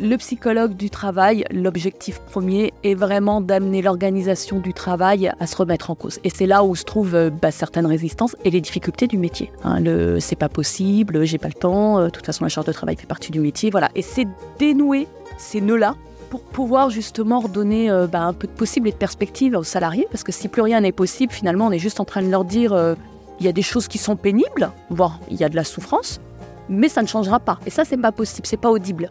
le 0.00 0.16
psychologue 0.16 0.74
du 0.74 0.88
travail, 0.88 1.44
l'objectif 1.50 2.20
premier 2.20 2.72
est 2.84 2.94
vraiment 2.94 3.40
d'amener 3.40 3.82
l'organisation 3.82 4.58
du 4.58 4.72
travail 4.72 5.30
à 5.38 5.46
se 5.46 5.56
remettre 5.56 5.90
en 5.90 5.94
cause. 5.94 6.18
Et 6.24 6.30
c'est 6.30 6.46
là 6.46 6.64
où 6.64 6.74
se 6.74 6.84
trouvent 6.84 7.14
euh, 7.14 7.30
bah, 7.30 7.50
certaines 7.50 7.86
résistances 7.86 8.34
et 8.44 8.50
les 8.50 8.60
difficultés 8.60 9.06
du 9.06 9.18
métier. 9.18 9.52
Hein. 9.62 9.80
le 9.80 10.18
c'est 10.18 10.36
pas 10.36 10.48
possible, 10.48 11.24
j'ai 11.24 11.38
pas 11.38 11.48
le 11.48 11.54
temps, 11.54 11.98
euh, 11.98 12.04
de 12.06 12.10
toute 12.10 12.24
façon 12.24 12.44
la 12.44 12.48
charge 12.48 12.66
de 12.66 12.72
travail 12.72 12.96
fait 12.96 13.06
partie 13.06 13.30
du 13.30 13.40
métier, 13.40 13.70
voilà. 13.70 13.90
Et 13.94 14.02
c'est 14.02 14.26
dénouer 14.58 15.06
ces 15.36 15.60
nœuds-là 15.60 15.96
pour 16.30 16.42
pouvoir 16.42 16.90
justement 16.90 17.40
redonner 17.40 17.90
euh, 17.90 18.06
bah, 18.06 18.22
un 18.22 18.32
peu 18.32 18.46
de 18.46 18.52
possible 18.52 18.88
et 18.88 18.92
de 18.92 18.96
perspective 18.96 19.54
aux 19.54 19.64
salariés, 19.64 20.06
parce 20.10 20.24
que 20.24 20.32
si 20.32 20.48
plus 20.48 20.62
rien 20.62 20.80
n'est 20.80 20.92
possible, 20.92 21.32
finalement, 21.32 21.66
on 21.66 21.72
est 21.72 21.78
juste 21.78 22.00
en 22.00 22.04
train 22.04 22.22
de 22.22 22.30
leur 22.30 22.44
dire 22.44 22.96
il 23.38 23.46
y 23.46 23.48
a 23.48 23.52
des 23.52 23.62
choses 23.62 23.88
qui 23.88 23.98
sont 23.98 24.16
pénibles, 24.16 24.70
voire 24.90 25.18
il 25.30 25.38
y 25.38 25.44
a 25.44 25.48
de 25.48 25.56
la 25.56 25.64
souffrance, 25.64 26.20
mais 26.68 26.88
ça 26.88 27.02
ne 27.02 27.06
changera 27.06 27.40
pas. 27.40 27.58
Et 27.66 27.70
ça, 27.70 27.84
c'est 27.84 27.96
pas 27.96 28.12
possible, 28.12 28.46
c'est 28.46 28.56
pas 28.56 28.70
audible. 28.70 29.10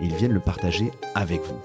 ils 0.00 0.14
viennent 0.14 0.32
le 0.32 0.40
partager 0.40 0.90
avec 1.14 1.42
vous. 1.42 1.58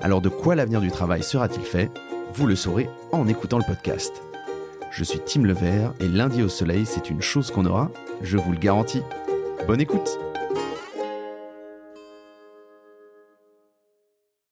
Alors 0.00 0.20
de 0.20 0.28
quoi 0.28 0.54
l'avenir 0.54 0.80
du 0.80 0.90
travail 0.90 1.22
sera-t-il 1.22 1.64
fait? 1.64 1.90
Vous 2.34 2.46
le 2.46 2.56
saurez 2.56 2.88
en 3.12 3.26
écoutant 3.26 3.58
le 3.58 3.64
podcast. 3.64 4.22
Je 4.90 5.04
suis 5.04 5.20
Tim 5.20 5.42
Levert 5.42 5.92
et 6.00 6.08
lundi 6.08 6.42
au 6.42 6.48
soleil, 6.48 6.86
c'est 6.86 7.10
une 7.10 7.20
chose 7.20 7.50
qu'on 7.50 7.66
aura, 7.66 7.90
je 8.22 8.36
vous 8.36 8.52
le 8.52 8.58
garantis. 8.58 9.02
Bonne 9.66 9.80
écoute 9.80 10.18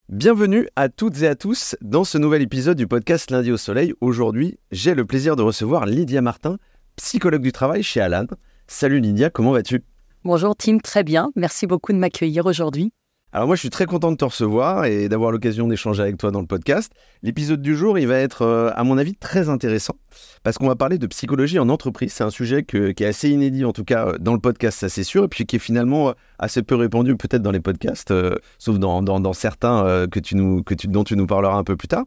Bienvenue 0.09 0.69
à 0.77 0.89
toutes 0.89 1.21
et 1.23 1.27
à 1.27 1.35
tous 1.35 1.77
dans 1.83 2.05
ce 2.05 2.17
nouvel 2.17 2.41
épisode 2.41 2.77
du 2.77 2.87
podcast 2.87 3.31
Lundi 3.31 3.51
au 3.51 3.57
Soleil. 3.57 3.93
Aujourd'hui, 4.01 4.59
j'ai 4.71 4.95
le 4.95 5.05
plaisir 5.05 5.37
de 5.37 5.43
recevoir 5.43 5.85
Lydia 5.85 6.23
Martin, 6.23 6.59
psychologue 6.97 7.43
du 7.43 7.53
travail 7.53 7.83
chez 7.83 8.01
Alan. 8.01 8.27
Salut 8.67 9.01
Lydia, 9.01 9.31
comment 9.31 9.53
vas-tu? 9.53 9.85
Bonjour 10.25 10.57
Tim, 10.57 10.79
très 10.79 11.05
bien. 11.05 11.31
Merci 11.37 11.67
beaucoup 11.67 11.93
de 11.93 11.99
m'accueillir 11.99 12.47
aujourd'hui. 12.47 12.93
Alors 13.37 13.49
moi, 13.49 13.55
je 13.55 13.61
suis 13.61 13.69
très 13.69 13.85
content 13.85 14.11
de 14.13 14.17
te 14.17 14.25
recevoir 14.25 14.87
et 14.87 15.11
d'avoir 15.11 15.31
l'occasion 15.31 15.69
d'échanger 15.69 16.01
avec 16.01 16.17
toi 16.17 16.31
dans 16.31 16.41
le 16.41 16.47
podcast. 16.47 16.91
L'épisode 17.23 17.61
du 17.61 17.77
jour, 17.77 17.99
il 17.99 18.07
va 18.07 18.17
être, 18.17 18.41
euh, 18.41 18.71
à 18.75 18.83
mon 18.83 18.97
avis, 18.97 19.15
très 19.15 19.51
intéressant 19.51 19.97
parce 20.43 20.57
qu'on 20.57 20.67
va 20.67 20.75
parler 20.75 20.97
de 20.97 21.07
psychologie 21.07 21.59
en 21.59 21.69
entreprise. 21.69 22.15
C'est 22.15 22.25
un 22.25 22.31
sujet 22.31 22.63
qui 22.63 22.79
est 22.79 23.05
assez 23.05 23.29
inédit, 23.29 23.67
en 23.67 23.75
tout 23.75 23.85
cas 23.85 24.07
euh, 24.07 24.17
dans 24.19 24.33
le 24.33 24.39
podcast, 24.39 24.79
ça 24.79 24.89
c'est 24.89 25.05
sûr, 25.05 25.25
et 25.25 25.29
puis 25.29 25.45
qui 25.45 25.57
est 25.57 25.59
finalement 25.59 26.09
euh, 26.09 26.13
assez 26.39 26.63
peu 26.63 26.77
répandu 26.77 27.15
peut-être 27.15 27.43
dans 27.43 27.51
les 27.51 27.61
podcasts, 27.61 28.11
sauf 28.57 28.79
dans, 28.79 29.33
certains 29.35 30.07
que 30.11 30.19
tu 30.19 30.35
nous, 30.35 30.65
dont 30.85 31.05
tu 31.05 31.15
nous 31.15 31.27
parleras 31.27 31.59
un 31.59 31.65
peu 31.65 31.77
plus 31.77 31.89
tard. 31.89 32.05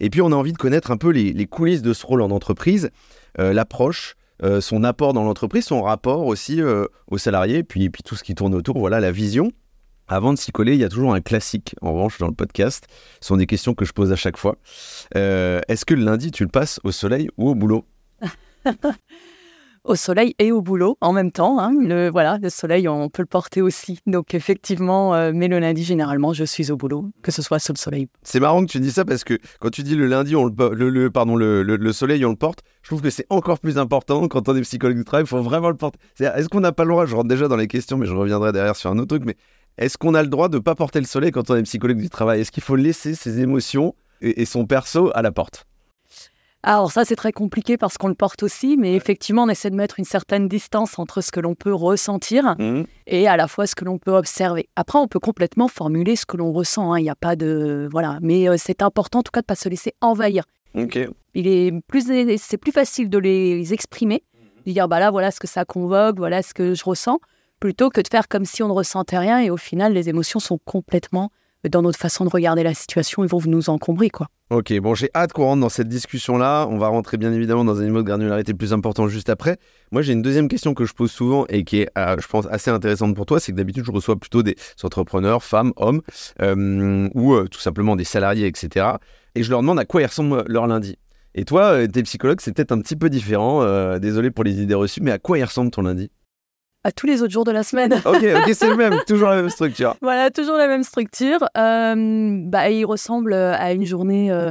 Et 0.00 0.08
puis 0.08 0.22
on 0.22 0.32
a 0.32 0.34
envie 0.34 0.54
de 0.54 0.58
connaître 0.58 0.90
un 0.90 0.96
peu 0.96 1.10
les, 1.10 1.46
coulisses 1.46 1.82
de 1.82 1.92
ce 1.92 2.06
rôle 2.06 2.22
en 2.22 2.30
entreprise, 2.30 2.88
l'approche, 3.36 4.16
son 4.60 4.82
apport 4.82 5.12
dans 5.12 5.24
l'entreprise, 5.24 5.66
son 5.66 5.82
rapport 5.82 6.24
aussi 6.24 6.62
aux 7.10 7.18
salariés, 7.18 7.64
puis, 7.64 7.90
puis 7.90 8.02
tout 8.02 8.16
ce 8.16 8.24
qui 8.24 8.34
tourne 8.34 8.54
autour, 8.54 8.78
voilà, 8.78 8.98
la 8.98 9.12
vision. 9.12 9.52
Avant 10.12 10.32
de 10.32 10.38
s'y 10.38 10.50
coller, 10.50 10.74
il 10.74 10.80
y 10.80 10.84
a 10.84 10.88
toujours 10.88 11.14
un 11.14 11.20
classique, 11.20 11.76
en 11.82 11.92
revanche, 11.92 12.18
dans 12.18 12.26
le 12.26 12.34
podcast. 12.34 12.86
Ce 13.20 13.28
sont 13.28 13.36
des 13.36 13.46
questions 13.46 13.74
que 13.74 13.84
je 13.84 13.92
pose 13.92 14.10
à 14.10 14.16
chaque 14.16 14.36
fois. 14.36 14.56
Euh, 15.14 15.60
est-ce 15.68 15.84
que 15.84 15.94
le 15.94 16.02
lundi, 16.02 16.32
tu 16.32 16.42
le 16.42 16.48
passes 16.48 16.80
au 16.82 16.90
soleil 16.90 17.30
ou 17.38 17.48
au 17.48 17.54
boulot 17.54 17.84
Au 19.84 19.94
soleil 19.94 20.34
et 20.40 20.50
au 20.50 20.62
boulot 20.62 20.98
en 21.00 21.12
même 21.12 21.30
temps. 21.30 21.60
Hein. 21.60 21.72
Le, 21.80 22.10
voilà, 22.10 22.38
le 22.42 22.50
soleil, 22.50 22.88
on 22.88 23.08
peut 23.08 23.22
le 23.22 23.26
porter 23.26 23.62
aussi. 23.62 24.00
Donc 24.06 24.34
effectivement, 24.34 25.14
euh, 25.14 25.30
mais 25.32 25.48
le 25.48 25.58
lundi, 25.58 25.84
généralement, 25.84 26.34
je 26.34 26.44
suis 26.44 26.70
au 26.70 26.76
boulot, 26.76 27.12
que 27.22 27.30
ce 27.30 27.40
soit 27.40 27.60
sous 27.60 27.72
le 27.72 27.78
soleil. 27.78 28.08
C'est 28.22 28.40
marrant 28.40 28.60
que 28.66 28.70
tu 28.70 28.80
dis 28.80 28.90
ça 28.90 29.06
parce 29.06 29.24
que 29.24 29.38
quand 29.58 29.70
tu 29.70 29.82
dis 29.82 29.94
le 29.94 30.06
lundi, 30.06 30.36
on 30.36 30.44
le, 30.44 31.08
pardon, 31.08 31.36
le, 31.36 31.92
soleil, 31.92 32.26
on 32.26 32.30
le 32.30 32.36
porte. 32.36 32.60
Je 32.82 32.88
trouve 32.88 33.00
que 33.00 33.10
c'est 33.10 33.26
encore 33.30 33.58
plus 33.58 33.78
important 33.78 34.28
quand 34.28 34.48
on 34.48 34.56
est 34.56 34.60
psychologue 34.62 34.98
du 34.98 35.04
travail. 35.04 35.24
Il 35.24 35.28
faut 35.28 35.40
vraiment 35.40 35.70
le 35.70 35.76
porter. 35.76 35.98
Est-ce 36.18 36.48
qu'on 36.50 36.60
n'a 36.60 36.72
pas 36.72 36.84
le 36.84 36.90
droit 36.90 37.06
Je 37.06 37.14
rentre 37.14 37.28
déjà 37.28 37.48
dans 37.48 37.56
les 37.56 37.68
questions, 37.68 37.96
mais 37.96 38.06
je 38.06 38.12
reviendrai 38.12 38.52
derrière 38.52 38.76
sur 38.76 38.90
un 38.90 38.98
autre 38.98 39.16
truc. 39.16 39.22
Mais 39.24 39.36
est-ce 39.80 39.96
qu'on 39.96 40.14
a 40.14 40.22
le 40.22 40.28
droit 40.28 40.50
de 40.50 40.58
ne 40.58 40.62
pas 40.62 40.74
porter 40.74 41.00
le 41.00 41.06
soleil 41.06 41.30
quand 41.30 41.50
on 41.50 41.56
est 41.56 41.62
psychologue 41.62 41.96
du 41.96 42.10
travail? 42.10 42.42
Est-ce 42.42 42.52
qu'il 42.52 42.62
faut 42.62 42.76
laisser 42.76 43.14
ses 43.14 43.40
émotions 43.40 43.94
et, 44.20 44.44
son 44.44 44.66
perso 44.66 45.10
à 45.14 45.22
la 45.22 45.32
porte? 45.32 45.66
Alors 46.62 46.92
ça, 46.92 47.06
c'est 47.06 47.16
très 47.16 47.32
compliqué 47.32 47.78
parce 47.78 47.96
qu'on 47.96 48.08
le 48.08 48.14
porte 48.14 48.42
aussi, 48.42 48.76
mais 48.76 48.94
effectivement, 48.94 49.44
on 49.44 49.48
essaie 49.48 49.70
de 49.70 49.74
mettre 49.74 49.98
une 49.98 50.04
certaine 50.04 50.46
distance 50.46 50.98
entre 50.98 51.22
ce 51.22 51.32
que 51.32 51.40
l'on 51.40 51.54
peut 51.54 51.72
ressentir 51.72 52.56
mmh. 52.58 52.82
et 53.06 53.26
à 53.26 53.38
la 53.38 53.48
fois 53.48 53.66
ce 53.66 53.74
que 53.74 53.86
l'on 53.86 53.96
peut 53.96 54.12
observer. 54.12 54.68
Après, 54.76 54.98
on 54.98 55.08
peut 55.08 55.18
complètement 55.18 55.68
formuler 55.68 56.16
ce 56.16 56.26
que 56.26 56.36
l'on 56.36 56.52
ressent. 56.52 56.92
Hein. 56.92 56.98
Il 56.98 57.04
n'y 57.04 57.10
a 57.10 57.14
pas 57.14 57.34
de 57.34 57.88
voilà, 57.90 58.18
mais 58.20 58.50
euh, 58.50 58.56
c'est 58.58 58.82
important 58.82 59.20
en 59.20 59.22
tout 59.22 59.32
cas 59.32 59.40
de 59.40 59.46
pas 59.46 59.54
se 59.54 59.70
laisser 59.70 59.94
envahir. 60.02 60.44
Il 60.74 61.46
est 61.46 61.72
plus, 61.88 62.06
c'est 62.36 62.58
plus 62.58 62.72
facile 62.72 63.08
de 63.08 63.16
les 63.16 63.72
exprimer, 63.72 64.22
de 64.66 64.72
dire 64.72 64.86
bah 64.86 65.00
là 65.00 65.10
voilà 65.10 65.30
ce 65.30 65.40
que 65.40 65.46
ça 65.46 65.64
convoque, 65.64 66.18
voilà 66.18 66.42
ce 66.42 66.52
que 66.52 66.74
je 66.74 66.84
ressens, 66.84 67.18
plutôt 67.60 67.90
que 67.90 68.00
de 68.00 68.08
faire 68.08 68.26
comme 68.26 68.46
si 68.46 68.62
on 68.62 68.68
ne 68.68 68.72
ressentait 68.72 69.18
rien 69.18 69.38
et 69.38 69.50
au 69.50 69.56
final 69.56 69.92
les 69.92 70.08
émotions 70.08 70.40
sont 70.40 70.58
complètement 70.58 71.30
dans 71.68 71.82
notre 71.82 71.98
façon 71.98 72.24
de 72.24 72.30
regarder 72.30 72.62
la 72.62 72.72
situation, 72.72 73.22
ils 73.22 73.28
vont 73.28 73.40
nous 73.46 73.68
encombrer 73.68 74.08
quoi. 74.08 74.28
Ok, 74.48 74.72
bon 74.80 74.94
j'ai 74.94 75.10
hâte 75.14 75.32
qu'on 75.32 75.44
rentre 75.44 75.60
dans 75.60 75.68
cette 75.68 75.88
discussion-là. 75.88 76.66
On 76.70 76.78
va 76.78 76.88
rentrer 76.88 77.18
bien 77.18 77.32
évidemment 77.32 77.64
dans 77.64 77.78
un 77.80 77.84
niveau 77.84 77.98
de 77.98 78.02
granularité 78.02 78.54
plus 78.54 78.72
important 78.72 79.08
juste 79.08 79.28
après. 79.28 79.58
Moi 79.92 80.00
j'ai 80.00 80.14
une 80.14 80.22
deuxième 80.22 80.48
question 80.48 80.72
que 80.72 80.86
je 80.86 80.94
pose 80.94 81.10
souvent 81.10 81.44
et 81.48 81.64
qui 81.64 81.82
est, 81.82 81.90
euh, 81.98 82.16
je 82.18 82.26
pense, 82.26 82.46
assez 82.50 82.70
intéressante 82.70 83.14
pour 83.14 83.26
toi, 83.26 83.38
c'est 83.38 83.52
que 83.52 83.56
d'habitude 83.58 83.84
je 83.84 83.92
reçois 83.92 84.16
plutôt 84.16 84.42
des 84.42 84.56
entrepreneurs, 84.82 85.44
femmes, 85.44 85.72
hommes, 85.76 86.00
euh, 86.40 87.08
ou 87.14 87.34
euh, 87.34 87.46
tout 87.46 87.60
simplement 87.60 87.94
des 87.94 88.04
salariés, 88.04 88.46
etc. 88.46 88.86
Et 89.34 89.42
je 89.42 89.50
leur 89.50 89.60
demande 89.60 89.78
à 89.78 89.84
quoi 89.84 90.00
ils 90.00 90.06
ressemblent 90.06 90.44
leur 90.48 90.66
lundi. 90.66 90.96
Et 91.36 91.44
toi, 91.44 91.86
tes 91.86 92.02
psychologues, 92.02 92.40
c'est 92.40 92.52
peut-être 92.52 92.72
un 92.72 92.80
petit 92.80 92.96
peu 92.96 93.08
différent. 93.08 93.98
désolé 94.00 94.32
pour 94.32 94.42
les 94.42 94.60
idées 94.60 94.74
reçues, 94.74 95.00
mais 95.00 95.12
à 95.12 95.18
quoi 95.18 95.38
il 95.38 95.44
ressemble 95.44 95.70
ton 95.70 95.82
lundi? 95.82 96.10
À 96.84 96.92
tous 96.92 97.06
les 97.06 97.22
autres 97.22 97.32
jours 97.32 97.44
de 97.44 97.50
la 97.50 97.62
semaine. 97.62 97.92
ok, 97.92 98.24
ok, 98.36 98.50
c'est 98.54 98.68
le 98.68 98.76
même, 98.76 98.94
toujours 99.06 99.28
la 99.28 99.36
même 99.36 99.50
structure. 99.50 99.96
voilà, 100.00 100.30
toujours 100.30 100.56
la 100.56 100.66
même 100.66 100.82
structure. 100.82 101.40
Euh, 101.56 102.40
bah, 102.44 102.70
il 102.70 102.84
ressemble 102.84 103.34
à 103.34 103.72
une 103.72 103.84
journée 103.84 104.30
euh, 104.30 104.50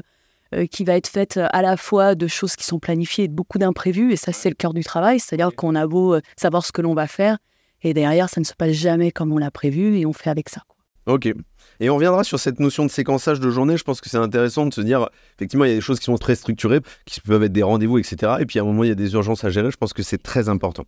euh, 0.54 0.66
qui 0.66 0.84
va 0.84 0.96
être 0.96 1.08
faite 1.08 1.38
à 1.38 1.62
la 1.62 1.78
fois 1.78 2.16
de 2.16 2.28
choses 2.28 2.56
qui 2.56 2.66
sont 2.66 2.80
planifiées 2.80 3.26
et 3.26 3.28
de 3.28 3.34
beaucoup 3.34 3.58
d'imprévus, 3.58 4.12
et 4.12 4.16
ça, 4.16 4.32
c'est 4.32 4.50
le 4.50 4.56
cœur 4.56 4.74
du 4.74 4.84
travail, 4.84 5.20
c'est-à-dire 5.20 5.56
qu'on 5.56 5.76
a 5.76 5.88
beau 5.88 6.18
savoir 6.38 6.66
ce 6.66 6.72
que 6.72 6.82
l'on 6.82 6.94
va 6.94 7.08
faire, 7.08 7.38
et 7.82 7.94
derrière, 7.94 8.30
ça 8.30 8.42
ne 8.42 8.46
se 8.46 8.54
passe 8.54 8.72
jamais 8.72 9.12
comme 9.12 9.32
on 9.32 9.38
l'a 9.38 9.52
prévu, 9.52 9.98
et 9.98 10.06
on 10.06 10.14
fait 10.14 10.30
avec 10.30 10.50
ça. 10.50 10.64
Ok. 11.06 11.34
Et 11.80 11.90
on 11.90 11.96
reviendra 11.96 12.24
sur 12.24 12.40
cette 12.40 12.60
notion 12.60 12.86
de 12.86 12.92
séquençage 12.92 13.40
de 13.40 13.50
journée. 13.50 13.78
Je 13.78 13.84
pense 13.84 14.02
que 14.02 14.10
c'est 14.10 14.18
intéressant 14.18 14.66
de 14.66 14.74
se 14.74 14.82
dire, 14.82 15.10
effectivement, 15.38 15.64
il 15.64 15.70
y 15.70 15.72
a 15.72 15.76
des 15.76 15.82
choses 15.82 16.00
qui 16.00 16.06
sont 16.06 16.18
très 16.18 16.36
structurées, 16.36 16.82
qui 17.06 17.22
peuvent 17.22 17.44
être 17.44 17.54
des 17.54 17.64
rendez-vous, 17.64 17.98
etc. 17.98 18.34
Et 18.40 18.46
puis 18.46 18.60
à 18.60 18.64
un 18.64 18.66
moment, 18.66 18.84
il 18.84 18.90
y 18.90 18.92
a 18.92 18.96
des 18.96 19.14
urgences 19.14 19.46
à 19.46 19.50
gérer. 19.50 19.72
Je 19.72 19.78
pense 19.78 19.94
que 19.94 20.04
c'est 20.04 20.22
très 20.22 20.50
important. 20.50 20.86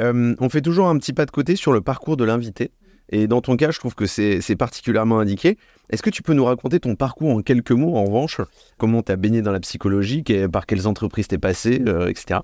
Euh, 0.00 0.34
on 0.40 0.48
fait 0.48 0.62
toujours 0.62 0.88
un 0.88 0.96
petit 0.96 1.12
pas 1.12 1.26
de 1.26 1.30
côté 1.30 1.54
sur 1.54 1.72
le 1.72 1.82
parcours 1.82 2.16
de 2.16 2.24
l'invité. 2.24 2.70
Et 3.10 3.26
dans 3.26 3.42
ton 3.42 3.56
cas, 3.56 3.70
je 3.72 3.78
trouve 3.78 3.94
que 3.94 4.06
c'est 4.06 4.56
particulièrement 4.56 5.18
indiqué. 5.18 5.58
Est-ce 5.90 6.02
que 6.02 6.08
tu 6.08 6.22
peux 6.22 6.32
nous 6.32 6.46
raconter 6.46 6.80
ton 6.80 6.94
parcours 6.94 7.28
en 7.28 7.42
quelques 7.42 7.72
mots, 7.72 7.94
en 7.96 8.04
revanche? 8.04 8.40
Comment 8.78 9.02
tu 9.02 9.12
as 9.12 9.16
baigné 9.16 9.42
dans 9.42 9.52
la 9.52 9.60
psychologie? 9.60 10.24
Par 10.50 10.64
quelles 10.64 10.88
entreprises 10.88 11.28
t'es 11.28 11.36
passé, 11.36 11.82
euh, 11.86 12.08
etc. 12.08 12.40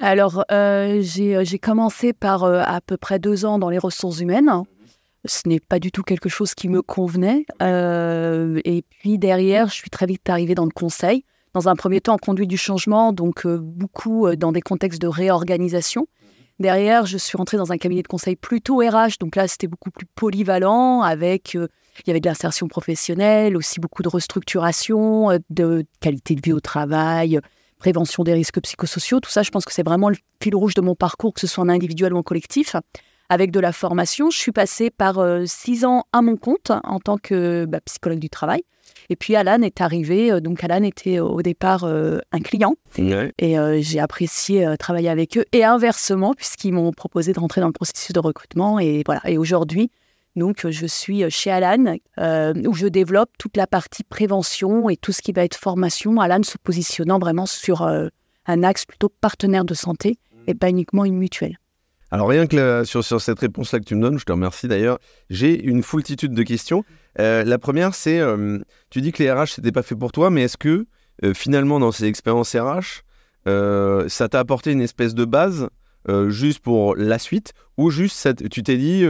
Alors, 0.00 0.44
euh, 0.50 1.00
j'ai 1.02 1.58
commencé 1.58 2.14
par 2.14 2.44
à 2.44 2.80
peu 2.80 2.96
près 2.96 3.18
deux 3.18 3.44
ans 3.44 3.58
dans 3.58 3.68
les 3.68 3.78
ressources 3.78 4.20
humaines 4.20 4.64
ce 5.24 5.48
n'est 5.48 5.60
pas 5.60 5.78
du 5.78 5.90
tout 5.90 6.02
quelque 6.02 6.28
chose 6.28 6.54
qui 6.54 6.68
me 6.68 6.82
convenait. 6.82 7.46
Euh, 7.62 8.60
et 8.64 8.82
puis 8.82 9.18
derrière, 9.18 9.68
je 9.68 9.74
suis 9.74 9.90
très 9.90 10.06
vite 10.06 10.28
arrivée 10.28 10.54
dans 10.54 10.64
le 10.64 10.70
conseil. 10.70 11.24
Dans 11.54 11.68
un 11.68 11.76
premier 11.76 12.00
temps, 12.00 12.14
en 12.14 12.18
conduite 12.18 12.50
du 12.50 12.56
changement, 12.56 13.12
donc 13.12 13.46
euh, 13.46 13.58
beaucoup 13.58 14.26
euh, 14.26 14.36
dans 14.36 14.52
des 14.52 14.60
contextes 14.60 15.00
de 15.00 15.06
réorganisation. 15.06 16.08
Derrière, 16.58 17.06
je 17.06 17.16
suis 17.16 17.36
rentrée 17.36 17.56
dans 17.56 17.72
un 17.72 17.78
cabinet 17.78 18.02
de 18.02 18.08
conseil 18.08 18.36
plutôt 18.36 18.78
RH, 18.78 19.18
donc 19.18 19.34
là, 19.34 19.48
c'était 19.48 19.66
beaucoup 19.66 19.90
plus 19.90 20.06
polyvalent, 20.06 21.00
avec, 21.02 21.54
il 21.54 21.68
y 22.06 22.10
avait 22.10 22.20
de 22.20 22.28
l'insertion 22.28 22.68
professionnelle, 22.68 23.56
aussi 23.56 23.80
beaucoup 23.80 24.04
de 24.04 24.08
restructuration, 24.08 25.36
de 25.50 25.84
qualité 25.98 26.36
de 26.36 26.40
vie 26.40 26.52
au 26.52 26.60
travail, 26.60 27.40
prévention 27.78 28.22
des 28.22 28.34
risques 28.34 28.60
psychosociaux. 28.60 29.18
Tout 29.18 29.30
ça, 29.30 29.42
je 29.42 29.50
pense 29.50 29.64
que 29.64 29.72
c'est 29.72 29.84
vraiment 29.84 30.10
le 30.10 30.16
fil 30.40 30.54
rouge 30.54 30.74
de 30.74 30.80
mon 30.80 30.94
parcours, 30.94 31.34
que 31.34 31.40
ce 31.40 31.48
soit 31.48 31.64
en 31.64 31.68
individuel 31.68 32.14
ou 32.14 32.18
en 32.18 32.22
collectif 32.22 32.76
avec 33.28 33.50
de 33.50 33.60
la 33.60 33.72
formation. 33.72 34.30
Je 34.30 34.38
suis 34.38 34.52
passée 34.52 34.90
par 34.90 35.18
euh, 35.18 35.44
six 35.46 35.84
ans 35.84 36.04
à 36.12 36.22
mon 36.22 36.36
compte 36.36 36.72
en 36.84 37.00
tant 37.00 37.18
que 37.18 37.64
bah, 37.66 37.80
psychologue 37.84 38.18
du 38.18 38.30
travail. 38.30 38.62
Et 39.10 39.16
puis 39.16 39.36
Alan 39.36 39.60
est 39.62 39.80
arrivé. 39.80 40.40
donc 40.40 40.64
Alan 40.64 40.82
était 40.82 41.20
au 41.20 41.42
départ 41.42 41.84
un 41.84 42.40
client. 42.40 42.76
Et 43.38 43.56
j'ai 43.82 44.00
apprécié 44.00 44.66
travailler 44.78 45.10
avec 45.10 45.36
eux. 45.36 45.44
Et 45.52 45.62
inversement, 45.62 46.32
puisqu'ils 46.32 46.72
m'ont 46.72 46.90
proposé 46.90 47.34
de 47.34 47.40
rentrer 47.40 47.60
dans 47.60 47.66
le 47.66 47.74
processus 47.74 48.12
de 48.12 48.20
recrutement. 48.20 48.78
Et 48.78 49.02
voilà. 49.04 49.20
Et 49.26 49.36
aujourd'hui, 49.36 49.90
donc, 50.36 50.66
je 50.66 50.86
suis 50.86 51.22
chez 51.30 51.50
Alan, 51.50 51.96
où 52.16 52.72
je 52.72 52.86
développe 52.86 53.28
toute 53.36 53.58
la 53.58 53.66
partie 53.66 54.04
prévention 54.04 54.88
et 54.88 54.96
tout 54.96 55.12
ce 55.12 55.20
qui 55.20 55.32
va 55.32 55.44
être 55.44 55.56
formation. 55.56 56.18
Alan 56.18 56.42
se 56.42 56.56
positionnant 56.56 57.18
vraiment 57.18 57.44
sur 57.44 57.82
un 57.82 58.62
axe 58.62 58.86
plutôt 58.86 59.08
partenaire 59.08 59.66
de 59.66 59.74
santé 59.74 60.18
et 60.46 60.54
pas 60.54 60.70
uniquement 60.70 61.04
une 61.04 61.16
mutuelle. 61.16 61.58
Alors 62.14 62.28
rien 62.28 62.46
que 62.46 62.84
sur, 62.84 63.02
sur, 63.02 63.20
cette 63.20 63.40
réponse-là 63.40 63.80
que 63.80 63.84
tu 63.84 63.96
me 63.96 64.00
donnes, 64.00 64.20
je 64.20 64.24
te 64.24 64.30
remercie 64.30 64.68
d'ailleurs, 64.68 65.00
j'ai 65.30 65.60
une 65.64 65.82
foultitude 65.82 66.32
de 66.32 66.44
questions. 66.44 66.84
Euh, 67.18 67.42
la 67.42 67.58
première, 67.58 67.96
c'est, 67.96 68.20
euh, 68.20 68.60
tu 68.88 69.00
dis 69.00 69.10
que 69.10 69.20
les 69.20 69.32
RH, 69.32 69.54
c'était 69.56 69.72
pas 69.72 69.82
fait 69.82 69.96
pour 69.96 70.12
toi, 70.12 70.30
mais 70.30 70.42
est-ce 70.42 70.56
que 70.56 70.86
euh, 71.24 71.34
finalement, 71.34 71.80
dans 71.80 71.90
ces 71.90 72.04
expériences 72.04 72.54
RH, 72.54 73.02
ça 74.08 74.28
t'a 74.28 74.38
apporté 74.38 74.70
une 74.70 74.80
espèce 74.80 75.16
de 75.16 75.24
base 75.24 75.68
juste 76.28 76.60
pour 76.60 76.94
la 76.94 77.18
suite 77.18 77.52
ou 77.78 77.90
juste 77.90 78.28
tu 78.48 78.62
t'es 78.62 78.76
dit, 78.76 79.00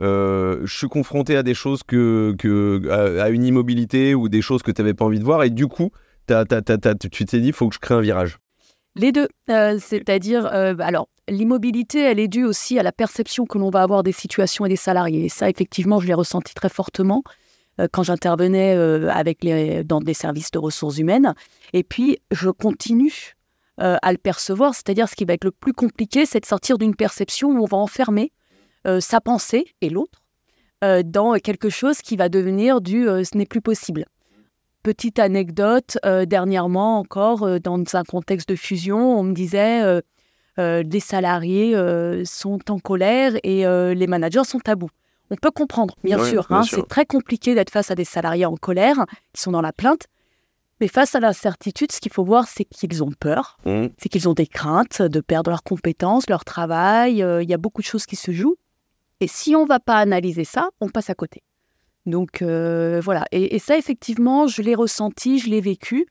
je 0.00 0.64
suis 0.66 0.88
confronté 0.88 1.36
à 1.36 1.42
des 1.42 1.52
choses 1.54 1.82
que, 1.82 3.20
à, 3.20 3.28
une 3.28 3.44
immobilité 3.44 4.14
ou 4.14 4.30
des 4.30 4.40
choses 4.40 4.62
que 4.62 4.70
tu 4.70 4.80
n'avais 4.80 4.94
pas 4.94 5.04
envie 5.04 5.18
de 5.18 5.24
voir 5.24 5.44
et 5.44 5.50
du 5.50 5.66
coup, 5.66 5.90
tu 6.26 7.24
t'es 7.26 7.40
dit, 7.40 7.52
faut 7.52 7.68
que 7.68 7.74
je 7.74 7.80
crée 7.80 7.94
un 7.94 8.00
virage? 8.00 8.38
Les 8.96 9.12
deux, 9.12 9.28
euh, 9.50 9.78
c'est-à-dire, 9.78 10.46
euh, 10.46 10.74
alors 10.78 11.08
l'immobilité, 11.28 12.00
elle 12.00 12.18
est 12.18 12.28
due 12.28 12.44
aussi 12.44 12.78
à 12.78 12.82
la 12.82 12.92
perception 12.92 13.44
que 13.44 13.58
l'on 13.58 13.68
va 13.68 13.82
avoir 13.82 14.02
des 14.02 14.12
situations 14.12 14.64
et 14.64 14.68
des 14.68 14.76
salariés. 14.76 15.26
Et 15.26 15.28
ça, 15.28 15.50
effectivement, 15.50 16.00
je 16.00 16.06
l'ai 16.06 16.14
ressenti 16.14 16.54
très 16.54 16.68
fortement 16.68 17.22
euh, 17.78 17.88
quand 17.92 18.02
j'intervenais 18.02 18.72
avec 19.10 19.44
les, 19.44 19.84
dans 19.84 20.00
des 20.00 20.14
services 20.14 20.50
de 20.50 20.58
ressources 20.58 20.98
humaines. 20.98 21.34
Et 21.72 21.82
puis, 21.82 22.18
je 22.30 22.50
continue 22.50 23.34
à 23.78 24.10
le 24.10 24.16
percevoir, 24.16 24.74
c'est-à-dire 24.74 25.06
ce 25.06 25.14
qui 25.14 25.26
va 25.26 25.34
être 25.34 25.44
le 25.44 25.50
plus 25.50 25.74
compliqué, 25.74 26.24
c'est 26.24 26.40
de 26.40 26.46
sortir 26.46 26.78
d'une 26.78 26.96
perception 26.96 27.50
où 27.50 27.62
on 27.62 27.66
va 27.66 27.76
enfermer 27.76 28.32
sa 29.00 29.20
pensée 29.20 29.66
et 29.82 29.90
l'autre 29.90 30.22
dans 31.04 31.34
quelque 31.34 31.68
chose 31.68 32.00
qui 32.00 32.16
va 32.16 32.30
devenir 32.30 32.80
du 32.80 33.04
ce 33.04 33.36
n'est 33.36 33.44
plus 33.44 33.60
possible. 33.60 34.06
Petite 34.86 35.18
anecdote, 35.18 35.98
euh, 36.06 36.26
dernièrement 36.26 37.00
encore, 37.00 37.42
euh, 37.42 37.58
dans 37.58 37.82
un 37.94 38.04
contexte 38.04 38.48
de 38.48 38.54
fusion, 38.54 39.18
on 39.18 39.24
me 39.24 39.32
disait 39.32 39.82
euh, 39.82 40.00
les 40.84 41.00
salariés 41.00 41.74
sont 42.24 42.60
en 42.70 42.78
colère 42.78 43.32
et 43.42 43.64
les 43.66 44.06
managers 44.06 44.44
sont 44.44 44.60
à 44.68 44.76
bout. 44.76 44.90
On 45.28 45.34
peut 45.34 45.50
comprendre, 45.50 45.96
bien, 46.04 46.24
sûr. 46.24 46.46
Hein, 46.50 46.62
c'est 46.62 46.86
très 46.86 47.04
compliqué 47.04 47.56
d'être 47.56 47.70
face 47.70 47.90
à 47.90 47.96
des 47.96 48.04
salariés 48.04 48.46
en 48.46 48.54
colère 48.54 49.06
qui 49.32 49.42
sont 49.42 49.50
dans 49.50 49.60
la 49.60 49.72
plainte. 49.72 50.06
Mais 50.80 50.86
face 50.86 51.16
à 51.16 51.20
l'incertitude, 51.20 51.90
ce 51.90 52.00
qu'il 52.00 52.12
faut 52.12 52.24
voir, 52.24 52.46
c'est 52.46 52.64
qu'ils 52.64 53.02
ont 53.02 53.10
peur, 53.10 53.58
mmh. 53.66 53.86
c'est 53.98 54.08
qu'ils 54.08 54.28
ont 54.28 54.34
des 54.34 54.46
craintes 54.46 55.02
de 55.02 55.20
perdre 55.20 55.50
leurs 55.50 55.64
compétences, 55.64 56.30
leur 56.30 56.44
travail. 56.44 57.24
Il 57.42 57.50
y 57.50 57.54
a 57.54 57.58
beaucoup 57.58 57.82
de 57.82 57.86
choses 57.86 58.06
qui 58.06 58.14
se 58.14 58.30
jouent. 58.30 58.56
Et 59.18 59.26
si 59.26 59.56
on 59.56 59.64
ne 59.64 59.68
va 59.68 59.80
pas 59.80 59.96
analyser 59.96 60.44
ça, 60.44 60.68
on 60.80 60.88
passe 60.88 61.10
à 61.10 61.14
côté. 61.14 61.42
Donc 62.06 62.40
euh, 62.40 63.00
voilà, 63.02 63.24
et, 63.32 63.58
ça 63.58 63.76
effectivement, 63.76 64.46
je 64.46 64.62
l'ai 64.62 64.76
ressenti, 64.76 65.40
je 65.40 65.50
l'ai 65.50 65.60
vécu 65.60 66.06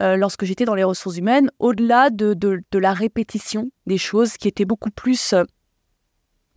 euh, 0.00 0.16
lorsque 0.16 0.44
j'étais 0.44 0.64
dans 0.64 0.74
les 0.74 0.84
ressources 0.84 1.16
humaines, 1.16 1.50
au-delà 1.60 2.10
de, 2.10 2.36
la 2.72 2.92
répétition 2.92 3.70
des 3.86 3.98
choses 3.98 4.36
qui 4.36 4.48
étaient 4.48 4.64
beaucoup 4.64 4.90
plus... 4.90 5.32
Euh, 5.32 5.44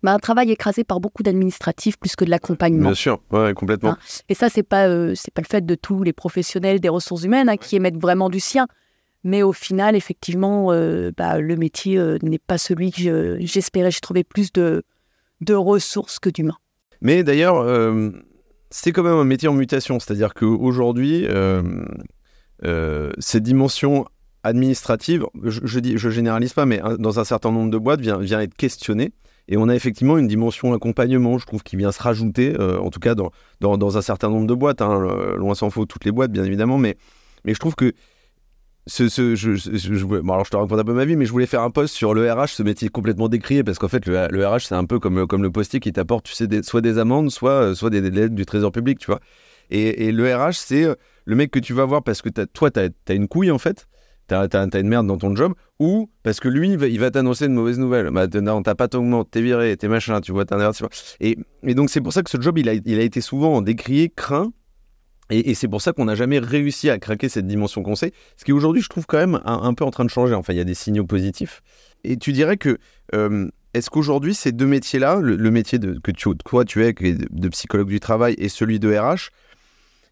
bah, 0.04 0.14
un 0.14 0.20
travail 0.20 0.50
écrasé 0.50 0.84
par 0.84 1.00
beaucoup 1.00 1.22
d'administratifs 1.22 2.00
plus 2.00 2.16
que 2.16 2.26
de 2.26 2.32
l'accompagnement. 2.32 2.90
Bien 2.90 2.96
sûr, 2.96 3.22
ouais, 3.32 3.54
complètement. 3.54 3.92
Hein, 3.92 3.98
et 4.30 4.34
ça, 4.34 4.50
c'est 4.50 4.64
pas 4.64 4.88
c'est 5.14 5.32
pas 5.32 5.44
le 5.44 5.48
fait 5.48 5.64
de 5.64 5.76
tous 5.76 6.02
les 6.02 6.12
professionnels 6.12 6.80
des 6.80 6.90
ressources 6.90 7.22
humaines 7.22 7.50
hein, 7.50 7.58
qui 7.58 7.76
émettent 7.76 8.02
vraiment 8.02 8.32
du 8.32 8.40
sien, 8.40 8.66
mais 9.24 9.44
au 9.44 9.54
final, 9.54 9.96
effectivement, 9.96 10.70
bah, 11.16 11.40
le 11.40 11.56
métier 11.56 12.04
n'est 12.24 12.40
pas 12.40 12.58
celui 12.58 12.92
que 12.92 13.38
j'espérais. 13.42 13.92
J'ai 13.92 14.00
trouvé 14.00 14.24
plus 14.24 14.52
de 14.52 14.84
de 15.42 15.54
ressources 15.54 16.18
que 16.18 16.32
d'humains. 16.32 16.58
Mais 17.02 17.24
d'ailleurs, 17.24 17.64
c'est 18.72 18.92
quand 18.94 19.04
même 19.04 19.14
un 19.14 19.26
métier 19.26 19.48
en 19.48 19.54
mutation. 19.54 20.00
C'est-à-dire 20.00 20.34
qu'aujourd'hui, 20.34 21.26
euh, 21.28 21.62
euh, 22.64 23.12
cette 23.20 23.44
dimension 23.44 24.06
administrative, 24.44 25.26
je, 25.44 25.80
dis, 25.80 25.98
je 25.98 26.10
généralise 26.10 26.54
pas, 26.54 26.66
mais 26.66 26.82
dans 26.98 27.20
un 27.20 27.24
certain 27.24 27.52
nombre 27.52 27.70
de 27.70 27.78
boîtes, 27.78 28.02
vient, 28.02 28.18
vient 28.18 28.42
être 28.42 28.56
questionnée. 28.56 29.12
Et 29.48 29.58
on 29.58 29.68
a 29.68 29.76
effectivement 29.76 30.18
une 30.18 30.28
dimension 30.28 30.74
accompagnement, 30.74 31.38
je 31.38 31.46
trouve, 31.46 31.62
qui 31.62 31.76
vient 31.76 31.92
se 31.92 32.02
rajouter, 32.02 32.56
euh, 32.60 32.80
en 32.80 32.90
tout 32.90 33.00
cas 33.00 33.14
dans, 33.14 33.32
dans, 33.60 33.98
un 33.98 34.02
certain 34.02 34.30
nombre 34.30 34.48
de 34.48 34.54
boîtes. 34.54 34.82
Hein, 34.82 35.36
loin 35.36 35.54
s'en 35.54 35.70
faut, 35.70 35.86
toutes 35.86 36.06
les 36.06 36.12
boîtes, 36.12 36.32
bien 36.32 36.46
évidemment. 36.46 36.78
Mais, 36.78 36.96
mais 37.44 37.54
je 37.54 37.60
trouve 37.60 37.76
que 37.76 37.94
je, 38.88 40.32
alors 40.32 40.46
je 40.46 40.50
te 40.50 40.58
raconte 40.58 40.80
un 40.80 40.84
peu 40.84 40.94
ma 40.94 41.06
vie, 41.06 41.16
mais 41.16 41.26
je 41.26 41.32
voulais 41.32 41.46
faire 41.46 41.62
un 41.62 41.70
post 41.70 41.94
sur 41.94 42.14
le 42.14 42.32
RH, 42.32 42.48
ce 42.48 42.64
métier 42.64 42.90
complètement 42.90 43.30
décrié, 43.30 43.64
parce 43.64 43.78
qu'en 43.78 43.88
fait, 43.88 44.06
le, 44.06 44.48
RH, 44.48 44.62
c'est 44.68 44.76
un 44.76 44.86
peu 44.86 45.00
comme, 45.00 45.18
le 45.18 45.52
postier 45.52 45.80
qui 45.80 45.94
t'apporte, 45.94 46.26
tu 46.26 46.34
sais, 46.34 46.48
soit 46.64 46.82
des 46.82 46.98
amendes, 46.98 47.32
soit, 47.32 47.76
soit 47.76 47.90
des, 47.90 48.02
des, 48.02 48.30
du 48.30 48.46
trésor 48.46 48.72
public, 48.72 49.00
tu 49.00 49.08
vois. 49.08 49.20
Et, 49.70 50.12
le 50.12 50.36
RH, 50.36 50.54
c'est 50.54 50.84
euh, 50.84 50.96
le 51.26 51.36
mec 51.36 51.50
que 51.50 51.60
tu 51.60 51.74
vas 51.74 51.86
voir 51.86 52.04
parce 52.04 52.22
que 52.22 52.30
toi, 52.30 52.72
tu 52.72 52.80
as, 52.80 53.14
une 53.14 53.28
couille, 53.28 53.52
en 53.52 53.60
fait, 53.60 53.88
tu 54.28 54.36
as, 54.36 54.80
une 54.80 54.88
merde 54.88 55.08
dans 55.08 55.18
ton 55.18 55.34
job, 55.36 55.54
ou 55.80 56.10
parce 56.24 56.40
que 56.40 56.50
lui, 56.50 56.72
il 56.72 57.00
va, 57.00 57.12
t'annoncer 57.12 57.46
une 57.46 57.54
mauvaise 57.54 57.80
nouvelle. 57.80 58.10
Bah, 58.10 58.28
non, 58.28 58.64
t'as 58.64 58.76
pas 58.76 58.88
ton 58.88 59.24
t'es 59.24 59.42
viré, 59.42 59.78
t'es 59.78 59.88
machin, 59.88 60.20
tu 60.22 60.32
vois, 60.32 60.46
t'es 60.46 60.56
un 60.56 60.72
et, 61.20 61.38
et 61.64 61.76
donc, 61.76 61.90
c'est 61.90 62.02
pour 62.02 62.14
ça 62.14 62.24
que 62.24 62.30
ce 62.30 62.42
job, 62.42 62.58
il 62.58 62.68
a 62.68 62.74
été 62.74 63.22
souvent 63.22 63.62
décrié, 63.62 64.10
craint, 64.10 64.52
et, 65.32 65.54
c'est 65.54 65.68
pour 65.68 65.82
ça 65.82 65.94
qu'on 65.94 66.06
n'a 66.06 66.16
jamais 66.16 66.40
réussi 66.40 66.90
à 66.90 67.00
craquer 67.00 67.30
cette 67.30 67.48
dimension 67.48 67.84
conseil, 67.84 68.12
ce 68.38 68.46
qui 68.46 68.52
aujourd'hui, 68.52 68.82
je 68.82 68.90
trouve 68.90 69.06
quand 69.06 69.18
même 69.18 69.40
un, 69.46 69.74
peu 69.74 69.86
en 69.86 69.92
train 69.92 70.06
de 70.06 70.10
changer. 70.10 70.34
Enfin, 70.34 70.54
il 70.54 70.58
y 70.58 70.62
a 70.62 70.66
des 70.66 70.74
signaux 70.74 71.06
positifs. 71.06 71.62
Et 72.04 72.18
tu 72.18 72.34
dirais 72.34 72.58
que, 72.58 72.78
euh, 73.16 73.48
est-ce 73.74 73.90
qu'aujourd'hui, 73.90 74.36
ces 74.36 74.52
deux 74.52 74.66
métiers-là, 74.68 75.20
le, 75.22 75.52
métier 75.52 75.80
de, 75.80 75.98
que 76.00 76.12
tu, 76.12 76.30
toi 76.46 76.66
tu 76.66 76.86
es, 76.86 76.94
de, 76.94 77.50
psychologue 77.50 77.88
du 77.88 78.00
travail, 78.00 78.36
et 78.38 78.50
celui 78.50 78.80
de 78.80 78.94
RH, 78.94 79.30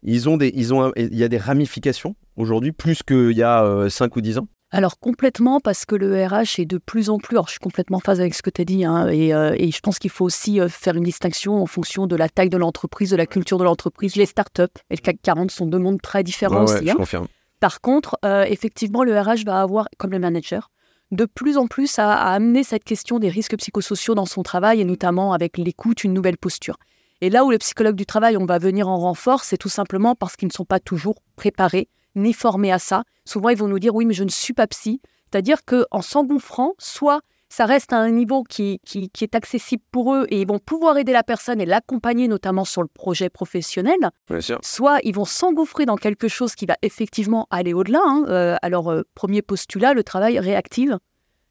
ils 0.02 0.28
ont 0.28 0.38
des, 0.38 0.50
ils 0.54 0.72
ont, 0.72 0.92
il 0.96 1.16
y 1.16 1.24
a 1.24 1.28
des 1.28 1.38
ramifications 1.38 2.16
aujourd'hui, 2.36 2.72
plus 2.72 3.02
qu'il 3.02 3.32
y 3.32 3.42
a 3.42 3.88
5 3.90 4.04
euh, 4.04 4.18
ou 4.18 4.20
10 4.22 4.38
ans? 4.38 4.48
Alors 4.72 5.00
complètement 5.00 5.58
parce 5.58 5.84
que 5.84 5.96
le 5.96 6.24
RH 6.24 6.60
est 6.60 6.64
de 6.64 6.78
plus 6.78 7.10
en 7.10 7.18
plus, 7.18 7.34
alors 7.34 7.46
je 7.46 7.52
suis 7.52 7.60
complètement 7.60 7.96
en 7.96 8.00
phase 8.00 8.20
avec 8.20 8.34
ce 8.34 8.42
que 8.42 8.50
tu 8.50 8.60
as 8.60 8.64
dit, 8.64 8.84
hein, 8.84 9.08
euh, 9.08 9.54
et, 9.58 9.70
je 9.70 9.80
pense 9.80 9.98
qu'il 9.98 10.10
faut 10.10 10.24
aussi 10.24 10.60
euh, 10.60 10.68
faire 10.68 10.94
une 10.94 11.02
distinction 11.02 11.60
en 11.60 11.66
fonction 11.66 12.06
de 12.06 12.14
la 12.14 12.28
taille 12.28 12.50
de 12.50 12.56
l'entreprise, 12.56 13.10
de 13.10 13.16
la 13.16 13.26
culture 13.26 13.58
de 13.58 13.64
l'entreprise. 13.64 14.14
Les 14.14 14.26
startups 14.26 14.62
et 14.90 14.96
le 14.96 15.00
CAC 15.00 15.18
40 15.22 15.50
sont 15.50 15.66
deux 15.66 15.78
mondes 15.78 16.00
très 16.00 16.22
différents 16.22 16.64
aussi. 16.64 16.86
Je 16.86 16.90
hein. 16.90 16.94
confirme. 16.94 17.26
Par 17.58 17.80
contre, 17.80 18.16
euh, 18.24 18.44
effectivement, 18.44 19.02
le 19.02 19.18
RH 19.18 19.44
va 19.44 19.60
avoir, 19.60 19.88
comme 19.98 20.12
le 20.12 20.20
manager, 20.20 20.70
de 21.10 21.24
plus 21.24 21.58
en 21.58 21.66
plus 21.66 21.98
à, 21.98 22.12
amener 22.12 22.62
cette 22.62 22.84
question 22.84 23.18
des 23.18 23.28
risques 23.28 23.56
psychosociaux 23.56 24.14
dans 24.14 24.24
son 24.24 24.42
travail, 24.44 24.80
et 24.80 24.84
notamment 24.84 25.32
avec 25.32 25.58
l'écoute, 25.58 26.04
une 26.04 26.14
nouvelle 26.14 26.38
posture. 26.38 26.76
Et 27.20 27.28
là 27.28 27.44
où 27.44 27.50
les 27.50 27.58
psychologues 27.58 27.96
du 27.96 28.06
travail, 28.06 28.36
on 28.36 28.46
va 28.46 28.58
venir 28.58 28.88
en 28.88 28.98
renfort, 28.98 29.42
c'est 29.42 29.58
tout 29.58 29.68
simplement 29.68 30.14
parce 30.14 30.36
qu'ils 30.36 30.48
ne 30.48 30.52
sont 30.52 30.64
pas 30.64 30.80
toujours 30.80 31.16
préparés 31.36 31.88
ni 32.14 32.32
formés 32.32 32.72
à 32.72 32.78
ça. 32.78 33.04
Souvent, 33.24 33.48
ils 33.50 33.56
vont 33.56 33.68
nous 33.68 33.78
dire 33.78 33.94
oui, 33.94 34.06
mais 34.06 34.14
je 34.14 34.24
ne 34.24 34.30
suis 34.30 34.52
pas 34.52 34.66
psy. 34.66 35.00
C'est-à-dire 35.30 35.64
qu'en 35.64 36.02
s'engouffrant, 36.02 36.74
soit 36.78 37.20
ça 37.48 37.66
reste 37.66 37.92
à 37.92 37.98
un 37.98 38.10
niveau 38.10 38.44
qui, 38.44 38.80
qui, 38.84 39.10
est 39.20 39.34
accessible 39.34 39.82
pour 39.90 40.14
eux 40.14 40.24
et 40.28 40.40
ils 40.40 40.46
vont 40.46 40.60
pouvoir 40.60 40.96
aider 40.98 41.12
la 41.12 41.24
personne 41.24 41.60
et 41.60 41.66
l'accompagner, 41.66 42.28
notamment 42.28 42.64
sur 42.64 42.80
le 42.80 42.88
projet 42.88 43.28
professionnel. 43.28 43.98
Soit 44.62 45.00
ils 45.02 45.14
vont 45.14 45.24
s'engouffrer 45.24 45.84
dans 45.84 45.96
quelque 45.96 46.28
chose 46.28 46.54
qui 46.54 46.64
va 46.64 46.76
effectivement 46.82 47.48
aller 47.50 47.74
au-delà. 47.74 48.02
Hein. 48.04 48.24
Euh, 48.28 48.56
alors, 48.62 48.90
euh, 48.90 49.02
premier 49.14 49.42
postulat, 49.42 49.94
le 49.94 50.04
travail 50.04 50.38
réactive 50.38 50.98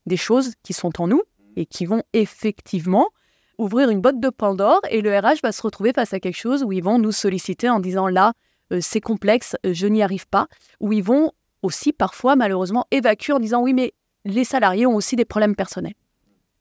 des 0.06 0.18
choses 0.18 0.54
qui 0.64 0.72
sont 0.72 1.02
en 1.02 1.08
nous 1.08 1.22
et 1.58 1.66
qui 1.66 1.86
vont 1.86 2.04
effectivement 2.14 3.10
ouvrir 3.58 3.90
une 3.90 4.00
boîte 4.00 4.22
de 4.22 4.30
Pandore 4.30 4.80
et 4.90 5.02
le 5.02 5.18
RH 5.18 5.42
va 5.44 5.52
se 5.52 5.62
retrouver 5.62 5.92
face 5.94 6.14
à 6.14 6.22
quelque 6.22 6.38
chose 6.38 6.64
où 6.64 6.72
ils 6.72 6.84
vont 6.84 6.98
nous 6.98 7.12
solliciter 7.12 7.70
en 7.70 7.82
disant 7.82 8.08
là, 8.08 8.34
c'est 8.80 9.02
complexe, 9.02 9.56
euh, 9.66 9.74
je 9.74 9.88
n'y 9.88 10.04
arrive 10.04 10.28
pas, 10.28 10.48
où 10.80 10.94
ils 10.94 11.04
vont 11.04 11.32
aussi 11.62 11.94
parfois 11.94 12.36
malheureusement 12.36 12.86
évacuer 12.92 13.34
en 13.34 13.40
disant 13.40 13.62
oui 13.62 13.74
mais 13.74 13.94
les 14.26 14.44
salariés 14.44 14.86
ont 14.86 14.96
aussi 14.96 15.16
des 15.16 15.26
problèmes 15.26 15.56
personnels. 15.56 15.96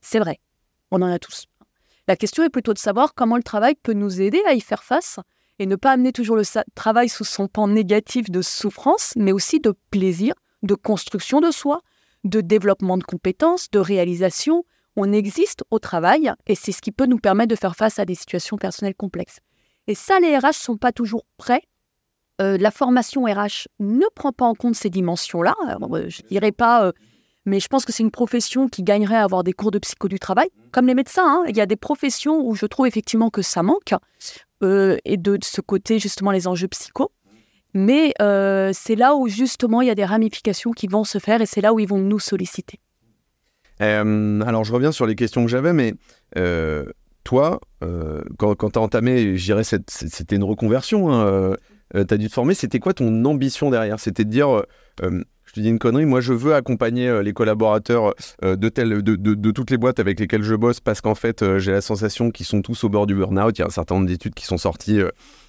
C'est 0.00 0.18
vrai, 0.18 0.40
on 0.90 1.02
en 1.02 1.10
a 1.10 1.18
tous. 1.18 1.46
La 2.06 2.16
question 2.16 2.42
est 2.42 2.50
plutôt 2.50 2.72
de 2.72 2.78
savoir 2.78 3.14
comment 3.14 3.36
le 3.36 3.42
travail 3.42 3.74
peut 3.74 3.92
nous 3.92 4.20
aider 4.20 4.40
à 4.46 4.54
y 4.54 4.60
faire 4.60 4.82
face 4.82 5.20
et 5.58 5.66
ne 5.66 5.76
pas 5.76 5.92
amener 5.92 6.12
toujours 6.12 6.36
le 6.36 6.44
travail 6.74 7.08
sous 7.08 7.24
son 7.24 7.48
pan 7.48 7.68
négatif 7.68 8.30
de 8.30 8.42
souffrance, 8.42 9.12
mais 9.16 9.32
aussi 9.32 9.60
de 9.60 9.74
plaisir, 9.90 10.34
de 10.62 10.74
construction 10.74 11.40
de 11.40 11.50
soi, 11.50 11.82
de 12.24 12.40
développement 12.40 12.96
de 12.96 13.04
compétences, 13.04 13.70
de 13.70 13.78
réalisation. 13.78 14.64
On 14.96 15.12
existe 15.12 15.64
au 15.70 15.78
travail 15.78 16.32
et 16.46 16.54
c'est 16.54 16.72
ce 16.72 16.80
qui 16.80 16.92
peut 16.92 17.06
nous 17.06 17.18
permettre 17.18 17.50
de 17.50 17.56
faire 17.56 17.76
face 17.76 17.98
à 17.98 18.04
des 18.04 18.14
situations 18.14 18.56
personnelles 18.56 18.94
complexes. 18.94 19.40
Et 19.86 19.94
ça, 19.94 20.20
les 20.20 20.36
RH 20.36 20.46
ne 20.46 20.52
sont 20.52 20.76
pas 20.76 20.92
toujours 20.92 21.24
prêts 21.36 21.62
euh, 22.40 22.56
la 22.58 22.70
formation 22.70 23.24
RH 23.24 23.66
ne 23.80 24.04
prend 24.14 24.32
pas 24.32 24.44
en 24.44 24.54
compte 24.54 24.74
ces 24.74 24.90
dimensions-là. 24.90 25.54
Euh, 25.82 26.04
je 26.08 26.22
dirais 26.22 26.52
pas, 26.52 26.86
euh, 26.86 26.92
mais 27.46 27.58
je 27.58 27.66
pense 27.68 27.84
que 27.84 27.92
c'est 27.92 28.02
une 28.02 28.10
profession 28.10 28.68
qui 28.68 28.82
gagnerait 28.82 29.16
à 29.16 29.24
avoir 29.24 29.42
des 29.42 29.52
cours 29.52 29.70
de 29.70 29.78
psycho 29.78 30.06
du 30.08 30.18
travail, 30.18 30.48
comme 30.70 30.86
les 30.86 30.94
médecins. 30.94 31.26
Hein. 31.26 31.44
Il 31.48 31.56
y 31.56 31.60
a 31.60 31.66
des 31.66 31.76
professions 31.76 32.40
où 32.46 32.54
je 32.54 32.66
trouve 32.66 32.86
effectivement 32.86 33.30
que 33.30 33.42
ça 33.42 33.62
manque, 33.62 33.94
et 34.62 35.16
de, 35.16 35.38
ce 35.42 35.60
côté 35.60 35.98
justement 35.98 36.30
les 36.30 36.46
enjeux 36.48 36.68
psycho. 36.68 37.10
Mais 37.74 38.12
euh, 38.20 38.70
c'est 38.72 38.96
là 38.96 39.14
où 39.14 39.28
justement 39.28 39.82
il 39.82 39.88
y 39.88 39.90
a 39.90 39.94
des 39.94 40.04
ramifications 40.04 40.72
qui 40.72 40.86
vont 40.86 41.04
se 41.04 41.18
faire 41.18 41.40
et 41.42 41.46
c'est 41.46 41.60
là 41.60 41.72
où 41.72 41.78
ils 41.78 41.88
vont 41.88 41.98
nous 41.98 42.18
solliciter. 42.18 42.80
Euh, 43.80 44.40
alors 44.40 44.64
je 44.64 44.72
reviens 44.72 44.90
sur 44.90 45.06
les 45.06 45.14
questions 45.14 45.44
que 45.44 45.50
j'avais, 45.50 45.72
mais 45.72 45.94
euh, 46.36 46.86
toi, 47.24 47.60
quand, 48.38 48.54
quand 48.54 48.70
tu 48.70 48.78
as 48.78 48.82
entamé, 48.82 49.36
je 49.36 49.44
dirais, 49.44 49.62
c'était 49.64 50.34
une 50.34 50.44
reconversion, 50.44 51.12
hein, 51.12 51.54
tu 51.94 52.14
as 52.14 52.16
dû 52.16 52.28
te 52.28 52.32
former, 52.32 52.54
c'était 52.54 52.78
quoi 52.78 52.94
ton 52.94 53.24
ambition 53.24 53.70
derrière? 53.70 54.00
C'était 54.00 54.24
de 54.24 54.30
dire 54.30 54.62
je 55.48 55.54
te 55.54 55.60
dis 55.60 55.70
une 55.70 55.78
connerie, 55.78 56.04
moi 56.04 56.20
je 56.20 56.34
veux 56.34 56.54
accompagner 56.54 57.08
euh, 57.08 57.22
les 57.22 57.32
collaborateurs 57.32 58.12
euh, 58.44 58.54
de, 58.54 58.68
de, 58.68 59.50
toutes 59.50 59.70
les 59.70 59.78
boîtes 59.78 59.98
avec 59.98 60.20
lesquelles 60.20 60.42
je 60.42 60.54
bosse 60.54 60.80
parce 60.80 61.00
qu'en 61.00 61.14
fait 61.14 61.42
euh, 61.42 61.58
j'ai 61.58 61.72
la 61.72 61.80
sensation 61.80 62.30
qu'ils 62.30 62.44
sont 62.44 62.60
tous 62.60 62.84
au 62.84 62.90
bord 62.90 63.06
du 63.06 63.14
burn-out. 63.14 63.56
Il 63.56 63.62
y 63.62 63.64
a 63.64 63.66
un 63.66 63.70
certain 63.70 63.94
nombre 63.94 64.06
d'études 64.06 64.34
qui 64.34 64.44
sont 64.44 64.58
sorties, 64.58 65.00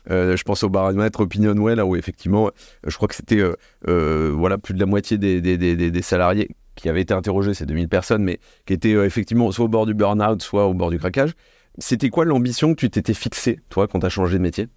je 0.07 0.43
pense 0.43 0.63
au 0.63 0.69
baromètre 0.69 1.19
Opinionway, 1.19 1.75
là 1.75 1.85
où 1.85 1.97
effectivement 1.97 2.49
je 2.87 2.95
crois 2.95 3.09
que 3.09 3.15
c'était 3.15 3.43
voilà, 3.83 4.57
plus 4.57 4.73
de 4.73 4.79
la 4.79 4.85
moitié 4.85 5.17
des, 5.17 5.41
des, 5.41 6.01
salariés 6.01 6.49
qui 6.75 6.87
avaient 6.87 7.01
été 7.01 7.13
interrogés, 7.13 7.53
c'est 7.53 7.65
2000 7.65 7.89
personnes, 7.89 8.23
mais 8.23 8.39
qui 8.65 8.71
étaient 8.71 8.93
effectivement 8.93 9.51
soit 9.51 9.65
au 9.65 9.69
bord 9.69 9.85
du 9.85 9.93
burn-out, 9.93 10.41
soit 10.41 10.65
au 10.65 10.73
bord 10.73 10.91
du 10.91 10.97
craquage. 10.97 11.31
C'était 11.77 12.09
quoi 12.09 12.23
l'ambition 12.23 12.73
que 12.73 12.79
tu 12.79 12.89
t'étais 12.89 13.13
fixée, 13.13 13.59
toi, 13.69 13.87
quand 13.87 13.99
tu 13.99 14.05
as 14.05 14.09
changé 14.09 14.37
de 14.37 14.43
métier? 14.43 14.69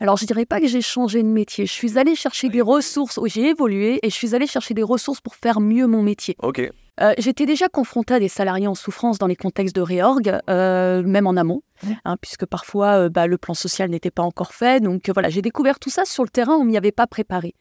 Alors, 0.00 0.16
je 0.16 0.26
dirais 0.26 0.44
pas 0.44 0.60
que 0.60 0.66
j'ai 0.66 0.82
changé 0.82 1.22
de 1.22 1.28
métier. 1.28 1.66
Je 1.66 1.72
suis 1.72 1.98
allée 1.98 2.14
chercher 2.14 2.48
des 2.48 2.60
ressources, 2.60 3.16
où 3.16 3.26
j'ai 3.26 3.50
évolué 3.50 4.00
et 4.02 4.10
je 4.10 4.14
suis 4.14 4.34
allée 4.34 4.46
chercher 4.46 4.74
des 4.74 4.82
ressources 4.82 5.20
pour 5.20 5.36
faire 5.36 5.60
mieux 5.60 5.86
mon 5.86 6.02
métier. 6.02 6.36
Ok. 6.42 6.68
Euh, 7.00 7.12
j'étais 7.18 7.46
déjà 7.46 7.68
confrontée 7.68 8.14
à 8.14 8.20
des 8.20 8.28
salariés 8.28 8.68
en 8.68 8.74
souffrance 8.74 9.18
dans 9.18 9.26
les 9.26 9.34
contextes 9.36 9.74
de 9.74 9.80
réorg, 9.80 10.38
euh, 10.48 11.02
même 11.02 11.26
en 11.26 11.36
amont, 11.36 11.62
hein, 12.04 12.16
puisque 12.20 12.46
parfois 12.46 13.04
euh, 13.04 13.08
bah, 13.08 13.26
le 13.26 13.36
plan 13.36 13.54
social 13.54 13.90
n'était 13.90 14.12
pas 14.12 14.22
encore 14.22 14.52
fait. 14.52 14.80
Donc 14.80 15.08
voilà, 15.10 15.28
j'ai 15.28 15.42
découvert 15.42 15.80
tout 15.80 15.90
ça 15.90 16.04
sur 16.04 16.22
le 16.22 16.28
terrain, 16.28 16.54
on 16.54 16.64
m'y 16.64 16.76
avait 16.76 16.92
pas 16.92 17.06
préparé. 17.06 17.54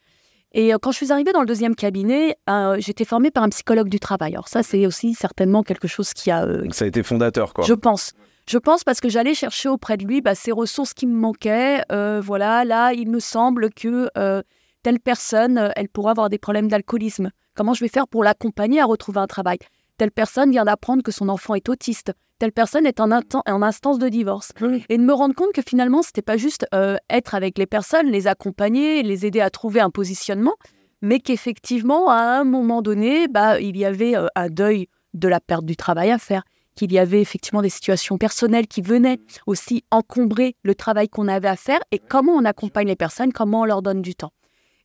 Et 0.56 0.72
quand 0.80 0.92
je 0.92 0.98
suis 0.98 1.12
arrivée 1.12 1.32
dans 1.32 1.40
le 1.40 1.48
deuxième 1.48 1.74
cabinet, 1.74 2.38
j'étais 2.78 3.06
formée 3.06 3.32
par 3.32 3.42
un 3.42 3.50
psychologue 3.50 3.90
du 3.90 4.00
travail. 4.00 4.34
Alors 4.34 4.48
ça, 4.48 4.62
c'est 4.62 4.86
aussi 4.86 5.16
certainement 5.16 5.64
quelque 5.64 5.88
chose 5.88 6.14
qui 6.14 6.30
a... 6.30 6.46
ça 6.70 6.86
a 6.86 6.88
été 6.88 7.02
fondateur, 7.02 7.56
quoi. 7.56 7.66
Je 7.66 7.74
pense. 7.74 8.14
Je 8.48 8.58
pense 8.58 8.84
parce 8.84 9.00
que 9.00 9.10
j'allais 9.10 9.34
chercher 9.34 9.70
auprès 9.70 9.98
de 9.98 10.06
lui 10.06 10.22
bah, 10.22 10.36
ces 10.36 10.52
ressources 10.52 10.94
qui 10.94 11.08
me 11.08 11.16
manquaient. 11.16 11.82
Euh, 11.92 12.22
voilà, 12.24 12.66
là, 12.66 12.94
il 12.94 13.10
me 13.10 13.20
semble 13.20 13.70
que 13.72 14.10
euh, 14.18 14.42
telle 14.84 15.00
personne, 15.00 15.58
euh, 15.58 15.70
elle 15.76 15.88
pourrait 15.88 16.12
avoir 16.12 16.30
des 16.30 16.38
problèmes 16.38 16.68
d'alcoolisme. 16.68 17.32
Comment 17.56 17.74
je 17.74 17.80
vais 17.80 17.88
faire 17.88 18.08
pour 18.08 18.24
l'accompagner 18.24 18.82
à 18.82 18.86
retrouver 18.86 19.20
un 19.20 19.28
travail? 19.28 19.60
Telle 19.98 20.12
personne 20.12 20.52
vient 20.52 20.66
d'apprendre 20.66 21.04
que 21.04 21.12
son 21.12 21.30
enfant 21.30 21.56
est 21.56 21.70
autiste. 21.70 22.12
Telle 22.40 22.52
personne 22.52 22.86
est 22.86 23.00
en, 23.00 23.12
en 23.12 23.62
instance 23.62 24.00
de 24.00 24.10
divorce. 24.10 24.52
Et 24.90 24.98
de 24.98 25.04
me 25.04 25.14
rendre 25.14 25.36
compte 25.36 25.54
que 25.54 25.62
finalement, 25.62 26.02
ce 26.02 26.10
n'était 26.10 26.24
pas 26.24 26.36
juste 26.36 26.66
être 27.10 27.36
avec 27.36 27.58
les 27.58 27.68
personnes, 27.68 28.08
les 28.08 28.28
accompagner, 28.28 29.04
les 29.04 29.26
aider 29.26 29.40
à 29.40 29.52
trouver 29.52 29.80
un 29.80 29.92
positionnement, 29.92 30.56
mais 31.02 31.20
qu'effectivement, 31.20 32.10
à 32.10 32.40
un 32.40 32.44
moment 32.44 32.82
donné, 32.82 33.28
bah, 33.28 33.62
il 33.62 33.78
y 33.78 33.86
avait 33.86 34.16
un 34.36 34.50
deuil 34.50 34.88
de 35.14 35.28
la 35.28 35.40
perte 35.40 35.64
du 35.64 35.78
travail 35.78 36.12
à 36.12 36.18
faire 36.18 36.44
qu'il 36.76 36.92
y 36.92 37.00
avait 37.00 37.22
effectivement 37.22 37.62
des 37.62 37.70
situations 37.70 38.18
personnelles 38.18 38.68
qui 38.68 38.82
venaient 38.82 39.20
aussi 39.48 39.84
encombrer 39.92 40.56
le 40.64 40.76
travail 40.76 41.10
qu'on 41.10 41.28
avait 41.28 41.48
à 41.48 41.56
faire 41.56 41.80
et 41.92 42.00
comment 42.00 42.34
on 42.34 42.46
accompagne 42.46 42.88
les 42.88 42.96
personnes, 42.96 43.34
comment 43.34 43.62
on 43.62 43.66
leur 43.66 43.82
donne 43.82 44.02
du 44.02 44.16
temps. 44.16 44.34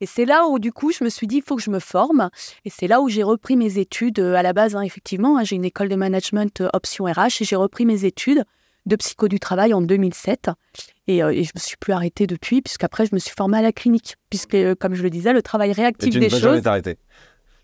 Et 0.01 0.07
c'est 0.07 0.25
là 0.25 0.47
où, 0.47 0.59
du 0.59 0.73
coup, 0.73 0.93
je 0.93 1.03
me 1.03 1.09
suis 1.09 1.27
dit, 1.27 1.37
il 1.37 1.43
faut 1.43 1.57
que 1.57 1.63
je 1.63 1.71
me 1.71 1.81
forme. 1.81 2.31
Et 2.65 2.71
c'est 2.71 2.87
là 2.87 3.01
où 3.01 3.09
j'ai 3.09 3.23
repris 3.23 3.57
mes 3.57 3.79
études. 3.79 4.21
Euh, 4.21 4.35
à 4.35 4.43
la 4.43 4.53
base, 4.53 4.77
hein, 4.77 4.83
effectivement, 4.83 5.39
hein, 5.39 5.45
j'ai 5.45 5.57
une 5.57 5.65
école 5.65 5.89
de 5.89 5.97
management 5.97 6.61
euh, 6.61 6.69
option 6.73 7.05
RH 7.05 7.41
et 7.41 7.45
j'ai 7.45 7.57
repris 7.57 7.85
mes 7.85 8.05
études 8.05 8.45
de 8.87 8.97
psycho 8.97 9.29
du 9.29 9.41
travail 9.41 9.75
en 9.75 9.83
2007. 9.83 10.51
Et, 11.09 11.23
euh, 11.23 11.31
et 11.31 11.43
je 11.43 11.51
me 11.55 11.61
suis 11.61 11.77
plus 11.77 11.93
arrêtée 11.93 12.27
depuis, 12.27 12.63
puisqu'après, 12.63 13.07
je 13.07 13.15
me 13.15 13.19
suis 13.19 13.35
formée 13.37 13.59
à 13.59 13.63
la 13.63 13.73
clinique. 13.73 14.15
Puisque, 14.31 14.57
comme 14.77 14.95
je 14.95 15.03
le 15.03 15.11
disais, 15.11 15.33
le 15.33 15.43
travail 15.43 15.73
réactif 15.73 16.17
des 16.17 16.31
choses. 16.31 16.63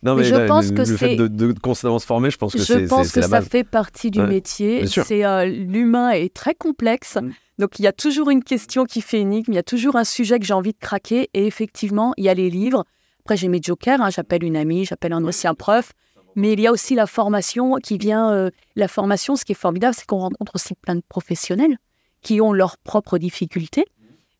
Non, 0.05 0.15
mais, 0.15 0.25
je 0.25 0.35
pense 0.47 0.71
que 0.71 0.83
le 0.83 0.97
fait 0.97 1.17
de, 1.17 1.53
constamment 1.61 1.99
se 1.99 2.05
former, 2.05 2.31
je 2.31 2.37
pense 2.37 2.53
que 2.53 2.59
c'est 2.59 2.81
Je 2.81 2.87
pense 2.87 3.11
que 3.11 3.23
ça 3.23 3.41
fait 3.41 3.65
partie 3.65 4.11
du 4.11 4.21
métier. 4.21 4.87
C'est 4.87 5.25
euh, 5.25 5.47
l'humain 5.47 6.11
est 6.11 6.33
très 6.33 6.55
complexe. 6.55 7.17
Mm. 7.17 7.31
Donc 7.59 7.79
il 7.79 7.83
y 7.83 7.87
a 7.87 7.93
toujours 7.93 8.31
une 8.31 8.43
question 8.43 8.85
qui 8.85 9.01
fait 9.01 9.21
énigme, 9.21 9.53
il 9.53 9.55
y 9.55 9.59
a 9.59 9.63
toujours 9.63 9.97
un 9.97 10.05
sujet 10.05 10.39
que 10.39 10.45
j'ai 10.45 10.55
envie 10.55 10.73
de 10.73 10.79
craquer. 10.79 11.31
Et 11.33 11.47
effectivement, 11.47 12.13
il 12.17 12.25
y 12.25 12.29
a 12.29 12.35
les 12.35 12.51
livres. 12.51 12.85
Après, 13.21 13.37
j'ai 13.37 13.49
mes 13.49 13.61
jokers. 13.63 14.01
Hein. 14.01 14.11
j'appelle 14.11 14.45
une 14.45 14.57
amie, 14.57 14.85
j'appelle 14.85 15.15
un 15.15 15.25
ancien 15.25 15.55
prof. 15.55 15.93
Mais 16.37 16.53
il 16.53 16.61
y 16.61 16.67
a 16.67 16.73
aussi 16.73 16.95
la 16.95 17.07
formation 17.07 17.77
qui 17.77 17.97
vient. 17.97 18.31
Euh, 18.31 18.51
la 18.77 18.89
formation, 18.89 19.37
ce 19.37 19.45
qui 19.45 19.53
est 19.53 19.57
formidable, 19.57 19.95
c'est 19.97 20.07
qu'on 20.07 20.19
rencontre 20.19 20.53
aussi 20.57 20.75
plein 20.75 20.97
de 20.97 21.03
professionnels 21.09 21.79
qui 22.21 22.41
ont 22.41 22.53
leurs 22.53 22.77
propres 22.79 23.19
difficultés 23.19 23.85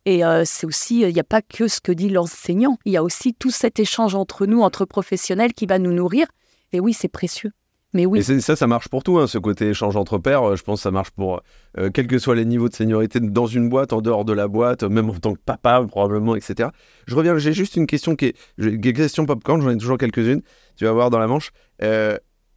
et 0.05 0.23
euh, 0.23 0.43
c'est 0.45 0.67
aussi, 0.67 1.01
il 1.01 1.13
n'y 1.13 1.19
a 1.19 1.23
pas 1.23 1.41
que 1.41 1.67
ce 1.67 1.81
que 1.81 1.91
dit 1.91 2.09
l'enseignant, 2.09 2.77
il 2.85 2.93
y 2.93 2.97
a 2.97 3.03
aussi 3.03 3.33
tout 3.33 3.49
cet 3.49 3.79
échange 3.79 4.13
entre 4.13 4.45
nous, 4.45 4.61
entre 4.61 4.85
professionnels, 4.85 5.53
qui 5.53 5.65
va 5.65 5.79
nous 5.79 5.93
nourrir. 5.93 6.27
Et 6.73 6.79
oui, 6.79 6.93
c'est 6.93 7.07
précieux. 7.07 7.51
Mais 7.93 8.05
oui. 8.05 8.19
Et 8.19 8.41
ça, 8.41 8.55
ça 8.55 8.67
marche 8.67 8.89
pour 8.89 9.03
tout, 9.03 9.17
hein, 9.19 9.25
ce 9.25 9.37
côté 9.37 9.69
échange 9.69 9.95
entre 9.95 10.17
pairs. 10.17 10.43
Euh, 10.43 10.55
je 10.57 10.63
pense 10.63 10.79
que 10.79 10.83
ça 10.83 10.91
marche 10.91 11.11
pour 11.11 11.41
euh, 11.79 11.89
quels 11.89 12.07
que 12.07 12.19
soient 12.19 12.35
les 12.35 12.45
niveaux 12.45 12.69
de 12.69 12.75
seniorité 12.75 13.19
dans 13.19 13.47
une 13.47 13.69
boîte, 13.69 13.93
en 13.93 14.01
dehors 14.01 14.25
de 14.25 14.33
la 14.33 14.47
boîte, 14.47 14.83
même 14.83 15.09
en 15.09 15.15
tant 15.15 15.33
que 15.33 15.39
papa, 15.43 15.83
probablement, 15.87 16.35
etc. 16.35 16.69
Je 17.07 17.15
reviens, 17.15 17.37
j'ai 17.37 17.53
juste 17.53 17.75
une 17.75 17.87
question 17.87 18.15
qui 18.15 18.25
est. 18.25 18.37
Une 18.57 18.81
question 18.81 19.25
popcorn, 19.25 19.61
j'en 19.61 19.71
ai 19.71 19.77
toujours 19.77 19.97
quelques-unes. 19.97 20.41
Tu 20.75 20.85
vas 20.85 20.91
voir 20.91 21.09
dans 21.09 21.19
la 21.19 21.27
manche. 21.27 21.51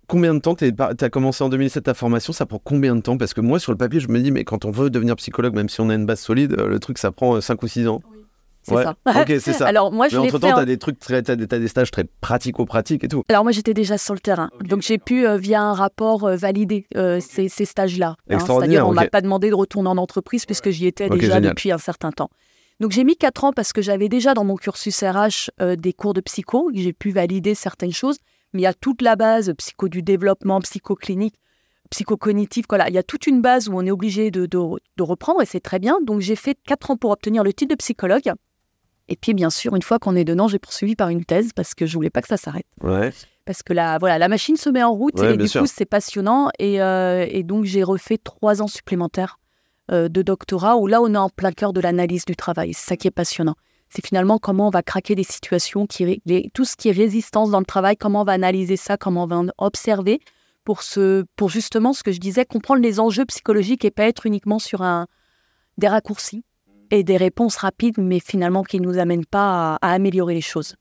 Combien 0.09 0.33
de 0.33 0.39
temps 0.39 0.55
tu 0.55 0.65
as 0.65 1.11
commencé 1.11 1.45
en 1.45 1.51
2007 1.51 1.85
ta 1.85 1.93
formation 1.93 2.33
Ça 2.33 2.47
prend 2.47 2.59
combien 2.63 2.97
de 2.97 3.03
temps? 3.03 3.19
Parce 3.19 3.35
que 3.35 3.43
moi, 3.43 3.61
sur 3.61 3.73
le 3.73 3.79
papier, 3.79 4.01
je 4.01 4.09
me 4.09 4.19
dis, 4.19 4.31
mais 4.31 4.43
quand 4.43 4.65
on 4.65 4.71
veut 4.71 4.89
devenir 4.89 5.15
psychologue, 5.17 5.55
même 5.55 5.69
si 5.69 5.83
on 5.83 5.91
a 5.91 5.95
une 5.95 6.07
base 6.07 6.21
solide, 6.21 6.57
euh, 6.59 6.67
le 6.67 6.79
truc, 6.81 6.97
ça 6.97 7.13
prend 7.13 7.39
5 7.39 7.53
euh, 7.53 7.57
ou 7.63 7.69
6 7.69 7.89
ans. 7.89 8.01
Oui. 8.11 8.19
C'est 8.63 8.75
ça. 8.75 8.97
ok, 9.07 9.35
c'est 9.39 9.53
ça. 9.53 9.67
Alors 9.67 9.93
moi, 9.93 10.09
mais 10.11 10.17
entre 10.17 10.39
temps, 10.39 10.55
tu 10.55 10.61
as 10.61 10.65
des 10.65 10.79
trucs 10.79 10.99
très, 10.99 11.31
as 11.31 11.37
des, 11.37 11.69
stages 11.69 11.91
très 11.91 12.05
pratico-pratiques 12.23 13.05
et 13.05 13.09
tout. 13.09 13.23
Alors 13.29 13.43
moi, 13.43 13.53
j'étais 13.53 13.75
déjà 13.75 13.99
sur 13.99 14.15
le 14.15 14.21
terrain, 14.21 14.51
donc 14.63 14.83
j'ai 14.83 14.99
pu 14.99 15.27
euh, 15.27 15.37
via 15.37 15.63
un 15.63 15.75
rapport 15.75 16.29
valider 16.37 16.87
ces, 17.21 17.49
stages-là. 17.49 18.17
Hein. 18.31 18.39
C'est-à-dire, 18.39 18.89
on 18.89 18.93
m'a 18.93 19.09
pas 19.09 19.21
demandé 19.21 19.51
de 19.51 19.55
retourner 19.55 19.91
en 19.91 19.99
entreprise 19.99 20.47
puisque 20.47 20.71
j'y 20.71 20.87
étais 20.87 21.09
déjà 21.11 21.41
depuis 21.41 21.71
un 21.71 21.79
certain 21.79 22.13
temps. 22.13 22.31
Donc 22.81 22.93
j'ai 22.93 23.05
mis 23.05 23.17
4 23.17 23.45
ans 23.45 23.53
parce 23.53 23.73
que 23.73 23.83
j'avais 23.83 24.09
déjà 24.09 24.35
dans 24.35 24.45
mon 24.45 24.57
cursus 24.57 25.03
RH 25.03 25.51
des 25.77 25.93
cours 25.93 26.15
de 26.15 26.21
psycho, 26.21 26.71
j'ai 26.75 26.93
pu 26.93 27.11
valider 27.11 27.55
certaines 27.55 27.93
choses 27.93 28.19
mais 28.53 28.63
il 28.63 28.65
y 28.65 28.67
a 28.67 28.75
toute 28.75 29.03
la 29.03 29.17
base 29.17 29.53
psycho 29.57 29.89
du 29.89 30.03
développement, 30.03 30.61
psychoclinique, 30.61 31.35
psychocognitif. 31.91 32.67
Voilà, 32.69 32.89
il 32.89 32.95
y 32.95 32.99
a 32.99 33.03
toute 33.03 33.27
une 33.27 33.41
base 33.41 33.69
où 33.69 33.73
on 33.75 33.85
est 33.85 33.91
obligé 33.91 34.31
de, 34.31 34.47
de, 34.47 35.03
reprendre 35.03 35.43
et 35.43 35.47
c'est 35.47 35.61
très 35.61 35.79
bien. 35.79 35.99
Donc 36.05 36.21
j'ai 36.21 36.37
fait 36.37 36.57
quatre 36.67 36.91
ans 36.91 36.97
pour 36.97 37.11
obtenir 37.11 37.45
le 37.45 37.53
titre 37.53 37.75
de 37.75 37.79
psychologue. 37.79 38.33
Et 39.09 39.17
puis 39.17 39.33
bien 39.33 39.51
sûr, 39.51 39.75
une 39.75 39.83
fois 39.83 39.99
qu'on 39.99 40.17
est 40.17 40.25
dedans, 40.25 40.49
j'ai 40.49 40.59
poursuivi 40.59 40.95
par 40.95 41.09
une 41.09 41.25
thèse 41.25 41.53
parce 41.55 41.75
que 41.75 41.87
je 41.87 41.95
voulais 41.95 42.11
pas 42.11 42.21
que 42.21 42.29
ça 42.29 42.37
s'arrête. 42.37 42.67
Ouais. 42.83 43.11
Parce 43.47 43.63
que 43.63 43.73
la, 43.73 43.97
voilà, 43.97 44.19
la 44.19 44.29
machine 44.29 44.57
se 44.57 44.69
met 44.69 44.83
en 44.83 44.93
route 44.93 45.19
et 45.23 45.37
du 45.39 45.49
coup 45.49 45.67
c'est 45.67 45.87
passionnant. 45.87 46.51
Et, 46.59 46.83
euh, 46.83 47.27
et, 47.29 47.43
donc 47.43 47.65
j'ai 47.65 47.83
refait 47.83 48.19
trois 48.19 48.61
ans 48.61 48.67
supplémentaires 48.67 49.39
euh, 49.91 50.11
de 50.11 50.21
doctorat 50.21 50.77
où 50.77 50.87
là 50.87 51.01
on 51.01 51.15
est 51.15 51.19
en 51.19 51.31
plein 51.31 51.53
cœur 51.53 51.73
de 51.73 51.81
l'analyse 51.81 52.27
du 52.27 52.37
travail. 52.37 52.75
C'est 52.75 52.89
ça 52.89 52.97
qui 52.97 53.09
est 53.09 53.13
passionnant 53.13 53.55
c'est 53.91 54.05
finalement 54.05 54.39
comment 54.39 54.69
on 54.69 54.71
va 54.71 54.83
craquer 54.83 55.15
des 55.15 55.25
situations, 55.25 55.87
qui, 55.87 56.23
tout 56.53 56.65
ce 56.65 56.77
qui 56.77 56.89
est 56.89 56.93
résistance 56.93 57.51
dans 57.51 57.61
le 57.61 57.67
travail, 57.67 57.97
comment 57.97 58.23
on 58.23 58.25
va 58.25 58.33
analyser 58.33 58.77
ça, 58.77 58.97
comment 58.97 59.25
on 59.25 59.27
va 59.27 59.43
observer 59.59 60.21
pour, 60.65 60.83
justement 61.49 61.95
ce 61.95 62.03
que 62.03 62.13
je 62.13 62.21
disais, 62.21 62.45
comprendre 62.45 62.83
les 62.83 63.01
enjeux 63.01 63.25
psychologiques 63.25 63.85
et 63.85 63.91
pas 63.91 64.05
être 64.05 64.27
uniquement 64.27 64.59
sur 64.59 64.83
un, 64.83 65.07
des 65.79 65.89
raccourcis 65.89 66.45
et 66.91 67.05
des 67.05 67.17
réponses 67.17 67.57
rapides, 67.57 67.99
mais 67.99 68.21
finalement 68.21 68.63
qui 68.63 68.81
ne 68.81 68.87
nous 68.87 68.99
amènent 68.99 69.27
pas 69.27 69.79
à 69.81 69.93
améliorer 69.93 70.35
les 70.35 70.41
choses. 70.43 70.75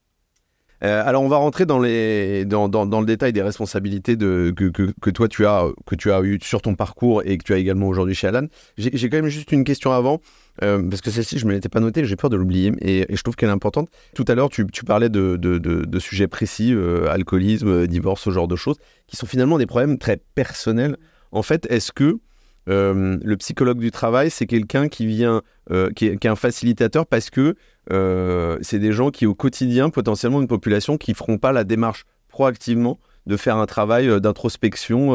Euh, 0.84 1.02
alors 1.06 1.24
on 1.24 1.28
va 1.28 1.38
rentrer 1.38 1.66
dans, 1.66 1.80
les, 1.80 2.46
dans, 2.46 2.70
dans, 2.70 3.00
le 3.00 3.06
détail 3.06 3.34
des 3.34 3.42
responsabilités 3.42 4.16
que, 4.16 4.52
que, 4.52 4.92
que, 5.02 5.10
toi 5.10 5.28
tu 5.28 5.46
as, 5.46 5.66
que 5.88 5.96
tu 5.96 6.12
as 6.12 6.22
eues 6.22 6.40
sur 6.42 6.62
ton 6.62 6.76
parcours 6.76 7.24
et 7.26 7.38
que 7.38 7.44
tu 7.44 7.54
as 7.54 7.58
également 7.58 7.88
aujourd'hui 7.88 8.14
chez 8.14 8.28
Alan. 8.28 8.46
J'ai 8.78 9.10
quand 9.10 9.18
même 9.18 9.28
juste 9.28 9.52
une 9.52 9.64
question 9.64 9.92
avant, 9.92 10.22
euh, 10.62 10.88
parce 10.88 11.02
que 11.02 11.10
celle-ci 11.10 11.40
je 11.40 11.46
ne 11.46 11.50
me 11.50 11.56
l'étais 11.56 11.70
pas 11.70 11.80
notée, 11.80 12.06
j'ai 12.06 12.16
peur 12.16 12.30
de 12.30 12.38
l'oublier 12.38 12.74
et, 12.82 13.08
je 13.10 13.22
trouve 13.24 13.36
qu'elle 13.36 13.50
est 13.50 13.54
importante. 13.54 13.90
Tout 14.14 14.26
à 14.28 14.36
l'heure 14.36 14.50
tu, 14.50 14.68
tu, 14.68 14.84
parlais 14.84 15.10
de, 15.10 15.36
de, 15.36 15.58
de, 15.58 16.00
sujets 16.00 16.28
précis, 16.28 16.74
euh, 16.74 17.10
alcoolisme, 17.10 17.88
divorce, 17.88 18.22
ce 18.22 18.30
genre 18.30 18.48
de 18.48 18.56
choses, 18.56 18.78
qui 19.08 19.18
sont 19.18 19.26
finalement 19.26 19.58
des 19.58 19.66
problèmes 19.66 19.98
très 19.98 20.22
personnels. 20.36 20.98
En 21.32 21.42
fait, 21.42 21.66
est-ce 21.72 21.92
que 21.92 22.20
euh, 22.68 23.18
le 23.24 23.38
psychologue 23.38 23.80
du 23.80 23.92
travail, 23.92 24.30
c'est 24.30 24.46
quelqu'un 24.46 24.88
qui 24.88 25.06
vient, 25.06 25.42
euh, 25.72 25.90
qui, 25.92 26.08
est, 26.08 26.26
un 26.26 26.36
facilitateur 26.36 27.06
parce 27.06 27.30
que 27.30 27.56
euh, 27.92 28.58
c'est 28.62 28.80
des 28.80 28.92
gens 28.92 29.10
qui, 29.10 29.26
au 29.26 29.36
quotidien, 29.36 29.90
potentiellement 29.90 30.42
une 30.42 30.48
population 30.48 30.98
qui 30.98 31.14
feront 31.14 31.38
pas 31.38 31.52
la 31.52 31.64
démarche 31.64 32.04
proactivement 32.28 33.00
de 33.26 33.38
faire 33.38 33.58
un 33.58 33.66
travail 33.66 34.22
d'introspection, 34.22 35.12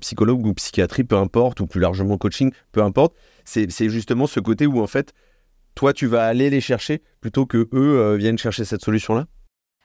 psychologue 0.00 0.46
ou 0.46 0.54
psychiatrie, 0.54 1.04
peu 1.04 1.16
importe, 1.16 1.60
ou 1.60 1.66
plus 1.66 1.80
largement 1.80 2.16
coaching, 2.16 2.50
peu 2.72 2.82
importe. 2.82 3.14
C'est 3.44 3.68
justement 3.90 4.26
ce 4.26 4.40
côté 4.40 4.66
où, 4.66 4.80
en 4.80 4.86
fait, 4.86 5.12
toi, 5.74 5.92
tu 5.92 6.06
vas 6.06 6.24
aller 6.24 6.48
les 6.48 6.62
chercher 6.62 7.02
plutôt 7.20 7.44
que 7.44 7.68
eux 7.74 8.14
viennent 8.16 8.38
chercher 8.38 8.64
cette 8.64 8.82
solution-là? 8.82 9.26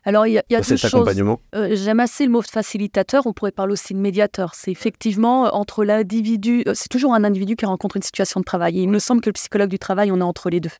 Alors, 0.08 0.26
il 0.26 0.32
y 0.32 0.38
a, 0.38 0.44
y 0.50 0.56
a 0.56 0.62
deux 0.62 0.78
choses. 0.78 1.22
Euh, 1.54 1.76
j'aime 1.76 2.00
assez 2.00 2.24
le 2.24 2.32
mot 2.32 2.42
facilitateur. 2.42 3.28
On 3.28 3.34
pourrait 3.34 3.52
parler 3.52 3.74
aussi 3.74 3.94
de 3.94 4.00
médiateur. 4.00 4.56
C'est 4.56 4.72
effectivement 4.72 5.48
euh, 5.48 5.50
entre 5.50 5.84
l'individu. 5.84 6.64
Euh, 6.66 6.72
c'est 6.76 6.88
toujours 6.88 7.14
un 7.14 7.26
individu 7.26 7.58
qui 7.58 7.66
rencontre 7.66 7.98
une 7.98 8.04
situation 8.04 8.40
de 8.40 8.46
travail. 8.46 8.80
Et 8.80 8.84
il 8.84 8.88
me 8.88 9.00
semble 9.00 9.20
que 9.20 9.28
le 9.28 9.34
psychologue 9.34 9.70
du 9.70 9.80
travail, 9.80 10.10
on 10.14 10.20
est 10.20 10.24
entre 10.24 10.50
les 10.50 10.62
deux. 10.62 10.72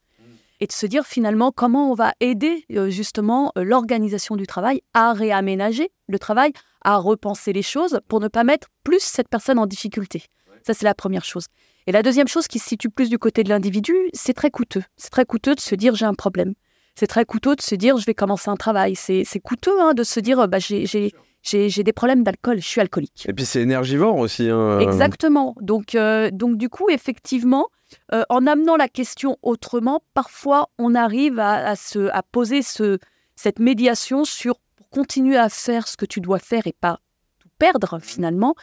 et 0.62 0.66
de 0.66 0.72
se 0.72 0.86
dire 0.86 1.06
finalement 1.06 1.52
comment 1.52 1.92
on 1.92 1.94
va 1.94 2.14
aider 2.22 2.64
euh, 2.72 2.90
justement 2.90 3.52
l'organisation 3.58 4.38
du 4.38 4.48
travail 4.48 4.82
à 4.94 5.12
réaménager 5.12 5.90
le 6.08 6.20
travail, 6.20 6.54
à 6.86 6.96
repenser 6.96 7.52
les 7.52 7.64
choses 7.64 8.00
pour 8.08 8.22
ne 8.22 8.30
pas 8.30 8.46
mettre 8.46 8.70
plus 8.86 9.02
cette 9.02 9.28
personne 9.28 9.60
en 9.60 9.66
difficulté. 9.66 10.24
Ça, 10.66 10.74
c'est 10.74 10.86
la 10.86 10.96
première 10.96 11.26
chose. 11.26 11.48
Et 11.86 11.92
la 11.92 12.02
deuxième 12.02 12.30
chose 12.30 12.48
qui 12.48 12.60
se 12.60 12.70
situe 12.70 12.90
plus 12.90 13.10
du 13.10 13.20
côté 13.20 13.44
de 13.44 13.50
l'individu, 13.50 13.94
c'est 14.14 14.34
très 14.34 14.52
coûteux. 14.52 14.84
C'est 14.96 15.10
très 15.10 15.26
coûteux 15.26 15.56
de 15.56 15.60
se 15.60 15.76
dire 15.76 15.96
j'ai 15.96 16.06
un 16.06 16.14
problème. 16.14 16.54
C'est 16.98 17.08
très 17.08 17.26
coûteux 17.26 17.56
de 17.56 17.62
se 17.62 17.76
dire 17.76 17.98
je 17.98 18.06
vais 18.06 18.16
commencer 18.16 18.50
un 18.50 18.56
travail. 18.56 18.96
C'est 18.96 19.40
coûteux 19.40 19.80
hein, 19.80 19.94
de 19.94 20.04
se 20.04 20.20
dire 20.20 20.48
bah, 20.48 20.58
j'ai 20.58 21.12
j'ai 21.44 21.84
des 21.84 21.94
problèmes 21.94 22.24
d'alcool, 22.24 22.60
je 22.60 22.68
suis 22.68 22.82
alcoolique. 22.82 23.26
Et 23.30 23.34
puis 23.34 23.46
c'est 23.46 23.62
énergivore 23.62 24.18
aussi. 24.18 24.50
Hein. 24.50 24.80
Exactement. 24.80 25.56
Donc, 25.62 25.96
euh, 25.96 26.30
donc 26.32 26.58
du 26.58 26.70
coup, 26.70 26.90
effectivement, 26.90 27.68
euh, 28.14 28.24
en 28.30 28.48
amenant 28.48 28.76
la 28.76 28.88
question 28.88 29.38
autrement, 29.44 30.02
parfois 30.14 30.70
on 30.78 30.96
arrive 30.96 31.40
à, 31.40 31.76
se, 31.76 32.10
à 32.10 32.24
poser 32.24 32.62
ce, 32.64 32.98
cette 33.36 33.60
médiation 33.60 34.26
sur 34.26 34.60
pour 34.76 34.90
continuer 34.90 35.38
à 35.38 35.50
faire 35.50 35.88
ce 35.88 35.98
que 35.98 36.06
tu 36.06 36.20
dois 36.20 36.40
faire 36.40 36.66
et 36.66 36.76
pas 36.80 37.00
tout 37.40 37.50
perdre 37.60 38.00
finalement. 38.02 38.56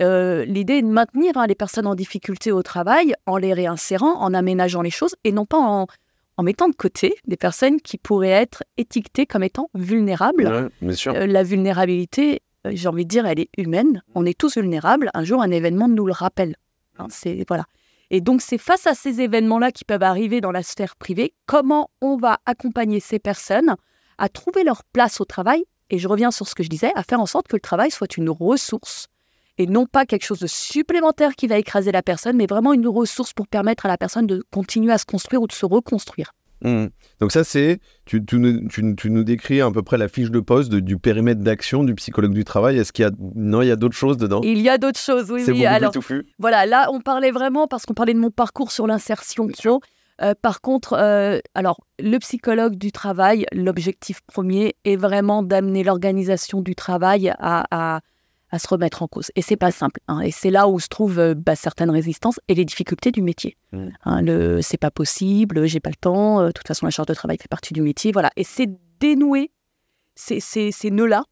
Euh, 0.00 0.46
l'idée 0.46 0.78
est 0.78 0.82
de 0.82 0.86
maintenir 0.86 1.36
hein, 1.36 1.46
les 1.46 1.54
personnes 1.54 1.86
en 1.86 1.94
difficulté 1.94 2.50
au 2.50 2.62
travail 2.62 3.14
en 3.26 3.36
les 3.36 3.52
réinsérant, 3.52 4.14
en 4.14 4.32
aménageant 4.32 4.80
les 4.80 4.90
choses 4.90 5.14
et 5.24 5.32
non 5.32 5.44
pas 5.44 5.58
en, 5.58 5.86
en 6.36 6.42
mettant 6.42 6.68
de 6.68 6.74
côté 6.74 7.14
des 7.26 7.36
personnes 7.36 7.80
qui 7.80 7.98
pourraient 7.98 8.28
être 8.28 8.62
étiquetées 8.76 9.26
comme 9.26 9.42
étant 9.42 9.70
vulnérables. 9.74 10.70
Euh, 11.16 11.26
la 11.26 11.42
vulnérabilité, 11.42 12.42
euh, 12.66 12.70
j'ai 12.74 12.88
envie 12.88 13.04
de 13.04 13.10
dire, 13.10 13.26
elle 13.26 13.40
est 13.40 13.50
humaine. 13.58 14.02
On 14.14 14.24
est 14.24 14.38
tous 14.38 14.56
vulnérables. 14.56 15.10
Un 15.14 15.24
jour, 15.24 15.42
un 15.42 15.50
événement 15.50 15.88
nous 15.88 16.06
le 16.06 16.12
rappelle. 16.12 16.56
Hein, 16.98 17.06
c'est 17.10 17.44
voilà. 17.48 17.64
Et 18.10 18.20
donc, 18.20 18.42
c'est 18.42 18.58
face 18.58 18.86
à 18.86 18.94
ces 18.94 19.20
événements-là 19.20 19.72
qui 19.72 19.84
peuvent 19.84 20.02
arriver 20.02 20.40
dans 20.40 20.52
la 20.52 20.62
sphère 20.62 20.96
privée, 20.96 21.34
comment 21.46 21.90
on 22.02 22.16
va 22.16 22.38
accompagner 22.44 23.00
ces 23.00 23.18
personnes 23.18 23.74
à 24.18 24.28
trouver 24.28 24.64
leur 24.64 24.84
place 24.84 25.20
au 25.20 25.24
travail? 25.24 25.64
Et 25.88 25.98
je 25.98 26.08
reviens 26.08 26.30
sur 26.30 26.46
ce 26.46 26.54
que 26.54 26.62
je 26.62 26.68
disais, 26.68 26.92
à 26.94 27.02
faire 27.02 27.20
en 27.20 27.26
sorte 27.26 27.48
que 27.48 27.56
le 27.56 27.60
travail 27.60 27.90
soit 27.90 28.16
une 28.16 28.28
ressource 28.28 29.08
et 29.58 29.66
non 29.66 29.86
pas 29.86 30.06
quelque 30.06 30.24
chose 30.24 30.40
de 30.40 30.46
supplémentaire 30.46 31.34
qui 31.34 31.46
va 31.46 31.58
écraser 31.58 31.92
la 31.92 32.02
personne, 32.02 32.36
mais 32.36 32.46
vraiment 32.46 32.72
une 32.72 32.88
ressource 32.88 33.32
pour 33.32 33.48
permettre 33.48 33.86
à 33.86 33.88
la 33.88 33.98
personne 33.98 34.26
de 34.26 34.42
continuer 34.50 34.92
à 34.92 34.98
se 34.98 35.04
construire 35.04 35.42
ou 35.42 35.46
de 35.46 35.52
se 35.52 35.66
reconstruire. 35.66 36.32
Mmh. 36.62 36.86
Donc 37.20 37.32
ça, 37.32 37.42
c'est, 37.42 37.80
tu, 38.04 38.24
tu, 38.24 38.38
nous 38.38 39.24
décris 39.24 39.60
à 39.60 39.70
peu 39.70 39.82
près 39.82 39.98
la 39.98 40.08
fiche 40.08 40.30
de 40.30 40.38
poste 40.38 40.72
du 40.72 40.96
périmètre 40.96 41.40
d'action 41.40 41.82
du 41.82 41.94
psychologue 41.94 42.32
du 42.32 42.44
travail. 42.44 42.78
Est-ce 42.78 42.92
qu'il 42.92 43.04
y 43.04 43.06
a, 43.06 43.10
non, 43.34 43.62
il 43.62 43.68
y 43.68 43.72
a 43.72 43.76
d'autres 43.76 43.96
choses 43.96 44.16
dedans? 44.16 44.40
Il 44.44 44.60
y 44.60 44.68
a 44.68 44.78
d'autres 44.78 45.00
choses, 45.00 45.30
oui. 45.30 45.42
C'est 45.44 45.52
oui. 45.52 45.66
Alors, 45.66 45.92
voilà, 46.38 46.66
là, 46.66 46.88
on 46.92 47.00
parlait 47.00 47.32
vraiment 47.32 47.66
parce 47.66 47.84
qu'on 47.84 47.94
parlait 47.94 48.14
de 48.14 48.20
mon 48.20 48.30
parcours 48.30 48.70
sur 48.70 48.86
l'insertion. 48.86 49.48
Euh, 50.20 50.34
par 50.40 50.60
contre, 50.60 50.92
euh, 50.92 51.40
alors 51.54 51.80
le 51.98 52.18
psychologue 52.18 52.76
du 52.76 52.92
travail, 52.92 53.44
l'objectif 53.52 54.20
premier 54.26 54.76
est 54.84 54.96
vraiment 54.96 55.42
d'amener 55.42 55.82
l'organisation 55.82 56.60
du 56.60 56.76
travail 56.76 57.32
à 57.38 57.64
à 57.70 58.00
se 58.58 58.68
remettre 58.68 59.02
en 59.02 59.08
cause. 59.08 59.30
Et 59.34 59.42
c'est 59.42 59.56
pas 59.56 59.70
simple. 59.70 60.00
Hein. 60.08 60.20
Et 60.20 60.30
c'est 60.30 60.50
là 60.50 60.68
où 60.68 60.78
se 60.78 60.88
trouvent 60.88 61.18
euh, 61.18 61.34
bah, 61.34 61.56
certaines 61.56 61.90
résistances 61.90 62.38
et 62.48 62.54
les 62.54 62.64
difficultés 62.64 63.10
du 63.10 63.22
métier. 63.22 63.56
Mmh. 63.72 63.88
Hein, 64.04 64.22
le 64.22 64.62
c'est 64.62 64.76
pas 64.76 64.90
possible, 64.90 65.66
j'ai 65.66 65.80
pas 65.80 65.90
le 65.90 65.96
temps, 65.96 66.40
euh, 66.40 66.46
de 66.48 66.52
toute 66.52 66.68
façon 66.68 66.86
la 66.86 66.90
charge 66.90 67.08
de 67.08 67.14
travail 67.14 67.38
fait 67.38 67.48
partie 67.48 67.72
du 67.72 67.82
métier. 67.82 68.12
Voilà. 68.12 68.30
Et 68.36 68.44
c'est 68.44 68.68
dénouer 69.00 69.50
ces, 70.14 70.40
ces, 70.40 70.70
ces 70.72 70.90
nœuds-là 70.90 71.24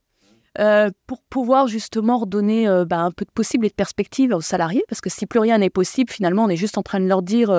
euh, 0.58 0.90
pour 1.06 1.22
pouvoir 1.22 1.68
justement 1.68 2.18
redonner 2.18 2.66
bah, 2.86 3.00
un 3.00 3.10
peu 3.10 3.24
de 3.24 3.30
possible 3.30 3.66
et 3.66 3.68
de 3.68 3.74
perspective 3.74 4.32
aux 4.32 4.40
salariés. 4.40 4.82
Parce 4.88 5.00
que 5.00 5.10
si 5.10 5.26
plus 5.26 5.38
rien 5.40 5.58
n'est 5.58 5.70
possible, 5.70 6.10
finalement, 6.10 6.44
on 6.44 6.48
est 6.48 6.56
juste 6.56 6.78
en 6.78 6.82
train 6.82 7.00
de 7.00 7.06
leur 7.06 7.22
dire 7.22 7.50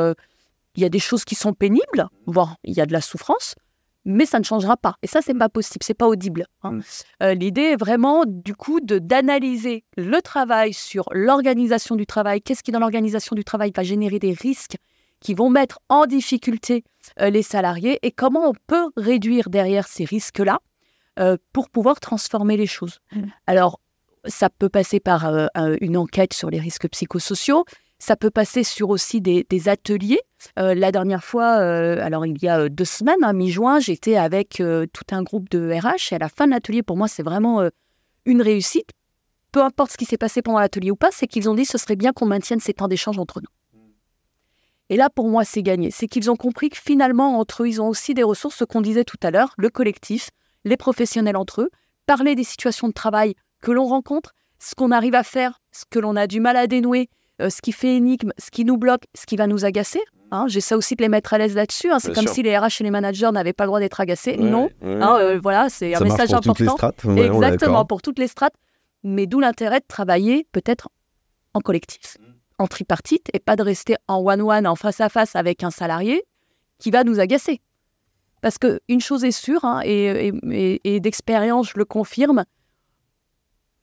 il 0.76 0.82
y 0.82 0.86
a 0.86 0.90
des 0.90 1.00
choses 1.00 1.24
qui 1.24 1.36
sont 1.36 1.54
pénibles, 1.54 2.08
voire 2.26 2.56
il 2.64 2.74
y 2.74 2.82
a 2.82 2.86
de 2.86 2.94
la 2.94 3.02
souffrance 3.02 3.56
mais 4.06 4.26
ça 4.26 4.40
ne 4.40 4.44
changera 4.44 4.78
pas. 4.78 4.96
Et 5.04 5.08
ça, 5.08 5.22
c'est 5.22 5.34
pas 5.34 5.50
possible, 5.50 5.84
c'est 5.84 5.94
pas 5.94 6.08
audible. 6.08 6.46
Hein. 6.64 6.72
Mm. 6.72 6.82
Euh, 7.24 7.34
l'idée 7.34 7.62
est 7.62 7.76
vraiment, 7.76 8.24
du 8.26 8.56
coup, 8.56 8.80
de 8.80 9.00
d'analyser 9.00 9.84
le 9.98 10.22
travail 10.22 10.74
sur 10.74 11.06
l'organisation 11.12 11.96
du 11.96 12.06
travail. 12.06 12.42
Qu'est-ce 12.42 12.64
qui, 12.64 12.72
dans 12.72 12.80
l'organisation 12.80 13.36
du 13.36 13.44
travail, 13.44 13.72
va 13.76 13.84
générer 13.84 14.20
des 14.20 14.34
risques 14.34 14.78
qui 15.20 15.34
vont 15.34 15.50
mettre 15.50 15.80
en 15.90 16.08
difficulté 16.08 16.84
euh, 17.20 17.30
les 17.30 17.44
salariés 17.44 18.00
et 18.02 18.12
comment 18.12 18.50
on 18.50 18.54
peut 18.68 18.92
réduire 18.98 19.50
derrière 19.50 19.88
ces 19.88 20.04
risques-là 20.04 20.60
euh, 21.20 21.38
pour 21.54 21.70
pouvoir 21.70 22.00
transformer 22.00 22.58
les 22.58 22.68
choses? 22.68 23.00
Mm. 23.12 23.24
Alors, 23.46 23.80
ça 24.26 24.50
peut 24.50 24.70
passer 24.70 25.00
par 25.00 25.50
une 25.82 25.98
enquête 25.98 26.36
sur 26.36 26.52
les 26.52 26.60
risques 26.60 26.88
psychosociaux, 26.90 27.66
ça 28.02 28.16
peut 28.16 28.32
passer 28.32 28.64
sur 28.64 28.90
aussi 28.90 29.22
des, 29.22 29.70
ateliers. 29.70 30.22
Euh, 30.58 30.74
la 30.74 30.92
dernière 30.92 31.24
fois, 31.24 31.60
euh, 31.60 32.04
alors 32.04 32.26
il 32.26 32.42
y 32.42 32.48
a 32.48 32.62
euh, 32.62 32.70
deux 32.70 32.86
semaines, 32.86 33.24
hein, 33.24 33.34
mi-juin, 33.34 33.80
j'étais 33.80 34.18
avec 34.18 34.62
tout 34.92 35.04
un 35.12 35.22
groupe 35.22 35.50
de 35.50 35.72
RH 35.72 36.12
et 36.12 36.16
à 36.16 36.18
la 36.18 36.30
fin 36.30 36.48
de 36.48 36.52
l'atelier, 36.52 36.82
pour 36.82 36.98
moi, 36.98 37.08
c'est 37.08 37.22
vraiment 37.22 37.62
une 38.26 38.42
réussite. 38.42 38.90
Peu 39.52 39.62
importe 39.62 39.92
ce 39.92 39.98
qui 39.98 40.06
s'est 40.06 40.18
passé 40.18 40.42
pendant 40.42 40.60
l'atelier 40.60 40.90
ou 40.90 40.96
pas, 40.96 41.10
c'est 41.12 41.28
qu'ils 41.28 41.48
ont 41.48 41.54
dit 41.54 41.66
ce 41.66 41.78
serait 41.78 41.96
bien 41.96 42.12
qu'on 42.12 42.26
maintienne 42.26 42.60
ces 42.60 42.74
temps 42.74 42.88
d'échange 42.88 43.20
entre 43.20 43.40
nous. 43.40 43.82
Et 44.90 44.98
là, 44.98 45.10
pour 45.10 45.30
moi, 45.30 45.46
c'est 45.46 45.62
gagné. 45.62 45.92
C'est 45.92 46.08
qu'ils 46.08 46.32
ont 46.32 46.36
compris 46.36 46.70
que 46.70 46.78
finalement, 46.78 47.38
entre 47.38 47.64
eux, 47.64 47.68
ils 47.68 47.82
ont 47.82 47.88
aussi 47.88 48.14
des 48.14 48.24
ressources, 48.24 48.56
ce 48.56 48.64
qu'on 48.66 48.82
disait 48.82 49.06
tout 49.06 49.20
à 49.22 49.30
l'heure, 49.30 49.54
le 49.58 49.70
collectif, 49.70 50.32
les 50.66 50.76
professionnels 50.76 51.38
entre 51.38 51.62
eux, 51.62 51.70
parler 52.08 52.36
des 52.36 52.44
situations 52.44 52.88
de 52.88 52.94
travail 52.94 53.36
que 53.62 53.72
l'on 53.72 53.86
rencontre, 53.86 54.34
ce 54.60 54.74
qu'on 54.74 54.92
arrive 54.92 55.16
à 55.16 55.24
faire, 55.24 55.62
ce 55.72 55.86
que 55.90 56.00
l'on 56.00 56.16
a 56.16 56.28
du 56.28 56.40
mal 56.40 56.58
à 56.58 56.68
dénouer, 56.68 57.10
ce 57.50 57.62
qui 57.62 57.72
fait 57.72 57.96
énigme, 57.96 58.32
ce 58.38 58.52
qui 58.52 58.66
nous 58.66 58.78
bloque, 58.78 59.04
ce 59.16 59.26
qui 59.26 59.36
va 59.36 59.48
nous 59.48 59.66
agacer. 59.66 60.02
Hein. 60.32 60.46
J'essaie 60.48 60.76
aussi 60.76 60.96
de 60.96 61.02
les 61.02 61.10
mettre 61.10 61.34
à 61.34 61.38
l'aise 61.38 61.56
là-dessus. 61.56 61.92
Hein. 61.92 62.00
C'est 62.00 62.14
comme 62.14 62.28
si 62.28 62.42
les 62.42 62.58
RH 62.58 62.80
et 62.80 62.84
les 62.84 62.92
managers 62.92 63.32
n'avaient 63.32 63.54
pas 63.54 63.66
le 63.66 63.68
droit 63.68 63.80
d'être 63.80 64.00
agacés. 64.00 64.38
non. 64.38 64.70
Hein, 64.82 65.18
euh, 65.20 65.40
voilà, 65.42 65.70
c'est 65.70 65.94
un 65.94 66.00
message 66.00 66.30
pour 66.30 66.38
important. 66.38 66.54
Toutes 66.54 66.60
les 66.60 66.68
strates. 66.68 67.06
Exactement, 67.18 67.86
pour 67.86 68.02
toutes 68.02 68.20
les 68.20 68.28
strates. 68.28 68.56
Mais 69.04 69.26
d'où 69.26 69.40
l'intérêt 69.40 69.80
de 69.80 69.86
travailler 69.88 70.48
peut-être 70.52 70.90
en 71.54 71.60
collectif, 71.60 72.18
en 72.60 72.68
tripartite, 72.68 73.30
et 73.34 73.40
pas 73.40 73.56
de 73.56 73.64
rester 73.64 73.96
en 74.08 74.24
one-one, 74.24 74.68
en 74.68 74.76
face-à-face 74.76 75.36
avec 75.36 75.64
un 75.64 75.72
salarié 75.72 76.24
qui 76.78 76.92
va 76.92 77.04
nous 77.04 77.20
agacer. 77.20 77.62
Parce 78.42 78.58
qu'une 78.58 79.02
chose 79.02 79.24
est 79.24 79.32
sûre, 79.32 79.66
et 79.84 81.00
d'expérience, 81.02 81.72
je 81.72 81.78
le 81.80 81.86
confirme, 81.86 82.46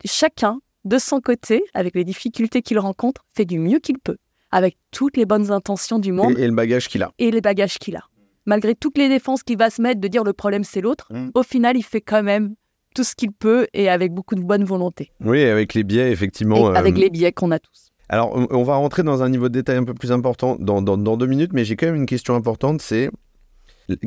chacun 0.04 0.60
de 0.88 0.98
son 0.98 1.20
côté, 1.20 1.64
avec 1.74 1.94
les 1.94 2.04
difficultés 2.04 2.62
qu'il 2.62 2.78
rencontre, 2.78 3.24
fait 3.34 3.44
du 3.44 3.58
mieux 3.58 3.78
qu'il 3.78 3.98
peut, 3.98 4.16
avec 4.50 4.76
toutes 4.90 5.16
les 5.16 5.26
bonnes 5.26 5.52
intentions 5.52 5.98
du 5.98 6.12
monde. 6.12 6.38
Et, 6.38 6.46
le 6.46 6.54
bagage 6.54 6.88
qu'il 6.88 7.02
a. 7.02 7.12
Et 7.18 7.30
les 7.30 7.40
bagages 7.40 7.78
qu'il 7.78 7.96
a. 7.96 8.04
Malgré 8.46 8.74
toutes 8.74 8.96
les 8.96 9.08
défenses 9.08 9.42
qu'il 9.42 9.58
va 9.58 9.68
se 9.68 9.82
mettre 9.82 10.00
de 10.00 10.08
dire 10.08 10.24
le 10.24 10.32
problème 10.32 10.64
c'est 10.64 10.80
l'autre, 10.80 11.08
mm. 11.10 11.30
au 11.34 11.42
final, 11.42 11.76
il 11.76 11.82
fait 11.82 12.00
quand 12.00 12.22
même 12.22 12.54
tout 12.94 13.04
ce 13.04 13.14
qu'il 13.14 13.32
peut 13.32 13.66
et 13.74 13.90
avec 13.90 14.12
beaucoup 14.12 14.34
de 14.34 14.40
bonne 14.40 14.64
volonté. 14.64 15.12
Oui, 15.20 15.44
avec 15.44 15.74
les 15.74 15.84
biais, 15.84 16.10
effectivement. 16.10 16.68
avec 16.68 16.96
euh, 16.96 17.00
les 17.00 17.10
biais 17.10 17.32
qu'on 17.32 17.50
a 17.50 17.58
tous. 17.58 17.90
Alors, 18.08 18.34
on 18.34 18.62
va 18.62 18.76
rentrer 18.76 19.02
dans 19.02 19.22
un 19.22 19.28
niveau 19.28 19.50
de 19.50 19.54
détail 19.54 19.76
un 19.76 19.84
peu 19.84 19.92
plus 19.92 20.12
important 20.12 20.56
dans, 20.58 20.80
dans 20.80 21.16
deux 21.18 21.26
minutes, 21.26 21.52
mais 21.52 21.66
j'ai 21.66 21.76
quand 21.76 21.86
même 21.86 21.96
une 21.96 22.06
question 22.06 22.34
importante, 22.34 22.80
c'est 22.80 23.10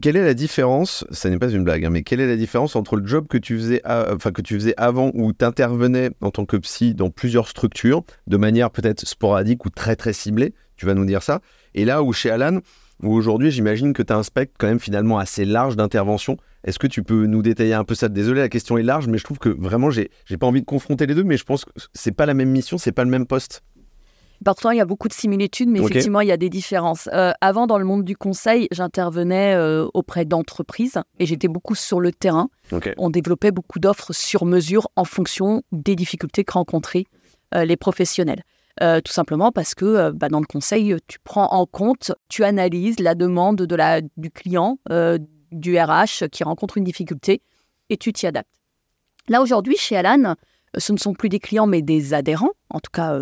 quelle 0.01 0.15
est 0.15 0.23
la 0.23 0.33
différence, 0.33 1.05
ça 1.11 1.29
n'est 1.29 1.39
pas 1.39 1.49
une 1.49 1.63
blague, 1.63 1.85
hein, 1.85 1.89
mais 1.89 2.03
quelle 2.03 2.19
est 2.19 2.27
la 2.27 2.37
différence 2.37 2.75
entre 2.75 2.95
le 2.95 3.05
job 3.05 3.27
que 3.27 3.37
tu 3.37 3.57
faisais, 3.57 3.81
enfin, 3.85 4.31
que 4.31 4.41
tu 4.41 4.55
faisais 4.55 4.73
avant 4.77 5.11
où 5.13 5.33
tu 5.33 5.43
intervenais 5.43 6.11
en 6.21 6.31
tant 6.31 6.45
que 6.45 6.57
psy 6.57 6.93
dans 6.93 7.09
plusieurs 7.09 7.47
structures, 7.47 8.03
de 8.27 8.37
manière 8.37 8.69
peut-être 8.71 9.07
sporadique 9.07 9.65
ou 9.65 9.69
très 9.69 9.95
très 9.95 10.13
ciblée, 10.13 10.53
tu 10.77 10.85
vas 10.85 10.93
nous 10.93 11.05
dire 11.05 11.23
ça, 11.23 11.41
et 11.73 11.85
là 11.85 12.03
où 12.03 12.13
chez 12.13 12.29
Alan, 12.29 12.59
où 13.03 13.13
aujourd'hui 13.13 13.51
j'imagine 13.51 13.93
que 13.93 14.03
tu 14.03 14.13
as 14.13 14.17
un 14.17 14.23
spectre 14.23 14.53
quand 14.57 14.67
même 14.67 14.79
finalement 14.79 15.17
assez 15.17 15.45
large 15.45 15.75
d'intervention. 15.75 16.37
Est-ce 16.63 16.77
que 16.77 16.85
tu 16.85 17.01
peux 17.01 17.25
nous 17.25 17.41
détailler 17.41 17.73
un 17.73 17.83
peu 17.83 17.95
ça? 17.95 18.07
Désolé, 18.07 18.41
la 18.41 18.49
question 18.49 18.77
est 18.77 18.83
large, 18.83 19.07
mais 19.07 19.17
je 19.17 19.23
trouve 19.23 19.39
que 19.39 19.49
vraiment 19.49 19.89
j'ai 19.89 20.09
pas 20.39 20.45
envie 20.45 20.61
de 20.61 20.65
confronter 20.65 21.07
les 21.07 21.15
deux, 21.15 21.23
mais 21.23 21.37
je 21.37 21.43
pense 21.43 21.65
que 21.65 21.71
c'est 21.93 22.11
pas 22.11 22.27
la 22.27 22.35
même 22.35 22.49
mission, 22.49 22.77
c'est 22.77 22.91
pas 22.91 23.03
le 23.03 23.09
même 23.09 23.25
poste. 23.25 23.63
Pourtant, 24.43 24.71
il 24.71 24.77
y 24.77 24.82
a 24.82 24.86
beaucoup 24.86 25.08
de 25.08 25.13
similitudes, 25.13 25.69
mais 25.69 25.80
effectivement, 25.80 26.21
il 26.21 26.27
y 26.27 26.32
a 26.32 26.38
des 26.38 26.49
différences. 26.49 27.08
Euh, 27.13 27.32
avant, 27.41 27.67
dans 27.67 27.77
le 27.77 27.86
monde 27.86 28.04
du 28.04 28.17
conseil, 28.17 28.67
j'intervenais 28.71 29.54
euh, 29.54 29.88
auprès 29.93 30.25
d'entreprises 30.25 30.99
et 31.19 31.27
j'étais 31.27 31.47
beaucoup 31.47 31.75
sur 31.75 31.99
le 31.99 32.12
terrain. 32.12 32.49
On 32.97 33.10
développait 33.12 33.51
beaucoup 33.51 33.80
d'offres 33.80 34.13
sur 34.13 34.45
mesure 34.45 34.88
en 34.95 35.04
fonction 35.04 35.62
des 35.71 35.95
difficultés 35.95 36.43
que 36.43 36.54
rencontraient 36.54 37.06
euh, 37.54 37.65
les 37.65 37.77
professionnels. 37.77 38.43
tout 38.80 39.12
simplement 39.12 39.51
parce 39.51 39.75
que 39.75 40.10
bah, 40.12 40.30
dans 40.30 40.39
le 40.39 40.47
conseil, 40.47 40.95
tu 41.08 41.19
prends 41.23 41.51
en 41.51 41.67
compte, 41.67 42.13
tu 42.27 42.43
analyses 42.43 42.99
la 42.99 43.13
demande 43.13 43.58
de 43.58 43.75
la, 43.75 44.01
du 44.01 44.32
client, 44.32 44.80
du 45.51 45.77
RH 45.77 46.30
qui 46.32 46.43
rencontre 46.43 46.77
une 46.77 46.84
difficulté 46.84 47.43
et 47.89 47.97
tu 47.97 48.12
t'y 48.12 48.25
adaptes. 48.25 48.49
Là, 49.27 49.41
aujourd'hui, 49.43 49.75
chez 49.77 49.97
Alan, 49.97 50.36
ce 50.75 50.93
ne 50.93 50.97
sont 50.97 51.13
plus 51.13 51.30
des 51.30 51.39
clients, 51.39 51.67
mais 51.67 51.84
des 51.84 52.15
adhérents, 52.15 52.54
en 52.71 52.80
tout 52.80 52.89
cas 52.91 53.19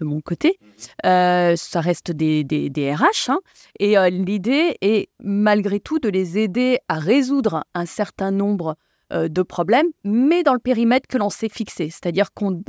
de 0.00 0.04
mon 0.04 0.20
côté. 0.20 0.58
Euh, 1.04 1.54
ça 1.56 1.80
reste 1.80 2.10
des, 2.10 2.42
des, 2.42 2.94
RH. 2.94 3.28
Hein. 3.30 3.38
et 3.78 3.96
euh, 3.96 4.08
l'idée 4.10 4.76
est 4.80 5.08
malgré 5.22 5.78
tout 5.78 5.98
de 5.98 6.08
les 6.08 6.38
aider 6.38 6.78
à 6.88 6.98
résoudre 6.98 7.64
un 7.74 7.86
certain 7.86 8.30
nombre 8.30 8.76
euh, 9.12 9.28
de 9.28 9.42
problèmes, 9.42 9.88
mais 10.04 10.42
dans 10.42 10.54
le 10.54 10.58
périmètre 10.58 11.06
que 11.06 11.18
l'on 11.18 11.30
s'est 11.30 11.48
fixé. 11.48 11.90
C'est-à-dire 11.90 12.32
qu'on, 12.32 12.62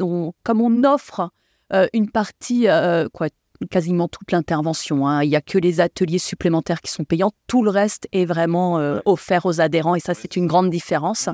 comme 0.43 0.61
on 0.61 0.83
offre 0.83 1.29
une 1.93 2.11
partie, 2.11 2.67
quoi, 3.13 3.27
quasiment 3.69 4.09
toute 4.09 4.33
l'intervention. 4.33 5.07
hein. 5.07 5.23
Il 5.23 5.29
n'y 5.29 5.37
a 5.37 5.41
que 5.41 5.57
les 5.57 5.79
ateliers 5.79 6.19
supplémentaires 6.19 6.81
qui 6.81 6.91
sont 6.91 7.05
payants. 7.05 7.31
Tout 7.47 7.63
le 7.63 7.69
reste 7.69 8.09
est 8.11 8.25
vraiment 8.25 8.75
offert 9.05 9.45
aux 9.45 9.61
adhérents 9.61 9.95
et 9.95 10.01
ça, 10.01 10.13
c'est 10.13 10.35
une 10.35 10.47
grande 10.47 10.69
différence. 10.69 11.29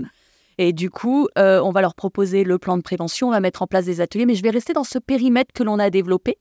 Et 0.58 0.74
du 0.74 0.90
coup, 0.90 1.28
euh, 1.38 1.62
on 1.62 1.72
va 1.72 1.82
leur 1.82 1.94
proposer 1.96 2.44
le 2.44 2.58
plan 2.58 2.78
de 2.78 2.82
prévention, 2.82 3.28
on 3.28 3.32
va 3.32 3.40
mettre 3.40 3.62
en 3.62 3.68
place 3.68 3.86
des 3.86 4.02
ateliers, 4.02 4.26
mais 4.26 4.36
je 4.36 4.44
vais 4.44 4.50
rester 4.50 4.74
dans 4.74 4.84
ce 4.84 4.98
périmètre 5.00 5.54
que 5.54 5.64
l'on 5.64 5.78
a 5.80 5.90
développé. 5.90 6.38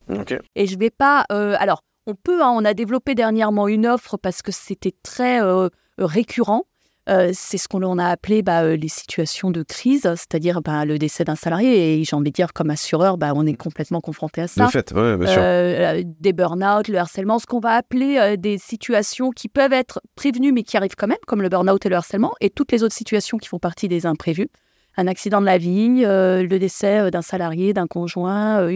Et 0.55 0.67
je 0.67 0.79
vais 0.79 0.91
pas. 0.91 1.25
euh, 1.33 1.55
alors, 1.59 1.83
on 2.07 2.15
peut. 2.15 2.43
hein, 2.43 2.53
on 2.55 2.65
a 2.65 2.73
développé 2.73 3.15
dernièrement 3.15 3.69
une 3.69 3.87
offre 3.87 4.17
parce 4.17 4.41
que 4.43 4.53
c'était 4.53 4.95
très 5.03 5.43
euh, 5.43 5.69
récurrent. 5.99 6.65
Euh, 7.09 7.31
c'est 7.33 7.57
ce 7.57 7.69
qu'on 7.69 7.83
on 7.85 7.99
a 7.99 8.09
appelé 8.09 8.43
bah, 8.43 8.65
euh, 8.65 8.77
les 8.77 8.89
situations 8.89 9.53
de 9.53 9.63
crise, 9.63 10.03
c'est-à-dire 10.03 10.61
bah, 10.61 10.85
le 10.85 10.99
décès 10.99 11.25
d'un 11.25 11.37
salarié. 11.37 12.01
Et 12.01 12.05
j'ai 12.05 12.17
envie 12.17 12.31
de 12.31 12.35
dire, 12.35 12.53
comme 12.53 12.71
assureur, 12.71 13.17
bah, 13.17 13.33
on 13.37 13.47
est 13.47 13.55
complètement 13.55 14.01
confronté 14.01 14.43
à 14.43 14.49
ça. 14.49 14.67
De 14.67 14.71
fait, 14.71 14.93
ouais, 14.93 15.17
bien 15.17 15.29
sûr. 15.29 15.41
Euh, 15.41 16.03
des 16.05 16.33
burn-out, 16.33 16.89
le 16.89 16.99
harcèlement, 16.99 17.39
ce 17.39 17.47
qu'on 17.47 17.61
va 17.61 17.75
appeler 17.75 18.17
euh, 18.19 18.37
des 18.37 18.59
situations 18.59 19.31
qui 19.31 19.49
peuvent 19.49 19.73
être 19.73 20.01
prévenues 20.17 20.53
mais 20.53 20.65
qui 20.65 20.77
arrivent 20.77 20.97
quand 20.97 21.07
même, 21.07 21.17
comme 21.27 21.43
le 21.43 21.49
burn-out 21.49 21.87
et 21.87 21.89
le 21.89 21.97
harcèlement, 21.97 22.33
et 22.41 22.51
toutes 22.51 22.73
les 22.73 22.83
autres 22.83 22.95
situations 22.95 23.39
qui 23.39 23.49
font 23.49 23.61
partie 23.61 23.89
des 23.89 24.05
imprévus. 24.07 24.49
Un 24.97 25.07
accident 25.07 25.41
de 25.41 25.47
la 25.47 25.59
vie, 25.59 26.05
le 26.05 26.57
décès 26.57 27.11
d'un 27.11 27.21
salarié, 27.21 27.75
d'un 27.75 27.87
conjoint, 27.87 28.67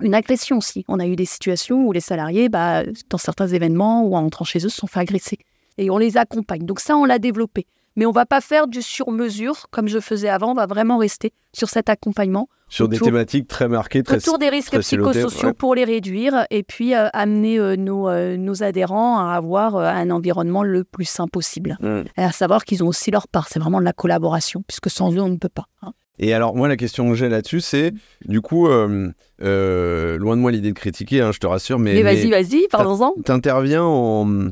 une 0.00 0.14
agression 0.14 0.56
aussi. 0.56 0.82
On 0.88 0.98
a 0.98 1.06
eu 1.06 1.14
des 1.14 1.26
situations 1.26 1.86
où 1.86 1.92
les 1.92 2.00
salariés, 2.00 2.48
bah, 2.48 2.84
dans 3.10 3.18
certains 3.18 3.48
événements 3.48 4.02
ou 4.02 4.16
en 4.16 4.24
entrant 4.24 4.46
chez 4.46 4.60
eux, 4.60 4.70
se 4.70 4.76
sont 4.76 4.86
fait 4.86 5.00
agresser. 5.00 5.38
Et 5.78 5.90
on 5.90 5.98
les 5.98 6.16
accompagne. 6.16 6.64
Donc 6.64 6.80
ça, 6.80 6.96
on 6.96 7.04
l'a 7.04 7.18
développé. 7.18 7.66
Mais 7.96 8.06
on 8.06 8.12
va 8.12 8.26
pas 8.26 8.40
faire 8.40 8.68
du 8.68 8.80
sur-mesure 8.80 9.66
comme 9.70 9.88
je 9.88 9.98
faisais 9.98 10.28
avant. 10.28 10.52
On 10.52 10.54
va 10.54 10.66
vraiment 10.66 10.98
rester 10.98 11.32
sur 11.52 11.68
cet 11.68 11.88
accompagnement 11.88 12.48
Sur 12.68 12.88
des 12.88 12.98
thématiques 12.98 13.48
très 13.48 13.66
marquées, 13.66 14.04
très. 14.04 14.18
autour 14.18 14.38
des 14.38 14.50
risques 14.50 14.78
psychosociaux 14.78 15.48
ouais. 15.48 15.54
pour 15.54 15.74
les 15.74 15.84
réduire 15.84 16.46
et 16.50 16.62
puis 16.62 16.94
euh, 16.94 17.08
amener 17.12 17.58
euh, 17.58 17.74
nos, 17.74 18.08
euh, 18.08 18.36
nos 18.36 18.62
adhérents 18.62 19.18
à 19.18 19.32
avoir 19.32 19.76
un 19.76 20.10
environnement 20.10 20.62
le 20.62 20.84
plus 20.84 21.06
sain 21.06 21.26
possible. 21.26 21.76
Mm. 21.80 22.02
Et 22.16 22.22
à 22.22 22.30
savoir 22.30 22.64
qu'ils 22.64 22.84
ont 22.84 22.88
aussi 22.88 23.10
leur 23.10 23.26
part. 23.26 23.48
C'est 23.48 23.58
vraiment 23.58 23.80
de 23.80 23.84
la 23.84 23.92
collaboration, 23.92 24.62
puisque 24.68 24.90
sans 24.90 25.12
eux, 25.12 25.20
on 25.20 25.30
ne 25.30 25.38
peut 25.38 25.48
pas. 25.48 25.66
hein. 25.82 25.92
Et 26.18 26.34
alors, 26.34 26.54
moi, 26.54 26.68
la 26.68 26.76
question 26.76 27.08
que 27.08 27.14
j'ai 27.14 27.28
là-dessus, 27.28 27.60
c'est 27.60 27.92
du 28.24 28.40
coup, 28.40 28.68
euh, 28.68 29.10
euh, 29.42 30.18
loin 30.18 30.36
de 30.36 30.40
moi 30.40 30.50
l'idée 30.50 30.70
de 30.70 30.78
critiquer, 30.78 31.20
hein, 31.20 31.30
je 31.32 31.38
te 31.38 31.46
rassure, 31.46 31.78
mais. 31.78 31.94
Mais, 31.94 32.02
mais 32.02 32.14
vas-y, 32.14 32.30
vas-y, 32.30 32.68
parlons-en. 32.68 33.14
T'interviens 33.24 33.84
en. 33.84 34.48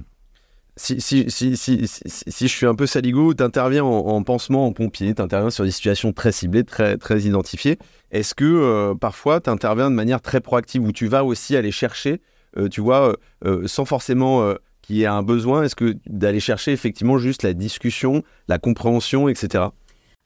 Si, 0.78 1.00
si, 1.00 1.30
si, 1.30 1.56
si, 1.56 2.48
je 2.48 2.52
suis 2.52 2.66
un 2.66 2.74
peu 2.74 2.86
saligo, 2.86 3.32
t'interviens 3.32 3.82
en, 3.82 4.08
en 4.08 4.22
pansement, 4.22 4.66
en 4.66 4.72
pompier, 4.72 5.14
t'interviens 5.14 5.48
sur 5.48 5.64
des 5.64 5.70
situations 5.70 6.12
très 6.12 6.32
ciblées, 6.32 6.64
très, 6.64 6.98
très 6.98 7.20
identifiées. 7.20 7.78
Est-ce 8.10 8.34
que 8.34 8.44
euh, 8.44 8.94
parfois 8.94 9.40
t'interviens 9.40 9.90
de 9.90 9.94
manière 9.94 10.20
très 10.20 10.40
proactive 10.40 10.82
où 10.82 10.92
tu 10.92 11.06
vas 11.06 11.24
aussi 11.24 11.56
aller 11.56 11.70
chercher, 11.70 12.20
euh, 12.58 12.68
tu 12.68 12.82
vois, 12.82 13.08
euh, 13.08 13.16
euh, 13.46 13.66
sans 13.66 13.86
forcément 13.86 14.54
qu'il 14.82 14.96
y 14.96 15.02
ait 15.04 15.06
un 15.06 15.22
besoin, 15.22 15.62
est-ce 15.62 15.76
que 15.76 15.96
d'aller 16.06 16.40
chercher 16.40 16.72
effectivement 16.72 17.16
juste 17.16 17.42
la 17.42 17.54
discussion, 17.54 18.22
la 18.46 18.58
compréhension, 18.58 19.30
etc. 19.30 19.64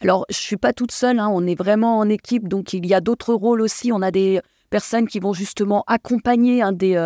Alors, 0.03 0.27
je 0.31 0.37
suis 0.37 0.57
pas 0.57 0.73
toute 0.73 0.93
seule, 0.93 1.21
hein, 1.21 1.29
on 1.31 1.47
est 1.47 1.55
vraiment 1.55 1.99
en 1.99 2.09
équipe, 2.09 2.49
donc 2.49 2.73
il 2.73 2.87
y 2.87 2.95
a 2.95 3.01
d'autres 3.01 3.35
rôles 3.35 3.61
aussi. 3.61 3.93
On 3.93 4.03
a 4.03 4.11
des 4.11 4.41
personnes 4.69 5.07
qui 5.07 5.21
vont 5.21 5.33
justement 5.33 5.85
accompagner 5.87 6.63
des, 6.73 6.97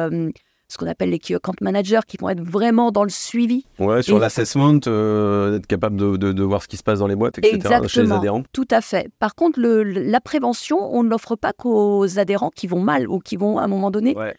ce 0.75 0.79
qu'on 0.79 0.87
appelle 0.87 1.11
les 1.11 1.19
key 1.19 1.35
account 1.35 1.55
managers, 1.61 2.01
qui 2.07 2.17
vont 2.19 2.29
être 2.29 2.43
vraiment 2.43 2.91
dans 2.93 3.05
le 3.05 3.09
suivi. 3.11 3.65
Ouais, 3.79 4.03
sur 4.03 4.19
l'assessment, 4.19 4.79
euh, 4.87 5.53
d'être 5.53 5.67
capable 5.67 5.97
de, 5.97 6.17
de, 6.17 6.33
de 6.33 6.43
voir 6.43 6.63
ce 6.63 6.69
qui 6.69 6.77
se 6.77 6.83
passe 6.83 6.99
dans 6.99 7.07
les 7.07 7.17
boîtes, 7.17 7.39
etc. 7.39 7.53
Chez 7.53 7.67
les 7.69 7.75
Exactement. 7.77 8.17
adhérents. 8.17 8.43
Tout 8.53 8.69
à 8.71 8.81
fait. 8.81 9.09
Par 9.19 9.35
contre, 9.35 9.59
le- 9.61 9.83
la 9.85 10.21
prévention, 10.21 10.79
on 10.95 11.03
ne 11.03 11.09
l'offre 11.09 11.37
pas 11.37 11.53
qu'aux 11.53 12.19
adhérents 12.19 12.51
qui 12.55 12.67
vont 12.67 12.81
mal 12.81 13.09
ou 13.09 13.21
qui 13.21 13.37
vont, 13.37 13.59
à 13.59 13.63
un 13.63 13.69
moment 13.69 13.91
donné, 13.91 14.15
Ouais. 14.17 14.35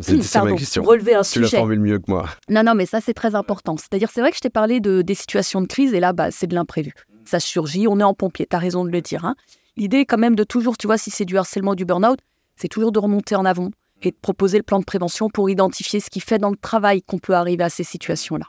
C'était- 0.00 0.22
c'est 0.22 0.38
ma 0.38 0.42
pardon, 0.44 0.56
question. 0.56 0.82
relever 0.82 1.14
un 1.14 1.22
Tu 1.22 1.40
la 1.40 1.46
sujet. 1.46 1.56
formules 1.56 1.80
mieux 1.80 1.98
que 1.98 2.04
moi. 2.08 2.26
Non, 2.48 2.62
non, 2.62 2.74
mais 2.74 2.86
ça, 2.86 3.00
c'est 3.00 3.14
très 3.14 3.34
important. 3.34 3.76
C'est-à-dire, 3.78 4.10
c'est 4.12 4.20
vrai 4.20 4.30
que 4.30 4.36
je 4.36 4.40
t'ai 4.42 4.50
parlé 4.50 4.78
de, 4.80 5.02
des 5.02 5.14
situations 5.14 5.60
de 5.62 5.66
crise, 5.66 5.94
et 5.94 6.00
là, 6.00 6.12
bah, 6.12 6.30
c'est 6.30 6.46
de 6.46 6.54
l'imprévu. 6.54 6.92
Ça 7.24 7.40
surgit, 7.40 7.88
on 7.88 7.98
est 7.98 8.02
en 8.04 8.14
pompier, 8.14 8.46
tu 8.48 8.54
as 8.54 8.58
raison 8.58 8.84
de 8.84 8.90
le 8.90 9.00
dire. 9.00 9.24
hein. 9.24 9.34
L'idée 9.76 10.04
quand 10.04 10.18
même 10.18 10.34
de 10.36 10.44
toujours, 10.44 10.76
tu 10.76 10.86
vois, 10.86 10.98
si 10.98 11.10
c'est 11.10 11.24
du 11.24 11.38
harcèlement, 11.38 11.74
du 11.74 11.84
burn-out, 11.86 12.18
c'est 12.56 12.68
toujours 12.68 12.92
de 12.92 12.98
remonter 12.98 13.36
en 13.36 13.44
avant 13.46 13.70
et 14.02 14.10
de 14.10 14.16
proposer 14.16 14.58
le 14.58 14.62
plan 14.62 14.78
de 14.78 14.84
prévention 14.84 15.28
pour 15.28 15.50
identifier 15.50 16.00
ce 16.00 16.10
qui 16.10 16.20
fait 16.20 16.38
dans 16.38 16.50
le 16.50 16.56
travail 16.56 17.02
qu'on 17.02 17.18
peut 17.18 17.34
arriver 17.34 17.64
à 17.64 17.70
ces 17.70 17.84
situations-là. 17.84 18.46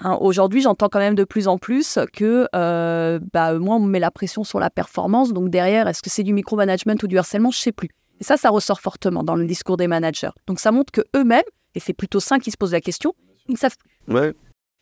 Hein, 0.00 0.18
Aujourd'hui, 0.20 0.60
j'entends 0.60 0.88
quand 0.88 0.98
même 0.98 1.14
de 1.14 1.24
plus 1.24 1.48
en 1.48 1.58
plus 1.58 1.98
que 2.12 2.48
euh, 2.54 3.18
bah, 3.32 3.58
moi, 3.58 3.76
on 3.76 3.80
me 3.80 3.88
met 3.88 3.98
la 3.98 4.10
pression 4.10 4.44
sur 4.44 4.60
la 4.60 4.70
performance. 4.70 5.32
Donc 5.32 5.48
derrière, 5.48 5.88
est-ce 5.88 6.02
que 6.02 6.10
c'est 6.10 6.22
du 6.22 6.32
micromanagement 6.32 6.96
ou 7.02 7.06
du 7.06 7.18
harcèlement? 7.18 7.50
Je 7.50 7.58
sais 7.58 7.72
plus. 7.72 7.88
Et 8.20 8.24
ça, 8.24 8.36
ça 8.36 8.50
ressort 8.50 8.80
fortement 8.80 9.22
dans 9.22 9.36
le 9.36 9.46
discours 9.46 9.76
des 9.76 9.86
managers. 9.86 10.30
Donc 10.46 10.60
ça 10.60 10.72
montre 10.72 10.92
que 10.92 11.02
eux-mêmes, 11.16 11.42
et 11.74 11.80
c'est 11.80 11.94
plutôt 11.94 12.20
sain 12.20 12.38
qui 12.38 12.50
se 12.50 12.56
posent 12.56 12.72
la 12.72 12.80
question, 12.80 13.14
ils 13.48 13.52
ne 13.52 13.58
savent 13.58 13.76
plus. 13.76 14.14
Ouais. 14.14 14.34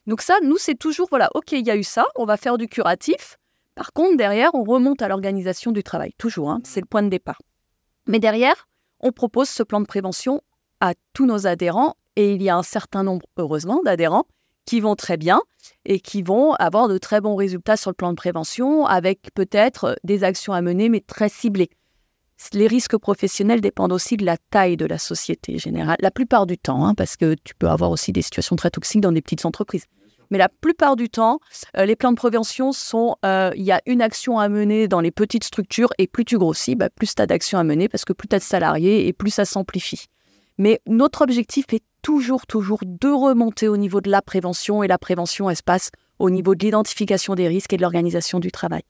Donc 0.07 0.23
ça, 0.23 0.35
nous, 0.43 0.57
c'est 0.57 0.77
toujours, 0.77 1.09
voilà, 1.11 1.29
ok, 1.35 1.53
il 1.53 1.67
y 1.67 1.71
a 1.71 1.77
eu 1.77 1.83
ça, 1.83 2.07
on 2.17 2.25
va 2.25 2.37
faire 2.37 2.59
du 2.59 2.69
curatif. 2.69 3.39
Par 3.75 3.93
contre, 3.93 4.17
derrière, 4.17 4.55
on 4.55 4.65
remonte 4.65 5.03
à 5.03 5.09
l'organisation 5.09 5.71
du 5.71 5.83
travail. 5.83 6.13
Toujours, 6.17 6.51
hein, 6.51 6.61
c'est 6.65 6.81
le 6.81 6.87
point 6.87 7.03
de 7.03 7.09
départ. 7.09 7.43
Mais 8.07 8.19
derrière, 8.19 8.69
on 9.01 9.13
propose 9.13 9.49
ce 9.49 9.63
plan 9.63 9.81
de 9.81 9.87
prévention 9.87 10.41
à 10.81 10.95
tous 11.13 11.27
nos 11.27 11.47
adhérents 11.47 11.95
et 12.17 12.33
il 12.33 12.43
y 12.43 12.49
a 12.49 12.57
un 12.57 12.63
certain 12.63 13.03
nombre, 13.03 13.27
heureusement, 13.37 13.83
d'adhérents 13.85 14.27
qui 14.65 14.81
vont 14.81 14.97
très 14.97 15.17
bien 15.17 15.41
et 15.85 16.01
qui 16.01 16.23
vont 16.23 16.55
avoir 16.55 16.89
de 16.89 16.99
très 16.99 17.21
bons 17.21 17.37
résultats 17.37 17.77
sur 17.77 17.91
le 17.91 17.95
plan 17.95 18.11
de 18.11 18.17
prévention 18.17 18.85
avec 18.87 19.33
peut-être 19.35 19.97
des 20.05 20.25
actions 20.25 20.53
à 20.53 20.61
mener 20.61 20.89
mais 20.89 21.01
très 21.01 21.29
ciblées. 21.29 21.71
Les 22.53 22.67
risques 22.67 22.99
professionnels 22.99 23.61
dépendent 23.61 23.93
aussi 23.93 24.17
de 24.17 24.27
la 24.27 24.37
taille 24.37 24.77
de 24.77 24.85
la 24.85 24.99
société 24.99 25.59
générale, 25.59 25.97
la 26.01 26.11
plupart 26.11 26.47
du 26.47 26.59
temps, 26.59 26.85
hein, 26.85 26.95
parce 26.95 27.17
que 27.17 27.35
tu 27.45 27.55
peux 27.55 27.69
avoir 27.69 27.91
aussi 27.91 28.13
des 28.13 28.21
situations 28.21 28.57
très 28.57 28.71
toxiques 28.71 29.01
dans 29.01 29.13
des 29.13 29.23
petites 29.23 29.47
entreprises. 29.47 29.87
Mais 30.31 30.39
la 30.39 30.49
plupart 30.49 30.97
du 30.97 31.09
temps, 31.09 31.41
euh, 31.77 31.85
les 31.85 31.97
plans 31.97 32.12
de 32.12 32.17
prévention 32.17 32.73
sont, 32.73 33.17
euh, 33.25 33.51
il 33.57 33.62
y 33.62 33.73
a 33.73 33.81
une 33.87 34.03
action 34.03 34.39
à 34.39 34.49
mener 34.49 34.89
dans 34.89 35.01
les 35.01 35.11
petites 35.11 35.45
structures 35.45 35.91
et 35.99 36.07
plus 36.07 36.25
tu 36.25 36.39
grossis, 36.39 36.75
bah, 36.75 36.91
plus 36.91 37.15
tu 37.15 37.23
as 37.23 37.27
d'actions 37.27 37.59
à 37.59 37.65
mener 37.65 37.89
parce 37.89 38.05
que 38.05 38.12
plus 38.12 38.29
tu 38.29 38.37
as 38.37 38.39
de 38.39 38.45
salariés 38.45 39.07
et 39.07 39.12
plus 39.12 39.31
ça 39.31 39.45
s'amplifie. 39.45 40.07
Mais 40.59 40.81
notre 40.87 41.23
objectif 41.23 41.67
est 41.73 41.85
toujours, 42.03 42.47
toujours 42.47 42.81
de 42.85 43.09
remonter 43.09 43.69
au 43.69 43.77
niveau 43.77 44.01
de 44.01 44.11
la 44.11 44.23
prévention 44.23 44.83
et 44.83 44.89
la 44.89 44.99
prévention, 44.99 45.51
elle 45.51 45.57
se 45.57 45.62
passe 45.62 45.91
au 46.19 46.31
niveau 46.31 46.55
de 46.55 46.65
l'identification 46.65 47.35
des 47.35 47.49
risques 47.49 47.73
et 47.73 47.77
de 47.77 47.83
l'organisation 47.83 48.41
du 48.41 48.51
travail. 48.51 48.83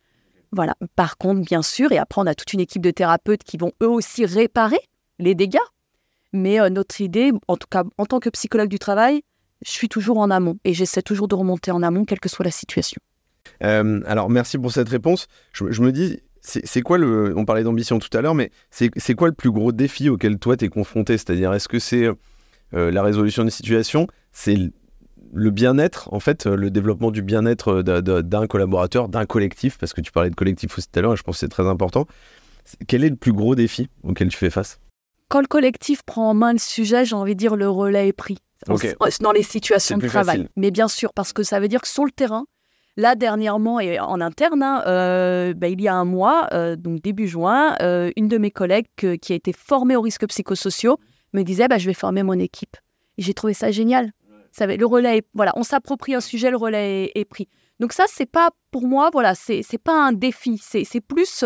Voilà. 0.53 0.75
Par 0.95 1.19
contre, 1.19 1.41
bien 1.41 1.63
sûr, 1.63 1.93
et 1.93 1.99
après, 1.99 2.21
on 2.21 2.27
a 2.27 2.35
toute 2.35 2.53
une 2.53 2.61
équipe 2.61 2.83
de 2.83 2.91
thérapeutes 2.91 3.43
qui 3.43 3.57
vont 3.57 3.73
eux 3.83 3.89
aussi 3.89 4.25
réparer 4.25 4.79
les 5.19 5.35
dégâts. 5.35 5.59
Mais 6.33 6.61
euh, 6.61 6.69
notre 6.69 7.01
idée, 7.01 7.33
en 7.49 7.57
tout 7.57 7.67
cas, 7.71 7.85
en 7.99 8.07
tant 8.07 8.21
que 8.21 8.31
psychologue 8.31 8.69
du 8.69 8.79
travail, 8.79 9.23
je 9.67 9.73
suis 9.73 9.89
toujours 9.89 10.19
en 10.19 10.31
amont 10.31 10.59
et 10.65 10.73
j'essaie 10.75 11.03
toujours 11.03 11.27
de 11.29 11.35
remonter 11.35 11.73
en 11.73 11.83
amont, 11.83 12.05
quelle 12.05 12.21
que 12.21 12.29
soit 12.29 12.45
la 12.45 12.51
situation. 12.53 13.01
Euh, 13.63 14.01
alors, 14.07 14.31
merci 14.31 14.59
pour 14.59 14.71
cette 14.71 14.89
réponse. 14.89 15.27
Je, 15.53 15.71
je 15.71 15.83
me 15.83 15.91
dis, 15.91 16.21
c'est 16.41 16.83
quoi 16.83 16.99
le. 16.99 17.37
On 17.37 17.45
parlait 17.45 17.65
d'ambition 17.65 17.99
tout 17.99 18.17
à 18.17 18.21
l'heure, 18.21 18.35
mais 18.35 18.51
c'est 18.71 19.15
quoi 19.15 19.27
le 19.29 19.35
plus 19.35 19.51
gros 19.51 19.73
défi 19.73 20.09
auquel 20.09 20.39
toi 20.39 20.57
t'es 20.57 20.69
confronté? 20.69 21.19
C'est-à-dire, 21.19 21.53
est-ce 21.53 21.67
que 21.69 21.81
c'est 21.81 22.05
euh, 22.75 22.91
la 22.93 23.03
résolution 23.03 23.45
des 23.45 23.51
situations? 23.51 24.07
C'est 24.31 24.57
le- 25.33 25.51
bien-être, 25.51 26.13
en 26.13 26.21
fait, 26.21 26.47
euh, 26.47 26.55
le 26.57 26.71
développement 26.71 27.11
du 27.11 27.23
bien-être 27.23 27.83
d'un- 27.83 28.47
collaborateur, 28.47 29.09
d'un 29.09 29.27
collectif, 29.27 29.79
parce 29.79 29.93
que 29.93 30.01
tu 30.01 30.13
parlais 30.13 30.31
de 30.31 30.37
collectif 30.37 30.79
aussi 30.79 30.89
tout 30.89 30.99
à 30.99 31.03
l'heure, 31.03 31.15
et 31.15 31.17
je 31.17 31.23
pense 31.25 31.37
que 31.37 31.41
c'est 31.41 31.49
très 31.49 31.67
important. 31.67 32.07
Quel 32.87 33.03
est 33.05 33.11
le 33.11 33.17
plus 33.17 33.33
gros 33.33 33.55
défi 33.57 33.89
auquel 34.05 34.29
tu 34.29 34.37
fais 34.37 34.51
face? 34.51 34.79
Quand 35.29 35.41
le 35.41 35.49
collectif 35.49 36.03
prend 36.05 36.31
en 36.31 36.35
main 36.35 36.53
le 36.53 36.59
sujet, 36.59 37.05
j'ai 37.05 37.17
envie 37.17 37.35
de 37.35 37.39
dire 37.41 37.57
le 37.57 37.69
relais 37.69 38.09
est 38.09 38.13
pris. 38.13 38.39
Dans 39.21 39.33
les 39.33 39.43
situations 39.43 39.99
de 39.99 40.07
travail. 40.09 40.37
facile. 40.39 40.49
Mais 40.57 40.71
bien 40.71 40.89
sûr, 40.89 41.13
parce 41.13 41.33
que 41.33 41.43
ça 41.43 41.61
veut 41.61 41.69
dire 41.69 41.81
que 41.83 41.89
sur 41.89 42.05
le 42.05 42.11
terrain, 42.11 42.47
là 42.97 43.15
dernièrement 43.15 43.79
et 43.81 44.01
en 44.01 44.21
interne, 44.21 44.63
hein, 44.63 44.83
euh, 44.87 45.53
bah, 45.55 45.69
il 45.69 45.81
y 45.81 45.89
a 45.89 45.95
un 45.95 46.05
mois, 46.05 46.49
euh, 46.53 46.77
donc 46.77 47.01
début 47.03 47.29
juin, 47.29 47.77
euh, 47.83 48.11
une 48.17 48.29
de 48.29 48.39
mes 48.39 48.51
collègues 48.51 48.87
que- 48.97 49.17
qui 49.17 49.33
a 49.33 49.37
été 49.37 49.53
formée 49.53 49.97
aux 49.97 50.01
risques 50.01 50.27
psychosociaux 50.27 50.99
me 51.33 51.43
disait 51.43 51.69
bah, 51.69 51.79
je 51.79 51.87
vais 51.87 51.95
former 51.95 52.23
mon 52.23 52.39
équipe. 52.39 52.77
Et 53.19 53.23
j'ai 53.23 53.35
trouvé 53.35 53.53
ça 53.55 53.71
génial. 53.71 54.13
Ça 54.53 54.67
le 54.67 54.87
relais, 54.87 55.19
est- 55.19 55.27
voilà, 55.35 55.53
on 55.57 55.63
s'approprie 55.63 56.15
un 56.15 56.21
sujet, 56.23 56.51
le 56.51 56.57
relais 56.57 57.05
est, 57.15 57.21
est 57.21 57.25
pris. 57.27 57.49
Donc 57.79 57.93
ça, 57.93 58.05
c'est 58.09 58.25
pas 58.31 58.49
pour 58.71 58.87
moi, 58.89 59.11
voilà, 59.13 59.35
c'est 59.35 59.63
pas 59.83 60.07
un 60.07 60.13
défi, 60.13 60.59
c'est 60.59 61.01
plus 61.03 61.45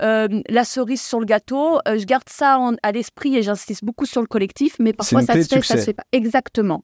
euh, 0.00 0.28
la 0.48 0.64
cerise 0.64 1.02
sur 1.02 1.20
le 1.20 1.26
gâteau. 1.26 1.78
Euh, 1.88 1.98
je 1.98 2.04
garde 2.04 2.28
ça 2.28 2.58
en- 2.58 2.74
à 2.82 2.92
l'esprit 2.92 3.36
et 3.36 3.42
j'insiste 3.42 3.84
beaucoup 3.84 4.06
sur 4.06 4.20
le 4.20 4.26
collectif, 4.26 4.76
mais 4.78 4.92
parfois 4.92 5.20
ça 5.26 5.32
se 5.42 5.48
fait, 5.48 5.62
ça 5.62 5.74
se 5.80 5.84
fait 5.86 5.94
pas. 5.94 6.04
Exactement. 6.12 6.82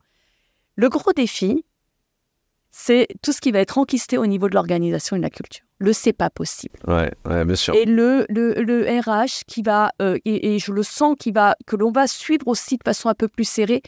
Le 0.77 0.89
gros 0.89 1.13
défi, 1.13 1.65
c'est 2.71 3.07
tout 3.23 3.33
ce 3.33 3.41
qui 3.41 3.53
va 3.53 3.59
être 3.61 3.77
enquisté 3.79 4.17
au 4.17 4.27
niveau 4.27 4.49
de 4.49 4.55
l'organisation 4.55 5.17
et 5.17 5.19
de 5.19 5.23
la 5.25 5.31
culture. 5.31 5.65
Le 5.79 5.93
c'est 5.93 6.13
pas 6.15 6.31
possible. 6.31 6.79
Ouais, 6.87 7.13
ouais, 7.27 7.45
bien 7.45 7.55
sûr. 7.57 7.75
Et 7.75 7.85
le, 7.85 8.25
le, 8.31 8.55
le 8.55 8.85
RH 9.01 9.45
qui 9.47 9.63
va, 9.63 9.93
euh, 10.01 10.17
et, 10.25 10.55
et 10.55 10.59
je 10.59 10.73
le 10.73 10.83
sens, 10.83 11.17
qui 11.19 11.33
va, 11.33 11.57
que 11.67 11.77
l'on 11.77 11.91
va 11.93 12.07
suivre 12.07 12.47
aussi 12.49 12.79
de 12.79 12.83
façon 12.85 13.09
un 13.09 13.15
peu 13.15 13.29
plus 13.29 13.45
serrée, 13.45 13.83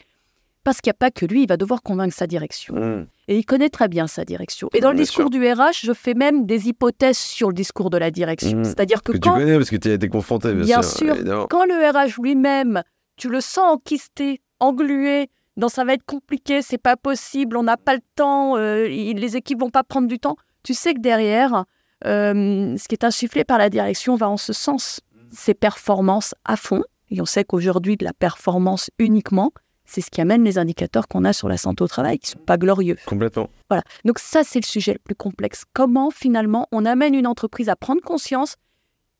parce 0.65 0.81
qu'il 0.81 0.89
n'y 0.89 0.95
a 0.95 0.99
pas 0.99 1.11
que 1.11 1.25
lui, 1.25 1.43
il 1.43 1.47
va 1.47 1.55
devoir 1.55 1.81
convaincre 1.81 2.13
sa 2.13 2.27
direction. 2.27 2.75
Mmh. 2.75 3.07
Et 3.29 3.37
il 3.37 3.45
connaît 3.45 3.69
très 3.69 3.87
bien 3.87 4.07
sa 4.07 4.25
direction. 4.25 4.67
Et 4.73 4.81
dans 4.81 4.89
le 4.89 4.95
Bien 4.95 5.03
discours 5.03 5.29
du 5.29 5.39
RH, 5.39 5.81
je 5.83 5.93
fais 5.93 6.15
même 6.15 6.45
des 6.45 6.67
hypothèses 6.67 7.17
sur 7.17 7.47
le 7.47 7.53
discours 7.53 7.89
de 7.89 7.97
la 7.97 8.11
direction. 8.11 8.57
Mhm. 8.57 8.63
C'est-être-dire 8.65 9.01
que, 9.01 9.13
Que 9.13 9.17
tu 9.17 9.21
quand, 9.21 9.35
connais 9.35 9.55
parce 9.55 9.69
que 9.69 9.77
tu 9.77 9.89
as 9.89 9.93
été 9.93 10.09
confronté, 10.09 10.53
bien, 10.53 10.65
Bien 10.65 10.81
sûr. 10.81 11.15
quand 11.49 11.65
le 11.65 11.75
RH 11.75 12.21
lui-même 12.21 12.83
tu 13.15 13.29
le 13.29 13.39
sens 13.39 13.75
enquisté, 13.75 14.41
englué, 14.59 15.29
dans 15.55 15.69
ça 15.69 15.85
va 15.85 15.93
être 15.93 16.05
compliqué, 16.05 16.61
c'est 16.61 16.77
pas 16.77 16.97
possible, 16.97 17.55
on 17.55 17.63
n'a 17.63 17.77
pas 17.77 17.95
le 17.95 18.01
temps, 18.15 18.57
euh, 18.57 18.87
les 18.87 19.37
équipes 19.37 19.61
vont 19.61 19.69
pas 19.69 19.83
prendre 19.83 20.07
du 20.07 20.19
temps. 20.19 20.35
Tu 20.63 20.73
sais 20.73 20.93
que 20.93 20.99
derrière, 20.99 21.63
euh, 22.05 22.75
ce 22.77 22.87
qui 22.87 22.95
est 22.95 23.05
insufflé 23.05 23.45
par 23.45 23.57
la 23.57 23.69
direction 23.69 24.15
va 24.15 24.29
en 24.29 24.37
ce 24.37 24.51
sens. 24.51 24.99
C'est 25.31 25.53
performance 25.53 26.35
à 26.43 26.57
fond. 26.57 26.83
Et 27.09 27.21
on 27.21 27.25
sait 27.25 27.43
qu'aujourd'hui, 27.43 27.97
de 27.97 28.03
la 28.03 28.13
performance 28.13 28.89
uniquement, 28.99 29.51
c'est 29.85 30.01
ce 30.01 30.09
qui 30.09 30.21
amène 30.21 30.43
les 30.43 30.57
indicateurs 30.57 31.07
qu'on 31.07 31.23
a 31.23 31.33
sur 31.33 31.47
la 31.47 31.57
santé 31.57 31.83
au 31.83 31.87
travail, 31.87 32.19
qui 32.19 32.31
ne 32.31 32.39
sont 32.39 32.45
pas 32.45 32.57
glorieux. 32.57 32.97
Complètement. 33.05 33.49
Voilà. 33.69 33.83
Donc 34.03 34.19
ça, 34.19 34.43
c'est 34.43 34.59
le 34.59 34.65
sujet 34.65 34.93
le 34.93 34.99
plus 34.99 35.15
complexe. 35.15 35.63
Comment 35.73 36.11
finalement 36.11 36.67
on 36.71 36.85
amène 36.85 37.13
une 37.13 37.27
entreprise 37.27 37.69
à 37.69 37.75
prendre 37.75 38.01
conscience 38.01 38.55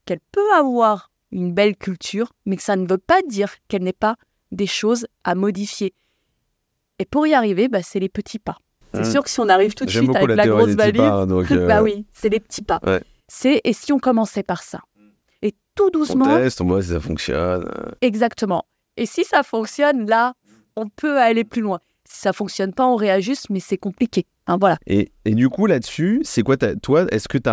qu'elle 0.06 0.20
peut 0.32 0.54
avoir 0.56 1.12
une 1.32 1.54
belle 1.54 1.76
culture, 1.76 2.32
mais 2.46 2.56
que 2.56 2.64
ça 2.64 2.76
ne 2.76 2.88
veut 2.88 2.98
pas 2.98 3.22
dire 3.28 3.54
qu'elle 3.68 3.84
n'ait 3.84 3.94
pas 3.94 4.16
des 4.52 4.68
choses 4.68 5.08
à 5.24 5.36
modifier. 5.36 5.94
Et 7.00 7.06
pour 7.06 7.28
y 7.28 7.34
arriver, 7.34 7.68
bah, 7.68 7.82
c'est 7.84 8.00
les 8.00 8.10
petits 8.10 8.40
pas. 8.40 8.58
C'est 8.94 9.02
Mmh. 9.02 9.12
sûr 9.12 9.24
que 9.24 9.30
si 9.30 9.40
on 9.42 9.50
arrive 9.50 9.74
tout 9.74 9.84
de 9.84 9.90
suite 9.90 10.16
avec 10.16 10.30
la, 10.30 10.36
la, 10.36 10.48
grosse 10.48 10.70
valise, 10.72 11.02
pas, 11.02 11.26
donc, 11.26 11.52
euh, 11.52 11.68
bah 11.68 11.84
oui, 11.84 12.06
c'est 12.14 12.30
les 12.30 12.40
petits 12.40 12.62
pas. 12.62 12.80
Ouais. 12.86 13.02
C'est 13.28 13.60
et 13.64 13.74
si 13.74 13.92
on 13.92 14.00
commençait 14.00 14.44
par 14.44 14.64
ça? 14.64 14.80
Et 15.42 15.54
tout 15.76 15.88
on 15.88 16.00
doucement, 16.00 16.38
teste, 16.38 16.62
on 16.62 16.66
voit 16.66 16.82
si 16.82 16.90
ça 16.90 17.00
fonctionne. 17.02 17.70
exactement. 18.02 18.64
Et 18.96 19.06
si 19.06 19.26
ça 19.26 19.44
fonctionne, 19.44 20.08
là, 20.08 20.34
on 20.76 20.90
peut 20.90 21.18
aller 21.20 21.44
plus 21.44 21.62
loin. 21.62 21.80
Si 22.08 22.22
ça 22.22 22.34
fonctionne 22.34 22.74
pas, 22.74 22.86
on 22.86 22.96
réajuste, 22.96 23.48
mais 23.50 23.60
c'est 23.60 23.78
compliqué. 23.78 24.26
Hein, 24.48 24.58
voilà. 24.60 24.78
Et, 24.86 25.12
du 25.26 25.50
coup, 25.50 25.66
là-dessus, 25.66 26.22
c'est 26.24 26.44
quoi 26.44 26.58
toi 26.58 27.06
Est-ce 27.12 27.28
que 27.28 27.38
tu 27.38 27.50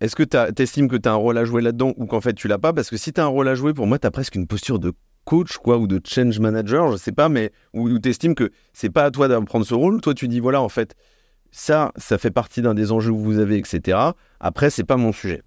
est-ce 0.00 0.16
que 0.16 0.24
tu 0.24 0.62
estimes 0.62 0.88
que 0.88 0.96
tu 0.96 1.08
as 1.08 1.12
un 1.12 1.16
rôle 1.16 1.38
à 1.38 1.44
jouer 1.44 1.62
là-dedans 1.62 1.92
ou 1.96 2.06
qu'en 2.06 2.20
fait 2.20 2.34
tu 2.34 2.48
l'as 2.48 2.58
pas? 2.58 2.72
Parce 2.72 2.90
que 2.90 2.96
si 2.96 3.12
tu 3.12 3.20
as 3.20 3.24
un 3.24 3.28
rôle 3.28 3.46
à 3.46 3.54
jouer, 3.54 3.74
pour 3.74 3.86
moi, 3.86 3.98
tu 3.98 4.06
as 4.08 4.10
presque 4.10 4.34
une 4.34 4.48
posture 4.48 4.80
de 4.80 4.92
coach 5.24 5.58
quoi, 5.58 5.78
ou 5.78 5.86
de 5.86 6.00
change 6.04 6.40
manager, 6.40 6.90
je 6.90 6.96
sais 6.96 7.12
pas, 7.12 7.28
mais 7.28 7.52
où, 7.74 7.98
tu 7.98 8.08
estimes 8.08 8.34
que 8.34 8.50
c'est 8.72 8.90
pas 8.90 9.04
à 9.04 9.10
toi 9.10 9.28
de 9.28 9.38
prendre 9.44 9.64
ce 9.64 9.74
rôle? 9.74 10.00
Toi, 10.00 10.14
tu 10.14 10.26
dis 10.26 10.40
voilà, 10.40 10.60
en 10.60 10.68
fait, 10.68 10.96
ça, 11.52 11.92
ça 11.96 12.18
fait 12.18 12.30
partie 12.30 12.62
d'un 12.62 12.74
des 12.74 12.90
enjeux 12.90 13.12
que 13.12 13.18
vous 13.18 13.38
avez, 13.38 13.56
etc. 13.58 13.98
Après, 14.40 14.70
c'est 14.70 14.84
pas 14.84 14.96
mon 14.96 15.12
sujet. 15.12 15.42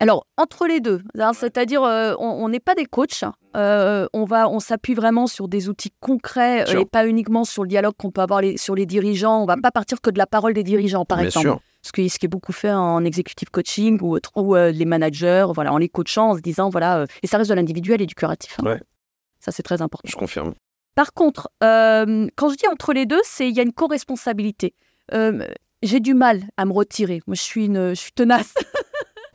Alors, 0.00 0.26
entre 0.38 0.66
les 0.66 0.80
deux, 0.80 1.02
hein, 1.18 1.32
c'est-à-dire, 1.34 1.82
euh, 1.82 2.14
on 2.18 2.48
n'est 2.48 2.58
pas 2.60 2.74
des 2.74 2.86
coachs. 2.86 3.22
euh, 3.56 4.06
on 4.14 4.24
va, 4.24 4.48
on 4.48 4.58
s'appuie 4.60 4.94
vraiment 4.94 5.26
sur 5.26 5.46
des 5.46 5.68
outils 5.68 5.92
concrets 6.00 6.68
euh, 6.74 6.80
et 6.80 6.84
pas 6.86 7.06
uniquement 7.06 7.44
sur 7.44 7.64
le 7.64 7.68
dialogue 7.68 7.92
qu'on 7.98 8.10
peut 8.10 8.22
avoir 8.22 8.40
les- 8.40 8.56
sur 8.56 8.74
les 8.74 8.86
dirigeants. 8.86 9.42
On 9.42 9.46
va 9.46 9.56
pas 9.56 9.70
partir 9.70 10.00
que 10.00 10.08
de 10.10 10.16
la 10.18 10.26
parole 10.26 10.54
des 10.54 10.62
dirigeants, 10.62 11.04
par 11.04 11.18
Bien 11.18 11.26
exemple. 11.26 11.46
sûr. 11.46 11.60
Ce 11.82 11.92
qui, 11.92 12.08
ce 12.08 12.18
qui 12.18 12.26
est 12.26 12.28
beaucoup 12.30 12.52
fait 12.52 12.72
en 12.72 13.04
executive 13.04 13.50
coaching 13.50 13.98
ou, 14.02 14.18
euh, 14.56 14.70
les 14.70 14.84
managers, 14.84 15.46
voilà, 15.54 15.72
en 15.72 15.78
les 15.78 15.88
coachant, 15.88 16.30
en 16.30 16.36
se 16.36 16.40
disant, 16.40 16.68
voilà, 16.70 17.04
et 17.22 17.26
ça 17.26 17.36
reste 17.38 17.50
de 17.50 17.54
l'individuel 17.54 18.00
et 18.00 18.06
du 18.06 18.14
curatif. 18.14 18.56
hein. 18.60 18.64
Ouais. 18.66 18.80
Ça, 19.38 19.52
c'est 19.52 19.62
très 19.62 19.82
important. 19.82 20.08
Je 20.08 20.16
confirme. 20.16 20.54
Par 20.94 21.12
contre, 21.12 21.48
quand 21.60 22.48
je 22.50 22.56
dis 22.56 22.66
entre 22.70 22.92
les 22.94 23.04
deux, 23.06 23.20
c'est 23.24 23.48
il 23.48 23.54
y 23.56 23.60
a 23.60 23.62
une 23.62 23.72
co-responsabilité. 23.72 24.74
J'ai 25.82 26.00
du 26.00 26.12
mal 26.14 26.42
à 26.58 26.66
me 26.66 26.72
retirer. 26.72 27.22
Moi, 27.26 27.34
je 27.34 27.40
suis, 27.42 27.64
une, 27.66 27.90
je 27.90 27.94
suis 28.00 28.12
tenace. 28.12 28.54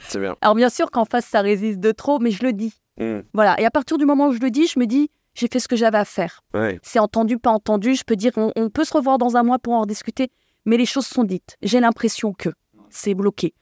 C'est 0.09 0.19
bien. 0.19 0.35
Alors, 0.41 0.55
bien 0.55 0.69
sûr 0.69 0.91
qu'en 0.91 1.05
face, 1.05 1.25
ça 1.25 1.41
résiste 1.41 1.79
de 1.79 1.91
trop, 1.91 2.19
mais 2.19 2.31
je 2.31 2.43
le 2.43 2.53
dis. 2.53 2.73
Mm. 2.99 3.19
Voilà. 3.33 3.59
Et 3.59 3.65
à 3.65 3.71
partir 3.71 3.97
du 3.97 4.05
moment 4.05 4.27
où 4.27 4.31
je 4.33 4.39
le 4.39 4.51
dis, 4.51 4.67
je 4.67 4.79
me 4.79 4.85
dis, 4.85 5.09
j'ai 5.33 5.47
fait 5.51 5.59
ce 5.59 5.67
que 5.67 5.75
j'avais 5.75 5.97
à 5.97 6.05
faire. 6.05 6.41
Ouais. 6.53 6.79
C'est 6.83 6.99
entendu, 6.99 7.37
pas 7.37 7.51
entendu. 7.51 7.95
Je 7.95 8.03
peux 8.05 8.15
dire, 8.15 8.31
on, 8.37 8.51
on 8.55 8.69
peut 8.69 8.83
se 8.85 8.93
revoir 8.93 9.17
dans 9.17 9.35
un 9.37 9.43
mois 9.43 9.59
pour 9.59 9.73
en 9.73 9.81
rediscuter, 9.81 10.29
mais 10.65 10.77
les 10.77 10.85
choses 10.85 11.05
sont 11.07 11.23
dites. 11.23 11.57
J'ai 11.61 11.79
l'impression 11.79 12.33
que 12.33 12.49
c'est 12.89 13.13
bloqué. 13.13 13.53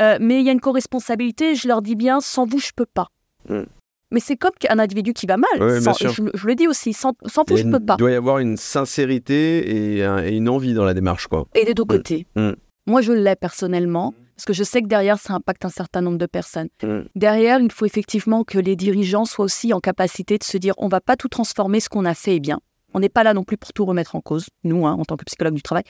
Euh, 0.00 0.18
mais 0.20 0.40
il 0.40 0.46
y 0.46 0.48
a 0.48 0.52
une 0.52 0.60
co-responsabilité. 0.60 1.54
Je 1.54 1.68
leur 1.68 1.82
dis 1.82 1.94
bien, 1.94 2.20
sans 2.20 2.46
vous, 2.46 2.58
je 2.58 2.72
peux 2.74 2.86
pas. 2.86 3.08
Mm. 3.48 3.62
Mais 4.10 4.20
c'est 4.20 4.36
comme 4.36 4.52
un 4.68 4.78
individu 4.78 5.12
qui 5.12 5.26
va 5.26 5.36
mal. 5.36 5.60
Ouais, 5.62 5.80
Sans- 5.80 5.92
je, 5.94 6.22
je 6.34 6.46
le 6.46 6.54
dis 6.54 6.68
aussi, 6.68 6.92
sans, 6.92 7.12
sans 7.26 7.42
Il 7.48 7.52
vous, 7.52 7.56
je 7.58 7.64
peux 7.68 7.84
pas. 7.84 7.96
doit 7.96 8.10
y 8.12 8.14
avoir 8.14 8.38
une 8.38 8.56
sincérité 8.56 9.96
et, 9.96 10.04
un- 10.04 10.22
et 10.24 10.36
une 10.36 10.48
envie 10.48 10.74
dans 10.74 10.84
la 10.84 10.94
démarche, 10.94 11.26
quoi. 11.26 11.46
Et 11.54 11.64
des 11.64 11.74
deux 11.74 11.84
côtés. 11.84 12.26
Mm. 12.36 12.50
Moi, 12.86 13.00
je 13.02 13.12
l'ai 13.12 13.34
personnellement, 13.34 14.14
parce 14.36 14.44
que 14.46 14.52
je 14.52 14.64
sais 14.64 14.82
que 14.82 14.86
derrière, 14.86 15.18
ça 15.18 15.34
impacte 15.34 15.64
un 15.64 15.70
certain 15.70 16.00
nombre 16.00 16.18
de 16.18 16.26
personnes. 16.26 16.68
Mm. 16.82 17.00
Derrière, 17.14 17.60
il 17.60 17.70
faut 17.70 17.86
effectivement 17.86 18.44
que 18.44 18.58
les 18.58 18.76
dirigeants 18.76 19.24
soient 19.24 19.44
aussi 19.44 19.72
en 19.72 19.80
capacité 19.80 20.38
de 20.38 20.44
se 20.44 20.56
dire 20.58 20.74
on 20.78 20.88
va 20.88 21.00
pas 21.00 21.16
tout 21.16 21.28
transformer, 21.28 21.80
ce 21.80 21.88
qu'on 21.88 22.04
a 22.04 22.14
fait 22.14 22.36
est 22.36 22.40
bien. 22.40 22.60
On 22.94 23.00
n'est 23.00 23.08
pas 23.08 23.24
là 23.24 23.34
non 23.34 23.44
plus 23.44 23.56
pour 23.56 23.72
tout 23.72 23.84
remettre 23.84 24.14
en 24.14 24.20
cause, 24.20 24.46
nous, 24.62 24.86
hein, 24.86 24.92
en 24.92 25.04
tant 25.04 25.16
que 25.16 25.24
psychologue 25.24 25.54
du 25.54 25.62
travail. 25.62 25.84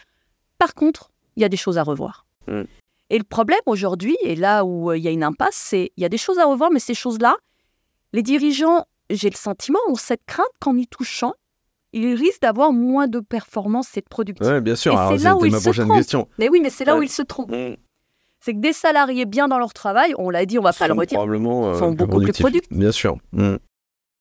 Par 0.59 0.75
contre, 0.75 1.11
il 1.37 1.43
y 1.43 1.45
a 1.45 1.49
des 1.49 1.57
choses 1.57 1.79
à 1.79 1.83
revoir. 1.83 2.27
Mm. 2.47 2.63
Et 3.11 3.19
le 3.19 3.25
problème 3.25 3.61
aujourd'hui, 3.67 4.17
et 4.23 4.35
là 4.35 4.65
où 4.65 4.91
euh, 4.91 4.97
il 4.97 5.05
y 5.05 5.09
a 5.09 5.11
une 5.11 5.25
impasse, 5.25 5.57
c'est 5.57 5.93
il 5.97 6.03
y 6.03 6.07
a 6.07 6.09
des 6.09 6.19
choses 6.19 6.39
à 6.39 6.45
revoir, 6.45 6.71
mais 6.71 6.81
ces 6.81 6.95
choses-là, 6.95 7.37
les 8.13 8.23
dirigeants, 8.23 8.85
j'ai 9.11 9.31
le 9.31 9.37
sentiment, 9.37 9.79
ont 9.89 9.95
cette 9.95 10.25
crainte 10.27 10.47
qu'en 10.61 10.77
y 10.77 10.87
touchant, 10.87 11.35
ils 11.93 12.15
risquent 12.15 12.43
d'avoir 12.43 12.73
moins 12.73 13.07
de 13.07 13.21
performance 13.21 13.97
et 13.97 14.01
de 14.01 14.07
productivité. 14.09 14.55
Ouais, 14.55 14.61
bien 14.61 14.75
sûr. 14.75 14.99
C'est 15.11 15.23
là 15.23 15.37
où 15.37 15.45
ils 15.45 15.53
ma 15.53 15.59
se 15.59 15.65
prochaine 15.65 15.87
trompent. 15.87 15.97
question. 15.99 16.29
Mais 16.39 16.49
oui, 16.49 16.61
mais 16.61 16.71
c'est 16.71 16.85
là 16.85 16.97
où 16.97 17.03
ils 17.03 17.09
se 17.09 17.23
trompent. 17.23 17.55
C'est 18.45 18.53
que 18.53 18.59
des 18.59 18.75
salariés 18.75 19.25
bien 19.25 19.49
dans 19.49 19.59
leur 19.59 19.73
travail, 19.73 20.13
on 20.19 20.29
l'a 20.29 20.45
dit, 20.45 20.59
on 20.59 20.63
va 20.63 20.75
pas 20.75 20.87
le 20.87 20.93
redire, 20.93 21.17
Probablement 21.17 21.69
euh, 21.71 21.79
sont 21.79 21.93
beaucoup 21.93 22.21
plus 22.21 22.33
productifs. 22.35 22.71
Bien 22.71 22.93
sûr. 22.93 23.17
Mm. 23.33 23.55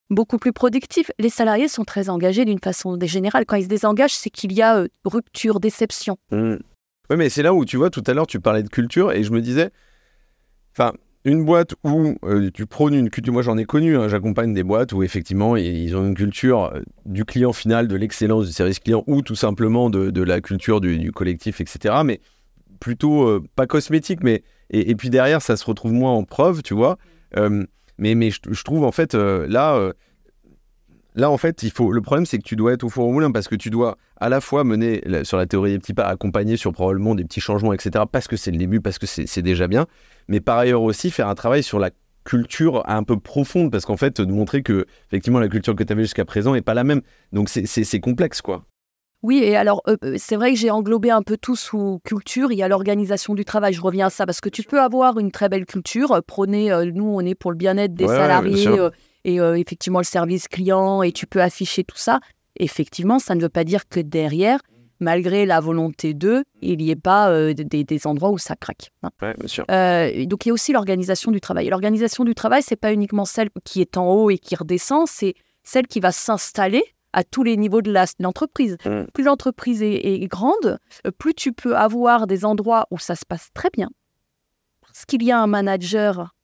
beaucoup 0.09 0.37
plus 0.37 0.53
productifs. 0.53 1.11
Les 1.19 1.29
salariés 1.29 1.67
sont 1.67 1.83
très 1.83 2.07
engagés 2.07 2.45
d'une 2.45 2.59
façon 2.59 2.97
générale. 3.01 3.45
Quand 3.45 3.57
ils 3.57 3.63
se 3.63 3.67
désengagent, 3.67 4.13
c'est 4.13 4.29
qu'il 4.29 4.53
y 4.53 4.61
a 4.61 4.77
euh, 4.77 4.87
rupture, 5.03 5.59
déception. 5.59 6.15
Mm. 6.31 6.55
Oui, 7.09 7.17
mais 7.17 7.27
c'est 7.27 7.43
là 7.43 7.53
où 7.53 7.65
tu 7.65 7.75
vois, 7.75 7.89
tout 7.89 8.03
à 8.07 8.13
l'heure, 8.13 8.25
tu 8.25 8.39
parlais 8.39 8.63
de 8.63 8.69
culture 8.69 9.11
et 9.11 9.23
je 9.25 9.31
me 9.33 9.41
disais, 9.41 9.71
enfin, 10.71 10.93
une 11.25 11.43
boîte 11.43 11.75
où 11.83 12.15
euh, 12.23 12.49
tu 12.53 12.65
prônes 12.65 12.93
une 12.93 13.09
culture, 13.09 13.33
moi 13.33 13.41
j'en 13.41 13.57
ai 13.57 13.65
connu, 13.65 13.97
hein, 13.97 14.07
j'accompagne 14.07 14.53
des 14.53 14.63
boîtes 14.63 14.93
où 14.93 15.03
effectivement 15.03 15.57
ils- 15.57 15.97
ont 15.97 16.05
une 16.07 16.15
culture 16.15 16.71
du 17.05 17.25
client 17.25 17.51
final, 17.51 17.89
de 17.89 17.95
l'excellence 17.97 18.45
du 18.45 18.53
service 18.53 18.79
client 18.79 19.03
ou 19.05 19.21
tout 19.21 19.35
simplement 19.35 19.89
de, 19.89 20.11
de 20.11 20.23
la 20.23 20.39
culture 20.39 20.79
du, 20.79 20.97
du 20.97 21.11
collectif, 21.11 21.59
etc. 21.59 21.95
Mais 22.05 22.21
plutôt 22.83 23.27
euh, 23.27 23.41
pas 23.55 23.65
cosmétique, 23.65 24.23
mais 24.23 24.43
et, 24.69 24.91
et 24.91 24.95
puis 24.95 25.09
derrière 25.09 25.41
ça 25.41 25.55
se 25.55 25.65
retrouve 25.65 25.93
moins 25.93 26.11
en 26.11 26.23
preuve, 26.25 26.61
tu 26.61 26.73
vois. 26.73 26.97
Euh, 27.37 27.63
mais 27.97 28.13
mais 28.15 28.29
je, 28.29 28.39
je 28.49 28.63
trouve 28.63 28.83
en 28.83 28.91
fait 28.91 29.15
euh, 29.15 29.47
là. 29.47 29.93
Là, 31.15 31.29
en 31.29 31.37
fait, 31.37 31.61
il 31.61 31.69
faut. 31.69 31.91
Le 31.91 32.01
problème, 32.01 32.25
c'est 32.25 32.39
que 32.39 32.43
tu 32.43 32.55
dois 32.55 32.73
être 32.73 32.83
au 32.83 32.89
four 32.89 33.07
au 33.07 33.11
moulin 33.11 33.31
parce 33.31 33.47
que 33.47 33.55
tu 33.55 33.69
dois 33.69 33.97
à 34.19 34.29
la 34.29 34.41
fois 34.41 34.63
mener 34.63 34.99
la- 35.05 35.23
sur 35.23 35.37
la 35.37 35.45
théorie 35.45 35.73
des 35.73 35.77
petits 35.77 35.93
pas, 35.93 36.05
accompagner 36.05 36.57
sur 36.57 36.71
probablement 36.73 37.13
des 37.13 37.23
petits 37.23 37.39
changements, 37.39 37.71
etc. 37.71 38.05
Parce 38.11 38.27
que 38.27 38.35
c'est 38.35 38.49
le 38.49 38.57
début, 38.57 38.81
parce 38.81 38.97
que 38.97 39.05
c'est 39.05 39.41
déjà 39.43 39.67
bien. 39.67 39.85
Mais 40.27 40.39
par 40.39 40.57
ailleurs 40.57 40.81
aussi 40.81 41.11
faire 41.11 41.27
un 41.27 41.35
travail 41.35 41.61
sur 41.61 41.77
la 41.77 41.91
culture 42.23 42.81
un 42.89 43.03
peu 43.03 43.19
profonde 43.19 43.71
parce 43.71 43.85
qu'en 43.85 43.97
fait, 43.97 44.21
de 44.21 44.31
montrer 44.31 44.63
que 44.63 44.87
effectivement 45.07 45.39
la 45.39 45.49
culture 45.49 45.75
que 45.75 45.83
tu 45.83 45.93
avais 45.93 46.01
jusqu'à 46.03 46.25
présent 46.25 46.55
est 46.55 46.61
pas 46.61 46.73
la 46.73 46.83
même. 46.83 47.01
Donc 47.31 47.47
c'est 47.49 47.99
complexe, 47.99 48.41
quoi. 48.41 48.65
Oui, 49.23 49.39
et 49.39 49.55
alors, 49.55 49.81
euh, 49.87 49.95
euh, 50.03 50.15
c'est 50.17 50.35
vrai 50.35 50.51
que 50.53 50.59
j'ai 50.59 50.69
englobé 50.69 51.09
un 51.09 51.21
peu 51.21 51.37
tout 51.37 51.55
sous 51.55 51.99
culture. 52.03 52.51
Il 52.51 52.57
y 52.57 52.63
a 52.63 52.67
l'organisation 52.67 53.33
du 53.33 53.45
travail. 53.45 53.73
Je 53.73 53.81
reviens 53.81 54.07
à 54.07 54.09
ça 54.09 54.25
parce 54.25 54.41
que 54.41 54.49
tu 54.49 54.63
peux 54.63 54.81
avoir 54.81 55.17
une 55.17 55.31
très 55.31 55.49
belle 55.49 55.65
culture, 55.65 56.11
euh, 56.11 56.21
prôner, 56.21 56.71
euh, 56.71 56.91
nous, 56.93 57.05
on 57.05 57.21
est 57.21 57.35
pour 57.35 57.51
le 57.51 57.57
bien-être 57.57 57.93
des 57.93 58.03
Ouais, 58.05 58.09
ouais, 58.11 58.15
bien 58.17 58.23
salariés 58.23 58.89
et 59.25 59.37
effectivement 59.37 59.99
le 59.99 60.03
service 60.03 60.49
client, 60.49 61.01
et 61.01 61.13
tu 61.13 61.25
peux 61.27 61.41
afficher 61.41 61.85
tout 61.85 61.95
ça. 61.95 62.19
Effectivement, 62.57 63.19
ça 63.19 63.35
ne 63.35 63.41
veut 63.41 63.47
pas 63.47 63.63
dire 63.63 63.87
que 63.87 64.01
derrière, 64.01 64.59
malgré 64.99 65.45
la 65.45 65.59
volonté 65.59 66.13
d'eux, 66.13 66.43
il 66.61 66.79
n'y 66.79 66.89
ait 66.89 66.95
pas 66.95 67.29
euh, 67.29 67.53
des, 67.53 67.83
des 67.83 68.07
endroits 68.07 68.31
où 68.31 68.37
ça 68.37 68.55
craque. 68.55 68.91
hein. 69.01 69.09
Ouais, 69.21 69.33
bien 69.37 69.47
sûr. 69.47 69.65
Euh, 69.71 70.25
donc 70.25 70.45
il 70.45 70.49
y 70.49 70.51
a 70.51 70.53
aussi 70.53 70.73
l'organisation 70.73 71.31
du 71.31 71.39
travail. 71.39 71.69
L'organisation 71.69 72.23
du 72.23 72.35
travail, 72.35 72.61
c'est 72.63 72.75
pas 72.75 72.91
uniquement 72.93 73.25
celle 73.25 73.49
qui 73.63 73.81
est 73.81 73.97
en 73.97 74.11
haut 74.11 74.29
et 74.29 74.37
qui 74.37 74.55
redescend, 74.55 75.07
c'est 75.07 75.35
celle 75.63 75.87
qui 75.87 75.99
va 75.99 76.11
s'installer 76.11 76.83
à 77.13 77.23
tous 77.23 77.43
les 77.43 77.57
niveaux 77.57 77.81
de 77.81 77.93
l'entreprise. 78.19 78.77
Mm. 78.85 79.03
Plus 79.13 79.23
l'entreprise 79.23 79.81
est, 79.81 79.95
est 79.95 80.27
grande, 80.27 80.79
euh, 81.05 81.11
plus 81.11 81.33
tu 81.33 81.53
peux 81.53 81.75
avoir 81.77 82.27
des 82.27 82.43
endroits 82.43 82.87
où 82.91 82.97
ça 82.97 83.15
se 83.15 83.25
passe 83.25 83.49
très 83.53 83.69
bien. 83.71 83.89
Parce 84.81 85.05
qu'il 85.05 85.23
y 85.23 85.31
a 85.31 85.39
un 85.39 85.47
manager 85.47 86.35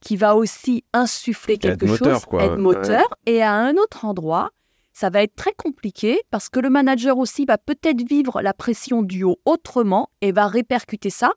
qui 0.00 0.16
va 0.16 0.34
aussi 0.34 0.84
insuffler 0.92 1.54
être 1.54 1.62
quelque 1.62 1.86
moteur, 1.86 2.14
chose, 2.14 2.24
quoi. 2.26 2.44
être 2.44 2.58
moteur, 2.58 3.04
et 3.26 3.42
à 3.42 3.52
un 3.52 3.76
autre 3.76 4.04
endroit, 4.04 4.50
ça 4.92 5.10
va 5.10 5.22
être 5.22 5.36
très 5.36 5.52
compliqué 5.52 6.20
parce 6.30 6.48
que 6.48 6.60
le 6.60 6.68
manager 6.68 7.18
aussi 7.18 7.44
va 7.44 7.56
peut-être 7.56 8.06
vivre 8.06 8.42
la 8.42 8.52
pression 8.52 9.02
du 9.02 9.22
haut 9.24 9.38
autrement 9.44 10.10
et 10.20 10.32
va 10.32 10.48
répercuter 10.48 11.08
ça 11.08 11.32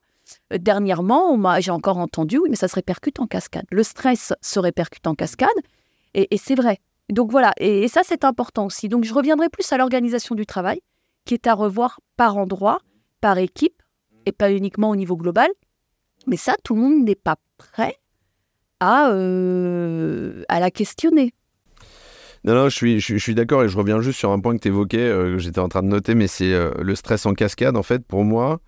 euh, 0.52 0.58
Dernièrement, 0.58 1.38
j'ai 1.60 1.72
encore 1.72 1.98
entendu, 1.98 2.40
oui, 2.40 2.50
mais 2.50 2.56
ça 2.56 2.68
se 2.68 2.76
répercute 2.76 3.20
en 3.20 3.28
cascade. 3.28 3.66
Le 3.72 3.84
stress 3.84 4.34
se 4.42 4.60
répercute 4.60 5.08
en 5.08 5.16
cascade, 5.16 5.50
et, 6.16 6.34
et 6.34 6.38
c'est 6.38 6.56
vrai. 6.56 6.80
Donc 7.10 7.32
voilà, 7.32 7.54
et, 7.60 7.88
ça 7.88 8.02
c'est 8.04 8.24
important 8.24 8.66
aussi. 8.66 8.90
Donc 8.90 9.04
je 9.04 9.14
reviendrai 9.14 9.50
plus 9.50 9.72
à 9.72 9.78
l'organisation 9.78 10.36
du 10.36 10.46
travail, 10.46 10.82
qui 11.26 11.34
est 11.34 11.48
à 11.48 11.54
revoir 11.54 12.00
par 12.18 12.38
endroit, 12.38 12.80
par 13.22 13.38
équipe, 13.38 13.82
et 14.26 14.32
pas 14.32 14.52
uniquement 14.52 14.90
au 14.90 14.96
niveau 14.96 15.16
global. 15.16 15.50
Mais 16.28 16.38
ça, 16.38 16.56
tout 16.64 16.74
le 16.76 16.82
monde 16.82 17.04
n'est 17.04 17.16
pas 17.16 17.36
prêt 17.58 17.98
à, 18.80 19.10
euh, 19.12 20.44
à 20.50 20.60
la 20.60 20.72
questionner. 20.72 21.34
Non, 22.44 22.54
non, 22.54 22.70
je 22.70 22.76
suis, 22.76 23.00
je, 23.00 23.18
suis- 23.18 23.36
d'accord 23.36 23.64
et 23.64 23.70
je 23.70 23.78
reviens 23.78 24.02
juste 24.02 24.20
sur 24.20 24.32
un 24.32 24.40
point 24.40 24.56
que 24.56 24.62
tu 24.62 24.68
évoquais, 24.68 25.10
que 25.10 25.38
j'étais 25.40 25.60
en 25.60 25.68
train 25.68 25.82
de 25.82 25.88
noter, 25.88 26.14
mais 26.14 26.28
c'est 26.28 26.54
euh, 26.54 26.72
le 26.80 26.96
stress 26.96 27.26
en 27.26 27.34
cascade. 27.34 27.76
En 27.76 27.84
fait, 27.84 28.06
pour 28.06 28.24
moi, 28.24 28.62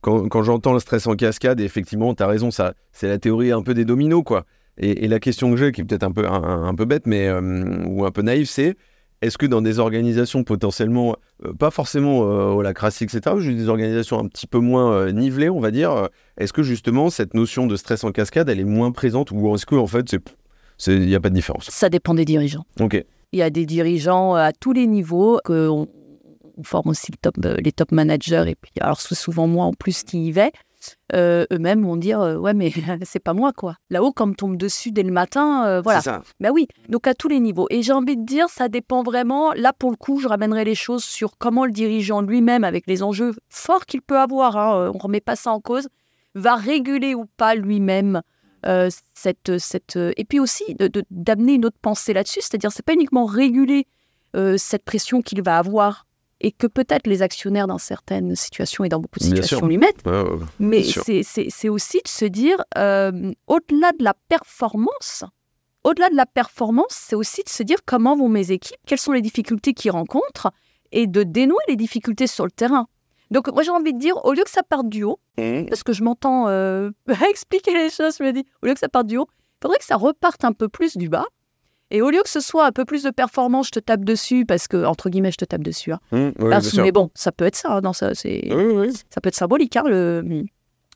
quand, 0.00 0.28
quand 0.28 0.42
j'entends 0.42 0.72
le 0.72 0.78
stress 0.78 1.06
en 1.06 1.16
cascade, 1.16 1.60
effectivement, 1.60 2.14
tu 2.14 2.22
as 2.22 2.26
raison, 2.26 2.50
ça, 2.50 2.74
c'est 2.92 3.08
la 3.08 3.18
théorie 3.18 3.50
un 3.50 3.62
peu 3.62 3.74
des 3.74 3.84
dominos, 3.84 4.22
quoi. 4.24 4.44
Et, 4.78 5.08
la 5.08 5.20
question 5.20 5.50
que 5.50 5.56
j'ai, 5.56 5.72
qui 5.72 5.82
est 5.82 5.84
peut-être 5.84 6.02
un 6.02 6.12
peu, 6.12 6.26
un, 6.26 6.74
peu 6.74 6.84
bête, 6.84 7.06
mais 7.06 7.30
ou 7.30 8.04
un 8.04 8.10
peu 8.10 8.22
naïve, 8.22 8.46
c'est 8.46 8.76
est-ce 9.24 9.38
que 9.38 9.46
dans 9.46 9.62
des 9.62 9.78
organisations 9.78 10.44
potentiellement, 10.44 11.16
euh, 11.44 11.54
pas 11.54 11.70
forcément 11.70 12.58
euh, 12.58 12.62
la 12.62 12.74
crasse, 12.74 13.00
etc., 13.00 13.22
juste 13.38 13.56
des 13.56 13.68
organisations 13.68 14.18
un 14.18 14.28
petit 14.28 14.46
peu 14.46 14.58
moins 14.58 14.92
euh, 14.92 15.12
nivelées, 15.12 15.48
on 15.48 15.60
va 15.60 15.70
dire, 15.70 16.08
est-ce 16.36 16.52
que 16.52 16.62
justement 16.62 17.08
cette 17.08 17.32
notion 17.32 17.66
de 17.66 17.76
stress 17.76 18.04
en 18.04 18.12
cascade, 18.12 18.48
elle 18.50 18.60
est 18.60 18.64
moins 18.64 18.92
présente 18.92 19.30
ou 19.30 19.54
est-ce 19.54 19.64
qu'en 19.64 19.78
en 19.78 19.86
fait, 19.86 20.14
il 20.86 21.06
n'y 21.06 21.14
a 21.14 21.20
pas 21.20 21.30
de 21.30 21.34
différence? 21.34 21.70
Ça 21.70 21.88
dépend 21.88 22.14
des 22.14 22.26
dirigeants. 22.26 22.66
Ok. 22.80 23.02
Il 23.32 23.38
y 23.38 23.42
a 23.42 23.50
des 23.50 23.66
dirigeants 23.66 24.34
à 24.34 24.52
tous 24.52 24.72
les 24.72 24.86
niveaux, 24.86 25.40
que 25.44 25.68
on, 25.68 25.88
forme 26.62 26.90
aussi 26.90 27.10
le 27.10 27.16
top, 27.16 27.36
les 27.58 27.72
top 27.72 27.90
managers, 27.90 28.44
et 28.46 28.54
puis 28.54 28.70
alors 28.80 29.00
c'est 29.00 29.16
souvent 29.16 29.48
moi 29.48 29.64
en 29.64 29.72
plus 29.72 30.04
qui 30.04 30.26
y 30.26 30.32
vais. 30.32 30.52
Euh, 31.12 31.46
eux-mêmes 31.52 31.84
vont 31.84 31.96
dire 31.96 32.20
euh, 32.20 32.36
ouais 32.36 32.54
mais 32.54 32.72
c'est 33.02 33.20
pas 33.20 33.34
moi 33.34 33.52
quoi. 33.52 33.76
Là-haut 33.90 34.12
quand 34.12 34.26
me 34.26 34.34
tombe 34.34 34.56
dessus 34.56 34.90
dès 34.90 35.02
le 35.02 35.12
matin, 35.12 35.66
euh, 35.66 35.80
voilà. 35.80 36.00
Ça. 36.00 36.22
Ben 36.40 36.50
oui, 36.50 36.66
donc 36.88 37.06
à 37.06 37.14
tous 37.14 37.28
les 37.28 37.40
niveaux. 37.40 37.66
Et 37.70 37.82
j'ai 37.82 37.92
envie 37.92 38.16
de 38.16 38.24
dire 38.24 38.48
ça 38.48 38.68
dépend 38.68 39.02
vraiment. 39.02 39.52
Là 39.52 39.72
pour 39.72 39.90
le 39.90 39.96
coup, 39.96 40.20
je 40.20 40.28
ramènerai 40.28 40.64
les 40.64 40.74
choses 40.74 41.04
sur 41.04 41.38
comment 41.38 41.66
le 41.66 41.72
dirigeant 41.72 42.20
lui-même, 42.20 42.64
avec 42.64 42.86
les 42.86 43.02
enjeux 43.02 43.34
forts 43.48 43.86
qu'il 43.86 44.02
peut 44.02 44.18
avoir, 44.18 44.56
hein, 44.56 44.90
on 44.94 44.98
remet 44.98 45.20
pas 45.20 45.36
ça 45.36 45.52
en 45.52 45.60
cause, 45.60 45.88
va 46.34 46.56
réguler 46.56 47.14
ou 47.14 47.26
pas 47.36 47.54
lui-même. 47.54 48.22
cette, 49.14 49.58
cette, 49.58 49.96
et 50.16 50.24
puis 50.24 50.40
aussi 50.40 50.64
d'amener 51.10 51.54
une 51.54 51.66
autre 51.66 51.78
pensée 51.80 52.14
là-dessus, 52.14 52.40
c'est-à-dire 52.40 52.72
c'est 52.72 52.84
pas 52.84 52.94
uniquement 52.94 53.26
réguler 53.26 53.86
cette 54.56 54.84
pression 54.84 55.22
qu'il 55.22 55.42
va 55.42 55.58
avoir 55.58 56.06
et 56.40 56.52
que 56.52 56.66
peut-être 56.66 57.06
les 57.06 57.22
actionnaires 57.22 57.66
dans 57.66 57.78
certaines 57.78 58.34
situations 58.34 58.84
et 58.84 58.88
dans 58.88 59.00
beaucoup 59.00 59.18
de 59.18 59.24
situations 59.24 59.66
lui 59.66 59.78
mettent. 59.78 60.04
mais 60.58 60.82
c'est 60.82 61.68
aussi 61.68 62.00
de 62.04 62.08
se 62.08 62.24
dire, 62.24 62.62
euh, 62.76 63.32
au-delà 63.46 63.92
de 63.92 64.04
la 64.04 64.14
performance, 64.28 65.24
au-delà 65.84 66.10
de 66.10 66.16
la 66.16 66.26
performance, 66.26 66.90
c'est 66.90 67.16
aussi 67.16 67.42
de 67.42 67.48
se 67.48 67.62
dire 67.62 67.78
comment 67.86 68.16
vont 68.16 68.28
mes 68.28 68.50
équipes, 68.50 68.78
quelles 68.86 68.98
sont 68.98 69.12
les 69.12 69.22
difficultés 69.22 69.74
qu'ils 69.74 69.90
rencontrent 69.90 70.50
et 70.92 71.06
de 71.06 71.22
dénouer 71.22 71.62
les 71.68 71.76
difficultés 71.76 72.26
sur 72.26 72.44
le 72.44 72.50
terrain. 72.50 72.88
Donc 73.30 73.48
moi 73.48 73.62
j'ai 73.62 73.70
envie 73.70 73.92
de 73.92 73.98
dire, 73.98 74.22
au 74.24 74.32
lieu 74.32 74.44
que 74.44 74.50
ça 74.50 74.62
parte 74.62 74.88
du 74.88 75.04
haut, 75.04 75.18
mmh. 75.38 75.66
parce 75.66 75.82
que 75.82 75.92
je 75.92 76.02
m'entends 76.02 76.48
euh, 76.48 76.90
expliquer 77.30 77.72
les 77.72 77.90
choses, 77.90 78.16
je 78.18 78.24
me 78.24 78.32
dis, 78.32 78.44
au 78.62 78.66
lieu 78.66 78.74
que 78.74 78.80
ça 78.80 78.88
parte 78.88 79.06
du 79.06 79.16
haut, 79.16 79.28
il 79.30 79.58
faudrait 79.62 79.78
que 79.78 79.84
ça 79.84 79.96
reparte 79.96 80.44
un 80.44 80.52
peu 80.52 80.68
plus 80.68 80.96
du 80.96 81.08
bas 81.08 81.26
et 81.90 82.02
au 82.02 82.10
lieu 82.10 82.22
que 82.22 82.30
ce 82.30 82.40
soit 82.40 82.66
un 82.66 82.72
peu 82.72 82.84
plus 82.84 83.02
de 83.02 83.10
performance, 83.10 83.66
je 83.66 83.72
te 83.72 83.80
tape 83.80 84.04
dessus 84.04 84.44
parce 84.46 84.68
que, 84.68 84.84
entre 84.84 85.10
guillemets, 85.10 85.32
je 85.32 85.36
te 85.36 85.44
tape 85.44 85.62
dessus. 85.62 85.92
Hein. 85.92 86.00
Mmh, 86.12 86.30
mais 86.78 86.92
bon, 86.92 87.10
ça 87.14 87.30
peut 87.30 87.44
être 87.44 87.56
ça. 87.56 87.80
Hein, 87.82 87.92
ça, 87.92 88.14
c'est, 88.14 88.48
ça 89.10 89.20
peut 89.20 89.28
être 89.28 89.34
symbolique, 89.34 89.76
hein, 89.76 89.84
le, 89.86 90.44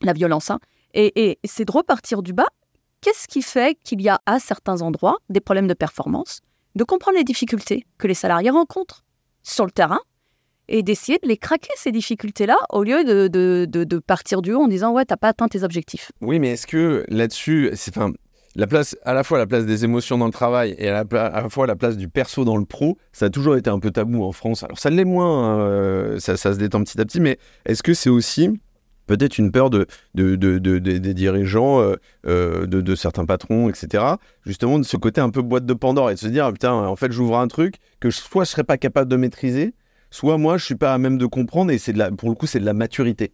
la 0.03 0.13
violence. 0.13 0.51
Hein. 0.51 0.59
Et, 0.95 1.31
et 1.31 1.39
c'est 1.45 1.65
de 1.65 1.73
repartir 1.73 2.23
du 2.23 2.33
bas. 2.33 2.49
Qu'est-ce 3.01 3.29
qui 3.29 3.43
fait 3.43 3.77
qu'il 3.85 4.03
y 4.03 4.09
a 4.09 4.21
à 4.27 4.41
certains 4.41 4.83
endroits 4.83 5.19
des 5.29 5.41
problèmes 5.41 5.69
de 5.69 5.75
performance 5.75 6.41
De 6.75 6.85
comprendre 6.85 7.17
les 7.17 7.25
difficultés 7.25 7.87
que 7.99 8.09
les 8.09 8.15
salariés 8.15 8.51
rencontrent 8.51 9.05
sur 9.45 9.65
le 9.65 9.71
terrain 9.71 10.01
et 10.69 10.83
d'essayer 10.83 11.19
de 11.23 11.29
les 11.29 11.37
craquer, 11.37 11.71
ces 11.77 11.93
difficultés-là, 11.93 12.57
au 12.71 12.83
lieu 12.83 13.05
de, 13.05 13.29
de, 13.29 13.67
de, 13.67 13.99
partir 13.99 14.43
du 14.43 14.53
haut 14.53 14.63
en 14.63 14.69
disant 14.69 14.93
Ouais, 14.93 15.05
t'as 15.05 15.17
pas 15.17 15.29
atteint 15.29 15.49
tes 15.49 15.63
objectifs? 15.63 16.13
Oui, 16.21 16.39
mais 16.39 16.51
est-ce 16.51 16.67
que 16.67 17.05
là-dessus, 17.09 17.71
c'est, 17.75 17.95
la 18.59 18.67
place, 18.67 18.97
à 19.05 19.15
la 19.15 19.23
fois 19.23 19.39
la 19.39 19.47
place 19.47 19.67
des 19.67 19.85
émotions 19.85 20.19
dans 20.19 20.27
le 20.27 20.33
travail 20.33 20.75
et 20.79 20.89
à 20.89 21.05
la, 21.05 21.49
fois 21.49 21.69
la 21.69 21.77
place 21.77 21.97
du 21.97 22.09
perso 22.09 22.45
dans 22.45 22.57
le 22.57 22.65
pro, 22.65 22.99
ça 23.13 23.27
a 23.27 23.31
toujours 23.31 23.55
été 23.55 23.71
un 23.71 23.79
peu 23.79 23.93
tabou 23.93 24.25
en 24.25 24.33
France. 24.33 24.65
Alors 24.65 24.81
ça 24.81 24.91
l'est 24.91 25.05
moins, 25.05 25.45
hein, 25.45 25.61
euh, 25.61 26.19
ça, 26.19 26.37
se 26.37 26.59
détend 26.59 26.83
petit 26.83 27.01
à 27.01 27.05
petit, 27.05 27.21
mais 27.21 27.39
est-ce 27.67 27.85
que 27.85 27.95
c'est 27.95 28.11
aussi 28.11 28.51
peut-être 29.07 29.39
une 29.39 29.53
peur 29.53 29.71
de, 29.71 29.87
des 30.15 31.15
dirigeants, 31.15 31.81
euh, 31.81 31.95
euh, 32.27 32.67
de, 32.67 32.95
certains 32.97 33.27
patrons, 33.27 33.69
etc. 33.69 34.05
Justement, 34.45 34.81
de 34.81 34.85
ce 34.85 34.97
côté 34.97 35.21
un 35.21 35.31
peu 35.31 35.41
boîte 35.41 35.65
de 35.65 35.75
Pandore 35.75 36.11
et 36.11 36.15
de 36.15 36.19
se 36.19 36.27
dire, 36.27 36.53
putain, 36.53 36.73
en 36.73 36.97
fait, 36.97 37.13
j'ouvre 37.13 37.39
un 37.39 37.47
truc 37.47 37.77
que 38.01 38.11
soit 38.11 38.43
je 38.43 38.51
serais 38.51 38.65
pas 38.65 38.77
capable 38.77 39.09
de 39.09 39.17
maîtriser, 39.17 39.73
soit 40.11 40.37
moi, 40.37 40.59
je 40.59 40.65
suis 40.65 40.75
pas 40.75 40.93
à 40.93 40.99
même 40.99 41.17
de 41.17 41.27
comprendre 41.27 41.71
et 41.71 41.79
c'est 41.79 41.93
de 41.93 41.99
la, 41.99 42.11
pour 42.11 42.29
le 42.29 42.35
coup, 42.35 42.49
c'est 42.49 42.61
de 42.61 42.67
la 42.67 42.75
maturité. 42.75 43.31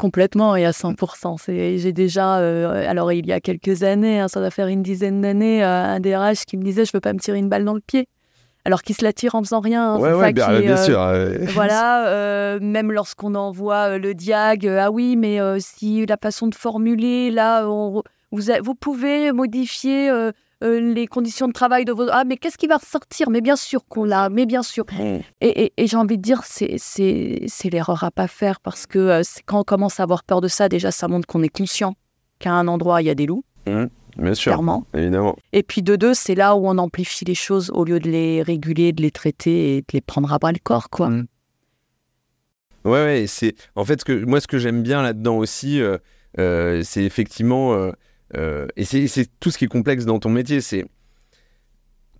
Complètement 0.00 0.56
et 0.56 0.64
à 0.64 0.70
100%. 0.70 1.36
J'ai 1.46 1.92
déjà, 1.92 2.38
euh, 2.38 2.88
alors 2.88 3.12
il 3.12 3.26
y 3.26 3.32
a 3.32 3.40
quelques 3.40 3.82
années, 3.82 4.18
hein, 4.18 4.28
ça 4.28 4.40
doit 4.40 4.50
faire 4.50 4.68
une 4.68 4.82
dizaine 4.82 5.20
d'années, 5.20 5.62
euh, 5.62 5.84
un 5.84 6.00
DRH 6.00 6.46
qui 6.46 6.56
me 6.56 6.62
disait 6.62 6.86
je 6.86 6.92
veux 6.94 7.02
pas 7.02 7.12
me 7.12 7.18
tirer 7.18 7.36
une 7.36 7.50
balle 7.50 7.66
dans 7.66 7.74
le 7.74 7.82
pied. 7.82 8.08
Alors 8.64 8.80
qu'il 8.80 8.96
se 8.96 9.04
la 9.04 9.12
tire 9.12 9.34
en 9.34 9.42
faisant 9.42 9.60
rien. 9.60 9.94
Hein, 9.94 9.98
ouais, 10.00 10.32
bien, 10.32 10.58
bien 10.58 10.76
sûr. 10.78 10.98
Voilà, 11.54 12.58
même 12.60 12.92
lorsqu'on 12.92 13.34
envoie 13.34 13.98
le 13.98 14.14
diag, 14.14 14.66
ah 14.66 14.90
oui, 14.90 15.16
mais 15.16 15.38
si 15.60 16.06
la 16.06 16.16
façon 16.16 16.46
de 16.46 16.54
formuler, 16.54 17.30
là, 17.30 17.66
vous, 17.66 18.02
vous 18.32 18.74
pouvez 18.74 19.32
modifier 19.32 20.10
euh, 20.62 20.78
les 20.78 21.06
conditions 21.06 21.48
de 21.48 21.52
travail 21.52 21.86
de 21.86 21.92
vos... 21.92 22.06
Ah, 22.10 22.24
mais 22.24 22.36
qu'est-ce 22.36 22.58
qui 22.58 22.66
va 22.66 22.76
ressortir? 22.76 23.30
Mais 23.30 23.40
bien 23.40 23.56
sûr 23.56 23.86
qu'on 23.88 24.04
l'a, 24.04 24.28
mais 24.28 24.44
bien 24.44 24.62
sûr. 24.62 24.84
Mmh. 24.92 25.20
Et, 25.40 25.72
j'ai 25.78 25.96
envie 25.96 26.18
de 26.18 26.22
dire, 26.22 26.42
c'est, 26.44 26.76
c'est, 26.76 27.70
l'erreur 27.70 28.04
à 28.04 28.10
pas 28.10 28.28
faire 28.28 28.60
parce 28.60 28.86
que 28.86 28.98
euh, 28.98 29.22
quand 29.46 29.60
on 29.60 29.64
commence 29.64 30.00
à 30.00 30.02
avoir 30.02 30.22
peur 30.22 30.42
de 30.42 30.48
ça, 30.48 30.68
déjà, 30.68 30.90
ça 30.90 31.08
montre 31.08 31.26
qu'on 31.26 31.42
est 31.42 31.48
conscient 31.48 31.94
qu'à 32.38 32.52
un 32.52 32.68
endroit, 32.68 33.00
il 33.00 33.06
y 33.06 33.10
a 33.10 33.14
des 33.14 33.26
loups. 33.26 33.44
Mmh. 33.66 33.86
Bien 34.18 34.34
sûr, 34.34 34.52
clairement. 34.52 34.86
évidemment. 34.92 35.36
Et 35.52 35.62
puis 35.62 35.82
de 35.82 35.96
deux, 35.96 36.14
c'est 36.14 36.34
là 36.34 36.56
où 36.56 36.68
on 36.68 36.76
amplifie 36.76 37.24
les 37.24 37.34
choses 37.34 37.70
au 37.72 37.84
lieu 37.84 38.00
de 38.00 38.10
les 38.10 38.42
réguler, 38.42 38.92
de 38.92 39.00
les 39.00 39.12
traiter 39.12 39.76
et 39.76 39.80
de 39.80 39.86
les 39.94 40.00
prendre 40.00 40.30
à 40.32 40.38
bras 40.38 40.52
le 40.52 40.58
corps, 40.62 40.90
quoi. 40.90 41.08
Mmh. 41.08 41.26
Ouais, 42.84 43.04
ouais, 43.04 43.24
c'est 43.28 43.54
en 43.76 43.84
fait 43.84 44.00
ce 44.00 44.04
que 44.06 44.24
moi 44.24 44.40
ce 44.40 44.46
que 44.46 44.58
j'aime 44.58 44.82
bien 44.82 45.02
là-dedans 45.02 45.36
aussi, 45.36 45.82
euh, 45.82 46.82
c'est 46.82 47.04
effectivement 47.04 47.92
euh, 48.36 48.66
et 48.76 48.84
c'est 48.84 49.26
tout 49.40 49.50
ce 49.50 49.58
qui 49.58 49.64
est 49.64 49.68
complexe 49.68 50.04
dans 50.04 50.18
ton 50.18 50.30
métier, 50.30 50.60
c'est 50.60 50.84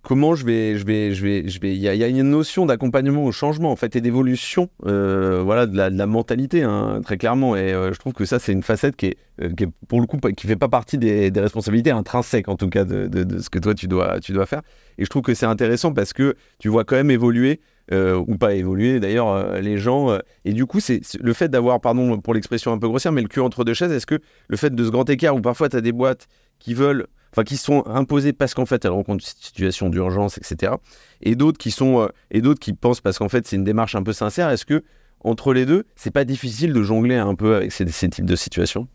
comment 0.01 0.35
je 0.35 0.45
vais, 0.45 0.77
je 0.77 0.85
vais, 0.85 1.13
je 1.13 1.23
vais, 1.23 1.47
je 1.47 1.59
vais. 1.59 1.75
Il 1.75 1.81
y, 1.81 1.87
a 1.87 2.07
une 2.07 2.23
notion 2.23 2.65
d'accompagnement 2.65 3.23
au 3.23 3.31
changement 3.31 3.71
en 3.71 3.75
fait 3.75 3.95
et 3.95 4.01
d'évolution, 4.01 4.69
euh, 4.85 5.41
voilà, 5.43 5.67
de 5.67 5.77
la, 5.77 6.05
mentalité 6.05 6.63
hein, 6.63 7.01
très 7.03 7.17
clairement. 7.17 7.55
Et 7.55 7.71
euh, 7.73 7.93
je 7.93 7.99
trouve 7.99 8.13
que 8.13 8.25
ça 8.25 8.39
c'est 8.39 8.51
une 8.51 8.63
facette 8.63 8.95
qui 8.95 9.07
est, 9.07 9.55
qui 9.55 9.65
est, 9.65 9.69
pour 9.87 10.01
le 10.01 10.07
coup 10.07 10.17
qui 10.35 10.47
fait 10.47 10.55
pas 10.55 10.69
partie 10.69 10.97
des, 10.97 11.31
responsabilités 11.35 11.91
intrinsèques 11.91 12.49
en 12.49 12.55
tout 12.55 12.69
cas 12.69 12.83
de, 12.83 13.07
de, 13.07 13.39
ce 13.39 13.49
que 13.49 13.59
toi 13.59 13.73
tu 13.73 13.87
dois, 13.87 14.19
tu 14.19 14.33
dois 14.33 14.45
faire. 14.45 14.61
Et 14.97 15.05
je 15.05 15.09
trouve 15.09 15.21
que 15.21 15.33
c'est 15.33 15.45
intéressant 15.45 15.93
parce 15.93 16.13
que 16.13 16.35
tu 16.59 16.69
vois 16.69 16.83
quand 16.83 16.95
même 16.95 17.11
évoluer 17.11 17.61
euh, 17.91 18.23
ou 18.27 18.37
pas 18.37 18.53
évoluer 18.53 18.99
d'ailleurs 18.99 19.29
euh, 19.29 19.59
les 19.59 19.77
gens. 19.77 20.11
Euh, 20.11 20.19
et 20.45 20.53
du 20.53 20.65
coup, 20.65 20.79
c'est 20.79 21.01
le 21.19 21.33
fait 21.33 21.49
d'avoir, 21.49 21.81
pardon 21.81 22.19
pour 22.19 22.33
l'expression 22.33 22.71
un 22.71 22.77
peu 22.77 22.87
grossière, 22.87 23.11
mais 23.11 23.21
le 23.21 23.27
cul 23.27 23.41
entre 23.41 23.63
deux 23.63 23.73
chaises, 23.73 23.91
est-ce 23.91 24.05
que 24.05 24.19
le 24.47 24.57
fait 24.57 24.73
de 24.73 24.83
ce 24.83 24.89
grand 24.89 25.09
écart 25.09 25.35
où 25.35 25.41
parfois 25.41 25.69
tu 25.69 25.75
as 25.75 25.81
des 25.81 25.91
boîtes 25.91 26.27
qui 26.59 26.73
veulent, 26.73 27.07
enfin 27.31 27.43
qui 27.43 27.57
sont 27.57 27.85
imposées 27.87 28.33
parce 28.33 28.53
qu'en 28.53 28.65
fait 28.65 28.85
elles 28.85 28.91
rencontrent 28.91 29.23
une 29.23 29.43
situation 29.43 29.89
d'urgence, 29.89 30.37
etc. 30.37 30.73
Et 31.21 31.35
d'autres 31.35 31.57
qui 31.57 31.71
sont, 31.71 32.09
et 32.29 32.41
d'autres 32.41 32.59
qui 32.59 32.73
pensent 32.73 33.01
parce 33.01 33.17
qu'en 33.17 33.29
fait 33.29 33.47
c'est 33.47 33.55
une 33.55 33.63
démarche 33.63 33.95
un 33.95 34.03
peu 34.03 34.13
sincère, 34.13 34.49
est-ce 34.49 34.65
que 34.65 34.83
entre 35.23 35.53
les 35.53 35.65
deux, 35.65 35.85
c'est 35.95 36.11
pas 36.11 36.23
difficile 36.23 36.73
de 36.73 36.81
jongler 36.81 37.15
un 37.15 37.35
peu 37.35 37.55
avec 37.55 37.71
ces, 37.71 37.87
ces 37.87 38.09
types 38.09 38.25
de 38.25 38.35
situations? 38.35 38.87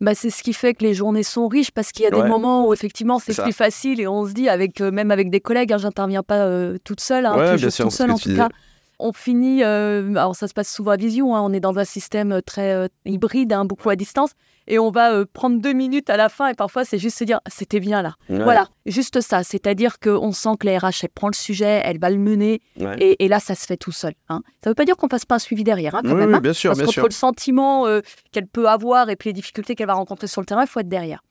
Bah, 0.00 0.14
c'est 0.14 0.30
ce 0.30 0.42
qui 0.42 0.52
fait 0.52 0.74
que 0.74 0.82
les 0.82 0.94
journées 0.94 1.22
sont 1.22 1.48
riches 1.48 1.70
parce 1.70 1.92
qu'il 1.92 2.04
y 2.04 2.06
a 2.06 2.10
des 2.10 2.22
moments 2.22 2.66
où 2.66 2.72
effectivement 2.72 3.18
c'est 3.18 3.40
plus 3.40 3.52
facile 3.52 4.00
et 4.00 4.06
on 4.06 4.26
se 4.26 4.32
dit 4.32 4.48
avec 4.48 4.80
euh, 4.80 4.90
même 4.90 5.10
avec 5.10 5.30
des 5.30 5.40
collègues, 5.40 5.72
hein, 5.72 5.78
j'interviens 5.78 6.22
pas 6.22 6.46
euh, 6.46 6.78
toute 6.84 7.00
seule, 7.00 7.26
hein, 7.26 7.56
toujours 7.56 7.72
toute 7.72 7.90
seule 7.92 8.10
en 8.10 8.18
tout 8.18 8.34
cas 8.34 8.48
on 9.00 9.12
finit, 9.12 9.62
euh, 9.64 10.10
alors 10.10 10.36
ça 10.36 10.48
se 10.48 10.54
passe 10.54 10.72
souvent 10.72 10.92
à 10.92 10.96
vision, 10.96 11.34
hein, 11.34 11.40
on 11.42 11.52
est 11.52 11.60
dans 11.60 11.78
un 11.78 11.84
système 11.84 12.40
très 12.42 12.88
hybride, 13.04 13.54
beaucoup 13.66 13.90
à 13.90 13.96
distance, 13.96 14.30
et 14.70 14.78
on 14.78 14.90
va 14.90 15.12
euh, 15.12 15.24
prendre 15.30 15.60
deux 15.60 15.72
minutes 15.72 16.10
à 16.10 16.16
la 16.16 16.28
fin 16.28 16.48
et 16.48 16.54
parfois 16.54 16.84
c'est 16.84 16.98
juste 16.98 17.18
se 17.18 17.24
dire 17.24 17.40
c'était 17.48 17.80
bien 17.80 18.02
là. 18.02 18.14
Voilà, 18.28 18.68
juste 18.86 19.20
ça. 19.20 19.42
C'est-à-dire 19.42 19.98
qu'on 19.98 20.32
sent 20.32 20.50
que 20.58 20.66
la 20.66 20.78
RH 20.78 21.02
elle 21.02 21.08
prend 21.10 21.28
le 21.28 21.34
sujet, 21.34 21.82
elle 21.84 21.98
va 21.98 22.08
le 22.08 22.18
mener 22.18 22.60
et, 22.98 23.28
là 23.28 23.40
ça 23.40 23.54
se 23.54 23.66
fait 23.66 23.76
tout 23.76 23.92
seul. 23.92 24.14
Hein. 24.28 24.42
Ça 24.62 24.68
ne 24.68 24.70
veut 24.70 24.74
pas 24.76 24.84
dire 24.84 24.96
qu'on 24.96 25.08
fasse 25.08 25.24
pas 25.24 25.34
un 25.34 25.40
suivi 25.40 25.64
derrière 25.64 25.94
hein, 25.96 26.02
quand 26.04 26.14
même. 26.14 26.34
Hein, 26.34 26.40
bien 26.40 26.52
sûr, 26.52 26.72
parce 26.76 26.94
qu'entre 26.94 27.08
le 27.08 27.12
sentiment 27.12 27.86
euh, 27.86 28.00
qu'elle 28.32 28.46
peut 28.46 28.68
avoir 28.68 29.10
et 29.10 29.16
puis 29.16 29.30
les 29.30 29.34
difficultés 29.34 29.74
qu'elle 29.74 29.88
va 29.88 29.94
rencontrer 29.94 30.28
sur 30.28 30.40
le 30.40 30.46
terrain, 30.46 30.62
il 30.62 30.68
faut 30.68 30.80
être 30.80 30.88
derrière. 30.88 31.22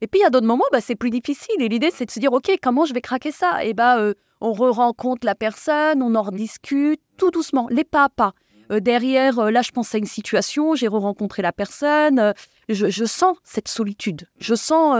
Et 0.00 0.06
puis 0.06 0.20
il 0.20 0.22
y 0.22 0.26
a 0.26 0.30
d'autres 0.30 0.46
moments, 0.46 0.64
bah, 0.72 0.80
c'est 0.80 0.94
plus 0.94 1.10
difficile. 1.10 1.60
Et 1.60 1.68
l'idée, 1.68 1.90
c'est 1.94 2.06
de 2.06 2.10
se 2.10 2.18
dire, 2.18 2.32
OK, 2.32 2.50
comment 2.62 2.86
je 2.86 2.94
vais 2.94 3.02
craquer 3.02 3.32
ça? 3.32 3.64
Et 3.64 3.74
bah, 3.74 3.98
euh, 3.98 4.14
on 4.40 4.52
re-rencontre 4.52 5.26
la 5.26 5.34
personne, 5.34 6.02
on 6.02 6.14
en 6.14 6.22
rediscute, 6.22 7.00
tout 7.16 7.30
doucement, 7.30 7.66
les 7.70 7.84
pas 7.84 8.04
à 8.04 8.08
pas. 8.08 8.34
Euh, 8.70 8.80
derrière, 8.80 9.38
euh, 9.38 9.50
là, 9.50 9.62
je 9.62 9.72
pense 9.72 9.94
à 9.94 9.98
une 9.98 10.06
situation, 10.06 10.74
j'ai 10.74 10.86
re-rencontré 10.86 11.42
la 11.42 11.52
personne, 11.52 12.18
euh, 12.18 12.32
je, 12.68 13.04
sens 13.04 13.36
cette 13.42 13.68
solitude, 13.68 14.28
je 14.38 14.54
sens, 14.54 14.94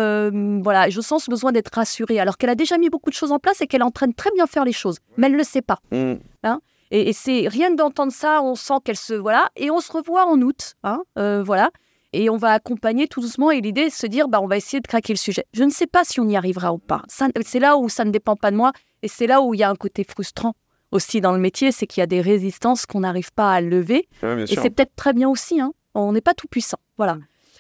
voilà, 0.63 0.91
je 0.91 1.01
sens 1.01 1.25
ce 1.25 1.31
besoin 1.31 1.53
d'être 1.53 1.73
rassurée, 1.73 2.19
alors 2.19 2.37
qu'elle 2.37 2.51
a 2.51 2.57
déjà 2.57 2.79
mis 2.79 2.91
beaucoup 2.91 3.11
de 3.11 3.15
choses 3.15 3.31
en 3.31 3.39
place 3.39 3.61
et 3.61 3.69
qu'elle 3.69 3.85
entraîne 3.85 4.13
très 4.13 4.31
bien 4.33 4.47
faire 4.47 4.65
les 4.65 4.73
choses, 4.73 4.99
mais 5.17 5.27
elle 5.27 5.35
ne 5.35 5.39
le 5.39 5.45
sait 5.45 5.63
pas. 5.63 5.79
Mm. 5.93 6.15
Hein? 6.43 6.61
et, 6.91 7.13
c'est 7.13 7.47
rien 7.47 7.71
d'entendre 7.71 8.13
ça, 8.13 8.43
on 8.43 8.57
sent 8.57 8.75
qu'elle 8.85 8.97
se 8.97 9.15
voilà, 9.15 9.51
et 9.55 9.71
on 9.71 9.81
se 9.81 9.93
revoit 9.93 10.27
en 10.27 10.41
août, 10.41 10.75
hein, 10.83 11.05
voilà. 11.15 11.71
Et 12.13 12.29
on 12.29 12.37
va 12.37 12.53
accompagner 12.53 13.07
tout 13.07 13.21
doucement. 13.21 13.51
Et 13.51 13.61
l'idée 13.61 13.83
est 13.83 13.89
de 13.89 13.93
se 13.93 14.07
dire, 14.07 14.29
bah, 14.29 14.41
on 14.41 14.47
va 14.47 14.57
essayer 14.57 14.81
de 14.81 14.87
craquer 14.87 15.13
le 15.13 15.19
sujet. 15.19 15.45
Je 15.53 15.65
ne 15.65 15.71
sais 15.71 15.87
pas 15.87 16.05
si 16.05 16.21
on 16.21 16.29
y 16.29 16.37
arrivera 16.37 16.73
ou 16.73 16.79
pas. 16.79 17.03
C'est 17.09 17.61
là 17.61 17.77
où 17.77 17.89
ça 17.89 18.05
ne 18.05 18.11
dépend 18.11 18.37
pas 18.37 18.51
de 18.51 18.57
moi. 18.57 18.73
Et 19.03 19.09
c'est 19.09 19.27
là 19.27 19.41
où 19.43 19.55
il 19.55 19.61
y 19.61 19.63
a 19.63 19.71
un 19.71 19.77
côté 19.77 20.05
frustrant 20.05 20.55
aussi 20.93 21.21
dans 21.21 21.33
le 21.33 21.39
métier, 21.39 21.73
c'est 21.73 21.87
qu'il 21.87 22.01
y 22.01 22.05
a 22.05 22.07
des 22.07 22.21
résistances 22.21 22.87
qu'on 22.87 23.01
n'arrive 23.01 23.33
pas 23.33 23.53
à 23.53 23.61
lever. 23.61 24.09
et 24.23 24.57
c'est 24.57 24.71
peut-être 24.71 24.95
très 24.97 25.13
bien 25.13 25.29
aussi. 25.29 25.61
Hein. 25.61 25.73
On 25.95 26.13
n'est 26.13 26.21
pas 26.21 26.35
tout 26.35 26.49
puissant. 26.49 26.79
Voilà. 26.97 27.19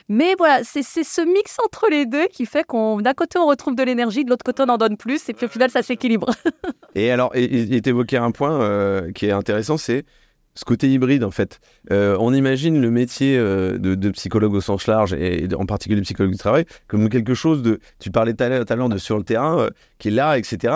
Mais 0.08 0.34
voilà, 0.36 0.64
c'est 0.64 0.82
ce 0.82 1.20
mix 1.20 1.56
entre 1.64 1.86
les 1.88 2.04
deux 2.04 2.26
qui 2.26 2.44
fait 2.44 2.64
qu'on, 2.64 3.00
d'un 3.00 3.14
côté, 3.14 3.38
on 3.38 3.46
retrouve 3.46 3.76
de 3.76 3.82
l'énergie, 3.84 4.24
de 4.24 4.30
l'autre 4.30 4.44
côté, 4.44 4.64
on 4.66 4.68
en 4.68 4.76
donne 4.76 4.96
plus, 4.96 5.28
et 5.28 5.34
puis 5.34 5.46
au 5.46 5.48
final, 5.48 5.70
ça 5.70 5.84
s'équilibre. 5.84 6.30
et 6.96 7.12
alors, 7.12 7.30
et 7.34 7.80
t'évoquais 7.80 8.16
un 8.16 8.32
point 8.32 8.60
euh, 8.60 9.12
qui 9.12 9.26
est 9.26 9.30
intéressant, 9.30 9.76
c'est 9.76 10.04
ce 10.60 10.64
côté 10.64 10.88
hybride 10.88 11.24
en 11.24 11.30
fait. 11.30 11.60
Euh, 11.90 12.16
on 12.20 12.32
imagine 12.32 12.80
le 12.80 12.90
métier 12.90 13.36
euh, 13.36 13.78
de, 13.78 14.10
psychologue 14.10 14.54
au 14.54 14.60
sens 14.60 14.86
large 14.86 15.12
et 15.14 15.48
en 15.56 15.66
particulier 15.66 16.00
psychologue 16.02 16.32
du 16.32 16.38
travail 16.38 16.64
comme 16.86 17.08
quelque 17.08 17.34
chose 17.34 17.62
de. 17.62 17.80
Tu 17.98 18.10
parlais 18.10 18.34
tout 18.34 18.44
à 18.44 18.48
l'heure 18.76 18.88
de 18.88 18.98
sur 18.98 19.18
le 19.18 19.24
terrain, 19.24 19.68
qui 19.98 20.08
est 20.08 20.12
là, 20.12 20.38
etc. 20.38 20.74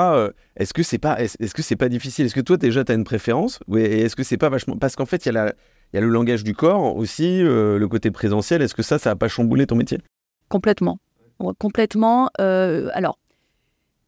est-ce 0.57 0.75
que 0.75 0.83
c'est 0.83 0.99
pas, 0.99 1.21
est-ce, 1.21 1.55
que 1.55 1.63
c'est 1.63 1.77
pas 1.77 1.89
difficile? 1.89 2.27
Est-ce 2.27 2.35
que 2.35 2.41
toi 2.41 2.57
déjà 2.57 2.85
tu 2.85 2.93
as 2.93 2.95
une 2.95 3.05
préférence? 3.05 3.61
Et 3.75 4.01
est-ce 4.01 4.17
que 4.17 4.23
c'est 4.23 4.37
pas 4.37 4.49
vachement 4.49 4.77
Parce 4.77 4.97
qu'en 4.97 5.07
fait 5.07 5.25
il 5.27 5.33
y 5.33 5.37
a 5.37 5.55
il 5.95 5.99
y 5.99 5.99
a 5.99 6.01
le 6.01 6.09
langage 6.09 6.43
du 6.43 6.55
corps 6.55 6.97
aussi, 6.97 7.41
euh, 7.41 7.79
le 7.79 7.87
côté 7.87 8.11
présentiel. 8.11 8.63
Est-ce 8.63 8.75
que 8.75 8.83
ça, 8.83 8.99
ça 8.99 9.11
n'a 9.11 9.17
pas 9.17 9.29
chamboulé 9.29 9.65
ton 9.65 9.77
métier? 9.77 10.01
Complètement. 10.49 10.99
complètement. 11.61 12.31
Euh, 12.41 12.89
alors, 12.95 13.17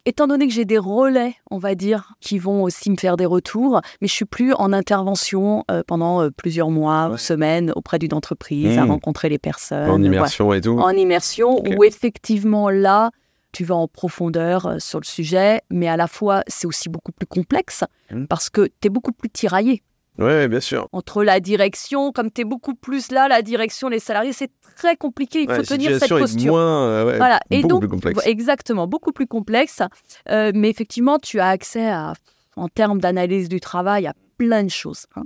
étant 0.07 0.27
donné 0.27 0.47
que 0.47 0.53
j'ai 0.53 0.65
des 0.65 0.77
relais, 0.77 1.35
on 1.51 1.57
va 1.57 1.75
dire, 1.75 2.13
qui 2.21 2.39
vont 2.39 2.63
aussi 2.63 2.89
me 2.89 2.97
faire 2.97 3.17
des 3.17 3.25
retours, 3.25 3.81
mais 4.01 4.07
je 4.07 4.13
suis 4.13 4.25
plus 4.25 4.53
en 4.53 4.73
intervention 4.73 5.63
euh, 5.69 5.83
pendant 5.85 6.29
plusieurs 6.31 6.69
mois 6.69 7.09
ou 7.09 7.17
semaines 7.17 7.71
auprès 7.75 7.99
d'une 7.99 8.13
entreprise, 8.13 8.77
à 8.77 8.85
mmh. 8.85 8.91
rencontrer 8.91 9.29
les 9.29 9.39
personnes. 9.39 9.89
En 9.89 10.01
immersion 10.01 10.53
et 10.53 10.61
tout. 10.61 10.79
En 10.79 10.91
immersion, 10.91 11.61
où 11.61 11.83
effectivement 11.83 12.69
là, 12.69 13.11
tu 13.51 13.63
vas 13.63 13.75
en 13.75 13.87
profondeur 13.87 14.75
sur 14.79 14.99
le 14.99 15.05
sujet, 15.05 15.61
mais 15.69 15.87
à 15.87 15.97
la 15.97 16.07
fois, 16.07 16.43
c'est 16.47 16.67
aussi 16.67 16.89
beaucoup 16.89 17.11
plus 17.11 17.27
complexe 17.27 17.83
mmh. 18.11 18.25
parce 18.25 18.49
que 18.49 18.67
tu 18.79 18.87
es 18.87 18.89
beaucoup 18.89 19.11
plus 19.11 19.29
tiraillé. 19.29 19.83
Oui, 20.19 20.47
bien 20.47 20.59
sûr. 20.59 20.87
Entre 20.93 21.23
la 21.23 21.39
direction, 21.39 22.11
comme 22.11 22.31
tu 22.31 22.41
es 22.41 22.43
beaucoup 22.43 22.73
plus 22.73 23.11
là, 23.11 23.27
la 23.27 23.41
direction, 23.41 23.87
les 23.87 23.99
salariés, 23.99 24.33
c'est 24.33 24.49
très 24.75 24.95
compliqué. 24.95 25.43
Il 25.43 25.51
faut 25.51 25.61
tenir 25.61 25.99
cette 25.99 26.09
posture. 26.09 26.53
Moins, 26.53 26.87
euh, 26.87 27.15
voilà. 27.17 27.39
Et 27.51 27.61
donc, 27.61 27.81
plus 27.81 27.89
complexe. 27.89 28.25
exactement, 28.25 28.87
beaucoup 28.87 29.11
plus 29.11 29.27
complexe. 29.27 29.81
Euh, 30.29 30.51
mais 30.55 30.69
effectivement, 30.69 31.19
tu 31.19 31.39
as 31.39 31.49
accès 31.49 31.87
à, 31.87 32.13
en 32.55 32.67
termes 32.67 32.99
d'analyse 32.99 33.47
du 33.47 33.59
travail, 33.59 34.07
à 34.07 34.13
plein 34.37 34.63
de 34.63 34.69
choses. 34.69 35.05
Hein. 35.15 35.23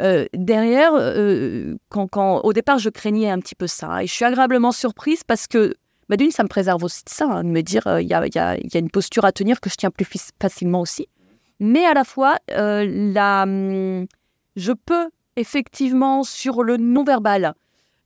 Euh, 0.00 0.26
derrière, 0.34 0.92
quand, 1.88 2.08
quand, 2.08 2.40
au 2.40 2.52
départ, 2.52 2.78
je 2.78 2.90
craignais 2.90 3.30
un 3.30 3.38
petit 3.38 3.54
peu 3.54 3.68
ça. 3.68 4.02
Et 4.02 4.08
je 4.08 4.12
suis 4.12 4.24
agréablement 4.24 4.72
surprise 4.72 5.22
parce 5.22 5.46
que, 5.46 5.76
bah, 6.08 6.16
d'une, 6.16 6.32
ça 6.32 6.42
me 6.42 6.48
préserve 6.48 6.82
aussi 6.82 7.04
de 7.04 7.10
ça, 7.10 7.26
hein, 7.26 7.44
de 7.44 7.50
me 7.50 7.62
dire, 7.62 7.82
il 8.00 8.08
y 8.08 8.14
a, 8.14 8.26
y, 8.26 8.38
a, 8.38 8.56
y, 8.56 8.76
a, 8.76 8.78
une 8.78 8.90
posture 8.90 9.24
à 9.24 9.30
tenir 9.30 9.60
que 9.60 9.70
je 9.70 9.76
tiens 9.76 9.90
plus 9.90 10.06
facilement 10.42 10.80
aussi. 10.80 11.06
Mais 11.60 11.86
à 11.86 11.94
la 11.94 12.02
fois, 12.02 12.38
la 12.48 13.44
hum, 13.44 14.06
je 14.56 14.72
peux 14.72 15.08
effectivement 15.36 16.22
sur 16.22 16.62
le 16.62 16.76
non-verbal 16.76 17.54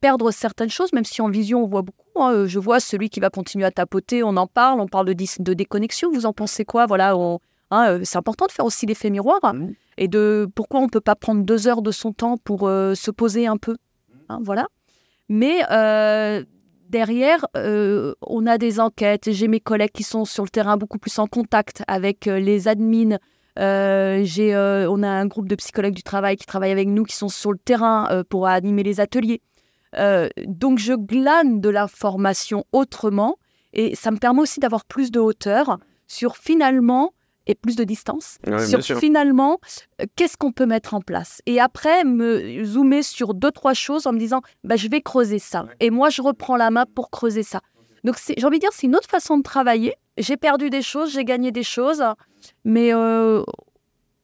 perdre 0.01 0.31
certaines 0.31 0.71
choses, 0.71 0.93
même 0.93 1.05
si 1.05 1.21
en 1.23 1.29
vision 1.29 1.65
on 1.65 1.67
voit 1.67 1.83
beaucoup. 1.83 2.23
Hein. 2.23 2.47
Je 2.47 2.59
vois 2.59 2.81
celui 2.81 3.11
qui 3.11 3.21
va 3.21 3.31
continuer 3.31 3.65
à 3.65 3.71
tapoter, 3.71 4.23
on 4.23 4.37
en 4.37 4.47
parle, 4.47 4.81
on 4.81 4.87
parle 4.87 5.07
de, 5.07 5.43
de 5.43 5.55
déconnexion. 5.55 6.11
Vous 6.11 6.27
en 6.27 6.33
pensez 6.33 6.65
quoi? 6.65 6.87
Voilà, 6.87 7.13
hein, 7.13 7.39
euh, 7.73 8.01
c'est 8.05 8.19
important 8.19 8.47
de 8.47 8.53
faire 8.53 8.65
aussi 8.65 8.87
l'effet 8.87 9.11
miroir 9.11 9.41
mmh. 9.43 9.73
et 9.99 10.09
de 10.09 10.49
pourquoi 10.55 10.81
on 10.81 10.85
ne 10.85 10.91
peut 10.91 11.01
pas 11.01 11.17
prendre 11.17 11.45
deux 11.45 11.67
heures 11.67 11.83
de 11.83 11.91
son 11.91 12.13
temps 12.13 12.37
pour 12.37 12.69
euh, 12.69 12.95
se 12.95 13.11
poser 13.11 13.47
un 13.47 13.57
peu. 13.57 13.77
Hein, 14.29 14.41
voilà. 14.43 14.69
Mais 15.29 15.61
euh, 15.71 16.45
derrière, 16.89 17.47
on 17.55 18.47
a 18.47 18.57
des 18.57 18.81
enquêtes. 18.81 19.31
J'ai 19.31 19.47
mes 19.47 19.61
collègues 19.61 19.93
qui 19.93 20.05
sont 20.05 20.25
sur 20.25 20.43
le 20.45 20.49
terrain 20.49 20.79
beaucoup 20.79 20.99
plus 20.99 21.19
en 21.19 21.27
contact 21.27 21.83
avec 21.87 22.25
les 22.25 22.67
admins, 22.67 23.19
euh, 23.59 24.21
j'ai, 24.25 24.55
euh, 24.55 24.89
on 24.91 25.03
a 25.03 25.09
un 25.09 25.27
groupe 25.27 25.49
de 25.49 25.57
psychologues 25.57 25.95
du 25.95 26.03
travail 26.03 26.37
qui 26.37 26.47
travaillent 26.47 26.73
avec 26.73 26.89
nous, 26.89 27.05
qui 27.05 27.17
sont 27.17 27.29
sur 27.29 27.53
le 27.53 27.59
terrain 27.59 28.09
euh, 28.11 28.23
pour 28.29 28.47
animer 28.47 28.83
les 28.83 29.01
ateliers. 29.01 29.41
donc 30.47 30.79
je 30.79 30.93
glane 30.93 31.61
de 31.61 31.69
l'information 31.71 32.65
autrement 32.73 33.37
et 33.73 33.95
ça 33.95 34.11
me 34.11 34.19
permet 34.19 34.43
aussi 34.43 34.61
d'avoir 34.61 34.85
plus 34.85 35.11
de 35.11 35.19
hauteur 35.19 35.79
sur 36.07 36.37
finalement 36.37 37.15
et 37.47 37.55
plus 37.55 37.75
de 37.75 37.85
distance 37.85 38.37
sur 38.69 38.99
finalement 38.99 39.59
qu'est-ce 40.15 40.37
qu'on 40.37 40.53
peut 40.53 40.67
mettre 40.67 40.93
en 40.93 41.01
place. 41.01 41.41
Et 41.47 41.59
après 41.59 42.05
me 42.05 42.63
zoomer 42.65 43.03
sur 43.03 43.33
deux 43.33 43.51
trois 43.51 43.73
choses 43.73 44.07
en 44.07 44.13
me 44.13 44.19
disant 44.19 44.43
bah, 44.63 44.77
je 44.77 44.89
vais 44.89 45.01
creuser 45.01 45.39
ça. 45.39 45.67
Et 45.81 45.91
moi 45.91 46.11
je 46.11 46.21
reprends 46.21 46.57
la 46.57 46.71
main 46.71 46.85
pour 46.95 47.11
creuser 47.11 47.43
ça. 47.43 47.61
Donc 48.05 48.17
j'ai 48.37 48.45
envie 48.45 48.59
de 48.59 48.63
dire 48.63 48.73
c'est 48.73 48.87
une 48.87 48.97
autre 48.97 49.09
façon 49.09 49.39
de 49.39 49.43
travailler. 49.43 49.95
J'ai 50.19 50.37
perdu 50.37 50.69
des 50.69 50.83
choses 50.83 51.13
j'ai 51.13 51.25
gagné 51.25 51.51
des 51.51 51.63
choses 51.63 52.05
mais 52.65 52.95
euh, 52.95 53.43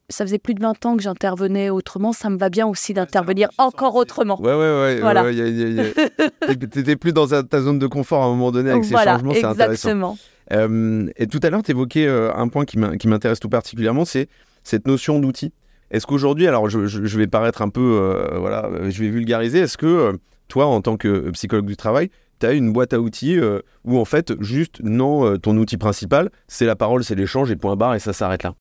ça 0.09 0.25
faisait 0.25 0.39
plus 0.39 0.53
de 0.53 0.61
20 0.61 0.85
ans 0.85 0.97
que 0.97 1.03
j'intervenais 1.03 1.69
autrement. 1.69 2.13
Ça 2.13 2.29
me 2.29 2.37
va 2.37 2.49
bien 2.49 2.67
aussi 2.67 2.93
d'intervenir 2.93 3.49
encore 3.57 3.95
autrement. 3.95 4.39
Ouais, 4.41 4.53
ouais, 4.53 4.81
ouais. 4.81 4.99
Voilà. 4.99 5.23
T'étais 6.71 6.95
plus 6.95 7.13
dans 7.13 7.27
ta 7.27 7.61
zone 7.61 7.79
de 7.79 7.87
confort 7.87 8.23
à 8.23 8.25
un 8.25 8.29
moment 8.29 8.51
donné 8.51 8.71
avec 8.71 8.85
ces 8.85 8.95
changements, 8.95 9.33
c'est 9.33 9.43
intéressant. 9.43 10.17
Euh, 10.53 11.07
et 11.15 11.25
tout 11.25 11.39
à 11.41 11.49
l'heure, 11.49 11.63
tu 11.63 11.71
évoquais 11.71 12.05
euh, 12.05 12.31
un 12.35 12.47
point 12.47 12.65
qui 12.65 12.77
m'intéresse 13.07 13.39
tout 13.39 13.49
particulièrement, 13.49 14.05
c'est 14.05 14.27
cette 14.63 14.87
notion 14.87 15.19
d'outil. 15.19 15.53
Est-ce 15.91 16.05
qu'aujourd'hui, 16.05 16.47
alors 16.47 16.69
je, 16.69 16.85
je, 16.87 17.17
vais 17.17 17.27
paraître 17.27 17.61
un 17.61 17.69
peu, 17.69 18.37
voilà, 18.37 18.69
je 18.89 19.03
vais 19.03 19.09
vulgariser, 19.09 19.59
est-ce 19.59 19.77
que 19.77 20.17
toi, 20.47 20.65
en 20.65 20.81
tant 20.81 20.97
que 20.97 21.29
psychologue 21.31 21.65
du 21.65 21.77
travail, 21.77 22.09
tu 22.39 22.45
as 22.45 22.53
une 22.53 22.71
boîte 22.71 22.93
à 22.93 22.99
outils 22.99 23.37
euh, 23.37 23.59
où 23.83 23.99
en 23.99 24.05
fait, 24.05 24.33
juste, 24.41 24.81
non, 24.81 25.25
euh, 25.25 25.37
ton 25.37 25.57
outil 25.57 25.77
principal, 25.77 26.29
c'est 26.47 26.65
la 26.65 26.75
parole, 26.75 27.03
c'est 27.03 27.15
l'échange 27.15 27.51
et 27.51 27.55
point 27.55 27.75
barre 27.75 27.95
et 27.95 27.99
ça 27.99 28.13
s'arrête 28.13 28.43
là. 28.43 28.55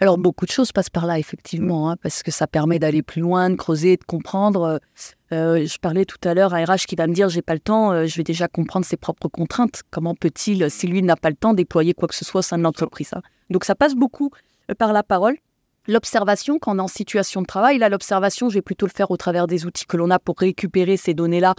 Alors, 0.00 0.18
beaucoup 0.18 0.44
de 0.44 0.50
choses 0.50 0.72
passent 0.72 0.90
par 0.90 1.06
là, 1.06 1.18
effectivement, 1.20 1.88
hein, 1.88 1.96
parce 2.02 2.22
que 2.24 2.32
ça 2.32 2.48
permet 2.48 2.80
d'aller 2.80 3.02
plus 3.02 3.20
loin, 3.20 3.48
de 3.48 3.54
creuser, 3.54 3.96
de 3.96 4.04
comprendre. 4.04 4.80
Euh, 5.32 5.64
je 5.64 5.78
parlais 5.78 6.04
tout 6.04 6.18
à 6.24 6.34
l'heure 6.34 6.52
à 6.52 6.64
RH 6.64 6.86
qui 6.88 6.96
va 6.96 7.06
me 7.06 7.14
dire 7.14 7.28
j'ai 7.28 7.42
pas 7.42 7.54
le 7.54 7.60
temps, 7.60 8.04
je 8.04 8.16
vais 8.16 8.24
déjà 8.24 8.48
comprendre 8.48 8.84
ses 8.84 8.96
propres 8.96 9.28
contraintes. 9.28 9.82
Comment 9.90 10.14
peut-il, 10.14 10.68
si 10.68 10.88
lui 10.88 11.00
n'a 11.02 11.16
pas 11.16 11.30
le 11.30 11.36
temps, 11.36 11.54
déployer 11.54 11.94
quoi 11.94 12.08
que 12.08 12.14
ce 12.14 12.24
soit 12.24 12.40
au 12.40 12.42
sein 12.42 12.58
de 12.58 12.64
l'entreprise 12.64 13.10
hein 13.14 13.22
Donc, 13.50 13.64
ça 13.64 13.76
passe 13.76 13.94
beaucoup 13.94 14.30
par 14.78 14.92
la 14.92 15.04
parole. 15.04 15.36
L'observation, 15.86 16.58
quand 16.58 16.74
on 16.74 16.78
est 16.78 16.82
en 16.82 16.88
situation 16.88 17.42
de 17.42 17.46
travail, 17.46 17.76
là, 17.78 17.90
l'observation, 17.90 18.48
je 18.48 18.54
vais 18.54 18.62
plutôt 18.62 18.86
le 18.86 18.92
faire 18.92 19.10
au 19.10 19.18
travers 19.18 19.46
des 19.46 19.66
outils 19.66 19.84
que 19.84 19.98
l'on 19.98 20.10
a 20.10 20.18
pour 20.18 20.38
récupérer 20.38 20.96
ces 20.96 21.12
données-là 21.12 21.54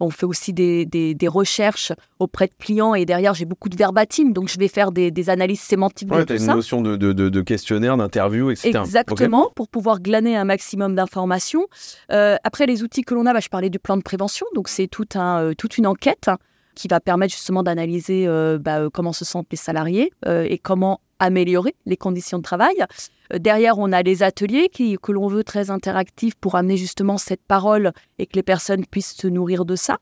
on 0.00 0.10
fait 0.10 0.26
aussi 0.26 0.52
des, 0.52 1.16
recherches 1.28 1.92
auprès 2.18 2.46
de 2.46 2.54
clients 2.58 2.94
et 2.94 3.04
derrière, 3.04 3.34
j'ai 3.34 3.44
beaucoup 3.44 3.68
de 3.68 3.76
verbatim, 3.76 4.32
donc 4.32 4.48
je 4.48 4.58
vais 4.58 4.68
faire 4.68 4.92
des, 4.92 5.30
analyses 5.30 5.60
sémantiques 5.60 6.10
ouais, 6.10 6.24
de 6.24 6.34
as 6.34 6.36
une 6.38 6.46
notion 6.46 6.80
de, 6.80 7.40
questionnaire, 7.40 7.96
d'interview, 7.96 8.50
etc. 8.50 8.78
Exactement, 8.78 9.50
pour 9.54 9.68
pouvoir 9.68 10.00
glaner 10.00 10.36
un 10.36 10.44
maximum 10.44 10.94
d'informations. 10.94 11.66
Euh, 12.12 12.36
après, 12.44 12.66
les 12.66 12.82
outils 12.82 13.02
que 13.02 13.14
l'on 13.14 13.26
a, 13.26 13.32
bah, 13.32 13.40
je 13.40 13.48
parlais 13.48 13.70
du 13.70 13.78
plan 13.78 13.96
de 13.96 14.02
prévention, 14.02 14.46
donc 14.54 14.68
c'est 14.68 14.86
tout 14.86 15.08
un, 15.14 15.42
euh, 15.42 15.54
toute 15.54 15.78
une 15.78 15.86
enquête 15.86 16.30
qui 16.74 16.88
va 16.88 17.00
permettre 17.00 17.34
justement 17.34 17.62
d'analyser 17.62 18.26
euh, 18.26 18.58
bah, 18.58 18.88
comment 18.92 19.12
se 19.12 19.24
sentent 19.24 19.48
les 19.50 19.56
salariés 19.56 20.12
et 20.26 20.58
comment 20.58 21.00
améliorer 21.18 21.74
les 21.86 21.96
conditions 21.96 22.38
de 22.38 22.42
travail. 22.42 22.84
Euh, 23.32 23.38
derrière, 23.38 23.78
on 23.78 23.92
a 23.92 24.02
les 24.02 24.22
ateliers 24.22 24.68
qui, 24.68 24.96
que 25.00 25.12
l'on 25.12 25.28
veut 25.28 25.44
très 25.44 25.70
interactifs 25.70 26.34
pour 26.34 26.54
amener 26.54 26.76
justement 26.76 27.18
cette 27.18 27.42
parole 27.42 27.92
et 28.18 28.26
que 28.26 28.36
les 28.36 28.42
personnes 28.42 28.86
puissent 28.86 29.16
se 29.16 29.26
nourrir 29.26 29.64
de 29.64 29.76
ça. 29.76 29.98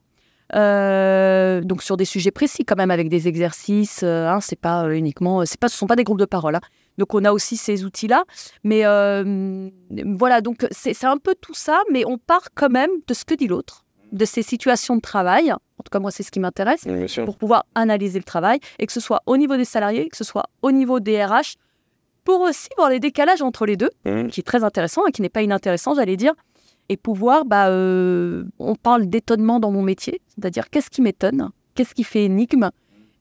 Euh, 0.54 1.60
donc 1.60 1.82
sur 1.82 1.96
des 1.96 2.04
sujets 2.04 2.30
précis 2.30 2.64
quand 2.64 2.76
même 2.76 2.92
avec 2.92 3.08
des 3.08 3.26
exercices, 3.26 4.04
euh, 4.04 4.28
hein, 4.28 4.40
c'est 4.40 4.60
pas 4.60 4.88
uniquement, 4.94 5.44
c'est 5.44 5.58
pas, 5.58 5.68
ce 5.68 5.76
sont 5.76 5.88
pas 5.88 5.96
des 5.96 6.04
groupes 6.04 6.20
de 6.20 6.24
parole. 6.24 6.54
Hein. 6.54 6.60
Donc 6.98 7.14
on 7.14 7.24
a 7.24 7.32
aussi 7.32 7.56
ces 7.56 7.84
outils-là, 7.84 8.22
mais 8.62 8.82
voilà, 8.82 10.40
donc 10.40 10.66
c'est 10.70 11.04
un 11.04 11.18
peu 11.18 11.34
tout 11.40 11.54
ça, 11.54 11.82
mais 11.90 12.04
on 12.06 12.16
part 12.16 12.48
quand 12.54 12.70
même 12.70 12.90
de 13.08 13.12
ce 13.12 13.24
que 13.24 13.34
dit 13.34 13.48
l'autre, 13.48 13.84
de 14.12 14.24
ces 14.24 14.42
situations 14.42 14.94
de 14.94 15.00
travail. 15.00 15.52
En 15.78 15.82
tout 15.82 15.90
cas 15.90 15.98
moi 15.98 16.10
c'est 16.10 16.22
ce 16.22 16.30
qui 16.30 16.40
m'intéresse 16.40 16.86
pour 17.24 17.36
pouvoir 17.36 17.66
analyser 17.74 18.18
le 18.18 18.24
travail 18.24 18.60
et 18.78 18.86
que 18.86 18.92
ce 18.92 19.00
soit 19.00 19.22
au 19.26 19.36
niveau 19.36 19.56
des 19.56 19.64
salariés, 19.64 20.08
que 20.08 20.16
ce 20.16 20.24
soit 20.24 20.44
au 20.62 20.72
niveau 20.72 21.00
des 21.00 21.24
RH, 21.24 21.56
pour 22.24 22.40
aussi 22.40 22.68
voir 22.76 22.90
les 22.90 23.00
décalages 23.00 23.40
entre 23.40 23.64
les 23.66 23.76
deux, 23.76 23.90
mmh. 24.04 24.26
qui 24.26 24.40
est 24.40 24.42
très 24.42 24.64
intéressant 24.64 25.06
et 25.06 25.12
qui 25.12 25.22
n'est 25.22 25.28
pas 25.30 25.42
inintéressant, 25.42 25.94
j'allais 25.94 26.16
dire, 26.16 26.34
et 26.88 26.96
pouvoir, 26.96 27.44
bah, 27.44 27.68
euh, 27.68 28.44
on 28.58 28.74
parle 28.74 29.06
d'étonnement 29.06 29.60
dans 29.60 29.70
mon 29.70 29.82
métier, 29.82 30.20
c'est-à-dire 30.28 30.68
qu'est-ce 30.68 30.90
qui 30.90 31.02
m'étonne, 31.02 31.50
qu'est-ce 31.74 31.94
qui 31.94 32.04
fait 32.04 32.24
énigme, 32.24 32.70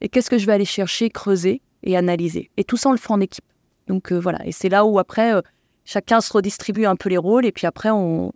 et 0.00 0.08
qu'est-ce 0.08 0.28
que 0.28 0.38
je 0.38 0.46
vais 0.46 0.52
aller 0.52 0.64
chercher, 0.64 1.08
creuser 1.08 1.62
et 1.82 1.96
analyser. 1.96 2.50
Et 2.56 2.64
tout 2.64 2.76
ça, 2.76 2.88
on 2.88 2.92
le 2.92 2.98
fait 2.98 3.12
en 3.12 3.20
équipe. 3.20 3.44
Donc 3.86 4.12
euh, 4.12 4.18
voilà, 4.18 4.44
et 4.44 4.52
c'est 4.52 4.68
là 4.68 4.84
où 4.84 4.98
après, 4.98 5.34
euh, 5.34 5.40
chacun 5.84 6.20
se 6.20 6.32
redistribue 6.32 6.84
un 6.84 6.96
peu 6.96 7.08
les 7.08 7.18
rôles, 7.18 7.46
et 7.46 7.52
puis 7.52 7.66
après, 7.66 7.90
on, 7.90 8.32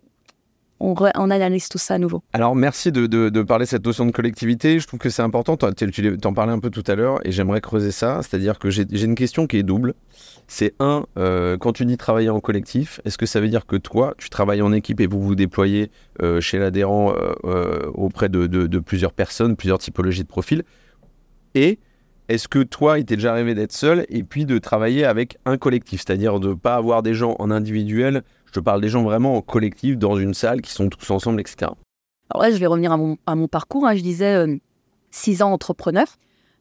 on, 0.80 1.30
analyse 1.30 1.68
tout 1.68 1.78
ça 1.78 1.94
à 1.94 1.98
nouveau. 1.98 2.22
Alors 2.32 2.56
merci 2.56 2.90
de, 2.90 3.42
parler 3.42 3.64
de 3.64 3.68
cette 3.68 3.84
notion 3.84 4.06
de 4.06 4.10
collectivité. 4.10 4.78
Je 4.78 4.86
trouve 4.86 4.98
que 4.98 5.10
c'est 5.10 5.22
important. 5.22 5.56
Tu 5.56 6.18
en 6.24 6.34
parlais 6.34 6.52
un 6.52 6.58
peu 6.58 6.70
tout 6.70 6.84
à 6.86 6.94
l'heure 6.94 7.20
et 7.24 7.32
j'aimerais 7.32 7.60
creuser 7.60 7.92
ça. 7.92 8.20
C'est-à-dire 8.22 8.58
que 8.58 8.70
j'ai 8.70 8.86
une 8.90 9.14
question 9.14 9.46
qui 9.46 9.58
est 9.58 9.62
double. 9.62 9.94
C'est 10.48 10.74
un, 10.80 11.06
euh, 11.16 11.56
quand 11.58 11.72
tu 11.72 11.84
dis 11.84 11.96
travailler 11.96 12.30
en 12.30 12.40
collectif, 12.40 13.00
est-ce 13.04 13.18
que 13.18 13.26
ça 13.26 13.40
veut 13.40 13.48
dire 13.48 13.66
que 13.66 13.76
toi, 13.76 14.14
tu 14.18 14.30
travailles 14.30 14.62
en 14.62 14.72
équipe 14.72 15.00
et 15.00 15.06
vous 15.06 15.20
vous 15.20 15.36
déployez 15.36 15.90
euh, 16.22 16.40
chez 16.40 16.58
l'adhérent 16.58 17.14
euh, 17.44 17.88
auprès 17.94 18.28
de, 18.28 18.46
de, 18.46 18.78
plusieurs 18.80 19.12
personnes, 19.12 19.54
plusieurs 19.54 19.78
typologies 19.78 20.22
de 20.22 20.28
profils? 20.28 20.64
Et 21.54 21.78
est-ce 22.28 22.48
que 22.48 22.60
toi, 22.60 22.98
il 22.98 23.04
t'est 23.04 23.16
déjà 23.16 23.32
arrivé 23.32 23.54
d'être 23.54 23.72
seul 23.72 24.06
et 24.08 24.22
puis 24.22 24.44
de 24.44 24.58
travailler 24.58 25.04
avec 25.04 25.38
un 25.46 25.56
collectif, 25.56 26.02
c'est-à-dire 26.04 26.40
de 26.40 26.48
ne 26.48 26.54
pas 26.54 26.74
avoir 26.74 27.02
des 27.02 27.14
gens 27.14 27.36
en 27.38 27.50
individuel 27.50 28.22
je 28.52 28.60
parle 28.60 28.80
des 28.80 28.88
gens 28.88 29.02
vraiment 29.02 29.36
en 29.36 29.42
collectif 29.42 29.96
dans 29.96 30.16
une 30.16 30.34
salle 30.34 30.60
qui 30.60 30.70
sont 30.72 30.88
tous 30.88 31.10
ensemble, 31.10 31.40
etc. 31.40 31.70
Alors 32.32 32.42
là, 32.44 32.50
je 32.50 32.56
vais 32.56 32.66
revenir 32.66 32.92
à 32.92 32.96
mon, 32.96 33.16
à 33.26 33.34
mon 33.34 33.48
parcours. 33.48 33.86
hein. 33.86 33.94
Je 33.96 34.02
disais 34.02 34.34
euh, 34.34 34.56
six 35.10 35.42
ans 35.42 35.52
entrepreneur. 35.52 36.06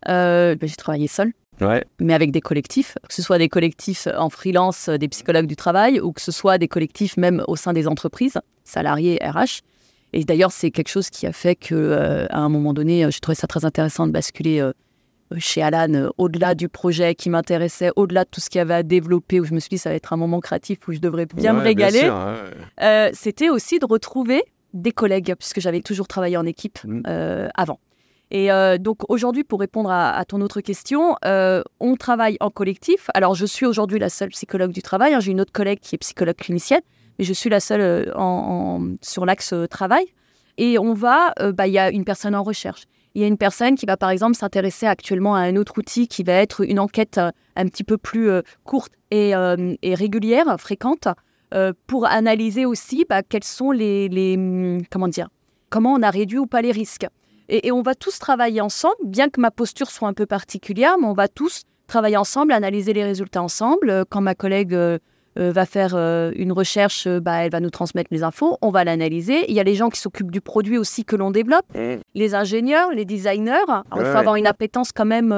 Euh, 0.08 0.56
ben, 0.56 0.68
j'ai 0.70 0.76
travaillé 0.76 1.08
seul, 1.08 1.34
Ouais. 1.62 1.84
mais 2.00 2.14
avec 2.14 2.32
des 2.32 2.40
collectifs, 2.42 2.96
que 3.08 3.14
ce 3.14 3.22
soit 3.22 3.38
des 3.38 3.50
collectifs 3.50 4.08
en 4.18 4.30
freelance, 4.30 4.88
euh, 4.88 4.98
des 4.98 5.10
psychologues 5.10 5.46
du 5.48 5.58
travail, 5.58 6.00
ou 6.00 6.14
que 6.14 6.22
ce 6.22 6.32
soit 6.32 6.58
des 6.58 6.70
collectifs 6.70 7.18
même 7.18 7.44
au 7.48 7.56
sein 7.58 7.74
des 7.74 7.86
entreprises, 7.88 8.38
salariés, 8.64 9.20
RH. 9.22 9.60
Et 10.14 10.24
d'ailleurs, 10.24 10.52
c'est 10.54 10.72
quelque 10.72 10.88
chose 10.88 11.10
qui 11.10 11.28
a 11.28 11.34
fait 11.34 11.56
que, 11.56 11.76
euh, 11.76 12.26
à 12.30 12.40
un 12.40 12.50
moment 12.50 12.74
donné, 12.74 13.04
euh, 13.06 13.12
j'ai 13.12 13.20
trouvé 13.20 13.36
ça 13.36 13.46
très 13.46 13.66
intéressant 13.66 14.08
de 14.08 14.12
basculer 14.12 14.60
euh, 14.62 14.72
chez 15.38 15.61
Alan, 15.61 15.93
euh, 15.93 16.09
au-delà 16.17 16.55
du 16.55 16.69
projet 16.69 17.13
qui 17.15 17.30
m'intéressait, 17.30 17.91
au-delà 17.95 18.23
de 18.23 18.30
tout 18.30 18.39
ce 18.41 18.49
qu'il 18.49 18.59
y 18.59 18.61
avait 18.61 18.73
à 18.73 18.84
développer, 18.84 19.39
où 19.39 19.45
je 19.45 19.53
me 19.53 19.59
suis 19.59 19.69
dit, 19.69 19.77
ça 19.77 19.89
va 19.89 19.95
être 19.95 20.11
un 20.13 20.17
moment 20.17 20.39
créatif 20.39 20.80
où 20.88 20.91
je 20.91 20.99
devrais 20.99 21.25
bien 21.27 21.53
me 21.53 21.61
régaler. 21.61 22.09
ouais. 22.09 22.51
Euh, 22.82 23.09
c'était 23.13 23.49
aussi 23.49 23.80
de 23.80 23.86
retrouver 23.86 24.43
des 24.73 24.91
collègues, 24.91 25.36
puisque 25.38 25.59
j'avais 25.59 25.82
toujours 25.82 26.07
travaillé 26.07 26.38
en 26.38 26.45
équipe 26.45 26.80
Mm. 26.84 27.01
euh, 27.07 27.47
avant. 27.55 27.80
Et 28.32 28.51
euh, 28.51 28.77
donc 28.77 29.09
aujourd'hui, 29.09 29.43
pour 29.43 29.59
répondre 29.59 29.89
à, 29.89 30.11
à 30.15 30.23
ton 30.25 30.39
autre 30.41 30.61
question, 30.61 31.15
on 31.23 31.95
travaille 31.97 32.38
en 32.39 32.51
collectif. 32.51 33.09
Alors 33.15 33.34
je 33.34 33.45
suis 33.47 33.65
aujourd'hui 33.65 33.97
la 33.97 34.09
seule 34.09 34.30
psychologue 34.30 34.71
du 34.71 34.84
travail. 34.84 35.13
hein. 35.15 35.19
J'ai 35.19 35.32
une 35.32 35.41
autre 35.41 35.51
collègue 35.51 35.80
qui 35.82 35.95
est 35.95 35.97
psychologue 35.97 36.36
clinicienne, 36.36 36.82
mais 37.17 37.25
je 37.25 37.34
suis 37.34 37.49
la 37.49 37.59
seule 37.59 38.13
en, 38.15 38.21
en- 38.82 38.95
sur 39.01 39.25
l'axe 39.25 39.53
travail. 39.71 40.05
Et 40.59 40.77
on 40.77 40.93
va, 40.93 41.34
bah, 41.53 41.65
il 41.67 41.73
y 41.73 41.80
a 41.80 41.89
une 41.89 42.03
personne 42.05 42.36
en 42.36 42.43
recherche. 42.43 42.84
Il 43.16 43.22
y 43.22 43.26
a 43.26 43.28
une 43.28 43.38
personne 43.38 43.76
qui 43.76 43.86
va 43.86 43.97
par 43.97 44.10
exemple 44.12 44.36
s'intéresser 44.36 44.86
actuellement 44.86 45.36
à 45.36 45.39
un 45.39 45.55
autre 45.55 45.78
outil 45.78 46.07
qui 46.07 46.24
va 46.24 46.34
être 46.34 46.62
une 46.62 46.80
enquête 46.80 47.18
euh, 47.18 47.32
un 47.55 47.66
petit 47.66 47.84
peu 47.84 47.97
plus 47.97 48.30
euh, 48.30 48.41
courte 48.64 48.93
et, 49.12 49.36
euh, 49.36 49.76
et 49.82 49.95
régulière, 49.95 50.55
fréquente, 50.60 51.07
pour 51.88 52.05
analyser 52.05 52.68
aussi 52.68 53.07
bah, 53.10 53.24
quels 53.24 53.43
sont 53.43 53.72
les, 53.72 54.07
les, 54.07 54.36
hum, 54.38 54.84
comment 54.91 55.07
dire, 55.07 55.30
comment 55.72 55.93
on 55.93 56.03
a 56.03 56.12
réduit 56.12 56.38
ou 56.38 56.45
pas 56.45 56.62
les 56.62 56.72
risques. 56.72 57.07
Et, 57.47 57.68
et 57.68 57.72
on 57.72 57.82
va 57.82 57.95
tous 57.95 58.20
travailler 58.20 58.62
ensemble, 58.62 58.97
bien 59.03 59.30
que 59.30 59.41
ma 59.41 59.49
posture 59.49 59.89
soit 59.89 60.07
un 60.07 60.14
peu 60.14 60.28
particulière, 60.28 60.99
mais 60.99 61.07
on 61.07 61.14
va 61.14 61.28
tous 61.28 61.64
travailler 61.88 62.18
ensemble, 62.18 62.51
analyser 62.51 62.93
les 62.93 63.03
résultats 63.03 63.41
ensemble. 63.41 64.05
Quand 64.10 64.22
ma 64.22 64.36
collègue 64.36 64.78
euh, 65.38 65.51
va 65.51 65.65
faire 65.65 65.93
euh, 65.95 66.32
une 66.36 66.51
recherche, 66.51 67.05
euh, 67.07 67.19
bah, 67.19 67.43
elle 67.45 67.51
va 67.51 67.59
nous 67.59 67.69
transmettre 67.69 68.09
les 68.11 68.23
infos, 68.23 68.57
on 68.61 68.71
va 68.71 68.84
l'analyser. 68.84 69.45
Il 69.49 69.55
y 69.55 69.59
a 69.59 69.63
les 69.63 69.75
gens 69.75 69.89
qui 69.89 69.99
s'occupent 69.99 70.32
du 70.32 70.41
produit 70.41 70.77
aussi 70.77 71.05
que 71.05 71.15
l'on 71.15 71.32
développe, 71.32 71.65
les 72.15 72.36
ingénieurs, 72.36 72.91
les 72.91 73.05
designers. 73.05 73.51
Alors, 73.67 73.84
il 73.95 73.99
Ouais. 74.01 74.11
faut 74.11 74.17
avoir 74.17 74.36
une 74.36 74.47
appétence 74.47 74.91
quand 74.91 75.05
même 75.05 75.32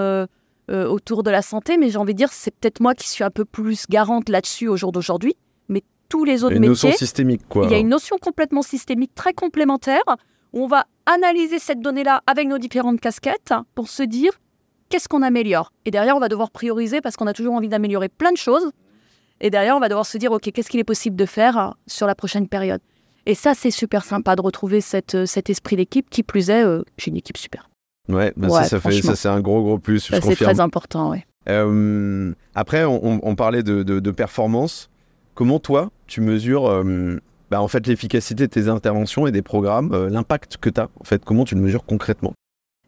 autour 0.69 1.23
de 1.23 1.29
la 1.29 1.41
santé, 1.41 1.77
mais 1.77 1.89
j'ai 1.89 1.97
envie 1.97 2.13
de 2.13 2.17
dire, 2.17 2.29
c'est 2.31 2.51
peut-être 2.51 2.79
moi 2.79 2.93
qui 2.95 3.09
suis 3.09 3.23
un 3.25 3.29
peu 3.29 3.43
plus 3.45 3.85
garante 3.89 4.29
là-dessus 4.29 4.69
au 4.69 4.77
jour 4.77 4.91
d'aujourd'hui, 4.93 5.35
mais 5.67 5.83
tous 6.07 6.23
les 6.23 6.43
autres 6.45 6.55
Une 6.55 6.65
notion 6.65 6.87
métiers. 6.87 6.97
systémique, 7.05 7.41
quoi. 7.49 7.65
Il 7.65 7.71
y 7.71 7.75
a 7.75 7.77
une 7.77 7.89
notion 7.89 8.17
complètement 8.21 8.61
systémique 8.61 9.13
très 9.13 9.33
complémentaire. 9.33 10.01
où 10.53 10.63
On 10.63 10.67
va 10.67 10.85
analyser 11.05 11.59
cette 11.59 11.81
donnée-là 11.81 12.21
avec 12.27 12.47
nos 12.47 12.57
différentes 12.57 13.01
casquettes 13.01 13.53
pour 13.75 13.87
se 13.89 14.03
dire 14.03 14.31
qu'est-ce 14.89 15.07
qu'on 15.09 15.21
améliore? 15.23 15.71
Et 15.85 15.91
derrière, 15.91 16.15
on 16.15 16.19
va 16.19 16.27
devoir 16.29 16.51
prioriser 16.51 17.01
parce 17.01 17.15
qu'on 17.17 17.27
a 17.27 17.33
toujours 17.33 17.53
envie 17.55 17.69
d'améliorer 17.69 18.09
plein 18.09 18.31
de 18.31 18.37
choses. 18.37 18.71
Et 19.41 19.49
derrière, 19.49 19.75
on 19.75 19.79
va 19.79 19.89
devoir 19.89 20.05
se 20.05 20.17
dire, 20.17 20.31
OK, 20.31 20.49
qu'est-ce 20.53 20.69
qu'il 20.69 20.79
est 20.79 20.83
possible 20.85 21.15
de 21.15 21.25
faire 21.25 21.73
sur 21.87 22.07
la 22.07 22.15
prochaine 22.15 22.47
période? 22.47 22.79
Et 23.25 23.35
ça, 23.35 23.53
c'est 23.53 23.71
super 23.71 24.03
sympa 24.03 24.35
de 24.35 24.41
retrouver 24.41 24.81
cette, 24.81 25.25
cet 25.25 25.49
esprit 25.49 25.75
d'équipe. 25.75 26.09
Qui 26.09 26.23
plus 26.23 26.49
est, 26.49 26.63
euh, 26.63 26.83
j'ai 26.97 27.09
une 27.11 27.17
équipe 27.17 27.37
super. 27.37 27.69
Ouais, 28.09 28.33
bah 28.37 28.47
Ouais, 28.49 28.63
ça, 28.63 28.79
ça, 28.79 28.91
ça 29.01 29.15
c'est 29.15 29.27
un 29.29 29.41
gros, 29.41 29.61
gros 29.63 29.77
plus, 29.79 29.99
Ça, 29.99 30.21
c'est 30.21 30.35
très 30.35 30.59
important, 30.59 31.09
ouais. 31.11 31.25
Euh, 31.49 32.33
après, 32.55 32.83
on, 32.85 33.03
on- 33.05 33.19
on 33.23 33.35
parlait 33.35 33.63
de, 33.63 33.83
de- 33.83 33.99
de 33.99 34.11
performance. 34.11 34.89
Comment 35.33 35.59
toi, 35.59 35.91
tu 36.07 36.21
mesures 36.21 36.67
euh, 36.67 37.19
bah, 37.49 37.61
en 37.61 37.67
fait 37.67 37.87
l'efficacité 37.87 38.47
de 38.47 38.51
tes 38.51 38.67
interventions 38.67 39.25
et 39.27 39.31
des 39.31 39.41
programmes, 39.41 39.91
euh, 39.93 40.09
l'impact 40.09 40.57
que 40.57 40.69
tu 40.69 40.79
as 40.79 40.89
En 40.99 41.03
fait, 41.03 41.23
comment 41.25 41.45
tu 41.45 41.55
le 41.55 41.61
mesures 41.61 41.83
concrètement? 41.85 42.33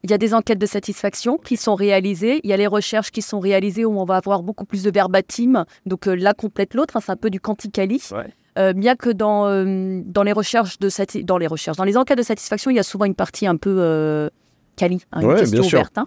Il 0.03 0.11
y 0.11 0.13
a 0.13 0.17
des 0.17 0.33
enquêtes 0.33 0.59
de 0.59 0.65
satisfaction 0.65 1.37
qui 1.37 1.55
sont 1.55 1.75
réalisées. 1.75 2.41
Il 2.43 2.49
y 2.49 2.53
a 2.53 2.57
les 2.57 2.67
recherches 2.67 3.11
qui 3.11 3.21
sont 3.21 3.39
réalisées 3.39 3.85
où 3.85 3.97
on 3.97 4.03
va 4.03 4.17
avoir 4.17 4.43
beaucoup 4.43 4.65
plus 4.65 4.83
de 4.83 4.91
verbatim. 4.91 5.65
Donc 5.85 6.07
euh, 6.07 6.15
l'un 6.15 6.33
complète 6.33 6.73
l'autre. 6.73 6.97
hein, 6.97 6.99
c'est 7.01 7.11
un 7.13 7.15
peu 7.15 7.29
du 7.29 7.39
quanticali. 7.39 8.01
Ouais. 8.11 8.27
Euh, 8.59 8.73
bien 8.73 8.95
que 8.97 9.09
dans, 9.09 9.47
euh, 9.47 10.01
dans 10.05 10.23
les 10.23 10.33
recherches 10.33 10.77
de 10.79 10.89
dans 11.23 11.37
les 11.37 11.47
recherches, 11.47 11.77
dans 11.77 11.85
les 11.85 11.97
enquêtes 11.97 12.17
de 12.17 12.23
satisfaction, 12.23 12.69
il 12.69 12.75
y 12.75 12.79
a 12.79 12.83
souvent 12.83 13.05
une 13.05 13.15
partie 13.15 13.47
un 13.47 13.55
peu 13.55 14.29
quali, 14.76 15.01
hein, 15.11 15.21
une 15.21 15.28
Ouais, 15.28 15.39
question 15.39 15.63
ouverte. 15.63 15.97
hein. 15.97 16.05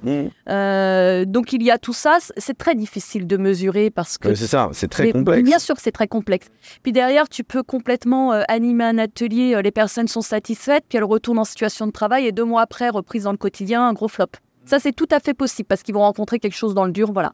Euh, 0.48 1.24
donc 1.24 1.52
il 1.52 1.62
y 1.62 1.70
a 1.70 1.78
tout 1.78 1.92
ça. 1.92 2.18
C'est 2.36 2.56
très 2.56 2.74
difficile 2.74 3.26
de 3.26 3.36
mesurer 3.36 3.90
parce 3.90 4.18
que 4.18 4.34
c'est 4.34 4.46
ça, 4.46 4.68
c'est 4.72 4.88
très 4.88 5.04
mais 5.04 5.12
complexe. 5.12 5.44
Bien 5.44 5.58
sûr 5.58 5.74
que 5.74 5.82
c'est 5.82 5.92
très 5.92 6.08
complexe. 6.08 6.48
Puis 6.82 6.92
derrière, 6.92 7.28
tu 7.28 7.44
peux 7.44 7.62
complètement 7.62 8.32
euh, 8.32 8.42
animer 8.48 8.84
un 8.84 8.98
atelier, 8.98 9.54
euh, 9.54 9.62
les 9.62 9.70
personnes 9.70 10.08
sont 10.08 10.20
satisfaites, 10.22 10.84
puis 10.88 10.98
elles 10.98 11.04
retournent 11.04 11.38
en 11.38 11.44
situation 11.44 11.86
de 11.86 11.92
travail 11.92 12.26
et 12.26 12.32
deux 12.32 12.44
mois 12.44 12.62
après, 12.62 12.88
reprise 12.88 13.24
dans 13.24 13.32
le 13.32 13.38
quotidien, 13.38 13.86
un 13.86 13.92
gros 13.92 14.08
flop. 14.08 14.26
Ça, 14.64 14.78
c'est 14.80 14.92
tout 14.92 15.08
à 15.10 15.20
fait 15.20 15.34
possible 15.34 15.66
parce 15.68 15.82
qu'ils 15.82 15.94
vont 15.94 16.00
rencontrer 16.00 16.38
quelque 16.38 16.56
chose 16.56 16.74
dans 16.74 16.84
le 16.86 16.92
dur, 16.92 17.12
voilà. 17.12 17.32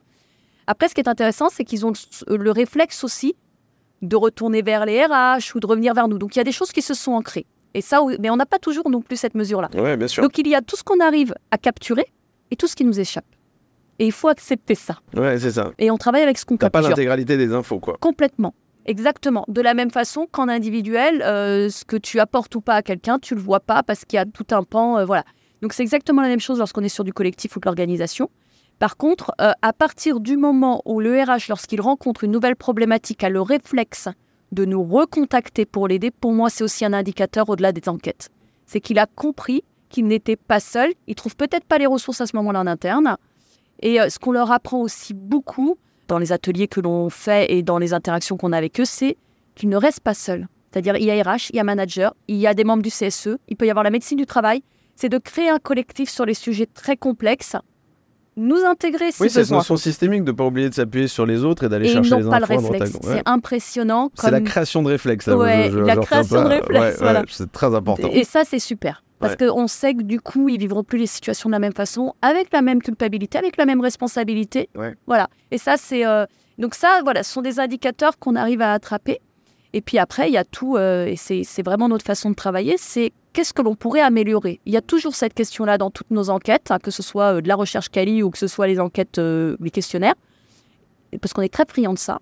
Après, 0.67 0.87
ce 0.87 0.93
qui 0.93 1.01
est 1.01 1.09
intéressant, 1.09 1.49
c'est 1.49 1.63
qu'ils 1.65 1.85
ont 1.85 1.91
le, 2.27 2.37
le 2.37 2.51
réflexe 2.51 3.03
aussi 3.03 3.35
de 4.01 4.15
retourner 4.15 4.61
vers 4.61 4.85
les 4.85 5.03
RH 5.03 5.55
ou 5.55 5.59
de 5.59 5.65
revenir 5.67 5.93
vers 5.93 6.07
nous. 6.07 6.17
Donc, 6.17 6.35
il 6.35 6.39
y 6.39 6.41
a 6.41 6.43
des 6.43 6.51
choses 6.51 6.71
qui 6.71 6.81
se 6.81 6.93
sont 6.93 7.13
ancrées. 7.13 7.45
Et 7.73 7.81
ça, 7.81 8.01
mais 8.19 8.29
on 8.29 8.35
n'a 8.35 8.45
pas 8.45 8.59
toujours 8.59 8.89
non 8.89 9.01
plus 9.01 9.17
cette 9.17 9.35
mesure-là. 9.35 9.69
Ouais, 9.75 9.97
bien 9.97 10.07
sûr. 10.07 10.21
Donc, 10.23 10.37
il 10.37 10.47
y 10.47 10.55
a 10.55 10.61
tout 10.61 10.75
ce 10.75 10.83
qu'on 10.83 10.99
arrive 10.99 11.33
à 11.51 11.57
capturer 11.57 12.05
et 12.51 12.55
tout 12.55 12.67
ce 12.67 12.75
qui 12.75 12.85
nous 12.85 12.99
échappe. 12.99 13.25
Et 13.99 14.05
il 14.05 14.11
faut 14.11 14.27
accepter 14.27 14.75
ça. 14.75 14.99
Ouais, 15.15 15.39
c'est 15.39 15.51
ça. 15.51 15.71
Et 15.79 15.89
on 15.91 15.97
travaille 15.97 16.23
avec 16.23 16.37
ce 16.37 16.45
qu'on 16.45 16.57
T'as 16.57 16.69
pas 16.69 16.79
capture. 16.79 16.89
l'intégralité 16.91 17.37
des 17.37 17.53
infos, 17.53 17.79
quoi. 17.79 17.97
Complètement. 17.99 18.53
Exactement. 18.85 19.45
De 19.47 19.61
la 19.61 19.73
même 19.73 19.91
façon 19.91 20.27
qu'en 20.31 20.49
individuel, 20.49 21.21
euh, 21.21 21.69
ce 21.69 21.85
que 21.85 21.95
tu 21.95 22.19
apportes 22.19 22.53
ou 22.55 22.61
pas 22.61 22.75
à 22.75 22.81
quelqu'un, 22.81 23.17
tu 23.19 23.33
le 23.33 23.39
vois 23.41 23.59
pas 23.61 23.81
parce 23.81 24.03
qu'il 24.05 24.17
y 24.17 24.19
a 24.19 24.25
tout 24.25 24.45
un 24.51 24.63
pan. 24.63 24.97
euh, 24.99 25.05
voilà. 25.05 25.23
Donc 25.61 25.73
c'est 25.73 25.83
exactement 25.83 26.21
la 26.21 26.27
même 26.27 26.41
chose 26.41 26.59
lorsqu'on 26.59 26.81
est 26.83 26.89
sur 26.89 27.03
du 27.05 27.13
collectif 27.13 27.55
ou 27.55 27.59
de 27.59 27.65
l'organisation. 27.65 28.29
Par 28.79 28.97
contre, 28.97 29.31
euh, 29.39 29.51
à 29.61 29.71
partir 29.71 30.19
du 30.19 30.35
moment 30.35 30.81
où 30.85 30.99
le 30.99 31.13
RH, 31.21 31.47
lorsqu'il 31.47 31.79
rencontre 31.79 32.25
une 32.25 32.31
nouvelle 32.31 32.55
problématique, 32.57 33.23
a 33.23 33.29
le 33.29 33.39
réflexe 33.41 34.09
de 34.53 34.65
nous 34.65 34.83
recontacter 34.83 35.65
pour 35.65 35.87
l'aider, 35.87 36.11
pour 36.11 36.33
moi, 36.33 36.49
c'est 36.49 36.63
aussi 36.63 36.85
un 36.85 36.93
indicateur 36.93 37.49
au-delà 37.49 37.71
des 37.71 37.87
enquêtes. 37.89 38.29
C'est 38.65 38.79
qu'il 38.79 38.99
a 38.99 39.05
compris 39.05 39.63
qu'il 39.89 40.07
n'était 40.07 40.35
pas 40.35 40.59
seul. 40.59 40.91
Il 41.07 41.15
trouve 41.15 41.35
peut-être 41.35 41.65
pas 41.65 41.77
les 41.77 41.85
ressources 41.85 42.21
à 42.21 42.25
ce 42.25 42.35
moment-là 42.35 42.61
en 42.61 42.67
interne. 42.67 43.17
Et 43.81 43.99
euh, 43.99 44.09
ce 44.09 44.19
qu'on 44.19 44.31
leur 44.31 44.51
apprend 44.51 44.81
aussi 44.81 45.13
beaucoup 45.13 45.77
dans 46.07 46.17
les 46.17 46.31
ateliers 46.31 46.67
que 46.67 46.81
l'on 46.81 47.09
fait 47.09 47.51
et 47.51 47.63
dans 47.63 47.77
les 47.77 47.93
interactions 47.93 48.37
qu'on 48.37 48.51
a 48.53 48.57
avec 48.57 48.79
eux, 48.79 48.85
c'est 48.85 49.17
qu'ils 49.55 49.69
ne 49.69 49.77
restent 49.77 50.01
pas 50.01 50.13
seuls. 50.13 50.47
C'est-à-dire, 50.71 50.97
il 50.97 51.03
y 51.03 51.11
a 51.11 51.21
RH, 51.21 51.51
il 51.51 51.57
y 51.57 51.59
a 51.59 51.63
manager, 51.63 52.15
il 52.27 52.37
y 52.37 52.47
a 52.47 52.53
des 52.53 52.63
membres 52.63 52.81
du 52.81 52.89
CSE, 52.89 53.37
il 53.47 53.55
peut 53.55 53.67
y 53.67 53.69
avoir 53.69 53.83
la 53.83 53.91
médecine 53.91 54.17
du 54.17 54.25
travail. 54.25 54.63
C'est 54.95 55.09
de 55.09 55.19
créer 55.19 55.49
un 55.49 55.59
collectif 55.59 56.09
sur 56.09 56.25
les 56.25 56.33
sujets 56.33 56.65
très 56.65 56.97
complexes, 56.97 57.55
nous 58.35 58.57
intégrer 58.65 59.11
si 59.11 59.21
Oui, 59.21 59.29
c'est 59.29 59.35
cette 59.35 59.41
besoin. 59.43 59.57
notion 59.59 59.77
systémique 59.77 60.23
de 60.23 60.31
pas 60.31 60.43
oublier 60.45 60.69
de 60.69 60.73
s'appuyer 60.73 61.07
sur 61.07 61.25
les 61.25 61.43
autres 61.43 61.63
et 61.65 61.69
d'aller 61.69 61.87
chercher 61.87 62.15
les 62.17 62.23
n'ont 62.23 62.29
pas 62.31 62.39
le 62.39 62.45
infos 62.45 62.53
à 62.53 62.69
réflexe. 62.71 62.93
Ouais. 62.95 62.99
C'est 63.17 63.21
impressionnant. 63.25 64.11
C'est 64.15 64.31
la 64.31 64.41
création 64.41 64.81
de 64.83 64.87
réflexe. 64.89 65.27
là, 65.27 65.37
Ouais, 65.37 65.65
je- 65.71 65.71
je- 65.71 65.77
la 65.79 65.95
création 65.97 66.37
de 66.37 66.43
pas. 66.43 66.49
réflexe, 66.49 66.69
Ouais, 66.71 66.79
ouais, 66.79 66.95
voilà. 66.99 67.23
c'est 67.29 67.51
très 67.51 67.73
important. 67.75 68.09
Et 68.11 68.23
ça, 68.23 68.43
c'est 68.45 68.59
super. 68.59 69.03
Parce 69.19 69.35
qu'on 69.37 69.67
sait 69.67 69.93
que 69.93 70.01
du 70.01 70.19
coup, 70.19 70.49
ils 70.49 70.59
vivront 70.59 70.83
plus 70.83 70.97
les 70.99 71.07
situations 71.07 71.47
de 71.47 71.53
la 71.53 71.59
même 71.59 71.71
façon, 71.73 72.13
avec 72.21 72.51
la 72.51 72.61
même 72.61 72.81
culpabilité, 72.81 73.37
avec 73.37 73.55
la 73.55 73.65
même 73.65 73.79
responsabilité. 73.79 74.69
Voilà. 75.07 75.29
Et 75.51 75.57
ça, 75.57 75.75
c'est. 75.77 76.05
euh, 76.05 76.25
Donc, 76.59 76.75
ça, 76.75 76.99
voilà, 77.03 77.23
ce 77.23 77.33
sont 77.33 77.41
des 77.41 77.59
indicateurs 77.59 78.19
qu'on 78.19 78.35
arrive 78.35 78.61
à 78.61 78.73
attraper. 78.73 79.19
Et 79.73 79.81
puis 79.81 79.97
après, 79.97 80.27
il 80.29 80.33
y 80.33 80.37
a 80.37 80.43
tout, 80.43 80.77
euh, 80.77 81.07
et 81.07 81.15
c'est 81.15 81.63
vraiment 81.65 81.89
notre 81.89 82.05
façon 82.05 82.29
de 82.29 82.35
travailler, 82.35 82.75
c'est 82.77 83.11
qu'est-ce 83.33 83.53
que 83.53 83.61
l'on 83.61 83.75
pourrait 83.75 84.01
améliorer? 84.01 84.59
Il 84.65 84.73
y 84.73 84.77
a 84.77 84.81
toujours 84.81 85.15
cette 85.15 85.33
question-là 85.33 85.77
dans 85.77 85.89
toutes 85.91 86.11
nos 86.11 86.29
enquêtes, 86.29 86.71
hein, 86.71 86.79
que 86.81 86.91
ce 86.91 87.03
soit 87.03 87.35
euh, 87.35 87.41
de 87.41 87.47
la 87.47 87.55
recherche 87.55 87.89
quali 87.89 88.23
ou 88.23 88.29
que 88.29 88.37
ce 88.37 88.47
soit 88.47 88.67
les 88.67 88.79
enquêtes, 88.79 89.17
euh, 89.19 89.57
les 89.59 89.71
questionnaires, 89.71 90.15
parce 91.21 91.33
qu'on 91.33 91.41
est 91.41 91.53
très 91.53 91.65
friand 91.67 91.93
de 91.93 91.99
ça. 91.99 92.19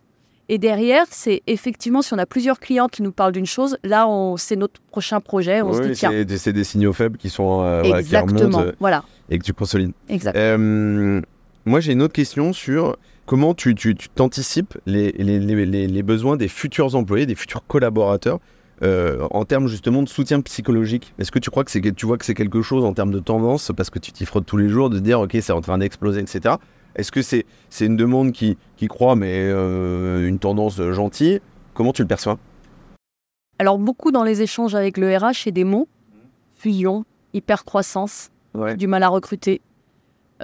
Et 0.49 0.57
derrière, 0.57 1.05
c'est 1.09 1.43
effectivement, 1.47 2.01
si 2.01 2.13
on 2.13 2.17
a 2.17 2.25
plusieurs 2.25 2.59
clients 2.59 2.87
qui 2.87 3.03
nous 3.03 3.13
parlent 3.13 3.31
d'une 3.31 3.45
chose, 3.45 3.77
là, 3.83 4.05
c'est 4.37 4.57
notre 4.57 4.81
prochain 4.91 5.21
projet. 5.21 5.61
On 5.61 5.71
se 5.71 5.79
Oui, 5.81 5.87
dit, 5.91 5.93
tiens, 5.93 6.11
c'est 6.37 6.51
des- 6.51 6.63
signaux 6.65 6.91
faibles 6.91 7.17
qui 7.17 7.29
sont 7.29 7.61
euh, 7.63 7.81
voilà, 7.83 8.03
qui 8.03 8.15
remontent 8.17 8.33
exactement. 8.35 8.59
euh, 8.67 8.71
Voilà, 8.79 9.03
et 9.29 9.37
que 9.39 9.43
tu 9.45 9.53
consolides. 9.53 9.93
exact. 10.09 10.35
Euh, 10.35 11.21
moi, 11.65 11.79
j'ai 11.79 11.93
une 11.93 12.01
autre 12.01 12.13
question 12.13 12.51
sur 12.51 12.97
comment 13.25 13.53
tu 13.53 13.75
t'anticipes 14.15 14.77
les, 14.85 15.13
les, 15.13 15.39
les- 15.39 15.65
les- 15.65 15.87
les 15.87 16.03
besoins 16.03 16.35
des 16.35 16.49
futurs 16.49 16.95
employés, 16.95 17.25
des 17.25 17.35
futurs 17.35 17.65
collaborateurs 17.65 18.39
euh, 18.83 19.27
en 19.31 19.45
termes 19.45 19.67
justement 19.67 20.01
de 20.03 20.09
soutien 20.09 20.41
psychologique. 20.41 21.13
Est-ce 21.19 21.31
que 21.31 21.39
tu 21.39 21.49
crois 21.49 21.63
que 21.63 21.71
c'est 21.71 21.81
tu 21.95 22.05
vois 22.05 22.17
que 22.17 22.25
c'est 22.25 22.33
quelque 22.33 22.61
chose 22.61 22.83
en 22.85 22.93
termes 22.93 23.11
de 23.11 23.19
tendance 23.19 23.71
parce 23.75 23.89
que 23.89 23.99
tu 23.99 24.11
t'y 24.11 24.25
frottes 24.25 24.45
tous 24.45 24.57
les 24.57 24.69
jours 24.69 24.89
de 24.89 24.99
dire 24.99 25.19
ok 25.19 25.37
c'est 25.41 25.53
en 25.53 25.61
train 25.61 25.77
d'exploser 25.77 26.21
etc. 26.21 26.55
Est-ce 26.95 27.11
que 27.11 27.21
c'est 27.21 27.45
c'est 27.69 27.85
une 27.85 27.95
demande 27.97 28.31
qui 28.31 28.57
qui 28.77 28.87
croit 28.87 29.15
mais 29.15 29.33
euh, 29.49 30.27
une 30.27 30.39
tendance 30.39 30.81
gentille? 30.91 31.39
Comment 31.73 31.93
tu 31.93 32.01
le 32.01 32.07
perçois? 32.07 32.37
Alors, 33.59 33.77
beaucoup 33.77 34.11
dans 34.11 34.23
les 34.23 34.41
échanges 34.41 34.73
avec 34.73 34.97
le 34.97 35.15
RH, 35.15 35.43
c'est 35.43 35.51
des 35.51 35.63
mots 35.63 35.87
fusion, 36.57 37.05
hyper-croissance, 37.33 38.29
Ouais. 38.53 38.75
du 38.75 38.87
mal 38.87 39.03
à 39.03 39.07
recruter. 39.07 39.61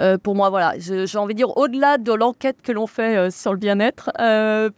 Euh, 0.00 0.16
pour 0.18 0.34
moi, 0.34 0.48
voilà, 0.50 0.74
j'ai 0.78 1.18
envie 1.18 1.34
de 1.34 1.38
dire, 1.38 1.56
au-delà 1.56 1.98
de 1.98 2.12
l'enquête 2.12 2.62
que 2.62 2.72
l'on 2.72 2.86
fait 2.86 3.16
euh, 3.16 3.30
sur 3.30 3.52
le 3.52 3.58
bien-être, 3.58 4.10
euh, 4.20 4.70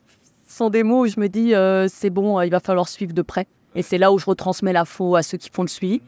sont 0.51 0.71
des 0.71 0.83
mots 0.83 1.05
où 1.05 1.07
je 1.07 1.19
me 1.21 1.29
dis, 1.29 1.55
euh, 1.55 1.87
c'est 1.89 2.11
bon, 2.11 2.41
il 2.41 2.51
va 2.51 2.61
falloir 2.61 2.89
suivre 2.89 3.13
de 3.13 3.23
près. 3.23 3.47
Et 3.75 3.83
c'est 3.83 3.99
là 3.99 4.13
où 4.13 4.19
je 4.19 4.27
retransmets 4.27 4.73
la 4.73 4.85
faux 4.85 5.15
à 5.17 5.23
ceux 5.23 5.39
qui 5.39 5.51
font 5.53 5.63
le 5.63 5.69
suivi. 5.69 6.01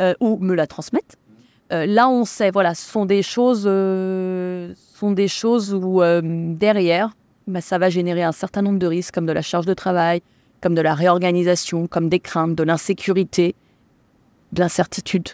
euh, 0.00 0.14
ou 0.20 0.38
me 0.38 0.54
la 0.54 0.66
transmettent. 0.66 1.16
Euh, 1.70 1.84
là, 1.84 2.08
on 2.08 2.24
sait, 2.24 2.50
voilà, 2.50 2.74
ce 2.74 2.90
sont 2.90 3.04
des 3.04 3.22
choses, 3.22 3.64
sont 3.64 5.10
des 5.12 5.28
choses 5.28 5.74
où 5.74 6.00
derrière, 6.54 7.10
bah, 7.46 7.60
ça 7.60 7.76
va 7.78 7.90
générer 7.90 8.22
un 8.22 8.32
certain 8.32 8.62
nombre 8.62 8.78
de 8.78 8.86
risques, 8.86 9.12
comme 9.14 9.26
de 9.26 9.32
la 9.32 9.42
charge 9.42 9.66
de 9.66 9.74
travail, 9.74 10.22
comme 10.62 10.74
de 10.74 10.80
la 10.80 10.94
réorganisation, 10.94 11.86
comme 11.88 12.08
des 12.08 12.20
craintes, 12.20 12.54
de 12.54 12.62
l'insécurité, 12.62 13.54
de 14.52 14.60
l'incertitude, 14.60 15.28